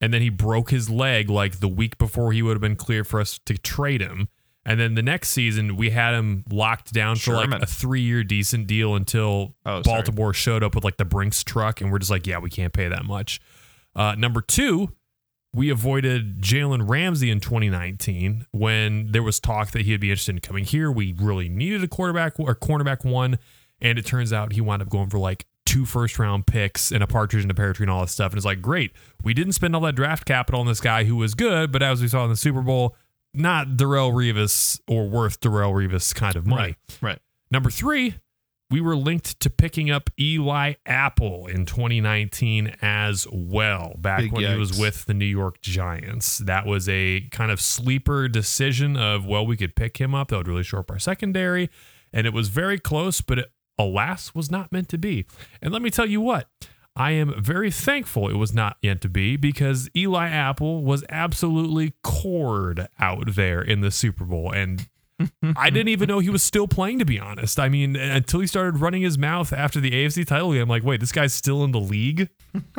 and 0.00 0.14
then 0.14 0.22
he 0.22 0.30
broke 0.30 0.70
his 0.70 0.88
leg 0.88 1.28
like 1.28 1.60
the 1.60 1.68
week 1.68 1.98
before 1.98 2.32
he 2.32 2.42
would 2.42 2.54
have 2.54 2.60
been 2.60 2.76
clear 2.76 3.04
for 3.04 3.20
us 3.20 3.38
to 3.46 3.56
trade 3.58 4.00
him. 4.00 4.28
And 4.68 4.78
then 4.78 4.94
the 4.94 5.02
next 5.02 5.30
season, 5.30 5.76
we 5.76 5.88
had 5.88 6.12
him 6.12 6.44
locked 6.50 6.92
down 6.92 7.16
Sherman. 7.16 7.44
for 7.46 7.50
like 7.52 7.62
a 7.62 7.66
three 7.66 8.02
year 8.02 8.22
decent 8.22 8.66
deal 8.66 8.96
until 8.96 9.54
oh, 9.64 9.80
Baltimore 9.80 10.34
showed 10.34 10.62
up 10.62 10.74
with 10.74 10.84
like 10.84 10.98
the 10.98 11.06
Brinks 11.06 11.42
truck. 11.42 11.80
And 11.80 11.90
we're 11.90 11.98
just 11.98 12.10
like, 12.10 12.26
yeah, 12.26 12.38
we 12.38 12.50
can't 12.50 12.74
pay 12.74 12.86
that 12.86 13.06
much. 13.06 13.40
Uh, 13.96 14.14
number 14.14 14.42
two, 14.42 14.92
we 15.54 15.70
avoided 15.70 16.42
Jalen 16.42 16.86
Ramsey 16.86 17.30
in 17.30 17.40
2019 17.40 18.44
when 18.50 19.10
there 19.10 19.22
was 19.22 19.40
talk 19.40 19.70
that 19.70 19.86
he'd 19.86 20.00
be 20.00 20.10
interested 20.10 20.34
in 20.34 20.42
coming 20.42 20.66
here. 20.66 20.92
We 20.92 21.14
really 21.18 21.48
needed 21.48 21.82
a 21.82 21.88
quarterback 21.88 22.38
or 22.38 22.54
cornerback 22.54 23.06
one. 23.06 23.38
And 23.80 23.98
it 23.98 24.04
turns 24.04 24.34
out 24.34 24.52
he 24.52 24.60
wound 24.60 24.82
up 24.82 24.90
going 24.90 25.08
for 25.08 25.18
like 25.18 25.46
two 25.64 25.86
first 25.86 26.18
round 26.18 26.46
picks 26.46 26.92
and 26.92 27.02
a 27.02 27.06
partridge 27.06 27.42
and 27.42 27.50
a 27.50 27.54
pear 27.54 27.72
tree 27.72 27.84
and 27.84 27.90
all 27.90 28.02
this 28.02 28.12
stuff. 28.12 28.32
And 28.32 28.36
it's 28.36 28.44
like, 28.44 28.60
great. 28.60 28.92
We 29.24 29.32
didn't 29.32 29.54
spend 29.54 29.74
all 29.74 29.80
that 29.80 29.94
draft 29.94 30.26
capital 30.26 30.60
on 30.60 30.66
this 30.66 30.82
guy 30.82 31.04
who 31.04 31.16
was 31.16 31.34
good, 31.34 31.72
but 31.72 31.82
as 31.82 32.02
we 32.02 32.08
saw 32.08 32.24
in 32.24 32.30
the 32.30 32.36
Super 32.36 32.60
Bowl, 32.60 32.94
not 33.34 33.68
Darrelle 33.70 34.12
Revis 34.12 34.80
or 34.88 35.08
worth 35.08 35.40
Darrelle 35.40 35.72
Revis 35.72 36.14
kind 36.14 36.36
of 36.36 36.46
money. 36.46 36.76
Right. 37.02 37.12
Right. 37.12 37.18
Number 37.50 37.70
three, 37.70 38.16
we 38.70 38.80
were 38.80 38.96
linked 38.96 39.40
to 39.40 39.48
picking 39.48 39.90
up 39.90 40.10
Eli 40.20 40.74
Apple 40.84 41.46
in 41.46 41.64
2019 41.64 42.76
as 42.82 43.26
well, 43.32 43.94
back 43.98 44.20
Big 44.20 44.32
when 44.32 44.42
yikes. 44.42 44.52
he 44.52 44.58
was 44.58 44.78
with 44.78 45.06
the 45.06 45.14
New 45.14 45.24
York 45.24 45.60
Giants. 45.62 46.38
That 46.38 46.66
was 46.66 46.88
a 46.88 47.22
kind 47.30 47.50
of 47.50 47.60
sleeper 47.60 48.28
decision 48.28 48.96
of, 48.96 49.24
well, 49.26 49.46
we 49.46 49.56
could 49.56 49.74
pick 49.74 49.98
him 49.98 50.14
up. 50.14 50.28
That 50.28 50.36
would 50.38 50.48
really 50.48 50.62
shore 50.62 50.80
up 50.80 50.90
our 50.90 50.98
secondary. 50.98 51.70
And 52.12 52.26
it 52.26 52.34
was 52.34 52.48
very 52.48 52.78
close, 52.78 53.20
but 53.22 53.38
it, 53.38 53.52
alas, 53.78 54.34
was 54.34 54.50
not 54.50 54.70
meant 54.70 54.88
to 54.90 54.98
be. 54.98 55.24
And 55.62 55.72
let 55.72 55.80
me 55.80 55.90
tell 55.90 56.06
you 56.06 56.20
what, 56.20 56.48
I 56.98 57.12
am 57.12 57.40
very 57.40 57.70
thankful 57.70 58.28
it 58.28 58.34
was 58.34 58.52
not 58.52 58.76
yet 58.82 59.00
to 59.02 59.08
be 59.08 59.36
because 59.36 59.88
Eli 59.96 60.28
Apple 60.28 60.82
was 60.82 61.04
absolutely 61.08 61.94
cored 62.02 62.88
out 62.98 63.34
there 63.34 63.62
in 63.62 63.82
the 63.82 63.92
Super 63.92 64.24
Bowl. 64.24 64.50
And 64.50 64.88
I 65.56 65.70
didn't 65.70 65.88
even 65.88 66.08
know 66.08 66.18
he 66.18 66.28
was 66.28 66.42
still 66.42 66.66
playing, 66.66 66.98
to 66.98 67.04
be 67.04 67.18
honest. 67.18 67.60
I 67.60 67.68
mean, 67.68 67.94
until 67.94 68.40
he 68.40 68.48
started 68.48 68.80
running 68.80 69.02
his 69.02 69.16
mouth 69.16 69.52
after 69.52 69.80
the 69.80 69.92
AFC 69.92 70.26
title 70.26 70.52
game, 70.52 70.62
I'm 70.62 70.68
like, 70.68 70.82
wait, 70.82 70.98
this 70.98 71.12
guy's 71.12 71.32
still 71.32 71.62
in 71.62 71.70
the 71.70 71.80
league? 71.80 72.30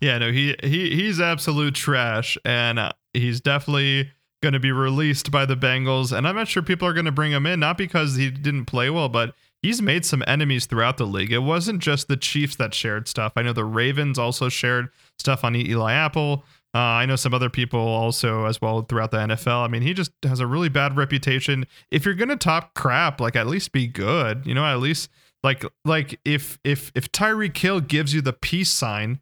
yeah, 0.00 0.16
no, 0.18 0.32
he, 0.32 0.56
he 0.62 0.96
he's 0.96 1.20
absolute 1.20 1.74
trash. 1.74 2.38
And 2.46 2.78
uh, 2.78 2.92
he's 3.12 3.42
definitely 3.42 4.10
going 4.42 4.54
to 4.54 4.60
be 4.60 4.72
released 4.72 5.30
by 5.30 5.44
the 5.44 5.56
Bengals. 5.56 6.16
And 6.16 6.26
I'm 6.26 6.36
not 6.36 6.48
sure 6.48 6.62
people 6.62 6.88
are 6.88 6.94
going 6.94 7.06
to 7.06 7.12
bring 7.12 7.32
him 7.32 7.44
in, 7.44 7.60
not 7.60 7.76
because 7.76 8.16
he 8.16 8.30
didn't 8.30 8.66
play 8.66 8.88
well, 8.88 9.08
but 9.08 9.34
he's 9.62 9.82
made 9.82 10.04
some 10.04 10.22
enemies 10.26 10.66
throughout 10.66 10.96
the 10.96 11.06
league. 11.06 11.32
It 11.32 11.38
wasn't 11.38 11.80
just 11.80 12.08
the 12.08 12.16
Chiefs 12.16 12.56
that 12.56 12.74
shared 12.74 13.08
stuff. 13.08 13.32
I 13.36 13.42
know 13.42 13.52
the 13.52 13.64
Ravens 13.64 14.18
also 14.18 14.48
shared 14.48 14.88
stuff 15.18 15.44
on 15.44 15.56
Eli 15.56 15.92
Apple. 15.92 16.44
Uh, 16.74 16.78
I 16.78 17.06
know 17.06 17.16
some 17.16 17.32
other 17.32 17.48
people 17.48 17.80
also 17.80 18.44
as 18.44 18.60
well 18.60 18.82
throughout 18.82 19.10
the 19.10 19.18
NFL. 19.18 19.64
I 19.64 19.68
mean, 19.68 19.82
he 19.82 19.94
just 19.94 20.12
has 20.22 20.40
a 20.40 20.46
really 20.46 20.68
bad 20.68 20.96
reputation. 20.96 21.66
If 21.90 22.04
you're 22.04 22.14
gonna 22.14 22.36
talk 22.36 22.74
crap, 22.74 23.20
like 23.20 23.36
at 23.36 23.46
least 23.46 23.72
be 23.72 23.86
good. 23.86 24.46
You 24.46 24.54
know, 24.54 24.64
at 24.64 24.78
least 24.78 25.08
like 25.42 25.64
like 25.84 26.20
if 26.24 26.58
if 26.64 26.92
if 26.94 27.10
Tyreek 27.10 27.56
Hill 27.56 27.80
gives 27.80 28.12
you 28.12 28.20
the 28.20 28.34
peace 28.34 28.70
sign, 28.70 29.20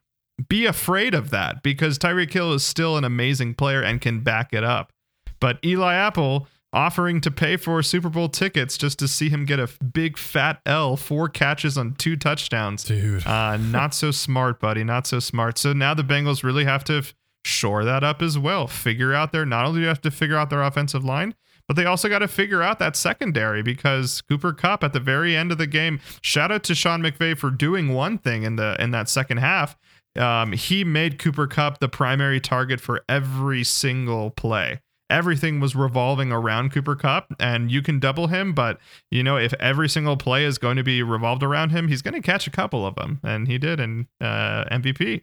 be 0.48 0.66
afraid 0.66 1.14
of 1.14 1.30
that 1.30 1.62
because 1.62 1.98
Tyreek 1.98 2.32
Hill 2.32 2.52
is 2.52 2.64
still 2.64 2.96
an 2.96 3.04
amazing 3.04 3.54
player 3.54 3.82
and 3.82 4.00
can 4.00 4.20
back 4.20 4.52
it 4.52 4.64
up. 4.64 4.92
But 5.38 5.58
Eli 5.64 5.94
Apple, 5.94 6.48
offering 6.76 7.22
to 7.22 7.30
pay 7.30 7.56
for 7.56 7.82
Super 7.82 8.10
Bowl 8.10 8.28
tickets 8.28 8.76
just 8.76 8.98
to 8.98 9.08
see 9.08 9.30
him 9.30 9.46
get 9.46 9.58
a 9.58 9.66
big 9.82 10.18
fat 10.18 10.60
L, 10.66 10.96
four 10.96 11.28
catches 11.28 11.78
on 11.78 11.94
two 11.94 12.16
touchdowns. 12.16 12.84
Dude. 12.84 13.26
Uh, 13.26 13.56
not 13.56 13.94
so 13.94 14.10
smart, 14.10 14.60
buddy. 14.60 14.84
Not 14.84 15.06
so 15.06 15.18
smart. 15.18 15.56
So 15.56 15.72
now 15.72 15.94
the 15.94 16.04
Bengals 16.04 16.44
really 16.44 16.66
have 16.66 16.84
to 16.84 17.02
shore 17.46 17.84
that 17.84 18.04
up 18.04 18.20
as 18.20 18.38
well. 18.38 18.66
Figure 18.66 19.14
out 19.14 19.32
their, 19.32 19.46
not 19.46 19.64
only 19.64 19.78
do 19.78 19.82
you 19.82 19.88
have 19.88 20.02
to 20.02 20.10
figure 20.10 20.36
out 20.36 20.50
their 20.50 20.62
offensive 20.62 21.02
line, 21.02 21.34
but 21.66 21.76
they 21.76 21.86
also 21.86 22.10
got 22.10 22.18
to 22.18 22.28
figure 22.28 22.62
out 22.62 22.78
that 22.78 22.94
secondary 22.94 23.62
because 23.62 24.20
Cooper 24.22 24.52
Kupp 24.52 24.84
at 24.84 24.92
the 24.92 25.00
very 25.00 25.34
end 25.34 25.50
of 25.50 25.58
the 25.58 25.66
game, 25.66 25.98
shout 26.20 26.52
out 26.52 26.62
to 26.64 26.74
Sean 26.74 27.00
McVay 27.00 27.36
for 27.36 27.50
doing 27.50 27.94
one 27.94 28.18
thing 28.18 28.42
in 28.42 28.56
the 28.56 28.76
in 28.78 28.90
that 28.90 29.08
second 29.08 29.38
half. 29.38 29.76
Um, 30.14 30.52
he 30.52 30.84
made 30.84 31.18
Cooper 31.18 31.46
Kupp 31.46 31.80
the 31.80 31.88
primary 31.88 32.40
target 32.40 32.80
for 32.80 33.02
every 33.08 33.64
single 33.64 34.30
play 34.30 34.80
everything 35.10 35.60
was 35.60 35.76
revolving 35.76 36.32
around 36.32 36.72
Cooper 36.72 36.96
Kupp, 36.96 37.34
and 37.38 37.70
you 37.70 37.82
can 37.82 37.98
double 37.98 38.26
him, 38.28 38.52
but 38.52 38.78
you 39.10 39.22
know 39.22 39.36
if 39.36 39.54
every 39.54 39.88
single 39.88 40.16
play 40.16 40.44
is 40.44 40.58
going 40.58 40.76
to 40.76 40.82
be 40.82 41.02
revolved 41.02 41.42
around 41.42 41.70
him, 41.70 41.88
he's 41.88 42.02
going 42.02 42.14
to 42.14 42.20
catch 42.20 42.46
a 42.46 42.50
couple 42.50 42.86
of 42.86 42.94
them, 42.96 43.20
and 43.22 43.48
he 43.48 43.58
did 43.58 43.80
in 43.80 44.08
uh, 44.20 44.64
MVP. 44.70 45.22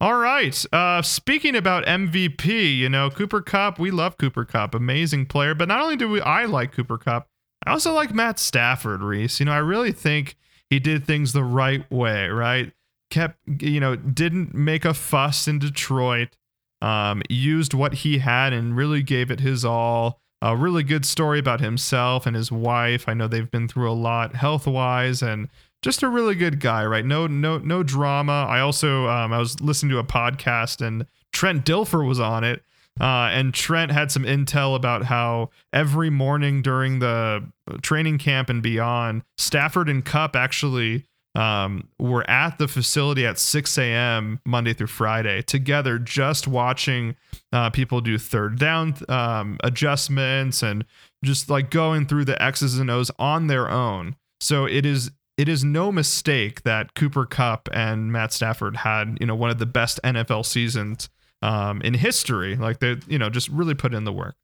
All 0.00 0.16
right. 0.16 0.64
Uh, 0.72 1.02
speaking 1.02 1.56
about 1.56 1.84
MVP, 1.84 2.76
you 2.76 2.88
know 2.88 3.10
Cooper 3.10 3.40
Kupp, 3.40 3.78
we 3.78 3.90
love 3.90 4.16
Cooper 4.16 4.44
Kupp, 4.44 4.74
amazing 4.74 5.26
player. 5.26 5.54
But 5.54 5.68
not 5.68 5.80
only 5.80 5.96
do 5.96 6.08
we, 6.08 6.20
I 6.20 6.44
like 6.44 6.72
Cooper 6.72 6.98
Kupp, 6.98 7.28
I 7.66 7.72
also 7.72 7.92
like 7.92 8.14
Matt 8.14 8.38
Stafford, 8.38 9.02
Reese. 9.02 9.40
You 9.40 9.46
know, 9.46 9.52
I 9.52 9.58
really 9.58 9.92
think 9.92 10.36
he 10.70 10.78
did 10.78 11.04
things 11.04 11.32
the 11.32 11.44
right 11.44 11.90
way, 11.90 12.28
right? 12.28 12.72
Kept, 13.10 13.38
you 13.60 13.80
know, 13.80 13.96
didn't 13.96 14.54
make 14.54 14.84
a 14.84 14.94
fuss 14.94 15.48
in 15.48 15.58
Detroit 15.58 16.28
um, 16.80 17.22
used 17.28 17.74
what 17.74 17.94
he 17.94 18.18
had 18.18 18.52
and 18.52 18.76
really 18.76 19.02
gave 19.02 19.30
it 19.30 19.40
his 19.40 19.64
all. 19.64 20.20
A 20.40 20.56
really 20.56 20.84
good 20.84 21.04
story 21.04 21.40
about 21.40 21.60
himself 21.60 22.24
and 22.24 22.36
his 22.36 22.52
wife. 22.52 23.08
I 23.08 23.14
know 23.14 23.26
they've 23.26 23.50
been 23.50 23.66
through 23.66 23.90
a 23.90 23.92
lot 23.92 24.36
health 24.36 24.66
wise 24.68 25.20
and 25.20 25.48
just 25.82 26.02
a 26.02 26.08
really 26.08 26.34
good 26.36 26.60
guy, 26.60 26.84
right? 26.84 27.04
No, 27.04 27.26
no, 27.26 27.58
no 27.58 27.82
drama. 27.82 28.46
I 28.48 28.60
also 28.60 29.08
um, 29.08 29.32
I 29.32 29.38
was 29.38 29.60
listening 29.60 29.90
to 29.90 29.98
a 29.98 30.04
podcast 30.04 30.84
and 30.84 31.06
Trent 31.32 31.64
Dilfer 31.64 32.06
was 32.06 32.20
on 32.20 32.44
it. 32.44 32.62
Uh, 33.00 33.30
and 33.32 33.54
Trent 33.54 33.92
had 33.92 34.10
some 34.10 34.24
intel 34.24 34.74
about 34.74 35.04
how 35.04 35.50
every 35.72 36.10
morning 36.10 36.62
during 36.62 36.98
the 36.98 37.44
training 37.80 38.18
camp 38.18 38.48
and 38.48 38.62
beyond, 38.62 39.22
Stafford 39.36 39.88
and 39.88 40.04
Kupp 40.04 40.34
actually 40.34 41.04
um, 41.38 41.88
were 42.00 42.28
at 42.28 42.58
the 42.58 42.66
facility 42.66 43.24
at 43.24 43.38
6 43.38 43.78
a.m. 43.78 44.40
Monday 44.44 44.72
through 44.72 44.88
Friday 44.88 45.40
together, 45.42 45.96
just 45.96 46.48
watching 46.48 47.14
uh, 47.52 47.70
people 47.70 48.00
do 48.00 48.18
third 48.18 48.58
down 48.58 48.96
um, 49.08 49.56
adjustments 49.62 50.64
and 50.64 50.84
just 51.24 51.48
like 51.48 51.70
going 51.70 52.06
through 52.06 52.24
the 52.24 52.40
X's 52.42 52.78
and 52.78 52.90
O's 52.90 53.12
on 53.20 53.46
their 53.46 53.70
own. 53.70 54.16
So 54.40 54.66
it 54.66 54.84
is 54.84 55.12
it 55.36 55.48
is 55.48 55.62
no 55.62 55.92
mistake 55.92 56.64
that 56.64 56.94
Cooper 56.94 57.24
Kupp 57.24 57.68
and 57.72 58.10
Matt 58.10 58.32
Stafford 58.32 58.78
had 58.78 59.16
you 59.20 59.26
know 59.26 59.36
one 59.36 59.50
of 59.50 59.58
the 59.58 59.66
best 59.66 60.00
NFL 60.02 60.44
seasons 60.44 61.08
um, 61.40 61.80
in 61.82 61.94
history. 61.94 62.56
Like 62.56 62.80
they 62.80 62.96
you 63.06 63.18
know 63.18 63.30
just 63.30 63.48
really 63.48 63.74
put 63.74 63.94
in 63.94 64.02
the 64.02 64.12
work. 64.12 64.34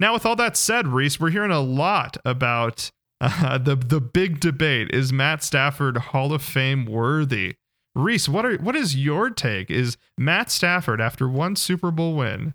Now, 0.00 0.12
with 0.12 0.26
all 0.26 0.34
that 0.36 0.56
said, 0.56 0.88
Reese, 0.88 1.20
we're 1.20 1.30
hearing 1.30 1.52
a 1.52 1.60
lot 1.60 2.16
about 2.24 2.90
uh, 3.22 3.58
the 3.58 3.76
the 3.76 4.00
big 4.00 4.40
debate: 4.40 4.90
is 4.92 5.12
Matt 5.12 5.42
Stafford 5.42 5.96
Hall 5.96 6.32
of 6.32 6.42
Fame 6.42 6.84
worthy? 6.86 7.54
Reese, 7.94 8.28
what 8.28 8.44
are 8.44 8.56
what 8.56 8.74
is 8.74 8.96
your 8.96 9.30
take? 9.30 9.70
Is 9.70 9.96
Matt 10.18 10.50
Stafford, 10.50 11.00
after 11.00 11.28
one 11.28 11.56
Super 11.56 11.90
Bowl 11.90 12.14
win, 12.14 12.54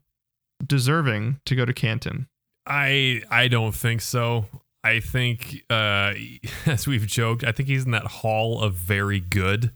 deserving 0.66 1.40
to 1.46 1.56
go 1.56 1.64
to 1.64 1.74
Canton? 1.74 2.28
I 2.66 3.22
I 3.30 3.48
don't 3.48 3.76
think 3.76 4.02
so. 4.02 4.46
I 4.84 5.00
think, 5.00 5.64
uh, 5.70 6.14
as 6.66 6.88
we've 6.88 7.06
joked, 7.06 7.44
I 7.44 7.52
think 7.52 7.70
he's 7.70 7.86
in 7.86 7.92
that 7.92 8.06
hall 8.06 8.62
of 8.62 8.74
very 8.74 9.20
good. 9.20 9.72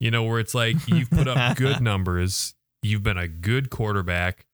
You 0.00 0.10
know, 0.10 0.24
where 0.24 0.40
it's 0.40 0.54
like 0.54 0.76
you've 0.86 1.10
put 1.10 1.28
up 1.28 1.56
good 1.56 1.80
numbers, 1.80 2.54
you've 2.82 3.02
been 3.02 3.18
a 3.18 3.28
good 3.28 3.70
quarterback, 3.70 4.46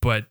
but 0.00 0.26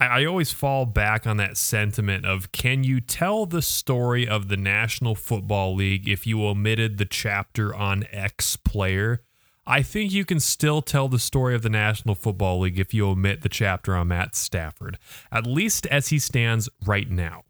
I, 0.00 0.24
always 0.24 0.52
fall 0.52 0.86
back 0.86 1.26
on 1.26 1.36
that 1.36 1.56
sentiment 1.56 2.26
of 2.26 2.52
can 2.52 2.84
you 2.84 3.00
tell 3.00 3.46
the 3.46 3.62
story 3.62 4.26
of 4.26 4.48
the 4.48 4.56
National 4.56 5.14
Football 5.14 5.74
League 5.74 6.08
if 6.08 6.26
you 6.26 6.44
omitted 6.44 6.98
the 6.98 7.04
chapter 7.04 7.74
on 7.74 8.04
X 8.10 8.56
player? 8.56 9.22
I 9.66 9.82
think 9.82 10.12
you 10.12 10.24
can 10.24 10.40
still 10.40 10.82
tell 10.82 11.08
the 11.08 11.18
story 11.18 11.54
of 11.54 11.62
the 11.62 11.70
National 11.70 12.14
Football 12.14 12.60
League 12.60 12.78
if 12.78 12.92
you 12.92 13.06
omit 13.08 13.42
the 13.42 13.48
chapter 13.48 13.96
on 13.96 14.08
Matt 14.08 14.36
Stafford, 14.36 14.98
at 15.32 15.46
least 15.46 15.86
as 15.86 16.08
he 16.08 16.18
stands 16.18 16.68
right 16.84 17.10
now. 17.10 17.44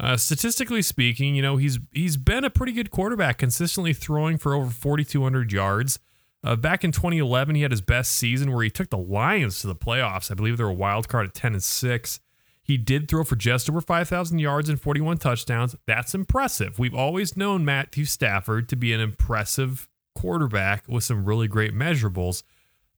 Uh, 0.00 0.16
statistically 0.16 0.82
speaking, 0.82 1.34
you 1.34 1.42
know 1.42 1.58
he's 1.58 1.78
he's 1.92 2.16
been 2.16 2.44
a 2.44 2.50
pretty 2.50 2.72
good 2.72 2.90
quarterback, 2.90 3.38
consistently 3.38 3.92
throwing 3.92 4.38
for 4.38 4.54
over 4.54 4.70
4,200 4.70 5.52
yards. 5.52 5.98
Uh, 6.44 6.56
back 6.56 6.82
in 6.82 6.90
2011, 6.90 7.54
he 7.54 7.62
had 7.62 7.70
his 7.70 7.80
best 7.80 8.12
season 8.12 8.52
where 8.52 8.64
he 8.64 8.70
took 8.70 8.90
the 8.90 8.98
Lions 8.98 9.60
to 9.60 9.68
the 9.68 9.76
playoffs. 9.76 10.30
I 10.30 10.34
believe 10.34 10.56
they 10.56 10.64
were 10.64 10.70
a 10.70 10.74
wild 10.74 11.08
card 11.08 11.26
at 11.26 11.34
10 11.34 11.52
and 11.54 11.62
six. 11.62 12.20
He 12.64 12.76
did 12.76 13.08
throw 13.08 13.24
for 13.24 13.36
just 13.36 13.68
over 13.68 13.80
5,000 13.80 14.38
yards 14.38 14.68
and 14.68 14.80
41 14.80 15.18
touchdowns. 15.18 15.76
That's 15.86 16.14
impressive. 16.14 16.78
We've 16.78 16.94
always 16.94 17.36
known 17.36 17.64
Matthew 17.64 18.04
Stafford 18.04 18.68
to 18.68 18.76
be 18.76 18.92
an 18.92 19.00
impressive 19.00 19.88
quarterback 20.14 20.84
with 20.88 21.04
some 21.04 21.24
really 21.24 21.48
great 21.48 21.74
measurables. 21.74 22.42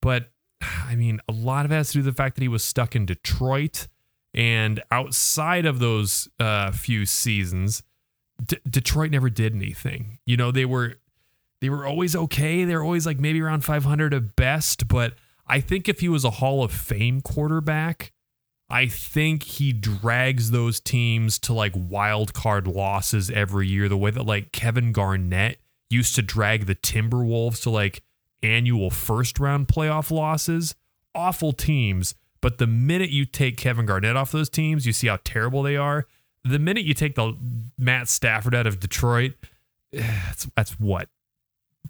But 0.01 0.30
I 0.61 0.97
mean, 0.97 1.20
a 1.28 1.32
lot 1.32 1.64
of 1.64 1.72
it 1.72 1.76
has 1.76 1.88
to 1.88 1.92
do 1.95 1.99
with 2.01 2.07
the 2.07 2.12
fact 2.12 2.36
that 2.36 2.42
he 2.42 2.49
was 2.49 2.62
stuck 2.62 2.95
in 2.95 3.07
Detroit. 3.07 3.88
And 4.32 4.82
outside 4.90 5.64
of 5.64 5.78
those 5.78 6.28
uh, 6.40 6.72
few 6.72 7.07
seasons, 7.07 7.82
D- 8.45 8.59
Detroit 8.68 9.12
never 9.12 9.30
did 9.30 9.55
anything. 9.55 10.18
You 10.26 10.36
know, 10.36 10.51
they 10.51 10.64
were 10.64 10.97
they 11.65 11.71
were 11.71 11.87
always 11.87 12.15
okay. 12.15 12.67
They 12.67 12.77
were 12.77 12.83
always 12.83 13.07
like 13.07 13.19
maybe 13.19 13.41
around 13.41 13.65
500 13.65 14.12
at 14.12 14.37
best. 14.37 14.87
But 14.87 15.15
I 15.47 15.61
think 15.61 15.89
if 15.89 16.01
he 16.01 16.11
was 16.11 16.23
a 16.23 16.33
Hall 16.33 16.62
of 16.62 16.71
Fame 16.71 17.23
quarterback, 17.23 18.12
I 18.69 18.87
think 18.87 19.45
he 19.45 19.73
drags 19.73 20.51
those 20.51 20.79
teams 20.79 21.39
to 21.39 21.55
like 21.55 21.73
wild 21.75 22.35
card 22.35 22.67
losses 22.67 23.31
every 23.31 23.67
year, 23.67 23.89
the 23.89 23.97
way 23.97 24.11
that 24.11 24.27
like 24.27 24.53
Kevin 24.53 24.93
Garnett 24.93 25.57
used 25.89 26.15
to 26.17 26.21
drag 26.21 26.67
the 26.67 26.75
Timberwolves 26.75 27.62
to 27.62 27.71
like 27.71 28.03
annual 28.43 28.91
first 28.91 29.41
round 29.41 29.67
playoff 29.67 30.11
losses. 30.11 30.75
Awful 31.15 31.55
teams. 31.55 32.15
But 32.43 32.59
the 32.59 32.67
minute 32.67 33.09
you 33.09 33.25
take 33.25 33.57
Kevin 33.57 33.87
Garnett 33.87 34.17
off 34.17 34.33
those 34.33 34.51
teams, 34.51 34.85
you 34.85 34.93
see 34.93 35.07
how 35.07 35.19
terrible 35.25 35.62
they 35.62 35.79
are. 35.79 36.07
The 36.45 36.59
minute 36.59 36.85
you 36.85 36.93
take 36.93 37.15
the 37.15 37.39
Matt 37.79 38.11
Stafford 38.11 38.55
out 38.55 38.67
of 38.67 38.81
Detroit, 38.81 39.33
that's 39.93 40.47
that's 40.55 40.79
what 40.79 41.09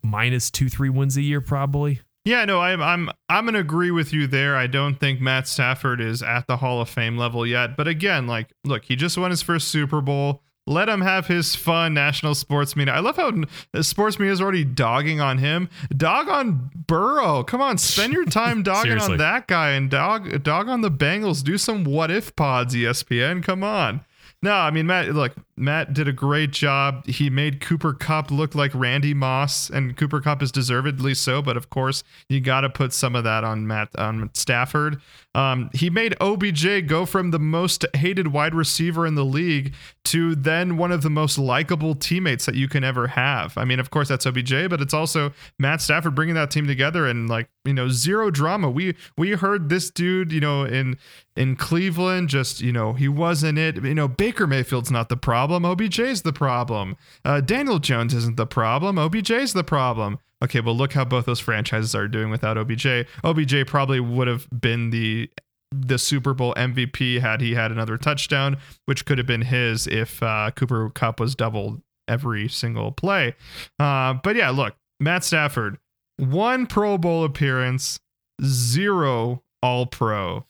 minus 0.03 0.51
two 0.51 0.68
three 0.68 0.90
wins 0.90 1.16
a 1.16 1.22
year 1.22 1.40
probably. 1.40 2.01
Yeah, 2.24 2.47
no, 2.47 2.61
I'm 2.61 2.82
I'm 2.82 3.11
I'm 3.28 3.45
gonna 3.45 3.59
agree 3.59 3.90
with 3.90 4.12
you 4.12 4.26
there. 4.26 4.57
I 4.57 4.66
don't 4.66 4.99
think 4.99 5.20
Matt 5.20 5.47
Stafford 5.47 6.01
is 6.01 6.22
at 6.22 6.47
the 6.47 6.57
Hall 6.57 6.80
of 6.80 6.88
Fame 6.88 7.18
level 7.18 7.47
yet. 7.47 7.76
But 7.76 7.86
again, 7.86 8.26
like, 8.26 8.51
look, 8.64 8.84
he 8.86 8.97
just 8.97 9.18
won 9.18 9.30
his 9.30 9.42
first 9.42 9.68
Super 9.68 10.01
Bowl. 10.01 10.42
Let 10.66 10.88
him 10.88 11.03
have 11.03 11.26
his 11.26 11.55
fun 11.55 11.92
national 11.92 12.34
sports 12.34 12.74
media. 12.74 12.95
I 12.95 13.01
love 13.01 13.16
how 13.16 13.30
uh, 13.74 13.82
sports 13.82 14.18
media 14.18 14.32
is 14.32 14.40
already 14.40 14.64
dogging 14.64 15.20
on 15.20 15.36
him. 15.36 15.68
Dog 15.95 16.30
on 16.30 16.70
Burrow. 16.86 17.45
Come 17.45 17.61
on, 17.61 17.76
spend 17.76 18.14
your 18.14 18.24
time 18.24 18.62
dogging 18.62 18.99
on 18.99 19.18
that 19.18 19.47
guy 19.47 19.72
and 19.72 19.90
dog 19.90 20.42
dog 20.42 20.70
on 20.70 20.80
the 20.80 20.90
Bengals. 20.90 21.45
Do 21.45 21.59
some 21.59 21.84
what 21.84 22.11
if 22.11 22.34
pods, 22.34 22.74
ESPN. 22.74 23.42
Come 23.42 23.62
on. 23.62 24.01
No, 24.40 24.53
I 24.53 24.70
mean 24.70 24.86
Matt. 24.86 25.09
Look, 25.09 25.34
Matt 25.57 25.94
did 25.94 26.09
a 26.09 26.12
great 26.12 26.50
job. 26.50 27.07
He 27.07 27.30
made 27.30 27.61
Cooper 27.61 27.92
Kupp 27.92 28.30
look 28.30 28.55
like 28.55 28.74
Randy 28.74 29.14
Moss, 29.14 29.70
and 29.70 29.96
Cooper 29.96 30.20
Kupp 30.20 30.42
is 30.42 30.50
deservedly 30.50 31.14
so. 31.14 31.42
But 31.42 31.57
of 31.57 31.70
course, 31.70 32.02
you 32.28 32.40
got 32.40 32.62
to 32.62 32.70
put 32.70 32.92
some 32.92 33.14
of 33.14 33.24
that 33.24 33.44
on 33.44 33.66
Matt 33.66 33.88
on 33.96 34.30
Stafford. 34.34 35.00
Um, 35.34 35.70
he 35.72 35.90
made 35.90 36.14
OBJ 36.20 36.86
go 36.86 37.07
from 37.07 37.30
the 37.30 37.38
most 37.38 37.84
hated 37.94 38.28
wide 38.28 38.55
receiver 38.55 39.05
in 39.07 39.16
the 39.16 39.24
league 39.24 39.74
to 40.05 40.34
then 40.36 40.76
one 40.76 40.92
of 40.92 41.02
the 41.02 41.11
most 41.11 41.38
likable 41.38 41.94
teammates 41.94 42.46
that 42.46 42.55
you 42.55 42.68
can 42.68 42.84
ever 42.84 43.09
have. 43.09 43.57
I 43.59 43.64
mean, 43.64 43.80
of 43.80 43.90
course, 43.90 44.09
that's 44.09 44.26
OBJ, 44.26 44.68
but 44.70 44.80
it's 44.80 44.94
also 44.94 45.32
Matt 45.59 45.80
Stafford 45.80 46.14
bringing 46.14 46.36
that 46.36 46.50
team 46.50 46.66
together 46.66 47.07
and 47.07 47.28
like 47.28 47.48
you 47.64 47.74
know 47.74 47.88
zero 47.88 48.30
drama. 48.30 48.70
We 48.70 48.96
we 49.16 49.32
heard 49.32 49.68
this 49.68 49.90
dude, 49.90 50.32
you 50.32 50.40
know, 50.40 50.64
in 50.64 50.98
in 51.36 51.57
Cleveland, 51.57 52.28
just 52.28 52.61
you 52.61 52.72
know 52.72 52.92
he 52.92 53.09
wasn't 53.09 53.59
it. 53.59 53.82
You 53.82 53.94
know, 53.94 54.07
Baker 54.09 54.46
Mayfield's 54.46 54.90
not 54.90 55.09
the 55.09 55.16
problem. 55.16 55.43
OBJ's 55.51 56.22
the 56.22 56.32
problem. 56.32 56.97
Uh, 57.24 57.40
Daniel 57.40 57.78
Jones 57.78 58.14
isn't 58.14 58.36
the 58.36 58.47
problem. 58.47 58.97
OBJ's 58.97 59.53
the 59.53 59.64
problem 59.64 60.18
okay, 60.45 60.61
well, 60.61 60.76
look 60.76 60.92
how 60.92 61.05
both 61.05 61.26
those 61.26 61.40
franchises 61.40 61.95
are 61.95 62.07
doing 62.07 62.30
without 62.30 62.57
OBJ. 62.57 63.07
OBJ 63.24 63.66
probably 63.66 63.99
would 63.99 64.28
have 64.28 64.47
been 64.61 64.90
the 64.90 65.30
the 65.76 65.99
Super 65.99 66.34
Bowl 66.34 66.55
MVP 66.55 67.20
had 67.20 67.40
he 67.40 67.55
had 67.55 67.72
another 67.72 67.97
touchdown, 67.99 68.59
which 68.84 69.05
could 69.05 69.18
have 69.18 69.26
been 69.26 69.42
his 69.42 69.88
if 69.88 70.22
uh, 70.22 70.53
Cooper 70.55 70.88
Kupp 70.90 71.18
was 71.18 71.34
doubled 71.34 71.82
every 72.07 72.49
single 72.49 72.92
play. 72.92 73.34
Uh, 73.80 74.14
but 74.22 74.36
yeah, 74.36 74.51
look, 74.51 74.76
Matt 75.01 75.24
Stafford, 75.24 75.78
one 76.16 76.66
Pro 76.66 76.97
Bowl 76.97 77.24
appearance, 77.24 77.99
zero 78.45 79.42
All 79.62 79.86
Pro. 79.86 80.45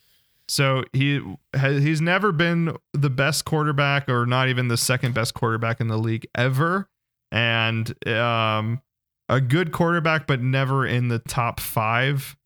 So 0.48 0.84
he 0.92 1.20
has, 1.54 1.82
he's 1.82 2.00
never 2.00 2.32
been 2.32 2.76
the 2.92 3.10
best 3.10 3.44
quarterback 3.44 4.08
or 4.08 4.26
not 4.26 4.48
even 4.48 4.68
the 4.68 4.76
second 4.76 5.14
best 5.14 5.34
quarterback 5.34 5.80
in 5.80 5.88
the 5.88 5.96
league 5.96 6.26
ever. 6.34 6.88
And 7.32 8.06
um, 8.06 8.82
a 9.28 9.40
good 9.40 9.72
quarterback, 9.72 10.26
but 10.26 10.40
never 10.40 10.86
in 10.86 11.08
the 11.08 11.18
top 11.18 11.60
five 11.60 12.36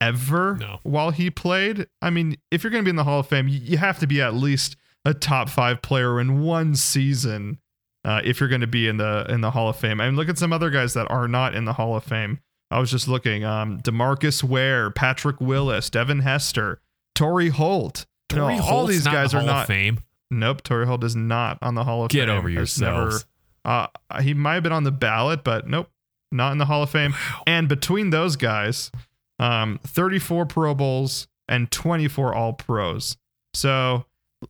ever 0.00 0.56
no. 0.56 0.78
while 0.82 1.10
he 1.10 1.30
played. 1.30 1.86
I 2.02 2.10
mean, 2.10 2.36
if 2.50 2.62
you're 2.62 2.70
going 2.70 2.82
to 2.82 2.86
be 2.86 2.90
in 2.90 2.96
the 2.96 3.04
Hall 3.04 3.20
of 3.20 3.28
Fame, 3.28 3.48
you 3.48 3.78
have 3.78 3.98
to 4.00 4.06
be 4.06 4.20
at 4.20 4.34
least 4.34 4.76
a 5.04 5.14
top 5.14 5.48
five 5.48 5.82
player 5.82 6.20
in 6.20 6.42
one 6.42 6.74
season. 6.74 7.58
Uh, 8.04 8.20
if 8.22 8.38
you're 8.38 8.48
going 8.50 8.60
to 8.60 8.66
be 8.66 8.86
in 8.86 8.98
the 8.98 9.24
in 9.30 9.40
the 9.40 9.50
Hall 9.50 9.68
of 9.68 9.76
Fame, 9.76 10.00
I 10.00 10.06
mean, 10.06 10.16
look 10.16 10.28
at 10.28 10.36
some 10.36 10.52
other 10.52 10.70
guys 10.70 10.92
that 10.94 11.10
are 11.10 11.26
not 11.26 11.54
in 11.54 11.64
the 11.64 11.72
Hall 11.74 11.96
of 11.96 12.04
Fame. 12.04 12.40
I 12.70 12.78
was 12.78 12.90
just 12.90 13.08
looking: 13.08 13.44
um, 13.44 13.80
Demarcus 13.80 14.42
Ware, 14.44 14.90
Patrick 14.90 15.40
Willis, 15.40 15.88
Devin 15.88 16.20
Hester, 16.20 16.80
Torry 17.14 17.48
Holt. 17.48 18.06
Torry 18.28 18.54
you 18.54 18.60
know, 18.60 18.66
all 18.66 18.86
these 18.86 19.04
guys 19.04 19.32
the 19.32 19.38
are 19.38 19.42
not 19.42 19.66
Fame. 19.66 20.00
Nope, 20.30 20.62
Torry 20.62 20.86
Holt 20.86 21.04
is 21.04 21.14
not 21.14 21.58
on 21.62 21.74
the 21.74 21.84
Hall 21.84 22.04
of 22.04 22.10
Get 22.10 22.20
Fame. 22.20 22.28
Get 22.28 22.36
over 22.36 22.48
yourselves. 22.48 23.26
Never, 23.64 23.88
uh, 24.10 24.20
he 24.20 24.34
might 24.34 24.54
have 24.54 24.62
been 24.62 24.72
on 24.72 24.84
the 24.84 24.92
ballot, 24.92 25.44
but 25.44 25.68
nope, 25.68 25.88
not 26.32 26.52
in 26.52 26.58
the 26.58 26.66
Hall 26.66 26.82
of 26.82 26.90
Fame. 26.90 27.12
Wow. 27.12 27.42
And 27.46 27.68
between 27.68 28.10
those 28.10 28.36
guys, 28.36 28.90
um, 29.38 29.78
34 29.84 30.46
Pro 30.46 30.74
Bowls 30.74 31.28
and 31.48 31.70
24 31.70 32.34
All 32.34 32.52
Pros. 32.52 33.16
So 33.52 34.06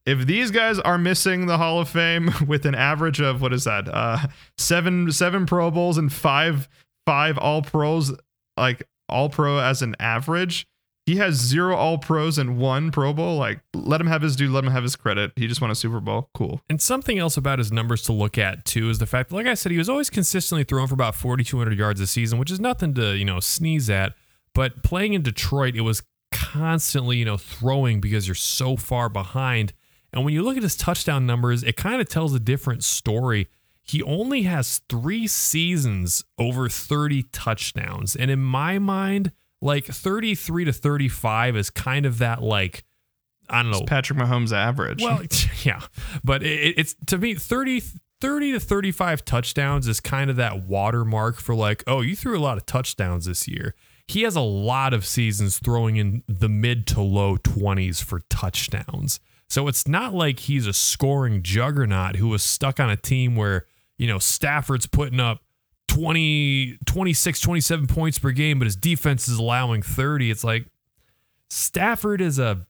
if 0.07 0.27
these 0.27 0.51
guys 0.51 0.79
are 0.79 0.99
missing 0.99 1.47
the 1.47 1.59
Hall 1.59 1.81
of 1.81 1.89
Fame 1.89 2.31
with 2.47 2.67
an 2.67 2.75
average 2.75 3.21
of 3.21 3.41
what 3.43 3.53
is 3.53 3.65
that? 3.65 3.89
Uh, 3.89 4.19
seven 4.59 5.11
seven 5.13 5.47
Pro 5.47 5.71
Bowls 5.71 5.99
and 5.99 6.13
five 6.13 6.69
five 7.07 7.39
All 7.39 7.63
Pros, 7.63 8.13
like 8.57 8.89
All 9.09 9.29
Pro 9.29 9.59
as 9.59 9.83
an 9.83 9.95
average. 10.01 10.67
He 11.07 11.17
has 11.17 11.35
zero 11.35 11.77
All 11.77 11.99
Pros 11.99 12.39
and 12.39 12.57
one 12.57 12.91
Pro 12.91 13.13
Bowl. 13.13 13.37
Like, 13.37 13.61
let 13.75 14.01
him 14.01 14.07
have 14.07 14.23
his 14.23 14.37
due. 14.37 14.51
Let 14.51 14.65
him 14.65 14.71
have 14.71 14.83
his 14.83 14.97
credit. 14.97 15.33
He 15.37 15.47
just 15.47 15.61
won 15.61 15.71
a 15.71 15.75
Super 15.75 16.01
Bowl. 16.01 16.31
Cool. 16.33 16.63
And 16.71 16.81
something 16.81 17.19
else 17.19 17.37
about 17.37 17.59
his 17.59 17.71
numbers 17.71 18.01
to 18.05 18.13
look 18.13 18.39
at 18.39 18.65
too 18.65 18.89
is 18.89 18.99
the 18.99 19.07
fact, 19.07 19.31
like 19.31 19.47
I 19.47 19.53
said, 19.53 19.71
he 19.71 19.79
was 19.79 19.91
always 19.91 20.09
consistently 20.09 20.65
throwing 20.65 20.87
for 20.87 20.95
about 20.95 21.15
4,200 21.15 21.77
yards 21.79 22.01
a 22.01 22.07
season, 22.07 22.39
which 22.39 22.51
is 22.51 22.59
nothing 22.59 22.95
to 22.95 23.15
you 23.15 23.25
know 23.27 23.39
sneeze 23.41 23.91
at. 23.91 24.15
But 24.55 24.83
playing 24.83 25.13
in 25.13 25.23
Detroit, 25.23 25.75
it 25.77 25.83
was 25.83 26.03
constantly 26.33 27.19
you 27.19 27.25
know 27.27 27.37
throwing 27.37 28.01
because 28.01 28.27
you're 28.27 28.35
so 28.35 28.77
far 28.77 29.09
behind. 29.11 29.75
And 30.13 30.25
when 30.25 30.33
you 30.33 30.43
look 30.43 30.57
at 30.57 30.63
his 30.63 30.77
touchdown 30.77 31.27
numbers, 31.27 31.63
it 31.63 31.77
kind 31.77 32.01
of 32.01 32.09
tells 32.09 32.33
a 32.35 32.41
different 32.41 32.83
story. 32.85 33.49
he 33.83 34.03
only 34.03 34.43
has 34.45 34.81
three 34.89 35.27
seasons 35.27 36.25
over 36.39 36.69
30 36.71 37.25
touchdowns. 37.25 38.17
And 38.17 38.31
in 38.31 38.41
my 38.41 38.79
mind, 38.79 39.33
like 39.65 39.87
33 39.87 40.67
to 40.67 40.73
35 40.73 41.57
is 41.57 41.71
kind 41.71 42.07
of 42.07 42.19
that 42.19 42.43
like 42.43 42.85
I 43.49 43.63
don't 43.63 43.73
know. 43.73 43.79
It's 43.79 43.89
Patrick 43.89 44.19
Mahomes 44.19 44.53
average. 44.53 45.03
Well, 45.03 45.23
yeah, 45.65 45.83
but 46.23 46.43
it, 46.43 46.79
it's 46.79 46.95
to 47.07 47.19
me 47.19 47.35
30 47.35 47.83
30 48.21 48.53
to 48.53 48.61
35 48.61 49.25
touchdowns 49.25 49.89
is 49.89 50.01
kind 50.01 50.31
of 50.31 50.37
that 50.37 50.63
watermark 50.63 51.37
for 51.37 51.55
like, 51.55 51.85
oh, 51.87 52.01
you 52.01 52.17
threw 52.17 52.39
a 52.39 52.41
lot 52.41 52.57
of 52.57 52.65
touchdowns 52.65 53.27
this 53.27 53.47
year. 53.49 53.75
He 54.07 54.23
has 54.23 54.37
a 54.37 54.41
lot 54.41 54.95
of 54.95 55.05
seasons 55.05 55.59
throwing 55.59 55.97
in 55.97 56.23
the 56.27 56.49
mid 56.49 56.87
to 56.89 57.01
low 57.01 57.37
20s 57.37 58.03
for 58.03 58.21
touchdowns. 58.31 59.21
So 59.49 59.69
it's 59.69 59.87
not 59.87 60.15
like 60.15 60.41
he's 60.41 60.67
a 60.67 60.73
scoring 60.73 61.43
juggernaut 61.43 62.17
who 62.17 62.29
was 62.29 62.43
stuck 62.43 62.81
on 62.81 62.91
a 62.91 62.97
team 62.97 63.37
where, 63.37 63.67
you 63.99 64.07
know, 64.07 64.19
Stafford's 64.19 64.87
putting 64.87 65.21
up 65.21 65.43
20, 65.89 66.79
26, 66.87 67.41
27 67.41 67.87
points 67.87 68.19
per 68.19 68.31
game, 68.33 68.59
but 68.59 68.65
his 68.67 68.77
defense 68.77 69.29
is 69.29 69.39
allowing 69.39 69.83
30. 69.83 70.31
It's 70.31 70.45
like 70.45 70.67
Stafford 71.51 72.21
is 72.21 72.39
a 72.39 72.67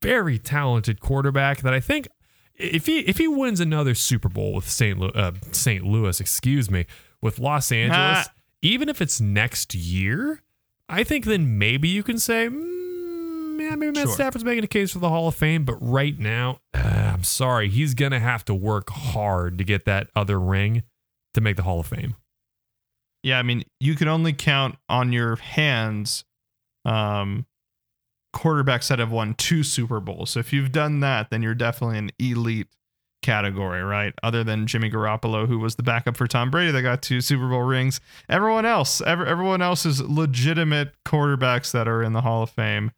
very 0.00 0.38
talented 0.38 1.00
quarterback 1.00 1.60
that 1.62 1.74
I 1.74 1.80
think 1.80 2.08
if 2.54 2.86
he 2.86 3.00
if 3.00 3.18
he 3.18 3.26
wins 3.26 3.60
another 3.60 3.94
Super 3.94 4.28
Bowl 4.28 4.52
with 4.54 4.68
St. 4.68 4.98
Lu- 4.98 5.08
uh, 5.08 5.32
St. 5.52 5.84
Louis, 5.84 6.20
excuse 6.20 6.70
me, 6.70 6.86
with 7.20 7.38
Los 7.38 7.72
Angeles, 7.72 8.28
even 8.62 8.88
if 8.88 9.02
it's 9.02 9.20
next 9.20 9.74
year, 9.74 10.42
I 10.88 11.02
think 11.04 11.24
then 11.24 11.58
maybe 11.58 11.88
you 11.88 12.02
can 12.02 12.18
say, 12.18 12.46
mm, 12.48 13.60
yeah, 13.60 13.74
maybe 13.74 13.92
Matt 13.92 14.06
Sure. 14.06 14.14
Stafford's 14.14 14.44
making 14.44 14.64
a 14.64 14.68
case 14.68 14.92
for 14.92 15.00
the 15.00 15.08
Hall 15.08 15.26
of 15.28 15.34
Fame. 15.34 15.64
But 15.64 15.76
right 15.80 16.16
now, 16.18 16.60
uh, 16.72 16.78
I'm 17.14 17.24
sorry, 17.24 17.68
he's 17.68 17.94
gonna 17.94 18.20
have 18.20 18.44
to 18.44 18.54
work 18.54 18.90
hard 18.90 19.58
to 19.58 19.64
get 19.64 19.84
that 19.86 20.08
other 20.14 20.38
ring 20.38 20.84
to 21.34 21.40
make 21.40 21.56
the 21.56 21.64
Hall 21.64 21.80
of 21.80 21.86
Fame. 21.86 22.14
Yeah, 23.24 23.38
I 23.38 23.42
mean, 23.42 23.64
you 23.80 23.94
can 23.94 24.06
only 24.06 24.34
count 24.34 24.76
on 24.88 25.10
your 25.10 25.36
hands 25.36 26.24
um, 26.84 27.46
quarterbacks 28.36 28.88
that 28.88 28.98
have 28.98 29.10
won 29.10 29.32
two 29.34 29.62
Super 29.62 29.98
Bowls. 29.98 30.30
So 30.30 30.40
if 30.40 30.52
you've 30.52 30.72
done 30.72 31.00
that, 31.00 31.30
then 31.30 31.42
you're 31.42 31.54
definitely 31.54 31.98
an 31.98 32.10
elite 32.18 32.68
category, 33.22 33.82
right? 33.82 34.12
Other 34.22 34.44
than 34.44 34.66
Jimmy 34.66 34.90
Garoppolo, 34.90 35.48
who 35.48 35.58
was 35.58 35.76
the 35.76 35.82
backup 35.82 36.18
for 36.18 36.26
Tom 36.26 36.50
Brady 36.50 36.70
that 36.70 36.82
got 36.82 37.00
two 37.00 37.22
Super 37.22 37.48
Bowl 37.48 37.62
rings. 37.62 37.98
Everyone 38.28 38.66
else, 38.66 39.00
ever, 39.00 39.24
everyone 39.24 39.62
else 39.62 39.86
is 39.86 40.02
legitimate 40.02 40.92
quarterbacks 41.06 41.72
that 41.72 41.88
are 41.88 42.02
in 42.02 42.12
the 42.12 42.20
Hall 42.20 42.42
of 42.42 42.50
Fame. 42.50 42.90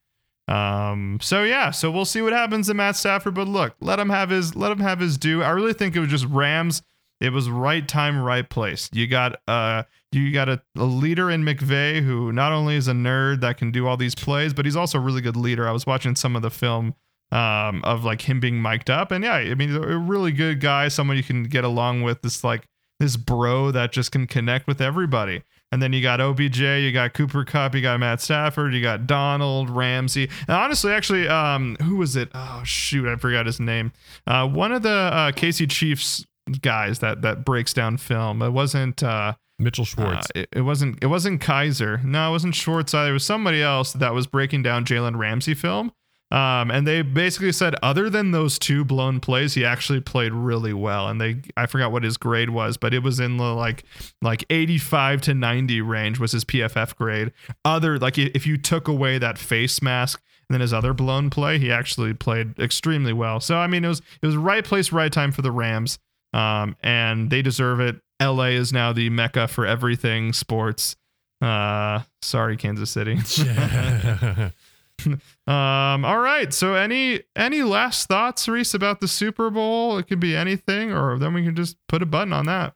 Um, 0.49 1.21
so 1.23 1.45
yeah, 1.45 1.71
so 1.71 1.89
we'll 1.89 2.05
see 2.05 2.23
what 2.23 2.33
happens 2.33 2.67
to 2.67 2.75
Matt 2.75 2.97
Stafford. 2.97 3.35
But 3.35 3.47
look, 3.47 3.77
let 3.81 4.01
him 4.01 4.11
have 4.11 4.31
his 4.31 4.57
let 4.57 4.73
him 4.73 4.81
have 4.81 4.99
his 4.99 5.19
due. 5.19 5.45
I 5.45 5.51
really 5.51 5.73
think 5.73 5.95
it 5.95 6.01
was 6.01 6.09
just 6.09 6.27
Rams. 6.27 6.83
It 7.21 7.33
was 7.33 7.49
right 7.49 7.87
time, 7.87 8.21
right 8.21 8.49
place. 8.49 8.91
You 8.93 9.07
got 9.07 9.41
uh 9.49 9.85
you 10.13 10.33
got 10.33 10.49
a, 10.49 10.63
a 10.77 10.85
leader 10.85 11.31
in 11.31 11.45
McVay 11.45 12.03
who 12.03 12.33
not 12.33 12.53
only 12.53 12.77
is 12.77 12.89
a 12.89 12.93
nerd 12.93 13.41
that 13.41 13.59
can 13.59 13.71
do 13.71 13.87
all 13.87 13.97
these 13.97 14.15
plays, 14.15 14.53
but 14.53 14.65
he's 14.65 14.77
also 14.77 14.99
a 14.99 15.01
really 15.01 15.21
good 15.21 15.37
leader. 15.37 15.69
I 15.69 15.73
was 15.73 15.87
watching 15.87 16.15
some 16.17 16.37
of 16.37 16.43
the 16.43 16.51
film 16.51 16.95
um 17.33 17.83
of 17.85 18.05
like 18.05 18.23
him 18.23 18.39
being 18.39 18.61
mic'd 18.61 18.91
up, 18.91 19.11
and 19.11 19.25
yeah, 19.25 19.35
I 19.35 19.55
mean 19.55 19.75
a 19.75 19.99
really 19.99 20.33
good 20.33 20.61
guy, 20.61 20.89
someone 20.89 21.17
you 21.17 21.23
can 21.23 21.45
get 21.45 21.65
along 21.65 22.03
with. 22.03 22.23
This 22.23 22.45
like 22.45 22.67
this 23.01 23.17
bro 23.17 23.71
that 23.73 23.93
just 23.93 24.13
can 24.13 24.27
connect 24.27 24.67
with 24.67 24.81
everybody. 24.81 25.43
And 25.73 25.83
then 25.83 25.93
you 25.93 26.01
got 26.01 26.21
OBJ, 26.21 26.61
you 26.61 26.93
got 26.93 27.13
Cooper 27.13 27.45
Kupp, 27.45 27.75
you 27.75 27.83
got 27.83 27.99
Matt 27.99 28.21
Stafford, 28.21 28.73
you 28.73 28.81
got 28.81 29.07
Donald 29.07 29.69
Ramsey. 29.69 30.31
And 30.47 30.57
honestly, 30.57 30.93
actually, 30.93 31.29
um, 31.29 31.77
who 31.83 31.97
was 31.97 32.15
it? 32.15 32.31
Oh 32.35 32.63
shoot, 32.65 33.09
I 33.09 33.17
forgot 33.17 33.47
his 33.47 33.59
name. 33.59 33.93
Uh, 34.27 34.47
one 34.49 34.73
of 34.73 34.83
the 34.83 34.91
uh, 34.91 35.33
KC 35.33 35.69
Chiefs 35.69 36.25
guys 36.61 37.01
that 37.01 37.23
that 37.23 37.45
breaks 37.45 37.73
down 37.73 37.97
film. 37.97 38.43
It 38.43 38.51
wasn't. 38.51 39.03
Uh, 39.03 39.35
Mitchell 39.59 39.87
Schwartz. 39.87 40.27
uh, 40.37 40.41
it, 40.41 40.49
it 40.53 40.61
wasn't. 40.63 40.99
It 41.03 41.07
wasn't 41.07 41.41
Kaiser. 41.41 42.01
No, 42.05 42.29
it 42.29 42.33
wasn't 42.33 42.55
Schwartz 42.55 42.93
either. 42.95 43.11
It 43.11 43.15
was 43.15 43.25
somebody 43.25 43.63
else 43.63 43.93
that 43.95 44.13
was 44.13 44.27
breaking 44.27 44.63
down 44.63 44.85
Jalen 44.85 45.17
Ramsey 45.17 45.55
film. 45.55 45.93
Um, 46.31 46.73
and 46.73 46.87
they 46.87 47.03
basically 47.03 47.53
said, 47.53 47.77
other 47.83 48.11
than 48.11 48.33
those 48.33 48.59
two 48.59 48.85
blown 48.85 49.21
plays, 49.21 49.55
he 49.55 49.65
actually 49.65 50.01
played 50.01 50.33
really 50.33 50.73
well. 50.73 51.09
And 51.09 51.21
they, 51.21 51.43
I 51.57 51.67
forgot 51.67 51.93
what 51.93 52.03
his 52.03 52.17
grade 52.17 52.51
was, 52.51 52.77
but 52.77 52.93
it 52.93 53.03
was 53.03 53.21
in 53.21 53.37
the 53.37 53.55
like, 53.55 53.85
like 54.21 54.45
85 54.51 55.21
to 55.23 55.35
90 55.35 55.81
range 55.83 56.19
was 56.19 56.33
his 56.33 56.45
PFF 56.45 56.97
grade. 56.97 57.33
Other 57.65 57.99
like 57.99 58.19
if 58.19 58.45
you 58.47 58.57
took 58.57 58.89
away 58.89 59.19
that 59.19 59.39
face 59.39 59.81
mask 59.81 60.21
and 60.49 60.55
then 60.55 60.61
his 60.61 60.73
other 60.73 60.93
blown 60.93 61.31
play, 61.31 61.59
he 61.59 61.71
actually 61.71 62.13
played 62.13 62.59
extremely 62.59 63.13
well. 63.13 63.39
So 63.39 63.59
I 63.59 63.69
mean, 63.69 63.85
it 63.85 63.89
was 63.89 64.03
it 64.21 64.27
was 64.27 64.37
right 64.37 64.65
place, 64.65 64.91
right 64.91 65.13
time 65.13 65.31
for 65.31 65.43
the 65.43 65.53
Rams. 65.53 65.99
Um, 66.37 66.77
and 66.83 67.31
they 67.31 67.43
deserve 67.43 67.81
it. 67.81 67.97
LA 68.21 68.47
is 68.47 68.73
now 68.73 68.93
the 68.93 69.11
mecca 69.11 69.49
for 69.49 69.67
everything 69.67 70.33
sports. 70.33 70.97
Uh, 71.41 72.01
sorry, 72.23 72.57
Kansas 72.57 72.91
City. 72.91 73.19
Um, 75.47 76.05
all 76.05 76.19
right. 76.19 76.53
So 76.53 76.75
any 76.75 77.21
any 77.37 77.63
last 77.63 78.09
thoughts, 78.09 78.49
Reese, 78.49 78.75
about 78.75 79.01
the 79.01 79.07
Super 79.07 79.51
Bowl? 79.51 79.99
It 79.99 80.09
could 80.09 80.19
be 80.19 80.35
anything, 80.35 80.93
or 80.93 81.19
then 81.19 81.35
we 81.35 81.45
can 81.45 81.55
just 81.55 81.77
put 81.87 82.03
a 82.03 82.07
button 82.07 82.33
on 82.33 82.47
that. 82.47 82.75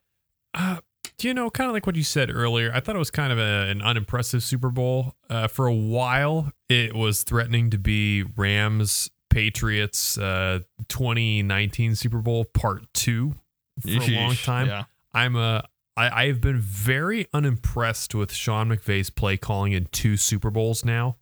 Uh, 0.55 0.81
you 1.21 1.35
know, 1.35 1.51
kind 1.51 1.69
of 1.69 1.75
like 1.75 1.87
what 1.87 1.97
you 1.97 2.05
said 2.05 2.31
earlier, 2.31 2.71
I 2.73 2.79
thought 2.79 2.95
it 2.95 3.01
was 3.01 3.11
kind 3.11 3.33
of 3.33 3.39
a, 3.39 3.69
an 3.69 3.83
unimpressive 3.83 4.43
Super 4.45 4.71
Bowl. 4.71 5.15
Uh, 5.29 5.49
for 5.49 5.67
a 5.67 5.75
while, 5.75 6.53
it 6.69 6.95
was 6.95 7.25
threatening 7.25 7.71
to 7.71 7.79
be 7.79 8.23
Rams 8.37 9.11
Patriots 9.29 10.17
uh, 10.17 10.61
2019 10.89 11.97
Super 11.97 12.19
Bowl 12.19 12.45
Part 12.45 12.85
Two 12.95 13.35
for 13.83 13.89
a 13.89 14.15
long 14.15 14.35
time. 14.35 14.69
Yeah. 14.69 14.85
I'm 15.13 15.37
a 15.37 15.65
I, 15.97 16.25
I've 16.25 16.41
been 16.41 16.59
very 16.59 17.27
unimpressed 17.35 18.15
with 18.15 18.33
Sean 18.33 18.69
McVay's 18.69 19.11
play 19.11 19.37
calling 19.37 19.73
in 19.73 19.87
two 19.93 20.17
Super 20.17 20.51
Bowls 20.51 20.85
now, 20.85 21.17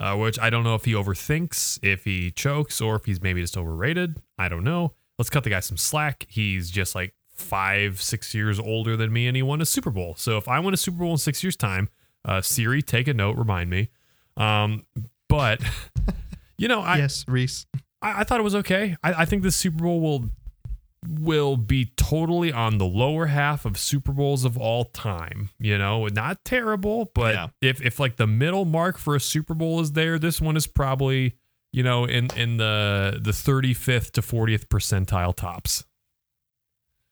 uh, 0.00 0.16
which 0.16 0.38
I 0.38 0.50
don't 0.50 0.64
know 0.64 0.74
if 0.74 0.84
he 0.84 0.92
overthinks, 0.92 1.78
if 1.82 2.04
he 2.04 2.30
chokes, 2.30 2.80
or 2.80 2.96
if 2.96 3.04
he's 3.06 3.22
maybe 3.22 3.40
just 3.40 3.56
overrated. 3.56 4.20
I 4.36 4.48
don't 4.48 4.64
know. 4.64 4.94
Let's 5.18 5.30
cut 5.30 5.44
the 5.44 5.50
guy 5.50 5.60
some 5.60 5.76
slack. 5.76 6.26
He's 6.28 6.70
just 6.70 6.94
like 6.94 7.14
five, 7.32 8.02
six 8.02 8.34
years 8.34 8.58
older 8.58 8.96
than 8.96 9.12
me, 9.12 9.26
and 9.28 9.36
he 9.36 9.42
won 9.42 9.60
a 9.60 9.66
Super 9.66 9.90
Bowl. 9.90 10.14
So 10.16 10.36
if 10.36 10.46
I 10.46 10.58
win 10.60 10.74
a 10.74 10.76
Super 10.76 10.98
Bowl 10.98 11.12
in 11.12 11.18
six 11.18 11.42
years' 11.42 11.56
time, 11.56 11.88
uh, 12.24 12.42
Siri, 12.42 12.82
take 12.82 13.08
a 13.08 13.14
note, 13.14 13.36
remind 13.36 13.70
me. 13.70 13.88
Um, 14.36 14.84
but 15.28 15.62
you 16.58 16.68
know, 16.68 16.80
I, 16.80 16.98
yes, 16.98 17.24
Reese. 17.26 17.66
I, 18.02 18.20
I 18.20 18.24
thought 18.24 18.40
it 18.40 18.44
was 18.44 18.56
okay. 18.56 18.96
I, 19.02 19.22
I 19.22 19.24
think 19.24 19.42
the 19.42 19.52
Super 19.52 19.84
Bowl 19.84 20.00
will 20.00 20.30
will 21.06 21.56
be 21.56 21.92
totally 21.96 22.52
on 22.52 22.78
the 22.78 22.84
lower 22.86 23.26
half 23.26 23.64
of 23.64 23.78
Super 23.78 24.12
Bowls 24.12 24.44
of 24.44 24.56
all 24.58 24.84
time. 24.86 25.50
You 25.58 25.78
know, 25.78 26.06
not 26.08 26.44
terrible, 26.44 27.10
but 27.14 27.34
Yeah. 27.34 27.48
if 27.60 27.80
if 27.82 28.00
like 28.00 28.16
the 28.16 28.26
middle 28.26 28.64
mark 28.64 28.98
for 28.98 29.14
a 29.14 29.20
Super 29.20 29.54
Bowl 29.54 29.80
is 29.80 29.92
there, 29.92 30.18
this 30.18 30.40
one 30.40 30.56
is 30.56 30.66
probably 30.66 31.36
you 31.72 31.82
know 31.82 32.04
in 32.04 32.28
in 32.36 32.56
the 32.56 33.18
the 33.22 33.30
35th 33.32 34.10
to 34.12 34.22
40th 34.22 34.66
percentile 34.68 35.34
tops. 35.36 35.84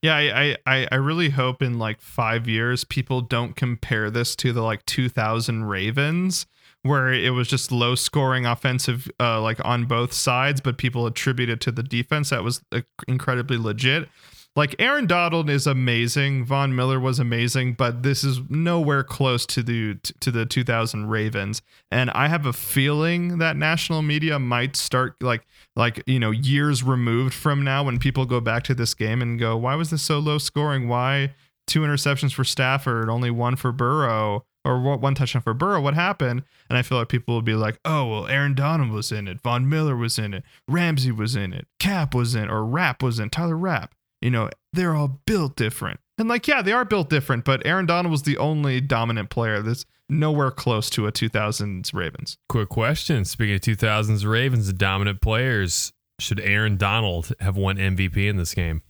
Yeah, 0.03 0.14
I, 0.16 0.57
I 0.66 0.87
I 0.93 0.95
really 0.97 1.30
hope 1.30 1.62
in 1.62 1.78
like 1.78 2.01
five 2.01 2.47
years 2.47 2.84
people 2.84 3.20
don't 3.22 3.57
compare 3.57 4.11
this 4.11 4.37
to 4.37 4.53
the 4.53 4.62
like 4.62 4.84
2000 4.87 5.64
Ravens 5.64 6.47
where 6.87 7.12
it 7.12 7.30
was 7.30 7.49
just 7.49 7.72
low 7.72 7.95
scoring 7.95 8.47
offensive 8.47 9.11
uh, 9.20 9.41
like 9.41 9.62
on 9.64 9.84
both 9.84 10.12
sides, 10.12 10.61
but 10.61 10.78
people 10.78 11.07
attribute 11.07 11.49
it 11.49 11.61
to 11.62 11.72
the 11.72 11.82
defense 11.82 12.30
that 12.30 12.45
was 12.45 12.62
uh, 12.72 12.80
incredibly 13.09 13.57
legit. 13.57 14.09
Like 14.57 14.74
Aaron 14.78 15.07
Donald 15.07 15.51
is 15.51 15.66
amazing, 15.66 16.47
Von 16.47 16.74
Miller 16.74 16.99
was 16.99 17.18
amazing, 17.18 17.74
but 17.74 18.03
this 18.03 18.24
is 18.24 18.41
nowhere 18.49 19.05
close 19.05 19.45
to 19.47 19.62
the 19.62 19.97
to 20.20 20.30
the 20.30 20.47
2000 20.47 21.09
Ravens. 21.09 21.61
And 21.91 22.11
I 22.12 22.28
have 22.28 22.47
a 22.47 22.55
feeling 22.55 23.37
that 23.37 23.59
national 23.59 24.01
media 24.01 24.39
might 24.39 24.74
start 24.74 25.22
like 25.22 25.47
like 25.76 26.03
you 26.07 26.18
know 26.18 26.30
years 26.30 26.82
removed 26.82 27.34
from 27.34 27.64
now 27.64 27.84
when 27.84 27.99
people 27.99 28.24
go 28.24 28.41
back 28.41 28.62
to 28.64 28.74
this 28.74 28.95
game 28.95 29.20
and 29.20 29.39
go, 29.39 29.59
why 29.59 29.74
was 29.74 29.91
this 29.91 30.03
so 30.03 30.18
low 30.18 30.39
scoring? 30.39 30.89
Why 30.89 31.34
two 31.66 31.80
interceptions 31.80 32.32
for 32.32 32.45
Stafford, 32.45 33.11
only 33.11 33.30
one 33.30 33.57
for 33.57 33.72
Burrow? 33.72 34.47
Or 34.66 34.80
what- 34.80 35.00
one 35.00 35.14
touchdown 35.14 35.42
for 35.42 35.54
Burrow. 35.54 35.80
What 35.80 35.94
happened? 35.94 36.42
And 36.68 36.76
I 36.76 36.82
feel 36.82 36.98
like 36.98 37.08
people 37.08 37.34
will 37.34 37.42
be 37.42 37.54
like, 37.54 37.78
"Oh, 37.84 38.04
well, 38.06 38.26
Aaron 38.26 38.54
Donald 38.54 38.90
was 38.90 39.12
in 39.12 39.28
it. 39.28 39.40
Von 39.40 39.68
Miller 39.68 39.96
was 39.96 40.18
in 40.18 40.34
it. 40.34 40.42
Ramsey 40.66 41.12
was 41.12 41.36
in 41.36 41.52
it. 41.52 41.68
Cap 41.78 42.14
was 42.14 42.34
in, 42.34 42.50
or 42.50 42.64
Rap 42.64 43.00
was 43.02 43.20
in. 43.20 43.30
Taylor 43.30 43.56
Rapp. 43.56 43.94
You 44.20 44.30
know, 44.30 44.50
they're 44.72 44.96
all 44.96 45.20
built 45.24 45.54
different. 45.54 46.00
And 46.18 46.28
like, 46.28 46.48
yeah, 46.48 46.62
they 46.62 46.72
are 46.72 46.84
built 46.84 47.08
different. 47.10 47.44
But 47.44 47.64
Aaron 47.64 47.86
Donald 47.86 48.10
was 48.10 48.22
the 48.22 48.38
only 48.38 48.80
dominant 48.80 49.30
player 49.30 49.62
that's 49.62 49.84
nowhere 50.08 50.50
close 50.50 50.90
to 50.90 51.06
a 51.06 51.12
2000s 51.12 51.94
Ravens. 51.94 52.36
Quick 52.48 52.68
question: 52.68 53.24
Speaking 53.24 53.54
of 53.54 53.60
2000s 53.60 54.26
Ravens, 54.28 54.66
the 54.66 54.72
dominant 54.72 55.20
players, 55.20 55.92
should 56.18 56.40
Aaron 56.40 56.76
Donald 56.76 57.32
have 57.38 57.56
won 57.56 57.76
MVP 57.76 58.26
in 58.28 58.36
this 58.36 58.52
game? 58.52 58.82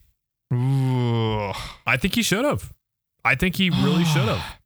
Ooh. 0.54 1.52
I 1.86 1.96
think 1.98 2.14
he 2.14 2.22
should 2.22 2.44
have. 2.44 2.72
I 3.24 3.34
think 3.34 3.56
he 3.56 3.68
really 3.68 4.04
should 4.04 4.28
have. 4.28 4.42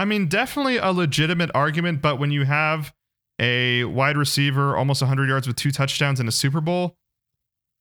I 0.00 0.06
mean, 0.06 0.28
definitely 0.28 0.78
a 0.78 0.92
legitimate 0.92 1.50
argument, 1.54 2.00
but 2.00 2.18
when 2.18 2.30
you 2.30 2.46
have 2.46 2.94
a 3.38 3.84
wide 3.84 4.16
receiver 4.16 4.74
almost 4.74 5.02
100 5.02 5.28
yards 5.28 5.46
with 5.46 5.56
two 5.56 5.70
touchdowns 5.70 6.18
in 6.18 6.26
a 6.26 6.32
Super 6.32 6.62
Bowl, 6.62 6.96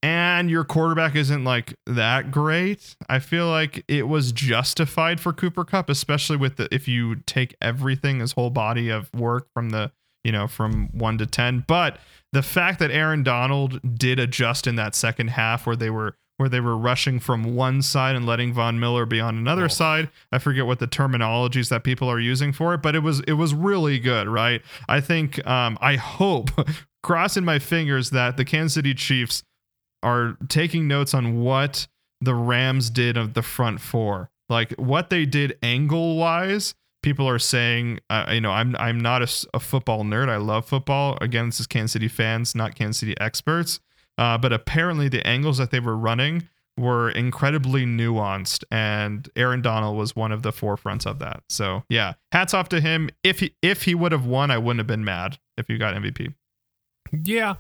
and 0.04 0.52
your 0.52 0.66
quarterback 0.66 1.16
isn't 1.16 1.46
like 1.46 1.76
that 1.86 2.30
great, 2.30 2.98
I 3.08 3.20
feel 3.20 3.48
like 3.48 3.86
it 3.88 4.10
was 4.10 4.34
justified 4.34 5.22
for 5.22 5.32
Cooper 5.32 5.64
Kupp, 5.64 5.90
especially 5.90 6.36
with 6.36 6.58
the 6.58 6.68
if 6.76 6.90
you 6.90 7.16
take 7.26 7.56
everything, 7.62 8.20
his 8.20 8.34
whole 8.34 8.50
body 8.50 8.90
of 8.90 9.10
work 9.14 9.48
from 9.54 9.70
the 9.70 9.94
you 10.26 10.34
know 10.34 10.46
from 10.46 10.90
one 10.92 11.18
to 11.20 11.26
ten. 11.26 11.64
But 11.70 12.00
the 12.34 12.44
fact 12.44 12.80
that 12.80 12.92
Aaron 12.92 13.24
Donald 13.24 13.80
did 13.98 14.20
adjust 14.20 14.68
in 14.68 14.76
that 14.76 14.94
second 14.94 15.30
half, 15.30 15.66
where 15.66 15.78
they 15.78 15.90
were 15.90 16.16
where 16.40 16.48
they 16.50 16.62
were 16.62 16.78
rushing 16.78 17.20
from 17.20 17.54
one 17.56 17.82
side 17.82 18.16
and 18.16 18.26
letting 18.26 18.54
Von 18.54 18.80
Miller 18.80 19.06
be 19.06 19.20
on 19.20 19.38
another 19.38 19.66
Oh. 19.66 19.68
side. 19.68 20.10
I 20.32 20.40
forget 20.40 20.66
what 20.66 20.80
the 20.80 20.88
terminologies 20.88 21.68
that 21.70 21.84
people 21.84 22.10
are 22.10 22.20
using 22.20 22.54
for 22.54 22.74
it, 22.74 22.82
but 22.82 22.96
it 22.96 23.04
was 23.04 23.20
it 23.28 23.34
was 23.34 23.54
really 23.54 24.00
good, 24.00 24.28
right? 24.30 24.62
I 24.88 25.02
think 25.02 25.46
um, 25.46 25.78
I 25.82 25.98
hope 25.98 26.50
crossing 27.04 27.44
my 27.44 27.60
fingers 27.60 28.12
that 28.12 28.38
the 28.38 28.46
Kansas 28.46 28.74
City 28.76 28.94
Chiefs 28.94 29.44
are 30.02 30.38
taking 30.48 30.88
notes 30.88 31.14
on 31.14 31.42
what 31.42 31.88
the 32.22 32.34
Rams 32.34 32.90
did 32.90 33.18
of 33.18 33.34
the 33.34 33.42
front 33.42 33.82
four, 33.82 34.30
like 34.48 34.72
what 34.80 35.10
they 35.10 35.26
did 35.26 35.58
angle 35.62 36.16
wise. 36.18 36.74
People 37.04 37.28
are 37.30 37.40
saying, 37.40 38.00
uh, 38.10 38.28
you 38.32 38.40
know, 38.42 38.52
I'm 38.52 38.76
I'm 38.78 39.00
not 39.00 39.22
a 39.54 39.60
football 39.60 40.04
nerd. 40.04 40.30
I 40.30 40.38
love 40.38 40.66
football. 40.66 41.18
Again, 41.20 41.48
this 41.48 41.60
is 41.60 41.68
Kansas 41.68 41.92
City 41.94 42.08
fans, 42.08 42.56
not 42.56 42.76
Kansas 42.76 43.00
City 43.00 43.16
experts. 43.20 43.80
Uh, 44.20 44.38
but 44.38 44.52
apparently, 44.52 45.08
the 45.08 45.26
angles 45.26 45.58
that 45.58 45.72
they 45.72 45.80
were 45.80 45.96
running 45.96 46.48
were 46.78 47.10
incredibly 47.10 47.86
nuanced, 47.86 48.66
and 48.70 49.30
Aaron 49.38 49.62
Donald 49.62 49.98
was 49.98 50.14
one 50.14 50.34
of 50.34 50.44
the 50.44 50.52
forefronts 50.52 51.06
of 51.06 51.20
that. 51.20 51.44
So 51.48 51.84
yeah, 51.90 52.14
hats 52.34 52.54
off 52.54 52.68
to 52.70 52.82
him. 52.82 53.10
If 53.24 53.40
he 53.40 53.56
if 53.62 53.84
he 53.84 53.96
would 53.96 54.12
have 54.12 54.26
won, 54.26 54.52
I 54.52 54.58
wouldn't 54.58 54.80
have 54.80 54.88
been 54.88 55.06
mad 55.06 55.40
if 55.58 55.68
he 55.68 55.78
got 55.78 55.96
MVP. 55.96 56.34
Yeah. 57.24 57.56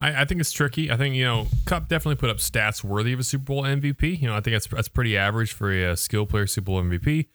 I, 0.00 0.22
I 0.22 0.24
think 0.24 0.40
it's 0.40 0.52
tricky. 0.52 0.90
I 0.90 0.96
think, 0.96 1.16
you 1.16 1.24
know, 1.24 1.48
Kupp 1.66 1.88
definitely 1.88 2.16
put 2.16 2.30
up 2.30 2.36
stats 2.36 2.84
worthy 2.84 3.12
of 3.12 3.18
a 3.18 3.24
Super 3.24 3.44
Bowl 3.44 3.62
MVP. 3.64 4.20
You 4.20 4.28
know, 4.28 4.36
I 4.36 4.40
think 4.40 4.54
that's 4.54 4.68
that's 4.68 4.88
pretty 4.88 5.16
average 5.16 5.52
for 5.52 5.72
a, 5.72 5.92
uh 5.92 5.96
skill 5.96 6.26
player 6.26 6.46
Super 6.46 6.66
Bowl 6.66 6.82
MVP. 6.82 7.26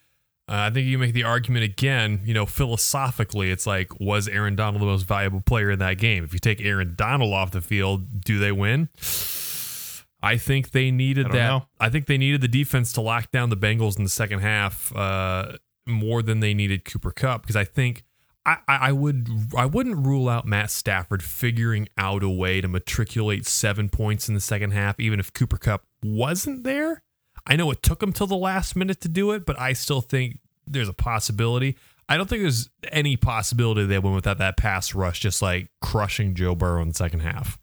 Uh, 0.49 0.67
I 0.67 0.69
think 0.71 0.87
you 0.87 0.97
make 0.97 1.13
the 1.13 1.23
argument 1.23 1.63
again, 1.63 2.21
you 2.25 2.33
know, 2.33 2.45
philosophically, 2.45 3.49
it's 3.49 3.65
like, 3.65 3.97
was 3.99 4.27
Aaron 4.27 4.55
Donald 4.57 4.81
the 4.81 4.85
most 4.85 5.03
valuable 5.03 5.39
player 5.39 5.71
in 5.71 5.79
that 5.79 5.97
game? 5.97 6.23
If 6.25 6.33
you 6.33 6.39
take 6.39 6.59
Aaron 6.59 6.95
Donald 6.97 7.33
off 7.33 7.51
the 7.51 7.61
field, 7.61 8.25
do 8.25 8.39
they 8.39 8.51
win? 8.51 8.89
I 10.21 10.37
think 10.37 10.71
they 10.71 10.91
needed 10.91 11.27
I 11.27 11.29
that. 11.29 11.47
know. 11.47 11.65
I 11.79 11.89
think 11.89 12.07
they 12.07 12.17
needed 12.17 12.41
the 12.41 12.47
defense 12.47 12.93
to 12.93 13.01
lock 13.01 13.31
down 13.31 13.49
the 13.49 13.57
Bengals 13.57 13.97
in 13.97 14.03
the 14.03 14.09
second 14.09 14.39
half 14.39 14.93
uh, 14.95 15.57
more 15.85 16.21
than 16.21 16.39
they 16.39 16.53
needed 16.53 16.85
Cooper 16.85 17.11
Kupp 17.11 17.41
because 17.41 17.57
I 17.57 17.65
think 17.65 18.03
I, 18.45 18.57
I 18.67 18.75
I 18.75 18.91
would 18.91 19.27
I 19.57 19.65
wouldn't 19.65 20.05
rule 20.05 20.29
out 20.29 20.45
Matt 20.45 20.71
Stafford 20.71 21.23
figuring 21.23 21.89
out 21.97 22.23
a 22.23 22.29
way 22.29 22.61
to 22.61 22.67
matriculate 22.67 23.45
seven 23.45 23.89
points 23.89 24.27
in 24.27 24.33
the 24.33 24.41
second 24.41 24.71
half, 24.71 24.99
even 24.99 25.19
if 25.19 25.31
Cooper 25.33 25.57
Kupp 25.57 25.83
wasn't 26.03 26.63
there. 26.63 27.03
I 27.45 27.55
know 27.55 27.71
it 27.71 27.83
took 27.83 28.01
him 28.01 28.13
till 28.13 28.27
the 28.27 28.35
last 28.35 28.75
minute 28.75 29.01
to 29.01 29.09
do 29.09 29.31
it, 29.31 29.45
but 29.45 29.59
I 29.59 29.73
still 29.73 30.01
think 30.01 30.39
there's 30.65 30.89
a 30.89 30.93
possibility. 30.93 31.77
I 32.07 32.17
don't 32.17 32.29
think 32.29 32.41
there's 32.41 32.69
any 32.91 33.17
possibility 33.17 33.85
they 33.85 33.99
went 33.99 34.15
without 34.15 34.37
that 34.37 34.57
pass 34.57 34.93
rush, 34.93 35.19
just 35.19 35.41
like 35.41 35.69
crushing 35.81 36.35
Joe 36.35 36.55
Burrow 36.55 36.81
in 36.81 36.89
the 36.89 36.93
second 36.93 37.21
half. 37.21 37.59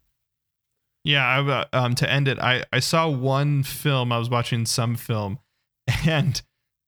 Yeah, 1.03 1.25
I, 1.73 1.77
um, 1.77 1.95
to 1.95 2.09
end 2.09 2.27
it, 2.27 2.39
I, 2.39 2.63
I 2.71 2.79
saw 2.79 3.09
one 3.09 3.63
film. 3.63 4.11
I 4.11 4.19
was 4.19 4.29
watching 4.29 4.65
some 4.65 4.95
film, 4.95 5.39
and 6.05 6.41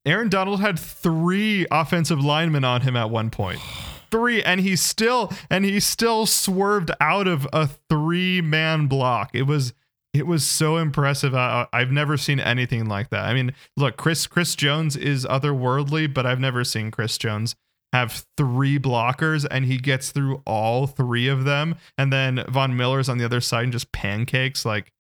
Aaron 0.06 0.30
Donald 0.30 0.62
had 0.62 0.78
three 0.78 1.66
offensive 1.72 2.24
linemen 2.24 2.64
on 2.64 2.82
him 2.82 2.96
at 2.96 3.10
one 3.10 3.30
point. 3.30 3.60
Three, 4.12 4.44
and 4.44 4.62
he 4.62 4.76
still 4.76 5.34
and 5.50 5.66
he 5.66 5.80
still 5.80 6.28
swerved 6.28 6.92
out 7.02 7.28
of 7.28 7.48
a 7.52 7.68
three 7.90 8.42
man 8.42 8.86
block. 8.86 9.32
It 9.34 9.48
was 9.48 9.74
it 10.14 10.28
was 10.28 10.46
so 10.46 10.78
impressive. 10.78 11.34
I, 11.34 11.68
I've 11.74 11.92
never 11.92 12.18
seen 12.18 12.40
anything 12.40 12.88
like 12.88 13.10
that. 13.10 13.26
I 13.26 13.34
mean, 13.34 13.54
look, 13.76 13.98
Chris 13.98 14.28
Chris 14.28 14.56
Jones 14.56 14.96
is 14.96 15.26
otherworldly, 15.26 16.14
but 16.14 16.26
I've 16.26 16.40
never 16.40 16.64
seen 16.64 16.92
Chris 16.92 17.18
Jones 17.18 17.56
have 17.94 18.26
three 18.38 18.80
blockers 18.80 19.46
and 19.52 19.66
he 19.66 19.78
gets 19.78 20.12
through 20.12 20.42
all 20.48 20.88
three 20.88 21.28
of 21.28 21.44
them 21.44 21.76
and 21.96 22.12
then 22.12 22.44
von 22.50 22.76
miller's 22.76 23.08
on 23.08 23.20
the 23.20 23.26
other 23.26 23.40
side 23.40 23.66
and 23.66 23.72
just 23.72 23.92
pancakes 23.92 24.66
like 24.66 24.92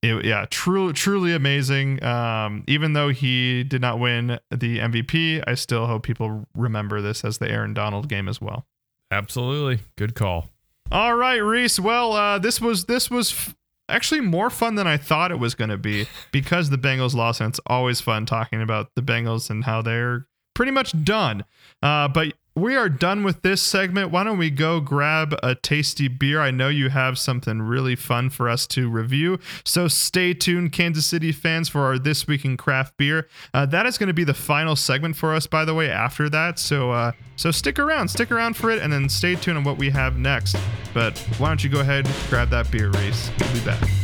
it, 0.00 0.24
yeah 0.24 0.46
truly 0.50 0.92
truly 0.92 1.34
amazing 1.34 2.00
um 2.04 2.62
even 2.68 2.92
though 2.92 3.08
he 3.08 3.64
did 3.64 3.80
not 3.80 3.98
win 3.98 4.38
the 4.52 4.78
mvp 4.78 5.42
i 5.48 5.54
still 5.54 5.88
hope 5.88 6.04
people 6.04 6.46
remember 6.54 7.00
this 7.00 7.24
as 7.24 7.38
the 7.38 7.50
aaron 7.50 7.74
donald 7.74 8.08
game 8.08 8.28
as 8.28 8.40
well 8.40 8.64
Absolutely. 9.10 9.80
Good 9.96 10.14
call. 10.14 10.50
all 10.92 11.16
right 11.16 11.38
reese 11.38 11.80
well 11.80 12.12
uh 12.12 12.38
this 12.38 12.60
was 12.60 12.84
this 12.84 13.10
was 13.10 13.52
actually 13.88 14.20
more 14.20 14.50
fun 14.50 14.74
than 14.74 14.86
i 14.86 14.96
thought 14.96 15.30
it 15.30 15.38
was 15.38 15.54
going 15.54 15.70
to 15.70 15.76
be 15.76 16.06
because 16.32 16.70
the 16.70 16.78
bengals 16.78 17.14
lost 17.14 17.40
and 17.40 17.50
it's 17.50 17.60
always 17.66 18.00
fun 18.00 18.24
talking 18.24 18.62
about 18.62 18.88
the 18.96 19.02
bengals 19.02 19.50
and 19.50 19.64
how 19.64 19.82
they're 19.82 20.26
pretty 20.54 20.72
much 20.72 21.04
done. 21.04 21.44
Uh 21.82 22.08
but 22.08 22.32
we 22.56 22.76
are 22.76 22.88
done 22.88 23.24
with 23.24 23.42
this 23.42 23.62
segment. 23.62 24.10
Why 24.10 24.22
don't 24.22 24.38
we 24.38 24.50
go 24.50 24.78
grab 24.80 25.34
a 25.42 25.54
tasty 25.56 26.06
beer? 26.06 26.40
I 26.40 26.52
know 26.52 26.68
you 26.68 26.88
have 26.88 27.18
something 27.18 27.60
really 27.62 27.96
fun 27.96 28.30
for 28.30 28.48
us 28.48 28.66
to 28.68 28.88
review. 28.88 29.40
So 29.64 29.88
stay 29.88 30.34
tuned, 30.34 30.72
Kansas 30.72 31.04
City 31.04 31.32
fans, 31.32 31.68
for 31.68 31.82
our 31.82 31.98
This 31.98 32.28
Week 32.28 32.44
in 32.44 32.56
Craft 32.56 32.96
Beer. 32.96 33.28
Uh, 33.52 33.66
that 33.66 33.86
is 33.86 33.98
going 33.98 34.06
to 34.06 34.14
be 34.14 34.24
the 34.24 34.34
final 34.34 34.76
segment 34.76 35.16
for 35.16 35.34
us, 35.34 35.46
by 35.46 35.64
the 35.64 35.74
way, 35.74 35.90
after 35.90 36.28
that. 36.28 36.58
So, 36.60 36.92
uh, 36.92 37.12
so 37.34 37.50
stick 37.50 37.78
around, 37.78 38.08
stick 38.08 38.30
around 38.30 38.56
for 38.56 38.70
it, 38.70 38.80
and 38.80 38.92
then 38.92 39.08
stay 39.08 39.34
tuned 39.34 39.58
on 39.58 39.64
what 39.64 39.76
we 39.76 39.90
have 39.90 40.16
next. 40.16 40.56
But 40.92 41.18
why 41.38 41.48
don't 41.48 41.64
you 41.64 41.70
go 41.70 41.80
ahead, 41.80 42.08
grab 42.30 42.50
that 42.50 42.70
beer, 42.70 42.90
Reese? 42.90 43.30
We'll 43.40 43.52
be 43.52 43.64
back. 43.64 44.03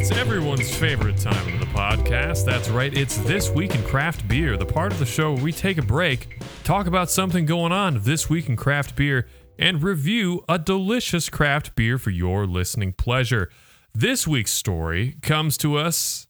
It's 0.00 0.12
everyone's 0.12 0.74
favorite 0.74 1.18
time 1.18 1.52
of 1.52 1.60
the 1.60 1.66
podcast. 1.66 2.46
That's 2.46 2.70
right, 2.70 2.96
it's 2.96 3.18
This 3.18 3.50
Week 3.50 3.74
in 3.74 3.82
Craft 3.82 4.26
Beer, 4.26 4.56
the 4.56 4.64
part 4.64 4.92
of 4.92 4.98
the 4.98 5.04
show 5.04 5.34
where 5.34 5.44
we 5.44 5.52
take 5.52 5.76
a 5.76 5.82
break, 5.82 6.40
talk 6.64 6.86
about 6.86 7.10
something 7.10 7.44
going 7.44 7.70
on 7.70 8.00
this 8.02 8.30
week 8.30 8.48
in 8.48 8.56
craft 8.56 8.96
beer, 8.96 9.28
and 9.58 9.82
review 9.82 10.42
a 10.48 10.58
delicious 10.58 11.28
craft 11.28 11.76
beer 11.76 11.98
for 11.98 12.08
your 12.08 12.46
listening 12.46 12.94
pleasure. 12.94 13.50
This 13.94 14.26
week's 14.26 14.52
story 14.52 15.16
comes 15.20 15.58
to 15.58 15.76
us 15.76 16.28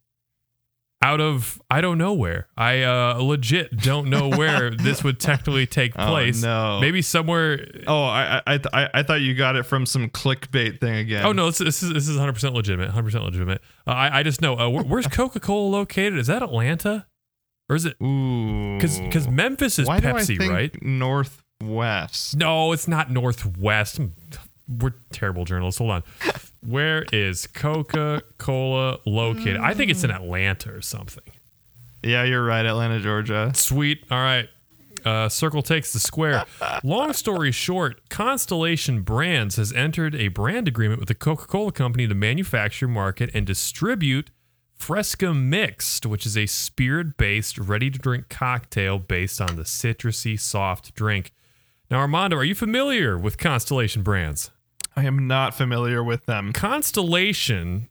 out 1.03 1.21
of 1.21 1.61
I 1.71 1.81
don't 1.81 1.99
know 1.99 2.13
where. 2.13 2.49
I 2.57 2.83
uh, 2.83 3.15
legit 3.15 3.77
don't 3.79 4.11
know 4.11 4.29
where 4.37 4.71
this 4.71 5.03
would 5.03 5.19
technically 5.19 5.67
take 5.67 5.95
place. 5.95 6.07
Oh, 6.07 6.11
place. 6.13 6.43
no. 6.43 6.81
Maybe 6.81 7.03
somewhere 7.03 7.67
Oh, 7.87 8.05
I 8.05 8.43
I, 8.47 8.61
I 8.73 8.91
I 8.95 9.03
thought 9.03 9.21
you 9.21 9.35
got 9.35 9.57
it 9.57 9.65
from 9.65 9.87
some 9.87 10.11
clickbait 10.11 10.81
thing 10.81 10.95
again. 10.97 11.25
Oh 11.25 11.33
no, 11.33 11.47
this, 11.47 11.59
this 11.59 11.83
is 11.83 11.93
this 11.93 12.09
is 12.09 12.17
100 12.17 12.33
percent 12.33 12.55
legitimate. 12.55 12.87
100 12.89 13.05
percent 13.05 13.25
legitimate. 13.25 13.63
Uh, 13.87 13.93
I 13.93 14.19
I 14.19 14.23
just 14.23 14.43
know 14.43 14.59
uh, 14.59 14.69
where, 14.69 14.85
where's 14.85 15.07
Coca 15.07 15.41
Cola 15.41 15.71
located? 15.71 16.19
Is 16.19 16.27
that 16.27 16.43
Atlanta, 16.43 17.07
or 17.69 17.77
is 17.77 17.87
it? 17.87 17.97
Ooh. 18.03 18.77
Because 18.77 19.01
because 19.01 19.29
Memphis 19.29 19.79
is 19.79 19.89
Why 19.89 20.01
Pepsi, 20.01 20.39
right? 20.49 20.77
Northwest. 20.83 22.37
No, 22.37 22.73
it's 22.73 22.89
not 22.89 23.11
Northwest. 23.11 24.01
We're 24.69 24.93
terrible 25.13 25.45
journalists. 25.47 25.79
Hold 25.79 25.91
on. 25.91 26.03
Where 26.67 27.05
is 27.13 27.47
Coca 27.47 28.23
Cola 28.39 28.99
located? 29.07 29.57
I 29.59 29.75
think 29.75 29.91
it's 29.91 30.05
in 30.05 30.11
Atlanta 30.11 30.73
or 30.73 30.83
something. 30.83 31.25
Yeah, 32.03 32.25
you're 32.25 32.45
right. 32.45 32.65
Atlanta, 32.65 33.01
Georgia. 33.01 33.53
Sweet. 33.55 34.05
All 34.11 34.19
right. 34.19 34.49
Uh, 35.05 35.29
Circle 35.29 35.63
takes 35.63 35.93
the 35.93 36.01
square. 36.01 36.45
Long 36.85 37.13
story 37.15 37.53
short, 37.53 38.09
Constellation 38.11 39.03
Brands 39.03 39.57
has 39.57 39.73
entered 39.73 40.15
a 40.15 40.29
brand 40.29 40.69
agreement 40.69 41.01
with 41.01 41.09
the 41.09 41.15
Coca 41.15 41.47
Cola 41.47 41.73
Company 41.73 42.07
to 42.07 42.15
manufacture, 42.15 42.87
market, 42.89 43.31
and 43.33 43.47
distribute 43.47 44.31
Fresca 44.75 45.35
Mixed, 45.35 46.07
which 46.07 46.27
is 46.27 46.37
a 46.37 46.47
spirit 46.47 47.17
based, 47.17 47.59
ready 47.59 47.91
to 47.91 47.99
drink 47.99 48.29
cocktail 48.29 48.99
based 48.99 49.41
on 49.41 49.57
the 49.57 49.63
citrusy 49.63 50.39
soft 50.39 50.95
drink. 50.95 51.33
Now, 51.91 51.99
Armando, 51.99 52.37
are 52.37 52.45
you 52.45 52.55
familiar 52.55 53.19
with 53.19 53.37
Constellation 53.37 54.03
Brands? 54.03 54.51
I 54.97 55.05
am 55.05 55.27
not 55.27 55.55
familiar 55.55 56.03
with 56.03 56.27
them. 56.27 56.53
Constellation. 56.53 57.89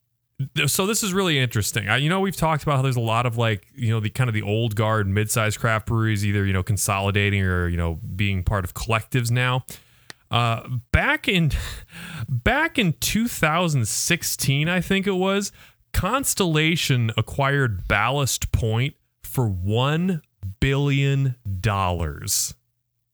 So 0.67 0.85
this 0.85 1.03
is 1.03 1.13
really 1.13 1.37
interesting. 1.37 1.89
I, 1.89 1.97
you 1.97 2.09
know, 2.09 2.21
we've 2.21 2.35
talked 2.35 2.63
about 2.63 2.77
how 2.77 2.81
there's 2.81 2.95
a 2.95 3.01
lot 3.01 3.25
of 3.25 3.37
like, 3.37 3.67
you 3.75 3.89
know, 3.89 3.99
the 3.99 4.09
kind 4.09 4.29
of 4.29 4.33
the 4.33 4.41
old 4.41 4.75
guard 4.75 5.07
mid-sized 5.07 5.59
craft 5.59 5.87
breweries, 5.87 6.25
either 6.25 6.45
you 6.45 6.53
know 6.53 6.63
consolidating 6.63 7.43
or 7.43 7.67
you 7.67 7.77
know 7.77 7.99
being 8.15 8.43
part 8.43 8.63
of 8.63 8.73
collectives 8.73 9.31
now. 9.31 9.65
Uh, 10.31 10.61
back 10.91 11.27
in 11.27 11.51
back 12.29 12.77
in 12.77 12.93
2016, 12.93 14.69
I 14.69 14.81
think 14.81 15.07
it 15.07 15.11
was, 15.11 15.51
Constellation 15.91 17.11
acquired 17.17 17.87
Ballast 17.87 18.51
Point 18.51 18.95
for 19.23 19.47
one 19.47 20.21
billion 20.59 21.35
dollars. 21.59 22.53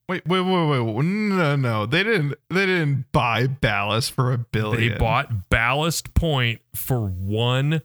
Wait, 0.08 0.26
wait, 0.28 0.41
wait, 0.41 0.82
wait. 0.82 1.06
No, 1.06 1.56
no. 1.56 1.86
They 1.86 2.03
didn't 2.03 2.36
they 2.49 2.66
didn't 2.66 3.12
buy 3.12 3.47
Ballast 3.47 4.12
for 4.12 4.32
a 4.32 4.38
billion. 4.38 4.93
They 4.93 4.97
bought 4.97 5.49
Ballast 5.49 6.14
Point 6.14 6.62
for 6.76 7.08
one 7.08 7.82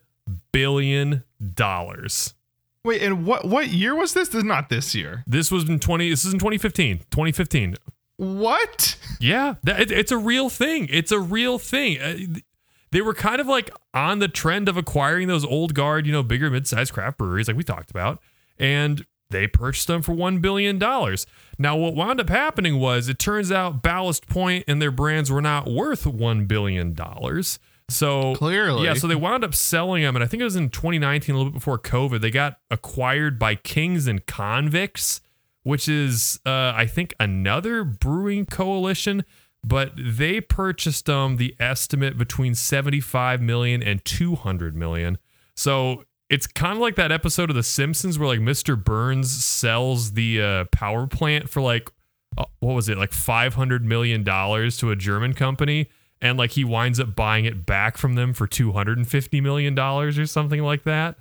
billion 0.52 1.24
dollars. 1.54 2.34
Wait, 2.84 3.02
and 3.02 3.26
what 3.26 3.46
what 3.46 3.68
year 3.68 3.94
was 3.94 4.12
this? 4.12 4.28
This 4.28 4.38
is 4.38 4.44
not 4.44 4.68
this 4.68 4.94
year. 4.94 5.24
This 5.26 5.50
was 5.50 5.68
in 5.68 5.78
20 5.78 6.10
this 6.10 6.24
is 6.24 6.32
in 6.32 6.38
2015. 6.38 6.98
2015. 7.10 7.76
What? 8.16 8.98
Yeah, 9.18 9.54
that, 9.64 9.80
it, 9.80 9.90
it's 9.90 10.12
a 10.12 10.18
real 10.18 10.50
thing. 10.50 10.88
It's 10.90 11.10
a 11.10 11.18
real 11.18 11.58
thing. 11.58 11.98
Uh, 12.00 12.40
they 12.92 13.00
were 13.00 13.14
kind 13.14 13.40
of 13.40 13.46
like 13.46 13.70
on 13.94 14.18
the 14.18 14.28
trend 14.28 14.68
of 14.68 14.76
acquiring 14.76 15.28
those 15.28 15.44
old 15.44 15.72
guard, 15.72 16.06
you 16.06 16.12
know, 16.12 16.22
bigger 16.22 16.50
mid-sized 16.50 16.92
craft 16.92 17.16
breweries 17.16 17.48
like 17.48 17.56
we 17.56 17.62
talked 17.62 17.90
about, 17.90 18.20
and 18.58 19.06
they 19.30 19.46
purchased 19.46 19.86
them 19.86 20.02
for 20.02 20.12
one 20.12 20.38
billion 20.38 20.78
dollars. 20.78 21.26
Now, 21.58 21.76
what 21.76 21.94
wound 21.94 22.20
up 22.20 22.28
happening 22.28 22.78
was 22.78 23.08
it 23.08 23.18
turns 23.18 23.50
out 23.50 23.82
Ballast 23.82 24.26
Point 24.28 24.64
and 24.68 24.80
their 24.80 24.90
brands 24.90 25.30
were 25.30 25.42
not 25.42 25.66
worth 25.68 26.06
one 26.06 26.46
billion 26.46 26.94
dollars. 26.94 27.58
So 27.88 28.34
Clearly. 28.36 28.84
yeah. 28.84 28.94
So 28.94 29.06
they 29.08 29.16
wound 29.16 29.42
up 29.44 29.54
selling 29.54 30.02
them, 30.02 30.14
and 30.14 30.22
I 30.24 30.28
think 30.28 30.40
it 30.40 30.44
was 30.44 30.56
in 30.56 30.70
2019, 30.70 31.34
a 31.34 31.38
little 31.38 31.50
bit 31.52 31.58
before 31.58 31.78
COVID. 31.78 32.20
They 32.20 32.30
got 32.30 32.58
acquired 32.70 33.38
by 33.38 33.56
Kings 33.56 34.06
and 34.06 34.24
Convicts, 34.26 35.20
which 35.64 35.88
is 35.88 36.38
uh, 36.46 36.72
I 36.74 36.86
think 36.86 37.14
another 37.18 37.82
brewing 37.84 38.46
coalition. 38.46 39.24
But 39.62 39.92
they 39.96 40.40
purchased 40.40 41.04
them 41.04 41.36
the 41.36 41.54
estimate 41.60 42.16
between 42.16 42.54
75 42.54 43.42
million 43.42 43.82
and 43.82 44.02
200 44.06 44.74
million. 44.74 45.18
So 45.54 46.04
it's 46.30 46.46
kind 46.46 46.74
of 46.74 46.78
like 46.78 46.94
that 46.94 47.10
episode 47.10 47.50
of 47.50 47.56
The 47.56 47.62
Simpsons 47.62 48.18
where 48.18 48.28
like 48.28 48.40
Mr. 48.40 48.82
Burns 48.82 49.30
sells 49.44 50.12
the 50.12 50.40
uh, 50.40 50.64
power 50.72 51.06
plant 51.06 51.50
for 51.50 51.60
like 51.60 51.90
uh, 52.38 52.44
what 52.60 52.74
was 52.74 52.88
it 52.88 52.96
like 52.96 53.12
500 53.12 53.84
million 53.84 54.22
dollars 54.22 54.76
to 54.78 54.90
a 54.92 54.96
German 54.96 55.34
company 55.34 55.90
and 56.22 56.38
like 56.38 56.52
he 56.52 56.64
winds 56.64 57.00
up 57.00 57.16
buying 57.16 57.44
it 57.44 57.66
back 57.66 57.98
from 57.98 58.14
them 58.14 58.32
for 58.32 58.46
250 58.46 59.40
million 59.40 59.74
dollars 59.74 60.18
or 60.18 60.26
something 60.26 60.62
like 60.62 60.84
that. 60.84 61.16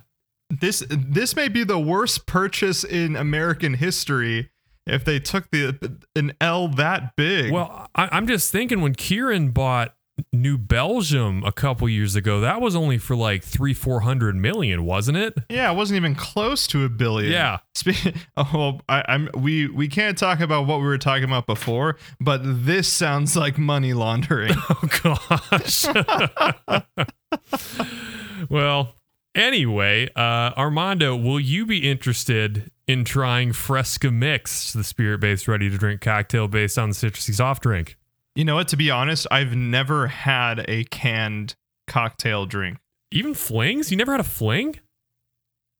This 0.48 0.84
this 0.88 1.34
may 1.36 1.48
be 1.48 1.64
the 1.64 1.78
worst 1.78 2.26
purchase 2.26 2.84
in 2.84 3.16
American 3.16 3.74
history 3.74 4.50
if 4.86 5.04
they 5.04 5.18
took 5.18 5.50
the 5.50 5.98
an 6.14 6.32
L 6.40 6.68
that 6.68 7.16
big. 7.16 7.52
Well, 7.52 7.88
I, 7.94 8.08
I'm 8.12 8.26
just 8.26 8.52
thinking 8.52 8.80
when 8.80 8.94
Kirin 8.94 9.52
bought 9.52 9.94
New 10.32 10.58
Belgium 10.58 11.42
a 11.44 11.52
couple 11.52 11.88
years 11.88 12.16
ago, 12.16 12.40
that 12.40 12.60
was 12.60 12.74
only 12.76 12.98
for 12.98 13.16
like 13.16 13.42
three, 13.44 13.74
four 13.74 14.00
hundred 14.00 14.36
million, 14.36 14.84
wasn't 14.84 15.16
it? 15.18 15.34
yeah, 15.48 15.70
it 15.70 15.74
wasn't 15.74 15.96
even 15.96 16.14
close 16.14 16.66
to 16.68 16.84
a 16.84 16.88
billion. 16.88 17.32
Yeah. 17.32 17.58
Spe- 17.74 18.14
oh, 18.36 18.50
well, 18.52 18.80
I, 18.88 19.04
I'm 19.08 19.28
we 19.36 19.68
we 19.68 19.88
can't 19.88 20.18
talk 20.18 20.40
about 20.40 20.66
what 20.66 20.80
we 20.80 20.86
were 20.86 20.98
talking 20.98 21.24
about 21.24 21.46
before, 21.46 21.96
but 22.20 22.40
this 22.44 22.92
sounds 22.92 23.36
like 23.36 23.58
money 23.58 23.92
laundering. 23.92 24.54
Oh 24.70 24.88
gosh. 25.02 25.86
well, 28.50 28.94
anyway, 29.34 30.08
uh, 30.14 30.52
Armando, 30.56 31.16
will 31.16 31.40
you 31.40 31.66
be 31.66 31.90
interested 31.90 32.70
in 32.86 33.04
trying 33.04 33.52
Fresca 33.52 34.10
Mix, 34.10 34.72
the 34.72 34.84
spirit-based 34.84 35.48
ready-to-drink 35.48 36.00
cocktail 36.00 36.48
based 36.48 36.78
on 36.78 36.90
the 36.90 36.94
citrusy 36.94 37.34
soft 37.34 37.62
drink? 37.62 37.96
You 38.34 38.44
know 38.44 38.54
what? 38.54 38.68
To 38.68 38.76
be 38.76 38.90
honest, 38.90 39.26
I've 39.30 39.54
never 39.54 40.06
had 40.06 40.64
a 40.68 40.84
canned 40.84 41.54
cocktail 41.86 42.46
drink. 42.46 42.78
Even 43.12 43.34
flings? 43.34 43.90
You 43.90 43.96
never 43.96 44.12
had 44.12 44.20
a 44.20 44.24
fling? 44.24 44.78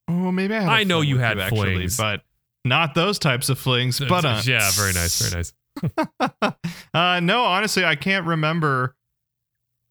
Oh, 0.09 0.33
maybe 0.33 0.55
I. 0.55 0.61
Had 0.61 0.69
I 0.69 0.85
know 0.85 1.01
you 1.01 1.19
had 1.19 1.35
two, 1.35 1.41
actually, 1.41 1.75
flings. 1.75 1.97
but 1.97 2.23
not 2.65 2.95
those 2.95 3.19
types 3.19 3.49
of 3.49 3.59
flings. 3.59 4.01
But 4.01 4.25
uh, 4.25 4.43
yeah, 4.47 4.71
very 4.73 4.93
nice, 4.93 5.21
very 5.21 5.43
nice. 5.43 5.53
uh, 6.95 7.21
no, 7.21 7.45
honestly, 7.45 7.85
I 7.85 7.95
can't 7.95 8.27
remember. 8.27 8.97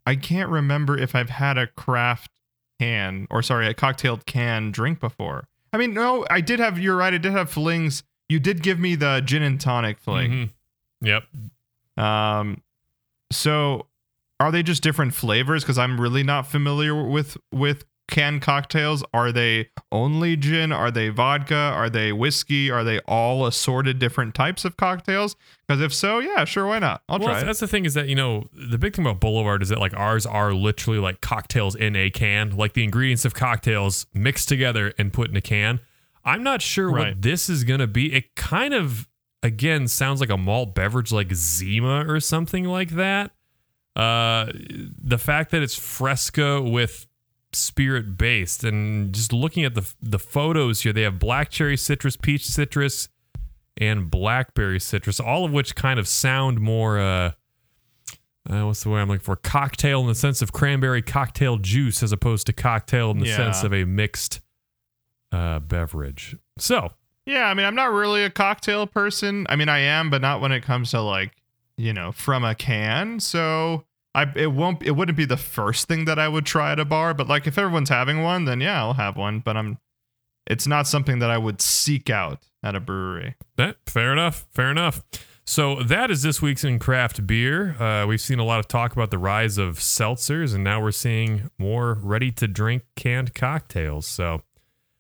I 0.06 0.16
can't 0.16 0.50
remember 0.50 0.98
if 0.98 1.16
I've 1.16 1.30
had 1.30 1.58
a 1.58 1.68
craft 1.68 2.32
can 2.80 3.28
or 3.30 3.42
sorry, 3.42 3.68
a 3.68 3.74
cocktail 3.74 4.18
can 4.26 4.72
drink 4.72 5.00
before. 5.00 5.48
I 5.72 5.78
mean, 5.78 5.94
no, 5.94 6.26
I 6.30 6.42
did 6.42 6.60
have. 6.60 6.80
You're 6.80 6.96
right. 6.96 7.14
I 7.14 7.18
did 7.18 7.32
have 7.32 7.50
flings. 7.50 8.04
You 8.28 8.40
did 8.40 8.62
give 8.62 8.80
me 8.80 8.96
the 8.96 9.22
gin 9.24 9.44
and 9.44 9.60
tonic 9.60 10.00
fling. 10.00 10.32
Mhm. 10.32 10.50
Yep. 11.02 11.24
Um, 12.00 12.62
so 13.32 13.88
are 14.40 14.52
they 14.52 14.64
just 14.64 14.82
different 14.82 15.14
flavors? 15.14 15.64
Because 15.64 15.78
I'm 15.78 16.00
really 16.00 16.24
not 16.24 16.48
familiar 16.48 17.04
with 17.04 17.38
with 17.52 17.84
canned 18.08 18.42
cocktails. 18.42 19.04
Are 19.14 19.32
they 19.32 19.70
only 19.92 20.36
gin? 20.36 20.72
Are 20.72 20.90
they 20.90 21.10
vodka? 21.10 21.56
Are 21.56 21.90
they 21.90 22.12
whiskey? 22.12 22.72
Are 22.72 22.84
they 22.84 23.00
all 23.02 23.46
assorted 23.46 24.00
different 24.00 24.34
types 24.34 24.66
of 24.66 24.78
cocktails? 24.78 25.36
Because 25.68 25.82
if 25.82 25.94
so, 25.94 26.20
yeah, 26.20 26.46
sure, 26.46 26.66
why 26.66 26.80
not? 26.80 27.04
I'll 27.08 27.20
well, 27.20 27.28
try 27.28 27.34
that's, 27.36 27.44
it. 27.44 27.46
that's 27.46 27.60
the 27.60 27.68
thing 27.68 27.86
is 27.86 27.94
that 27.96 28.08
you 28.08 28.16
know 28.16 28.48
the 28.54 28.78
big 28.78 28.96
thing 28.96 29.06
about 29.06 29.20
Boulevard 29.20 29.62
is 29.62 29.70
that 29.70 29.80
like 29.80 29.94
ours 29.96 30.26
are 30.26 30.54
literally 30.54 31.00
like 31.00 31.22
cocktails 31.22 31.76
in 31.76 31.96
a 31.96 32.10
can, 32.10 32.56
like 32.56 32.74
the 32.74 32.84
ingredients 32.84 33.26
of 33.26 33.34
cocktails 33.34 34.08
mixed 34.14 34.48
together 34.50 34.94
and 34.98 35.12
put 35.12 35.30
in 35.30 35.36
a 35.36 35.42
can. 35.42 35.82
I'm 36.26 36.44
not 36.44 36.62
sure 36.62 36.90
Right. 36.92 37.10
what 37.10 37.22
this 37.22 37.50
is 37.50 37.64
gonna 37.64 37.88
be. 37.88 38.14
It 38.14 38.36
kind 38.36 38.74
of 38.74 39.08
again 39.44 39.88
sounds 39.88 40.20
like 40.20 40.30
a 40.30 40.38
malt 40.38 40.76
beverage, 40.76 41.12
like 41.12 41.34
Zima 41.34 42.06
or 42.08 42.20
something 42.20 42.66
like 42.66 42.92
that. 42.92 43.32
Uh, 43.96 44.52
the 44.54 45.18
fact 45.18 45.52
that 45.52 45.62
it's 45.62 45.76
Fresca 45.76 46.62
with 46.62 47.08
spirit 47.52 48.18
based, 48.18 48.64
and 48.64 49.14
just 49.14 49.34
looking 49.34 49.66
at 49.66 49.76
the 49.76 49.92
the 50.02 50.20
photos 50.20 50.82
here, 50.82 50.94
they 50.94 51.02
have 51.02 51.20
black 51.20 51.50
cherry 51.50 51.76
citrus, 51.78 52.16
peach 52.16 52.46
citrus, 52.46 53.10
and 53.78 54.10
blackberry 54.12 54.80
citrus, 54.80 55.20
all 55.20 55.46
of 55.46 55.52
which 55.52 55.76
kind 55.76 56.00
of 56.00 56.08
sound 56.08 56.60
more 56.60 57.00
uh, 57.00 57.32
uh 58.50 58.66
what's 58.66 58.84
the 58.84 58.90
way 58.90 59.02
I'm 59.02 59.08
looking 59.10 59.20
for? 59.24 59.36
Cocktail 59.36 60.02
in 60.02 60.08
the 60.08 60.16
sense 60.16 60.42
of 60.42 60.54
cranberry 60.54 61.02
cocktail 61.02 61.58
juice 61.58 62.02
as 62.04 62.12
opposed 62.12 62.46
to 62.48 62.54
cocktail 62.54 63.12
in 63.12 63.20
the 63.20 63.28
Yeah. 63.28 63.38
sense 63.38 63.64
of 63.64 63.74
a 63.74 63.84
mixed 63.86 64.42
uh 65.32 65.60
beverage. 65.60 66.36
So, 66.58 66.92
Yeah, 67.26 67.46
I 67.46 67.54
mean, 67.54 67.66
I'm 67.66 67.76
not 67.76 67.92
really 67.92 68.24
a 68.24 68.30
cocktail 68.30 68.88
person. 68.88 69.46
I 69.50 69.56
mean, 69.56 69.70
I 69.70 69.80
am, 69.80 70.10
but 70.10 70.22
not 70.22 70.42
when 70.42 70.52
it 70.52 70.62
comes 70.62 70.92
to 70.92 71.02
like, 71.02 71.32
you 71.78 71.94
know, 71.94 72.12
from 72.12 72.44
a 72.44 72.56
can. 72.56 73.20
So 73.20 73.86
I 74.16 74.32
it 74.36 74.52
won't 74.52 74.82
it 74.84 74.92
wouldn't 74.92 75.18
be 75.18 75.26
the 75.26 75.38
first 75.38 75.88
thing 75.88 76.06
that 76.06 76.18
I 76.18 76.28
would 76.28 76.46
try 76.46 76.72
at 76.72 76.80
a 76.80 76.86
bar, 76.86 77.14
but 77.14 77.28
like 77.28 77.46
if 77.48 77.58
everyone's 77.58 77.90
having 77.90 78.24
one, 78.24 78.46
then 78.46 78.62
yeah, 78.62 78.80
I'll 78.80 78.94
have 78.94 79.16
one, 79.16 79.40
but 79.40 79.56
I'm 79.56 79.78
it's 80.48 80.66
not 80.66 80.88
something 80.88 81.20
that 81.20 81.30
I 81.30 81.38
would 81.38 81.62
seek 81.62 82.10
out 82.10 82.40
at 82.64 82.76
a 82.76 82.80
brewery. 82.80 83.36
that 83.58 83.78
fair 83.86 84.12
enough. 84.12 84.48
Fair 84.52 84.72
enough. 84.72 85.04
So 85.46 85.82
that 85.82 86.12
is 86.12 86.22
this 86.22 86.44
week's 86.44 86.64
in 86.64 86.78
craft 86.78 87.26
beer. 87.26 87.82
Uh, 87.82 88.06
we've 88.06 88.22
seen 88.22 88.38
a 88.38 88.44
lot 88.44 88.60
of 88.60 88.68
talk 88.68 88.94
about 88.94 89.10
the 89.10 89.18
rise 89.18 89.58
of 89.58 89.80
seltzers, 89.80 90.54
and 90.54 90.64
now 90.64 90.80
we're 90.80 90.92
seeing 90.92 91.50
more 91.58 91.96
ready 92.04 92.32
to 92.34 92.48
drink 92.48 92.84
canned 92.96 93.34
cocktails. 93.34 94.06
So 94.06 94.44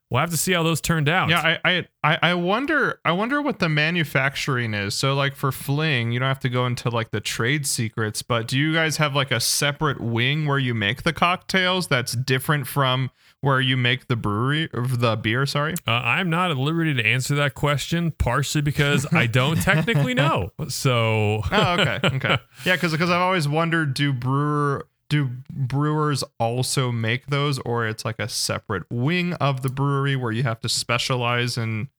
we'll 0.09 0.19
have 0.21 0.29
to 0.31 0.37
see 0.37 0.53
how 0.53 0.63
those 0.63 0.81
turned 0.81 1.07
out. 1.09 1.29
Yeah, 1.29 1.57
I, 1.63 1.87
I 2.03 2.17
I 2.21 2.33
wonder 2.33 2.99
I 3.05 3.11
wonder 3.11 3.41
what 3.41 3.59
the 3.59 3.69
manufacturing 3.69 4.73
is. 4.73 4.95
So 4.95 5.13
like 5.13 5.35
for 5.35 5.51
Fling, 5.51 6.11
you 6.11 6.19
don't 6.19 6.27
have 6.27 6.39
to 6.41 6.49
go 6.49 6.65
into 6.65 6.89
like 6.89 7.11
the 7.11 7.21
trade 7.21 7.65
secrets, 7.67 8.21
but 8.21 8.47
do 8.47 8.57
you 8.57 8.73
guys 8.73 8.97
have 8.97 9.15
like 9.15 9.31
a 9.31 9.39
separate 9.39 10.01
wing 10.01 10.45
where 10.45 10.59
you 10.59 10.73
make 10.73 11.03
the 11.03 11.13
cocktails 11.13 11.87
that's 11.87 12.13
different 12.13 12.67
from 12.67 13.11
where 13.41 13.61
you 13.61 13.77
make 13.77 14.07
the 14.07 14.17
brewery 14.17 14.69
or 14.73 14.85
the 14.85 15.15
beer, 15.15 15.45
sorry? 15.45 15.73
Uh, 15.87 15.91
I'm 15.91 16.29
not 16.29 16.51
at 16.51 16.57
liberty 16.57 16.93
to 16.95 17.05
answer 17.05 17.35
that 17.35 17.53
question, 17.53 18.11
partially 18.11 18.61
because 18.61 19.07
I 19.13 19.27
don't 19.27 19.55
technically 19.61 20.13
know. 20.13 20.51
So, 20.67 21.41
Oh, 21.51 21.73
okay. 21.79 21.99
Okay. 22.03 22.37
yeah, 22.65 22.75
cuz 22.75 22.95
cuz 22.97 23.09
I've 23.09 23.21
always 23.21 23.47
wondered 23.47 23.93
do 23.93 24.11
brewer 24.11 24.87
do 25.09 25.29
brewers 25.51 26.23
also 26.39 26.91
make 26.91 27.27
those 27.27 27.59
or 27.59 27.87
it's 27.87 28.05
like 28.05 28.19
a 28.19 28.29
separate 28.29 28.83
wing 28.91 29.33
of 29.33 29.61
the 29.61 29.69
brewery 29.69 30.15
where 30.15 30.31
you 30.31 30.43
have 30.43 30.59
to 30.61 30.69
specialize 30.69 31.57
in 31.57 31.89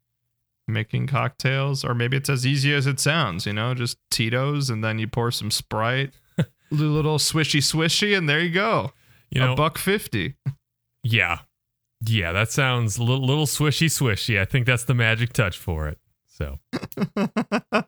making 0.69 1.07
cocktails 1.09 1.85
or 1.85 1.95
maybe 1.95 2.17
it's 2.17 2.31
as 2.31 2.47
easy 2.47 2.73
as 2.73 2.87
it 2.87 3.01
sounds, 3.01 3.47
you 3.47 3.53
know, 3.53 3.75
just 3.75 3.99
Tito's 4.11 4.71
and 4.71 4.83
then 4.85 4.99
you 4.99 5.09
pour 5.09 5.31
some 5.31 5.51
Sprite, 5.51 6.13
a 6.39 6.47
little 6.71 7.19
swishy 7.19 7.61
swishy 7.61 8.17
and 8.17 8.29
there 8.29 8.41
you 8.41 8.51
go. 8.51 8.93
you 9.31 9.41
know, 9.41 9.53
a 9.53 9.57
buck 9.57 9.77
50. 9.79 10.37
yeah. 11.03 11.41
Yeah, 12.03 12.33
that 12.33 12.51
sounds 12.51 12.97
a 12.97 13.03
little, 13.03 13.27
little 13.27 13.45
swishy 13.45 13.89
swishy. 13.89 14.41
I 14.41 14.47
think 14.47 14.65
that's 14.65 14.85
the 14.85 14.95
magic 14.95 15.35
touch 15.35 15.59
for 15.59 15.87
it. 15.87 15.99
So, 16.41 16.59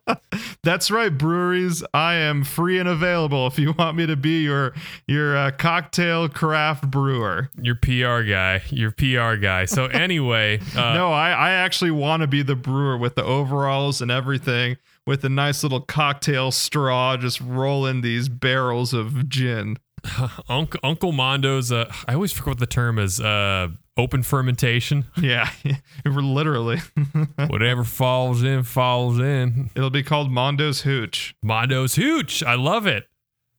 That's 0.62 0.90
right, 0.90 1.08
breweries. 1.08 1.82
I 1.94 2.14
am 2.14 2.44
free 2.44 2.78
and 2.78 2.88
available 2.88 3.46
if 3.46 3.58
you 3.58 3.72
want 3.78 3.96
me 3.96 4.06
to 4.06 4.14
be 4.16 4.42
your 4.42 4.74
your 5.06 5.34
uh, 5.36 5.50
cocktail 5.52 6.28
craft 6.28 6.90
brewer. 6.90 7.50
your 7.60 7.76
PR 7.76 8.22
guy, 8.22 8.62
your 8.68 8.90
PR 8.90 9.36
guy. 9.36 9.64
So, 9.64 9.86
anyway, 9.86 10.60
uh, 10.76 10.92
no, 10.92 11.12
I, 11.12 11.30
I 11.30 11.50
actually 11.52 11.92
want 11.92 12.20
to 12.20 12.26
be 12.26 12.42
the 12.42 12.54
brewer 12.54 12.98
with 12.98 13.14
the 13.14 13.24
overalls 13.24 14.02
and 14.02 14.10
everything, 14.10 14.76
with 15.06 15.24
a 15.24 15.30
nice 15.30 15.62
little 15.62 15.80
cocktail 15.80 16.50
straw, 16.50 17.16
just 17.16 17.40
rolling 17.40 18.02
these 18.02 18.28
barrels 18.28 18.92
of 18.92 19.30
gin. 19.30 19.78
Uncle, 20.48 20.80
Uncle 20.82 21.12
Mondo's, 21.12 21.72
uh, 21.72 21.90
I 22.06 22.14
always 22.14 22.32
forget 22.32 22.48
what 22.48 22.58
the 22.58 22.66
term 22.66 22.98
is, 22.98 23.20
uh, 23.20 23.68
open 23.96 24.22
fermentation. 24.22 25.06
Yeah, 25.22 25.50
literally. 26.04 26.78
Whatever 27.46 27.84
falls 27.84 28.42
in, 28.42 28.64
falls 28.64 29.18
in. 29.20 29.70
It'll 29.76 29.90
be 29.90 30.02
called 30.02 30.30
Mondo's 30.30 30.82
Hooch. 30.82 31.36
Mondo's 31.42 31.94
Hooch. 31.94 32.42
I 32.42 32.54
love 32.54 32.86
it. 32.86 33.06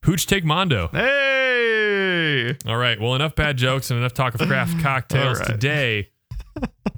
Hooch 0.04 0.28
take 0.28 0.44
Mondo. 0.44 0.90
Hey! 0.92 2.58
All 2.68 2.76
right. 2.76 3.00
Well, 3.00 3.16
enough 3.16 3.36
bad 3.36 3.58
jokes 3.58 3.92
and 3.92 4.00
enough 4.00 4.14
talk 4.14 4.36
of 4.36 4.46
craft 4.46 4.82
cocktails 4.82 5.40
right. 5.40 5.48
today. 5.48 6.10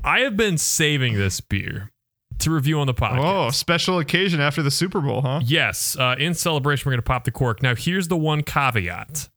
I 0.04 0.22
have 0.22 0.36
been 0.36 0.58
saving 0.58 1.16
this 1.16 1.40
beer 1.42 1.92
to 2.40 2.52
review 2.52 2.80
on 2.80 2.88
the 2.88 2.94
podcast. 2.94 3.48
Oh, 3.48 3.50
special 3.52 4.00
occasion 4.00 4.42
after 4.42 4.64
the 4.64 4.72
Super 4.72 5.02
Bowl, 5.02 5.22
huh? 5.22 5.42
Yes, 5.44 5.96
uh, 5.98 6.16
in 6.18 6.34
celebration, 6.34 6.88
we're 6.88 6.94
going 6.94 7.04
to 7.04 7.08
pop 7.08 7.24
the 7.24 7.32
cork. 7.32 7.62
Now, 7.62 7.76
here's 7.76 8.08
the 8.08 8.18
one 8.18 8.42
caveat. 8.42 9.30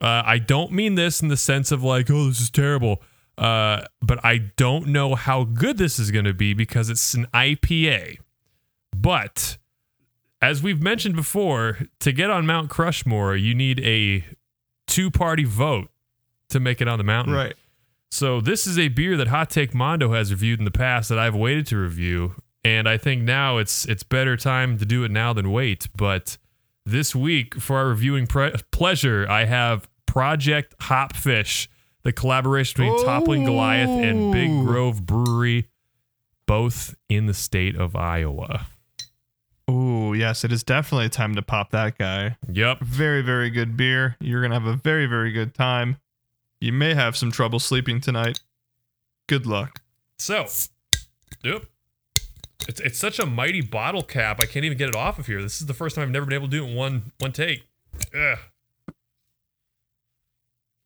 Uh, 0.00 0.22
I 0.24 0.38
don't 0.38 0.70
mean 0.70 0.94
this 0.94 1.20
in 1.20 1.28
the 1.28 1.36
sense 1.36 1.72
of 1.72 1.82
like, 1.82 2.08
oh, 2.10 2.28
this 2.28 2.40
is 2.40 2.50
terrible. 2.50 3.02
Uh, 3.38 3.84
but 4.02 4.24
I 4.24 4.38
don't 4.56 4.88
know 4.88 5.14
how 5.14 5.44
good 5.44 5.78
this 5.78 5.98
is 5.98 6.10
going 6.10 6.24
to 6.24 6.34
be 6.34 6.54
because 6.54 6.90
it's 6.90 7.14
an 7.14 7.26
IPA. 7.32 8.18
But 8.94 9.58
as 10.42 10.62
we've 10.62 10.82
mentioned 10.82 11.14
before, 11.14 11.78
to 12.00 12.12
get 12.12 12.30
on 12.30 12.46
Mount 12.46 12.68
Crushmore, 12.68 13.40
you 13.40 13.54
need 13.54 13.80
a 13.80 14.24
two 14.88 15.10
party 15.10 15.44
vote 15.44 15.88
to 16.48 16.58
make 16.58 16.80
it 16.80 16.88
on 16.88 16.98
the 16.98 17.04
mountain. 17.04 17.34
Right. 17.34 17.54
So 18.10 18.40
this 18.40 18.66
is 18.66 18.78
a 18.78 18.88
beer 18.88 19.16
that 19.16 19.28
Hot 19.28 19.50
Take 19.50 19.74
Mondo 19.74 20.12
has 20.12 20.30
reviewed 20.30 20.58
in 20.58 20.64
the 20.64 20.70
past 20.70 21.08
that 21.10 21.18
I've 21.18 21.34
waited 21.34 21.66
to 21.68 21.76
review, 21.76 22.34
and 22.64 22.88
I 22.88 22.96
think 22.96 23.22
now 23.22 23.58
it's 23.58 23.84
it's 23.84 24.02
better 24.02 24.36
time 24.36 24.78
to 24.78 24.84
do 24.84 25.04
it 25.04 25.10
now 25.10 25.32
than 25.32 25.52
wait. 25.52 25.88
But 25.96 26.38
this 26.86 27.14
week, 27.14 27.60
for 27.60 27.76
our 27.76 27.88
reviewing 27.88 28.26
pre- 28.26 28.54
pleasure, 28.70 29.26
I 29.28 29.44
have 29.44 29.88
Project 30.06 30.74
Hopfish, 30.80 31.68
the 32.02 32.12
collaboration 32.12 32.82
between 32.82 33.04
Toppling 33.04 33.44
Goliath 33.44 33.88
and 33.88 34.32
Big 34.32 34.50
Grove 34.64 35.04
Brewery, 35.04 35.68
both 36.46 36.94
in 37.08 37.26
the 37.26 37.34
state 37.34 37.76
of 37.76 37.96
Iowa. 37.96 38.66
Oh, 39.66 40.14
yes, 40.14 40.44
it 40.44 40.52
is 40.52 40.62
definitely 40.62 41.10
time 41.10 41.34
to 41.34 41.42
pop 41.42 41.70
that 41.72 41.98
guy. 41.98 42.38
Yep. 42.50 42.80
Very, 42.80 43.20
very 43.20 43.50
good 43.50 43.76
beer. 43.76 44.16
You're 44.18 44.40
going 44.40 44.50
to 44.52 44.58
have 44.58 44.66
a 44.66 44.76
very, 44.76 45.04
very 45.04 45.30
good 45.30 45.52
time. 45.54 45.98
You 46.60 46.72
may 46.72 46.94
have 46.94 47.16
some 47.16 47.30
trouble 47.30 47.58
sleeping 47.58 48.00
tonight. 48.00 48.40
Good 49.26 49.44
luck. 49.46 49.82
So, 50.18 50.46
yep. 51.44 51.66
It's, 52.66 52.80
it's 52.80 52.98
such 52.98 53.18
a 53.18 53.26
mighty 53.26 53.60
bottle 53.60 54.02
cap. 54.02 54.40
I 54.40 54.46
can't 54.46 54.64
even 54.64 54.78
get 54.78 54.88
it 54.88 54.96
off 54.96 55.18
of 55.18 55.26
here. 55.26 55.42
This 55.42 55.60
is 55.60 55.66
the 55.66 55.74
first 55.74 55.96
time 55.96 56.02
I've 56.04 56.10
never 56.10 56.24
been 56.26 56.34
able 56.34 56.48
to 56.48 56.50
do 56.50 56.64
it 56.64 56.68
in 56.68 56.74
one 56.74 57.12
one 57.18 57.32
take. 57.32 57.64
Ugh. 58.14 58.38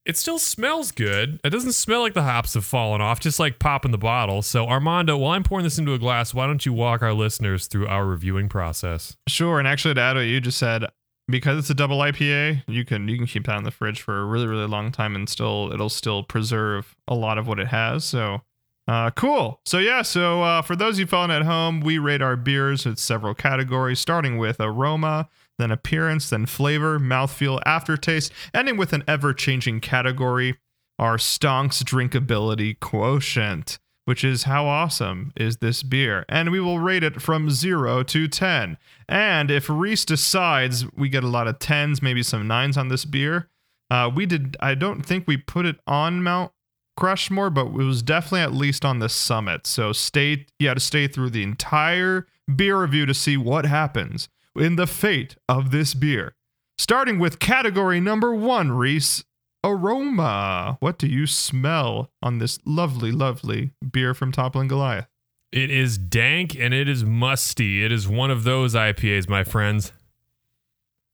It 0.04 0.16
still 0.16 0.38
smells 0.38 0.90
good. 0.90 1.38
It 1.44 1.50
doesn't 1.50 1.74
smell 1.74 2.00
like 2.00 2.14
the 2.14 2.24
hops 2.24 2.54
have 2.54 2.64
fallen 2.64 3.00
off, 3.00 3.20
just 3.20 3.38
like 3.38 3.60
popping 3.60 3.92
the 3.92 3.98
bottle. 3.98 4.42
So, 4.42 4.66
Armando, 4.66 5.16
while 5.16 5.32
I'm 5.32 5.44
pouring 5.44 5.62
this 5.62 5.78
into 5.78 5.94
a 5.94 5.98
glass, 5.98 6.34
why 6.34 6.46
don't 6.46 6.66
you 6.66 6.72
walk 6.72 7.02
our 7.02 7.12
listeners 7.12 7.68
through 7.68 7.86
our 7.86 8.04
reviewing 8.04 8.48
process? 8.48 9.16
Sure, 9.28 9.60
and 9.60 9.68
actually 9.68 9.94
to 9.94 10.00
add 10.00 10.16
what 10.16 10.22
you 10.22 10.40
just 10.40 10.58
said, 10.58 10.86
because 11.28 11.58
it's 11.58 11.70
a 11.70 11.74
double 11.74 11.98
IPA, 11.98 12.64
you 12.66 12.84
can 12.84 13.06
you 13.08 13.16
can 13.16 13.26
keep 13.26 13.46
that 13.46 13.58
in 13.58 13.64
the 13.64 13.70
fridge 13.70 14.02
for 14.02 14.20
a 14.20 14.24
really 14.24 14.46
really 14.46 14.66
long 14.66 14.90
time 14.90 15.14
and 15.14 15.28
still 15.28 15.70
it'll 15.72 15.88
still 15.88 16.24
preserve 16.24 16.96
a 17.06 17.14
lot 17.14 17.38
of 17.38 17.46
what 17.46 17.60
it 17.60 17.68
has. 17.68 18.04
So, 18.04 18.42
uh, 18.88 19.10
cool. 19.10 19.60
So 19.64 19.78
yeah, 19.78 20.02
so 20.02 20.42
uh, 20.42 20.62
for 20.62 20.74
those 20.74 20.96
of 20.96 21.00
you 21.00 21.06
following 21.06 21.30
at 21.30 21.42
home, 21.42 21.80
we 21.80 21.98
rate 21.98 22.22
our 22.22 22.36
beers 22.36 22.84
with 22.84 22.98
several 22.98 23.34
categories, 23.34 24.00
starting 24.00 24.36
with 24.36 24.58
aroma, 24.58 25.28
then 25.58 25.70
appearance, 25.70 26.30
then 26.30 26.46
flavor, 26.46 26.98
mouthfeel, 26.98 27.60
aftertaste, 27.66 28.32
ending 28.54 28.76
with 28.76 28.92
an 28.92 29.04
ever-changing 29.06 29.80
category, 29.80 30.58
our 30.98 31.16
Stonks 31.16 31.82
drinkability 31.82 32.78
quotient 32.80 33.78
which 34.04 34.24
is 34.24 34.44
how 34.44 34.66
awesome 34.66 35.32
is 35.36 35.58
this 35.58 35.82
beer. 35.82 36.24
And 36.28 36.50
we 36.50 36.60
will 36.60 36.78
rate 36.78 37.04
it 37.04 37.22
from 37.22 37.50
0 37.50 38.02
to 38.04 38.28
10. 38.28 38.78
And 39.08 39.50
if 39.50 39.68
Reese 39.68 40.04
decides 40.04 40.90
we 40.92 41.08
get 41.08 41.24
a 41.24 41.28
lot 41.28 41.48
of 41.48 41.58
10s, 41.58 42.02
maybe 42.02 42.22
some 42.22 42.48
9s 42.48 42.76
on 42.76 42.88
this 42.88 43.04
beer, 43.04 43.48
uh, 43.90 44.10
we 44.12 44.26
did, 44.26 44.56
I 44.60 44.74
don't 44.74 45.02
think 45.02 45.26
we 45.26 45.36
put 45.36 45.66
it 45.66 45.76
on 45.86 46.22
Mount 46.22 46.52
Crushmore, 46.98 47.52
but 47.52 47.66
it 47.66 47.72
was 47.72 48.02
definitely 48.02 48.40
at 48.40 48.52
least 48.52 48.84
on 48.84 48.98
the 48.98 49.08
summit. 49.08 49.66
So 49.66 49.92
stay, 49.92 50.46
you 50.58 50.68
had 50.68 50.74
to 50.74 50.80
stay 50.80 51.06
through 51.06 51.30
the 51.30 51.42
entire 51.42 52.26
beer 52.54 52.80
review 52.80 53.06
to 53.06 53.14
see 53.14 53.36
what 53.36 53.66
happens 53.66 54.28
in 54.56 54.76
the 54.76 54.86
fate 54.86 55.36
of 55.48 55.70
this 55.70 55.94
beer. 55.94 56.34
Starting 56.78 57.18
with 57.18 57.38
category 57.38 58.00
number 58.00 58.34
one, 58.34 58.72
Reese 58.72 59.24
aroma. 59.64 60.76
What 60.80 60.98
do 60.98 61.06
you 61.06 61.26
smell 61.26 62.10
on 62.22 62.38
this 62.38 62.58
lovely, 62.64 63.12
lovely 63.12 63.72
beer 63.88 64.14
from 64.14 64.32
Toppling 64.32 64.68
Goliath? 64.68 65.06
It 65.52 65.70
is 65.70 65.98
dank 65.98 66.58
and 66.58 66.72
it 66.72 66.88
is 66.88 67.04
musty. 67.04 67.84
It 67.84 67.92
is 67.92 68.08
one 68.08 68.30
of 68.30 68.44
those 68.44 68.74
IPAs, 68.74 69.28
my 69.28 69.44
friends. 69.44 69.92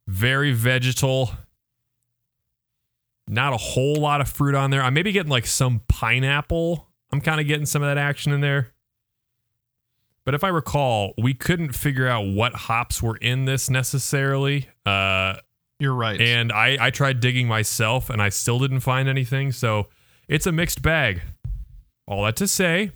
Very 0.06 0.52
vegetal. 0.52 1.32
Not 3.26 3.52
a 3.52 3.58
whole 3.58 3.96
lot 3.96 4.20
of 4.20 4.28
fruit 4.28 4.54
on 4.54 4.70
there. 4.70 4.82
I'm 4.82 4.94
maybe 4.94 5.12
getting 5.12 5.30
like 5.30 5.46
some 5.46 5.82
pineapple. 5.88 6.88
I'm 7.12 7.20
kind 7.20 7.40
of 7.40 7.46
getting 7.46 7.66
some 7.66 7.82
of 7.82 7.88
that 7.88 7.98
action 7.98 8.32
in 8.32 8.40
there. 8.40 8.72
But 10.28 10.34
if 10.34 10.44
I 10.44 10.48
recall, 10.48 11.14
we 11.16 11.32
couldn't 11.32 11.72
figure 11.72 12.06
out 12.06 12.26
what 12.26 12.52
hops 12.52 13.02
were 13.02 13.16
in 13.16 13.46
this 13.46 13.70
necessarily. 13.70 14.68
Uh, 14.84 15.36
You're 15.80 15.94
right. 15.94 16.20
and 16.20 16.52
I, 16.52 16.76
I 16.78 16.90
tried 16.90 17.20
digging 17.20 17.48
myself 17.48 18.10
and 18.10 18.20
I 18.20 18.28
still 18.28 18.58
didn't 18.58 18.80
find 18.80 19.08
anything. 19.08 19.52
So 19.52 19.86
it's 20.28 20.46
a 20.46 20.52
mixed 20.52 20.82
bag. 20.82 21.22
All 22.06 22.24
that 22.24 22.36
to 22.36 22.46
say, 22.46 22.92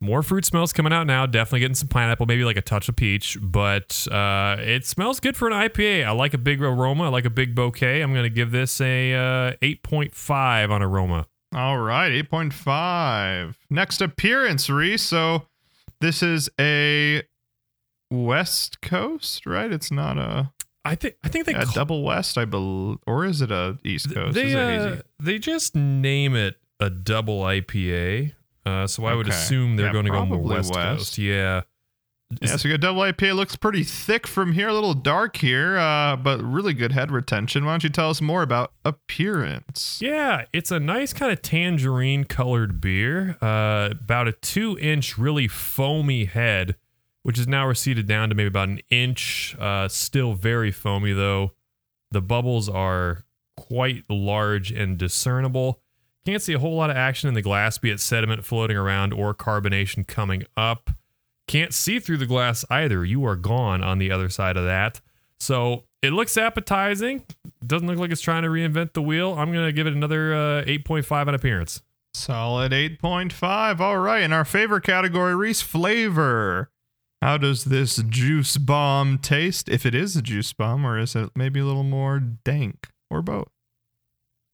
more 0.00 0.22
fruit 0.22 0.46
smells 0.46 0.72
coming 0.72 0.94
out 0.94 1.06
now. 1.06 1.26
Definitely 1.26 1.60
getting 1.60 1.74
some 1.74 1.88
pineapple, 1.88 2.24
maybe 2.24 2.44
like 2.44 2.56
a 2.56 2.62
touch 2.62 2.88
of 2.88 2.96
peach, 2.96 3.36
but 3.42 4.08
uh, 4.10 4.56
it 4.60 4.86
smells 4.86 5.20
good 5.20 5.36
for 5.36 5.46
an 5.46 5.52
IPA. 5.52 6.06
I 6.06 6.12
like 6.12 6.32
a 6.32 6.38
big 6.38 6.62
aroma. 6.62 7.04
I 7.04 7.08
like 7.08 7.26
a 7.26 7.30
big 7.30 7.54
bouquet. 7.54 8.00
I'm 8.00 8.14
going 8.14 8.24
to 8.24 8.30
give 8.30 8.50
this 8.50 8.80
a 8.80 9.12
uh, 9.12 9.52
8.5 9.60 10.70
on 10.70 10.82
aroma. 10.82 11.26
All 11.54 11.76
right, 11.76 12.10
8.5. 12.12 13.56
Next 13.68 14.00
appearance, 14.00 14.70
Reese. 14.70 15.02
So 15.02 15.42
this 16.00 16.22
is 16.22 16.48
a 16.60 17.22
West 18.10 18.80
Coast, 18.80 19.46
right? 19.46 19.70
It's 19.72 19.90
not 19.90 20.18
a, 20.18 20.52
I 20.84 20.94
think 20.94 21.14
I 21.22 21.28
think 21.28 21.46
they 21.46 21.54
a 21.54 21.64
ca- 21.64 21.72
double 21.74 22.02
West, 22.02 22.36
I 22.38 22.44
believe, 22.44 22.98
or 23.06 23.24
is 23.24 23.40
it 23.42 23.50
a 23.52 23.78
East 23.84 24.12
Coast? 24.12 24.34
they 24.34 24.46
is 24.48 24.84
it 24.84 24.98
uh, 24.98 25.02
they 25.20 25.38
just 25.38 25.76
name 25.76 26.34
it 26.34 26.56
a 26.80 26.90
double 26.90 27.40
IPA. 27.42 28.32
Uh, 28.66 28.86
so 28.86 29.04
I 29.04 29.14
would 29.14 29.26
Okay. 29.26 29.34
assume 29.36 29.76
they're 29.76 29.86
Yeah, 29.86 29.92
going 29.92 30.04
to 30.06 30.10
go 30.10 30.24
more 30.26 30.38
probably 30.38 30.56
West, 30.56 30.74
West. 30.74 30.98
Coast. 30.98 31.18
Yeah. 31.18 31.62
Yeah, 32.40 32.56
so 32.56 32.68
we 32.68 32.72
got 32.72 32.80
double 32.80 33.02
IPA. 33.02 33.34
Looks 33.34 33.56
pretty 33.56 33.82
thick 33.82 34.26
from 34.26 34.52
here, 34.52 34.68
a 34.68 34.72
little 34.72 34.94
dark 34.94 35.36
here, 35.36 35.76
uh, 35.76 36.14
but 36.14 36.40
really 36.40 36.74
good 36.74 36.92
head 36.92 37.10
retention. 37.10 37.64
Why 37.64 37.72
don't 37.72 37.82
you 37.82 37.90
tell 37.90 38.08
us 38.08 38.20
more 38.20 38.42
about 38.42 38.72
appearance? 38.84 39.98
Yeah, 40.00 40.44
it's 40.52 40.70
a 40.70 40.78
nice 40.78 41.12
kind 41.12 41.32
of 41.32 41.42
tangerine 41.42 42.24
colored 42.24 42.80
beer. 42.80 43.36
Uh, 43.42 43.88
about 43.90 44.28
a 44.28 44.32
two 44.32 44.78
inch, 44.78 45.18
really 45.18 45.48
foamy 45.48 46.26
head, 46.26 46.76
which 47.24 47.38
is 47.38 47.48
now 47.48 47.66
receded 47.66 48.06
down 48.06 48.28
to 48.28 48.36
maybe 48.36 48.48
about 48.48 48.68
an 48.68 48.80
inch. 48.90 49.56
Uh, 49.58 49.88
still 49.88 50.34
very 50.34 50.70
foamy 50.70 51.12
though. 51.12 51.52
The 52.12 52.22
bubbles 52.22 52.68
are 52.68 53.24
quite 53.56 54.04
large 54.08 54.70
and 54.70 54.96
discernible. 54.96 55.80
Can't 56.24 56.42
see 56.42 56.52
a 56.52 56.58
whole 56.58 56.76
lot 56.76 56.90
of 56.90 56.96
action 56.96 57.28
in 57.28 57.34
the 57.34 57.42
glass, 57.42 57.78
be 57.78 57.90
it 57.90 57.98
sediment 57.98 58.44
floating 58.44 58.76
around 58.76 59.12
or 59.12 59.34
carbonation 59.34 60.06
coming 60.06 60.44
up. 60.56 60.90
Can't 61.50 61.74
see 61.74 61.98
through 61.98 62.18
the 62.18 62.26
glass 62.26 62.64
either. 62.70 63.04
You 63.04 63.26
are 63.26 63.34
gone 63.34 63.82
on 63.82 63.98
the 63.98 64.12
other 64.12 64.28
side 64.28 64.56
of 64.56 64.62
that. 64.66 65.00
So 65.40 65.82
it 66.00 66.12
looks 66.12 66.36
appetizing. 66.36 67.24
Doesn't 67.66 67.88
look 67.88 67.98
like 67.98 68.12
it's 68.12 68.20
trying 68.20 68.44
to 68.44 68.48
reinvent 68.48 68.92
the 68.92 69.02
wheel. 69.02 69.34
I'm 69.36 69.52
going 69.52 69.66
to 69.66 69.72
give 69.72 69.88
it 69.88 69.92
another 69.92 70.32
uh, 70.32 70.62
8.5 70.62 71.26
on 71.26 71.34
appearance. 71.34 71.82
Solid 72.14 72.70
8.5. 72.70 73.80
All 73.80 73.98
right. 73.98 74.22
In 74.22 74.32
our 74.32 74.44
favorite 74.44 74.84
category, 74.84 75.34
Reese 75.34 75.60
flavor. 75.60 76.70
How 77.20 77.36
does 77.36 77.64
this 77.64 77.96
juice 77.96 78.56
bomb 78.56 79.18
taste? 79.18 79.68
If 79.68 79.84
it 79.84 79.92
is 79.92 80.14
a 80.14 80.22
juice 80.22 80.52
bomb, 80.52 80.86
or 80.86 81.00
is 81.00 81.16
it 81.16 81.30
maybe 81.34 81.58
a 81.58 81.64
little 81.64 81.82
more 81.82 82.20
dank, 82.20 82.90
or 83.10 83.22
both? 83.22 83.48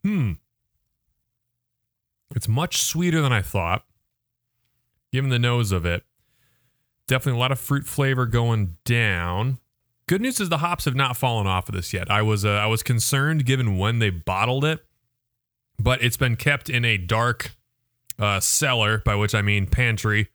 Hmm. 0.03 0.33
It's 2.35 2.49
much 2.49 2.83
sweeter 2.83 3.21
than 3.21 3.35
I 3.35 3.43
thought, 3.43 3.85
given 5.13 5.29
the 5.29 5.39
nose 5.39 5.73
of 5.73 5.85
it. 5.85 6.03
Definitely 7.09 7.39
a 7.39 7.41
lot 7.41 7.53
of 7.53 7.61
fruit 7.61 7.87
flavor 7.87 8.27
going 8.27 8.77
down. 8.85 9.59
Good 10.09 10.21
news 10.21 10.41
is 10.41 10.49
the 10.49 10.59
hops 10.59 10.85
have 10.85 10.95
not 10.95 11.17
fallen 11.17 11.47
off 11.47 11.69
of 11.69 11.75
this 11.75 11.93
yet. 11.93 12.11
I 12.11 12.23
was 12.23 12.45
uh, 12.45 12.51
I 12.51 12.67
was 12.67 12.83
concerned 12.83 13.45
given 13.45 13.77
when 13.79 13.99
they 13.99 14.11
bottled 14.11 14.65
it, 14.65 14.85
but 15.79 16.03
it's 16.03 16.17
been 16.17 16.37
kept 16.37 16.69
in 16.69 16.85
a 16.85 16.97
dark 16.97 17.57
uh, 18.19 18.41
cellar, 18.41 18.99
by 18.99 19.15
which 19.15 19.35
I 19.35 19.43
mean 19.43 19.67
pantry, 19.67 20.29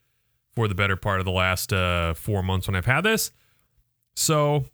for 0.54 0.68
the 0.68 0.76
better 0.76 0.96
part 0.96 1.20
of 1.20 1.26
the 1.26 1.32
last 1.32 1.72
uh, 1.72 2.14
four 2.14 2.44
months 2.44 2.68
when 2.68 2.76
I've 2.76 2.86
had 2.86 3.02
this. 3.02 3.32
So 4.16 4.66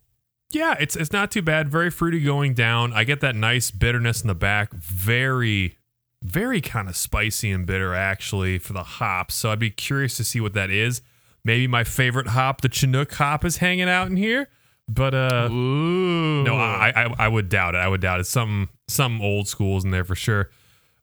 yeah, 0.50 0.76
it's 0.80 0.96
it's 0.96 1.12
not 1.12 1.32
too 1.32 1.42
bad. 1.42 1.70
Very 1.70 1.90
fruity 1.90 2.22
going 2.22 2.54
down. 2.54 2.94
I 2.94 3.04
get 3.04 3.22
that 3.22 3.36
nice 3.36 3.70
bitterness 3.72 4.22
in 4.22 4.28
the 4.28 4.36
back. 4.36 4.74
Very, 4.74 5.78
very 6.22 6.62
kind 6.62 6.88
of 6.88 6.96
spicy 6.96 7.52
and 7.52 7.66
bitter 7.66 7.94
actually 7.94 8.58
for 8.58 8.74
the 8.74 8.84
hops. 8.84 9.36
So 9.36 9.52
I'd 9.52 9.60
be 9.60 9.70
curious 9.70 10.16
to 10.18 10.24
see 10.24 10.40
what 10.40 10.54
that 10.54 10.70
is. 10.70 11.02
Maybe 11.48 11.66
my 11.66 11.86
favorite 11.86 12.28
hop, 12.28 12.60
the 12.60 12.68
Chinook 12.68 13.14
hop, 13.14 13.46
is 13.46 13.58
hanging 13.58 13.88
out 13.88 14.08
in 14.08 14.18
here. 14.18 14.50
But 14.90 15.14
uh, 15.14 15.48
Ooh. 15.50 16.44
no, 16.44 16.56
I, 16.58 16.92
I 16.94 17.14
I 17.18 17.28
would 17.30 17.48
doubt 17.48 17.74
it. 17.74 17.78
I 17.78 17.88
would 17.88 18.02
doubt 18.02 18.20
it. 18.20 18.26
Some 18.26 18.68
some 18.90 19.22
old 19.22 19.48
schools 19.48 19.86
in 19.86 19.92
there 19.92 20.04
for 20.04 20.14
sure. 20.16 20.50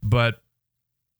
But 0.03 0.43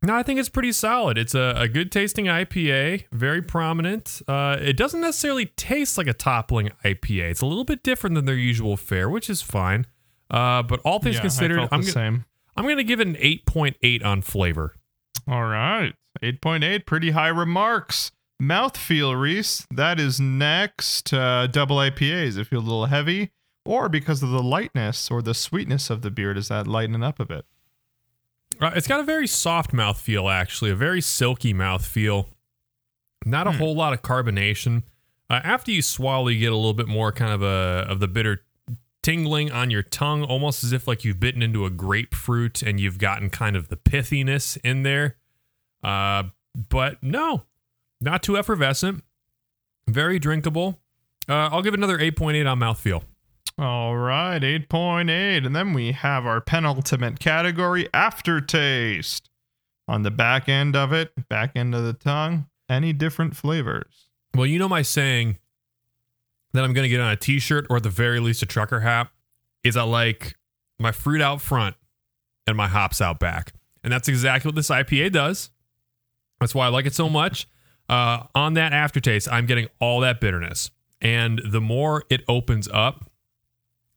No, 0.03 0.15
I 0.15 0.23
think 0.23 0.39
it's 0.39 0.51
pretty 0.51 0.73
solid. 0.73 1.17
It's 1.17 1.35
a, 1.35 1.55
a 1.57 1.69
good 1.69 1.91
tasting 1.91 2.27
IPA, 2.27 3.05
very 3.13 3.41
prominent. 3.41 4.21
Uh, 4.29 4.59
it 4.61 4.77
doesn't 4.77 5.01
necessarily 5.01 5.47
taste 5.57 5.97
like 5.97 6.07
a 6.07 6.13
toppling 6.13 6.71
IPA. 6.85 7.31
It's 7.31 7.41
a 7.41 7.47
little 7.47 7.65
bit 7.65 7.83
different 7.83 8.15
than 8.15 8.27
their 8.27 8.35
usual 8.35 8.77
fare, 8.77 9.09
which 9.09 9.31
is 9.31 9.41
fine. 9.41 9.87
Uh, 10.31 10.63
but 10.63 10.81
all 10.85 10.99
things 10.99 11.17
Yeah, 11.17 11.23
considered, 11.23 11.69
I'm 11.73 11.83
the 11.83 11.91
same. 11.91 12.25
I'm 12.59 12.67
gonna 12.69 12.83
give 12.85 13.01
it 13.01 13.07
an 13.09 13.15
8.8 13.17 14.05
on 14.05 14.21
flavor. 14.21 14.75
All 15.27 15.45
right. 15.45 15.95
8.8, 16.23 16.85
pretty 16.87 17.11
high 17.13 17.29
remarks. 17.29 18.11
Mouthfeel, 18.49 19.19
Reese. 19.19 19.67
That 19.71 19.99
is 19.99 20.21
next. 20.21 21.13
Uh, 21.13 21.47
double 21.47 21.77
IPAs. 21.77 22.37
It 22.39 22.45
feel 22.47 22.61
a 22.61 22.61
little 22.61 22.87
heavy, 22.87 23.31
or 23.65 23.89
because 23.89 24.23
of 24.23 24.31
the 24.31 24.43
lightness 24.43 25.11
or 25.11 25.23
the 25.23 25.35
sweetness 25.35 25.91
of 25.91 26.03
the 26.03 26.11
beer, 26.11 26.35
does 26.35 26.49
that 26.49 26.67
lighten 26.67 27.03
up 27.03 27.19
a 27.21 27.25
bit? 27.25 27.45
Uh, 28.61 28.71
it's 28.77 28.87
got 28.87 29.01
a 29.01 29.05
very 29.05 29.27
soft 29.27 29.73
mouth 29.73 29.99
feel, 29.99 30.29
actually, 30.29 30.71
a 30.71 30.77
very 30.77 31.01
silky 31.01 31.53
mouth 31.53 31.85
feel. 31.85 32.29
Not 33.25 33.47
a 33.47 33.53
Hmm. 33.53 33.59
whole 33.59 33.75
lot 33.75 33.93
of 33.93 34.03
carbonation. 34.03 34.83
Uh, 35.31 35.41
after 35.43 35.71
you 35.73 35.81
swallow, 35.83 36.29
you 36.29 36.39
get 36.41 36.53
a 36.53 36.57
little 36.57 36.75
bit 36.75 36.87
more 36.87 37.11
kind 37.11 37.33
of 37.33 37.43
a 37.43 37.87
of 37.89 37.99
the 38.01 38.07
bitter 38.09 38.45
tingling 39.03 39.51
on 39.51 39.71
your 39.71 39.83
tongue, 39.83 40.23
almost 40.23 40.63
as 40.63 40.73
if 40.73 40.87
like 40.87 41.05
you've 41.05 41.19
bitten 41.21 41.43
into 41.43 41.65
a 41.65 41.71
grapefruit 41.71 42.63
and 42.63 42.79
you've 42.79 42.99
gotten 42.99 43.31
kind 43.31 43.57
of 43.57 43.69
the 43.69 43.77
pithiness 43.77 44.59
in 44.63 44.83
there. 44.83 45.17
Uh, 45.83 46.25
but 46.55 47.03
no, 47.03 47.45
not 48.05 48.23
too 48.23 48.37
effervescent. 48.37 49.03
Very 49.89 50.19
drinkable. 50.19 50.79
Uh, 51.29 51.49
I'll 51.51 51.63
give 51.63 51.75
another 51.75 51.99
8.8 51.99 52.51
on 52.51 52.59
mouthfeel. 52.59 53.03
All 53.59 53.97
right, 53.97 54.41
8.8. 54.41 55.47
And 55.47 55.55
then 55.55 55.73
we 55.73 55.93
have 55.93 56.27
our 56.27 56.41
penultimate 56.41 57.19
category, 57.19 57.89
aftertaste. 57.95 59.31
On 59.87 60.03
the 60.03 60.11
back 60.11 60.49
end 60.49 60.77
of 60.77 60.93
it, 60.95 61.13
back 61.29 61.53
end 61.55 61.75
of 61.75 61.85
the 61.85 61.93
tongue, 61.93 62.47
any 62.71 62.95
different 62.95 63.37
flavors? 63.37 64.09
Well, 64.35 64.47
you 64.47 64.59
know 64.59 64.69
my 64.69 64.81
saying 64.81 65.39
that 66.55 66.65
I'm 66.65 66.73
going 66.73 66.85
to 66.85 66.89
get 66.89 67.01
on 67.01 67.11
a 67.11 67.17
t-shirt 67.17 67.67
or 67.69 67.77
at 67.77 67.83
the 67.83 67.91
very 67.91 68.19
least 68.19 68.43
a 68.43 68.47
trucker 68.47 68.81
hat 68.81 69.09
is 69.63 69.77
I 69.77 69.83
like 69.83 70.37
my 70.79 70.91
fruit 70.91 71.21
out 71.21 71.43
front 71.43 71.77
and 72.47 72.57
my 72.57 72.67
hops 72.67 73.03
out 73.03 73.19
back. 73.19 73.53
And 73.83 73.93
that's 73.93 74.09
exactly 74.09 74.49
what 74.49 74.55
this 74.57 74.71
IPA 74.71 75.13
does. 75.13 75.51
That's 76.41 76.55
why 76.55 76.67
I 76.67 76.69
like 76.69 76.87
it 76.87 76.95
so 76.95 77.11
much. 77.11 77.47
Uh, 77.89 78.25
on 78.35 78.55
that 78.55 78.73
aftertaste, 78.73 79.29
I'm 79.31 79.47
getting 79.47 79.69
all 79.81 80.01
that 80.01 80.21
bitterness. 80.21 80.71
And 81.01 81.41
the 81.45 81.61
more 81.61 82.05
it 82.09 82.23
opens 82.29 82.69
up, 82.73 83.11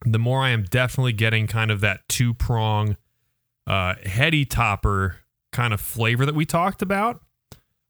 the 0.05 0.19
more 0.19 0.41
I 0.41 0.49
am 0.49 0.63
definitely 0.63 1.13
getting 1.13 1.47
kind 1.47 1.71
of 1.71 1.81
that 1.81 2.07
two 2.09 2.33
prong, 2.33 2.97
uh, 3.65 3.95
heady 4.05 4.45
topper 4.45 5.17
kind 5.51 5.73
of 5.73 5.81
flavor 5.81 6.25
that 6.25 6.35
we 6.35 6.45
talked 6.45 6.81
about. 6.81 7.21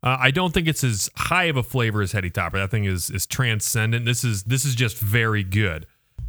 Uh, 0.03 0.17
I 0.19 0.31
don't 0.31 0.53
think 0.53 0.67
it's 0.67 0.83
as 0.83 1.09
high 1.15 1.45
of 1.45 1.57
a 1.57 1.63
flavor 1.63 2.01
as 2.01 2.11
Heady 2.11 2.29
Topper. 2.29 2.59
That 2.59 2.69
thing 2.69 2.85
is 2.85 3.09
is 3.09 3.25
transcendent. 3.25 4.05
This 4.05 4.23
is 4.23 4.43
this 4.43 4.63
is 4.63 4.75
just 4.75 4.97
very 4.99 5.43
good. 5.43 5.87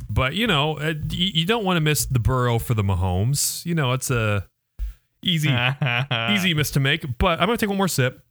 But 0.08 0.34
you 0.34 0.46
know, 0.46 0.78
uh, 0.78 0.94
you, 1.10 1.30
you 1.34 1.44
don't 1.44 1.64
want 1.64 1.76
to 1.76 1.80
miss 1.80 2.06
the 2.06 2.18
Burrow 2.18 2.58
for 2.58 2.74
the 2.74 2.82
Mahomes. 2.82 3.64
You 3.66 3.74
know, 3.74 3.92
it's 3.92 4.10
a 4.10 4.48
easy 5.22 5.50
easy 6.32 6.54
miss 6.54 6.70
to 6.72 6.80
make. 6.80 7.18
But 7.18 7.40
I'm 7.40 7.46
gonna 7.46 7.58
take 7.58 7.68
one 7.68 7.78
more 7.78 7.88
sip. 7.88 8.24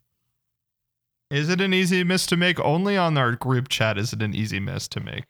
Is 1.30 1.50
it 1.50 1.60
an 1.60 1.74
easy 1.74 2.04
miss 2.04 2.26
to 2.28 2.38
make? 2.38 2.60
Only 2.60 2.96
on 2.98 3.18
our 3.18 3.34
group 3.34 3.68
chat 3.68 3.98
is 3.98 4.14
it 4.14 4.22
an 4.22 4.34
easy 4.34 4.60
miss 4.60 4.88
to 4.90 5.00
make. 5.00 5.26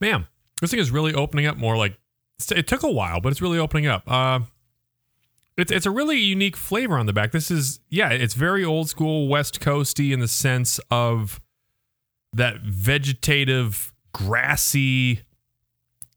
Man, 0.00 0.26
this 0.60 0.70
thing 0.70 0.80
is 0.80 0.90
really 0.90 1.14
opening 1.14 1.46
up 1.46 1.56
more. 1.56 1.76
Like 1.76 1.98
it 2.50 2.66
took 2.66 2.82
a 2.82 2.90
while, 2.90 3.20
but 3.20 3.32
it's 3.32 3.40
really 3.40 3.58
opening 3.58 3.86
up. 3.86 4.10
Uh, 4.10 4.40
it's 5.56 5.72
it's 5.72 5.86
a 5.86 5.90
really 5.90 6.18
unique 6.18 6.56
flavor 6.56 6.98
on 6.98 7.06
the 7.06 7.12
back. 7.12 7.32
This 7.32 7.50
is 7.50 7.80
yeah, 7.88 8.10
it's 8.10 8.34
very 8.34 8.64
old 8.64 8.88
school 8.88 9.28
West 9.28 9.60
Coasty 9.60 10.12
in 10.12 10.20
the 10.20 10.28
sense 10.28 10.80
of 10.90 11.40
that 12.32 12.60
vegetative, 12.62 13.92
grassy, 14.12 15.22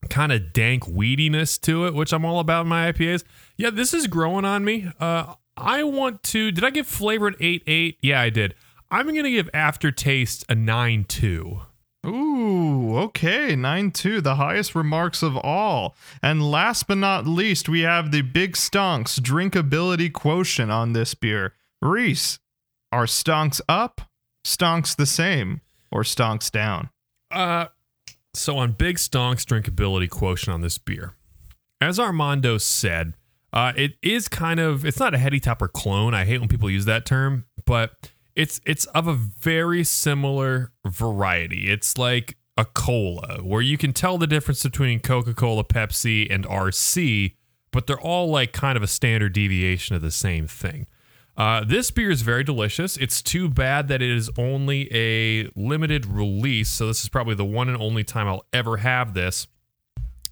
kind 0.09 0.31
of 0.31 0.53
dank 0.53 0.85
weediness 0.85 1.61
to 1.61 1.85
it, 1.85 1.93
which 1.93 2.11
I'm 2.11 2.25
all 2.25 2.39
about 2.39 2.61
in 2.61 2.67
my 2.67 2.91
IPAs. 2.91 3.23
Yeah, 3.55 3.69
this 3.69 3.93
is 3.93 4.07
growing 4.07 4.43
on 4.43 4.65
me. 4.65 4.91
Uh, 4.99 5.35
I 5.57 5.83
want 5.83 6.23
to. 6.23 6.51
Did 6.51 6.63
I 6.63 6.69
give 6.69 6.87
flavor 6.87 7.27
an 7.27 7.35
eight 7.39 7.63
eight? 7.67 7.97
Yeah, 8.01 8.21
I 8.21 8.29
did. 8.29 8.55
I'm 8.89 9.07
gonna 9.07 9.29
give 9.29 9.49
aftertaste 9.53 10.45
a 10.47 10.55
nine 10.55 11.03
two. 11.03 11.61
Ooh, 12.05 12.97
okay. 12.97 13.53
9 13.55 13.91
2, 13.91 14.21
the 14.21 14.35
highest 14.35 14.75
remarks 14.75 15.21
of 15.21 15.35
all. 15.35 15.95
And 16.23 16.49
last 16.49 16.87
but 16.87 16.97
not 16.97 17.27
least, 17.27 17.67
we 17.67 17.81
have 17.81 18.11
the 18.11 18.21
Big 18.21 18.53
Stonks 18.53 19.19
drinkability 19.19 20.13
quotient 20.13 20.71
on 20.71 20.93
this 20.93 21.13
beer. 21.13 21.53
Reese, 21.81 22.39
are 22.93 23.05
stonks 23.05 23.59
up, 23.67 24.01
stonks 24.45 24.95
the 24.95 25.05
same, 25.05 25.59
or 25.91 26.03
stonks 26.03 26.49
down? 26.49 26.89
Uh, 27.29 27.65
so 28.33 28.57
on 28.57 28.71
Big 28.71 28.97
Stonk's 28.99 29.43
drinkability 29.43 30.09
quotient 30.09 30.53
on 30.53 30.61
this 30.61 30.77
beer, 30.77 31.13
as 31.81 31.99
Armando 31.99 32.57
said, 32.57 33.15
uh, 33.53 33.73
it 33.75 33.93
is 34.01 34.27
kind 34.27 34.59
of 34.59 34.85
it's 34.85 34.99
not 34.99 35.13
a 35.13 35.17
heady 35.17 35.39
topper 35.39 35.67
clone. 35.67 36.13
I 36.13 36.25
hate 36.25 36.39
when 36.39 36.49
people 36.49 36.69
use 36.69 36.85
that 36.85 37.05
term, 37.05 37.45
but 37.65 38.11
it's 38.35 38.61
it's 38.65 38.85
of 38.87 39.07
a 39.07 39.13
very 39.13 39.83
similar 39.83 40.71
variety. 40.85 41.71
It's 41.71 41.97
like 41.97 42.37
a 42.57 42.65
cola 42.65 43.39
where 43.43 43.61
you 43.61 43.77
can 43.77 43.93
tell 43.93 44.17
the 44.17 44.27
difference 44.27 44.63
between 44.63 44.99
Coca-Cola, 44.99 45.63
Pepsi, 45.63 46.27
and 46.33 46.45
RC, 46.45 47.35
but 47.71 47.87
they're 47.87 47.99
all 47.99 48.29
like 48.29 48.51
kind 48.51 48.75
of 48.75 48.83
a 48.83 48.87
standard 48.87 49.33
deviation 49.33 49.95
of 49.95 50.01
the 50.01 50.11
same 50.11 50.47
thing. 50.47 50.87
Uh, 51.37 51.63
this 51.63 51.91
beer 51.91 52.09
is 52.09 52.23
very 52.23 52.43
delicious. 52.43 52.97
It's 52.97 53.21
too 53.21 53.47
bad 53.47 53.87
that 53.89 54.01
it 54.01 54.09
is 54.09 54.31
only 54.39 54.91
a 54.91 55.49
limited 55.55 56.07
release, 56.07 56.69
so 56.69 56.87
this 56.87 57.03
is 57.03 57.09
probably 57.09 57.35
the 57.35 57.45
one 57.45 57.69
and 57.69 57.79
only 57.79 58.03
time 58.03 58.27
I'll 58.27 58.45
ever 58.51 58.77
have 58.77 59.13
this. 59.13 59.45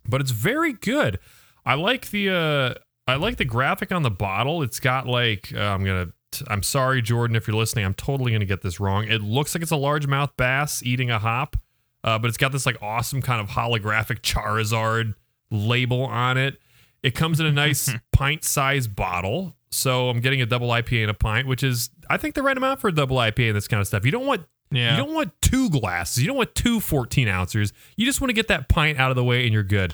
But 0.08 0.20
it's 0.20 0.32
very 0.32 0.74
good. 0.74 1.20
I 1.64 1.76
like 1.76 2.10
the 2.10 2.30
uh, 2.30 2.85
I 3.08 3.16
like 3.16 3.38
the 3.38 3.46
graphic 3.46 3.92
on 3.92 4.02
the 4.04 4.12
bottle. 4.12 4.64
It's 4.64 4.80
got 4.80 5.08
like 5.08 5.52
uh, 5.56 5.60
I'm 5.60 5.84
gonna. 5.84 6.08
I'm 6.48 6.64
sorry, 6.64 7.02
Jordan, 7.02 7.36
if 7.36 7.48
you're 7.48 7.56
listening. 7.56 7.86
I'm 7.86 7.94
totally 7.94 8.32
gonna 8.32 8.46
get 8.46 8.62
this 8.62 8.80
wrong. 8.80 9.08
It 9.08 9.22
looks 9.22 9.56
like 9.56 9.62
it's 9.62 9.72
a 9.72 9.76
largemouth 9.76 10.32
bass 10.38 10.82
eating 10.84 11.10
a 11.12 11.20
hop, 11.20 11.56
uh, 12.04 12.18
but 12.20 12.28
it's 12.28 12.38
got 12.38 12.52
this 12.52 12.66
like 12.66 12.82
awesome 12.82 13.22
kind 13.22 13.40
of 13.40 13.48
holographic 13.50 14.22
Charizard 14.22 15.14
label 15.52 16.04
on 16.04 16.38
it. 16.38 16.60
It 17.04 17.14
comes 17.16 17.40
in 17.40 17.46
a 17.46 17.52
nice 17.52 17.90
pint-sized 18.12 18.96
bottle, 18.96 19.56
so 19.70 20.10
I'm 20.10 20.20
getting 20.20 20.42
a 20.42 20.46
double 20.46 20.70
IPA 20.70 21.04
in 21.04 21.10
a 21.10 21.14
pint, 21.14 21.48
which 21.48 21.64
is 21.64 21.90
I 22.10 22.18
think 22.18 22.34
the 22.36 22.42
right 22.44 22.58
amount 22.58 22.82
for 22.82 22.88
a 22.88 22.92
double 22.94 23.18
IPA 23.18 23.50
and 23.50 23.56
this 23.56 23.68
kind 23.68 23.80
of 23.80 23.88
stuff. 23.88 24.04
You 24.04 24.12
don't 24.12 24.26
want 24.26 24.46
Yeah. 24.72 24.98
you 24.98 25.04
don't 25.06 25.14
want 25.14 25.32
two 25.42 25.70
glasses. 25.70 26.24
You 26.24 26.28
don't 26.28 26.38
want 26.38 26.56
two 26.56 26.80
14 26.80 27.28
ounces. 27.28 27.72
You 27.96 28.06
just 28.06 28.20
want 28.20 28.30
to 28.30 28.34
get 28.34 28.48
that 28.48 28.68
pint 28.68 29.00
out 29.00 29.12
of 29.12 29.16
the 29.16 29.24
way 29.24 29.44
and 29.46 29.54
you're 29.54 29.64
good. 29.64 29.94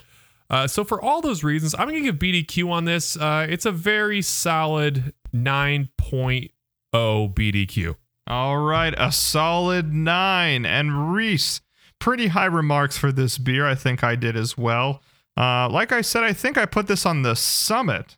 Uh, 0.52 0.68
so 0.68 0.84
for 0.84 1.02
all 1.02 1.22
those 1.22 1.44
reasons, 1.46 1.74
I'm 1.74 1.88
going 1.88 2.04
to 2.04 2.12
give 2.12 2.20
BDQ 2.20 2.70
on 2.70 2.84
this. 2.84 3.16
Uh, 3.16 3.48
it's 3.50 3.66
a 3.66 3.72
very 3.72 4.22
solid 4.22 5.14
9.0 5.34 6.50
BDQ. 6.94 7.96
All 8.28 8.58
right, 8.58 8.94
a 8.98 9.12
solid 9.14 9.94
nine. 9.94 10.66
And 10.66 11.14
Reese, 11.14 11.62
pretty 12.00 12.28
high 12.28 12.46
remarks 12.46 12.98
for 12.98 13.14
this 13.14 13.38
beer. 13.38 13.66
I 13.66 13.76
think 13.76 14.04
I 14.04 14.16
did 14.16 14.36
as 14.36 14.58
well. 14.58 15.02
Uh, 15.38 15.70
like 15.70 15.94
I 15.94 16.02
said, 16.02 16.24
I 16.24 16.34
think 16.34 16.58
I 16.58 16.66
put 16.66 16.88
this 16.88 17.06
on 17.06 17.22
the 17.22 17.36
summit 17.36 18.18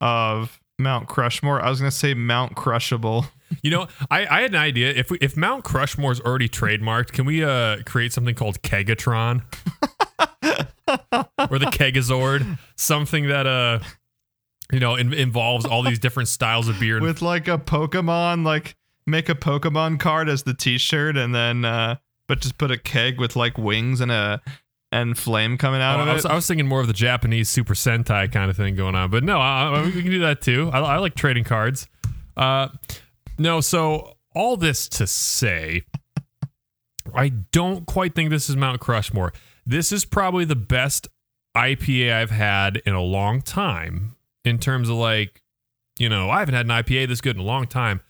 of 0.00 0.58
Mount 0.78 1.08
Crushmore. 1.08 1.60
I 1.60 1.68
was 1.68 1.80
going 1.80 1.90
to 1.90 1.96
say 1.96 2.14
Mount 2.14 2.56
Crushable. 2.56 3.26
You 3.62 3.70
know, 3.70 3.86
I, 4.10 4.26
I 4.26 4.40
had 4.40 4.50
an 4.50 4.60
idea. 4.60 4.90
If 4.90 5.12
we, 5.12 5.18
if 5.20 5.36
Mount 5.36 5.64
Crushmore's 5.64 6.20
already 6.20 6.48
trademarked, 6.48 7.12
can 7.12 7.24
we 7.24 7.44
uh, 7.44 7.82
create 7.86 8.12
something 8.12 8.34
called 8.34 8.60
Kegatron? 8.62 9.42
or 10.88 11.58
the 11.58 11.70
Kegazord? 11.72 12.58
Something 12.76 13.28
that 13.28 13.46
uh 13.46 13.78
you 14.72 14.80
know 14.80 14.96
in, 14.96 15.12
involves 15.12 15.64
all 15.64 15.82
these 15.82 15.98
different 15.98 16.28
styles 16.28 16.68
of 16.68 16.78
beer. 16.80 17.00
with 17.00 17.22
like 17.22 17.48
a 17.48 17.58
Pokemon, 17.58 18.44
like 18.44 18.76
make 19.06 19.28
a 19.28 19.34
Pokemon 19.34 20.00
card 20.00 20.28
as 20.28 20.42
the 20.44 20.54
T-shirt, 20.54 21.16
and 21.16 21.34
then 21.34 21.64
uh, 21.64 21.96
but 22.28 22.40
just 22.40 22.56
put 22.58 22.70
a 22.70 22.78
keg 22.78 23.18
with 23.20 23.36
like 23.36 23.58
wings 23.58 24.00
and 24.00 24.10
a 24.10 24.40
and 24.92 25.18
flame 25.18 25.58
coming 25.58 25.80
out 25.82 25.98
Oh, 25.98 26.02
of 26.02 26.08
I, 26.08 26.10
it. 26.12 26.14
was, 26.14 26.24
I 26.26 26.34
was 26.34 26.46
thinking 26.46 26.68
more 26.68 26.80
of 26.80 26.86
the 26.86 26.92
Japanese 26.92 27.48
Super 27.48 27.74
Sentai 27.74 28.30
kind 28.30 28.48
of 28.50 28.56
thing 28.56 28.76
going 28.76 28.94
on, 28.94 29.10
but 29.10 29.24
no, 29.24 29.38
I, 29.40 29.64
I- 29.74 29.82
we 29.84 29.90
can 29.92 30.10
do 30.10 30.20
that 30.20 30.40
too. 30.40 30.70
I, 30.72 30.78
I 30.80 30.96
like 30.98 31.14
trading 31.16 31.42
cards. 31.44 31.88
Uh, 32.36 32.68
no, 33.36 33.60
so 33.60 34.16
all 34.36 34.56
this 34.56 34.88
to 34.90 35.06
say, 35.08 35.82
I 37.14 37.28
don't 37.28 37.86
quite 37.86 38.14
think 38.14 38.30
this 38.30 38.48
is 38.48 38.56
Mount 38.56 38.80
Crushmore. 38.80 39.34
This 39.66 39.92
is 39.92 40.04
probably 40.04 40.44
the 40.44 40.56
best 40.56 41.08
IPA 41.56 42.12
I've 42.12 42.30
had 42.30 42.78
in 42.84 42.94
a 42.94 43.02
long 43.02 43.40
time 43.42 44.16
in 44.44 44.58
terms 44.58 44.88
of 44.88 44.96
like, 44.96 45.42
you 45.98 46.08
know, 46.08 46.28
I 46.30 46.40
haven't 46.40 46.54
had 46.54 46.66
an 46.66 46.72
IPA 46.72 47.08
this 47.08 47.20
good 47.20 47.36
in 47.36 47.42
a 47.42 47.44
long 47.46 47.66
time. 47.66 48.00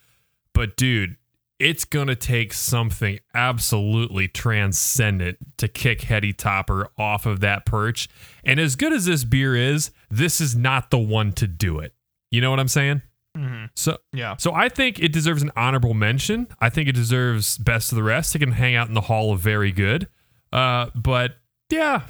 But 0.52 0.76
dude, 0.76 1.16
it's 1.60 1.84
going 1.84 2.08
to 2.08 2.16
take 2.16 2.52
something 2.52 3.18
absolutely 3.34 4.28
transcendent 4.28 5.38
to 5.58 5.68
kick 5.68 6.02
Heady 6.02 6.32
Topper 6.32 6.88
off 6.98 7.26
of 7.26 7.40
that 7.40 7.64
perch. 7.66 8.08
And 8.44 8.58
as 8.58 8.76
good 8.76 8.92
as 8.92 9.04
this 9.06 9.24
beer 9.24 9.54
is, 9.54 9.90
this 10.10 10.40
is 10.40 10.56
not 10.56 10.90
the 10.90 10.98
one 10.98 11.32
to 11.32 11.46
do 11.46 11.78
it. 11.78 11.92
You 12.30 12.40
know 12.40 12.50
what 12.50 12.58
I'm 12.60 12.68
saying? 12.68 13.02
Mhm. 13.36 13.70
So 13.74 13.98
Yeah. 14.12 14.36
so 14.38 14.52
I 14.54 14.68
think 14.68 14.98
it 15.00 15.12
deserves 15.12 15.42
an 15.42 15.50
honorable 15.56 15.94
mention. 15.94 16.46
I 16.60 16.70
think 16.70 16.88
it 16.88 16.94
deserves 16.94 17.58
best 17.58 17.92
of 17.92 17.96
the 17.96 18.02
rest. 18.02 18.34
It 18.34 18.38
can 18.40 18.52
hang 18.52 18.74
out 18.74 18.88
in 18.88 18.94
the 18.94 19.02
hall 19.02 19.32
of 19.32 19.40
very 19.40 19.72
good. 19.72 20.08
Uh, 20.52 20.90
but 20.94 21.36
yeah, 21.74 22.02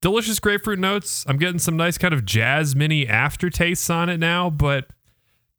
delicious 0.00 0.38
grapefruit 0.40 0.78
notes. 0.78 1.24
I'm 1.28 1.38
getting 1.38 1.58
some 1.58 1.76
nice 1.76 1.96
kind 1.98 2.12
of 2.12 2.24
jazz 2.24 2.74
mini 2.76 3.06
aftertastes 3.06 3.88
on 3.92 4.08
it 4.08 4.18
now, 4.18 4.50
but 4.50 4.88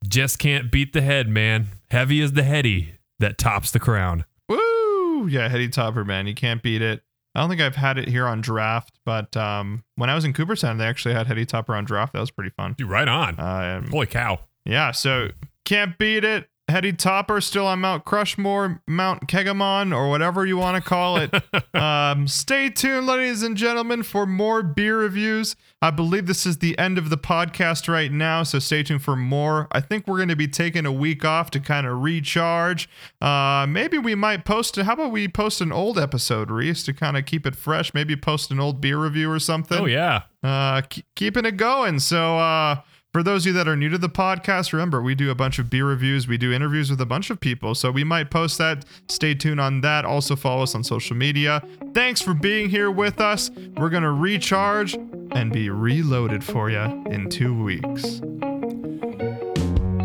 just 0.07 0.37
can't 0.39 0.71
beat 0.71 0.93
the 0.93 1.01
head, 1.01 1.29
man. 1.29 1.67
Heavy 1.89 2.21
as 2.21 2.33
the 2.33 2.43
heady 2.43 2.95
that 3.19 3.37
tops 3.37 3.71
the 3.71 3.79
crown. 3.79 4.25
Woo! 4.49 5.27
Yeah, 5.27 5.47
heady 5.47 5.69
topper, 5.69 6.03
man. 6.03 6.27
You 6.27 6.35
can't 6.35 6.61
beat 6.61 6.81
it. 6.81 7.01
I 7.35 7.39
don't 7.39 7.49
think 7.49 7.61
I've 7.61 7.75
had 7.75 7.97
it 7.97 8.07
here 8.07 8.27
on 8.27 8.41
draft, 8.41 8.99
but 9.05 9.35
um, 9.35 9.83
when 9.95 10.09
I 10.09 10.15
was 10.15 10.23
in 10.23 10.33
Cooperstown, 10.33 10.77
they 10.77 10.85
actually 10.85 11.15
had 11.15 11.25
heady 11.25 11.45
topper 11.45 11.73
on 11.73 11.83
draft. 11.85 12.13
That 12.13 12.19
was 12.19 12.29
pretty 12.29 12.51
fun. 12.51 12.75
Dude, 12.77 12.89
right 12.89 13.07
on. 13.07 13.39
Um, 13.39 13.87
Holy 13.89 14.05
cow. 14.05 14.39
yeah, 14.65 14.91
so 14.91 15.29
can't 15.65 15.97
beat 15.97 16.23
it. 16.23 16.47
Heady 16.69 16.93
topper 16.93 17.41
still 17.41 17.67
on 17.67 17.81
Mount 17.81 18.05
Crushmore, 18.05 18.79
Mount 18.87 19.27
Kegamon, 19.27 19.93
or 19.93 20.09
whatever 20.09 20.45
you 20.45 20.55
want 20.55 20.81
to 20.81 20.89
call 20.89 21.17
it. 21.17 21.33
um, 21.75 22.25
stay 22.25 22.69
tuned, 22.69 23.05
ladies 23.05 23.43
and 23.43 23.57
gentlemen, 23.57 24.01
for 24.01 24.25
more 24.25 24.63
beer 24.63 24.97
reviews. 24.97 25.57
I 25.81 25.91
believe 25.91 26.25
this 26.25 26.45
is 26.45 26.59
the 26.59 26.79
end 26.79 26.97
of 26.97 27.09
the 27.09 27.17
podcast 27.17 27.89
right 27.89 28.09
now, 28.09 28.43
so 28.43 28.59
stay 28.59 28.81
tuned 28.81 29.03
for 29.03 29.17
more. 29.17 29.67
I 29.73 29.81
think 29.81 30.07
we're 30.07 30.15
going 30.15 30.29
to 30.29 30.37
be 30.37 30.47
taking 30.47 30.85
a 30.85 30.91
week 30.91 31.25
off 31.25 31.51
to 31.51 31.59
kind 31.59 31.85
of 31.85 32.01
recharge. 32.01 32.87
Uh, 33.19 33.65
maybe 33.67 33.97
we 33.97 34.15
might 34.15 34.45
post. 34.45 34.77
How 34.77 34.93
about 34.93 35.11
we 35.11 35.27
post 35.27 35.59
an 35.59 35.73
old 35.73 35.99
episode, 35.99 36.49
Reese, 36.49 36.83
to 36.83 36.93
kind 36.93 37.17
of 37.17 37.25
keep 37.25 37.45
it 37.45 37.57
fresh? 37.57 37.93
Maybe 37.93 38.15
post 38.15 38.51
an 38.51 38.61
old 38.61 38.79
beer 38.79 38.97
review 38.97 39.29
or 39.29 39.39
something 39.39 39.79
Oh 39.81 39.85
yeah. 39.85 40.21
uh, 40.41 40.79
keep, 40.89 41.05
keeping 41.15 41.43
it 41.43 41.57
going. 41.57 41.99
So, 41.99 42.37
uh, 42.37 42.77
for 43.13 43.21
those 43.21 43.43
of 43.43 43.47
you 43.47 43.53
that 43.53 43.67
are 43.67 43.75
new 43.75 43.89
to 43.89 43.97
the 43.99 44.09
podcast, 44.09 44.73
remember 44.73 45.01
we 45.01 45.13
do 45.13 45.29
a 45.29 45.35
bunch 45.35 45.59
of 45.59 45.69
beer 45.69 45.85
reviews. 45.85 46.27
We 46.27 46.37
do 46.37 46.51
interviews 46.51 46.89
with 46.89 46.99
a 46.99 47.05
bunch 47.05 47.29
of 47.29 47.39
people. 47.39 47.75
So 47.75 47.91
we 47.91 48.03
might 48.03 48.31
post 48.31 48.57
that. 48.57 48.85
Stay 49.07 49.35
tuned 49.35 49.61
on 49.61 49.81
that. 49.81 50.03
Also 50.03 50.35
follow 50.35 50.63
us 50.63 50.73
on 50.73 50.83
social 50.83 51.15
media. 51.15 51.61
Thanks 51.93 52.21
for 52.21 52.33
being 52.33 52.69
here 52.69 52.89
with 52.89 53.21
us. 53.21 53.51
We're 53.77 53.89
going 53.89 54.03
to 54.03 54.11
recharge 54.11 54.95
and 54.95 55.53
be 55.53 55.69
reloaded 55.69 56.43
for 56.43 56.71
you 56.71 56.79
in 56.79 57.29
two 57.29 57.63
weeks. 57.63 58.21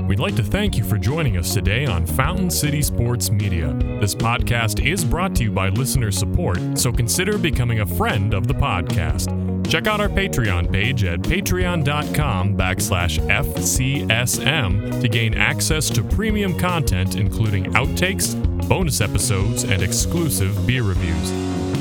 We'd 0.09 0.19
like 0.21 0.37
to 0.37 0.43
thank 0.43 0.79
you 0.79 0.85
for 0.85 0.97
joining 0.97 1.37
us 1.37 1.53
today 1.53 1.85
on 1.85 2.07
Fountain 2.07 2.49
City 2.49 2.81
Sports 2.81 3.31
Media. 3.31 3.75
This 4.01 4.15
podcast 4.15 4.83
is 4.83 5.05
brought 5.05 5.35
to 5.35 5.45
you 5.45 5.51
by 5.51 5.69
listener 5.69 6.11
support, 6.11 6.59
so 6.79 6.91
consider 6.91 7.37
becoming 7.37 7.81
a 7.81 7.87
friend 7.87 8.33
of 8.33 8.47
the 8.47 8.55
podcast. 8.55 9.29
Check 9.71 9.87
out 9.87 10.01
our 10.01 10.09
Patreon 10.09 10.73
page 10.73 11.05
at 11.05 11.21
patreon.com 11.21 12.57
backslash 12.57 13.19
FCSM 13.29 14.99
to 14.99 15.09
gain 15.09 15.35
access 15.35 15.91
to 15.91 16.03
premium 16.03 16.59
content, 16.59 17.17
including 17.17 17.65
outtakes, 17.75 18.35
bonus 18.67 19.03
episodes, 19.03 19.65
and 19.65 19.83
exclusive 19.83 20.67
beer 20.67 20.85
reviews. 20.85 21.31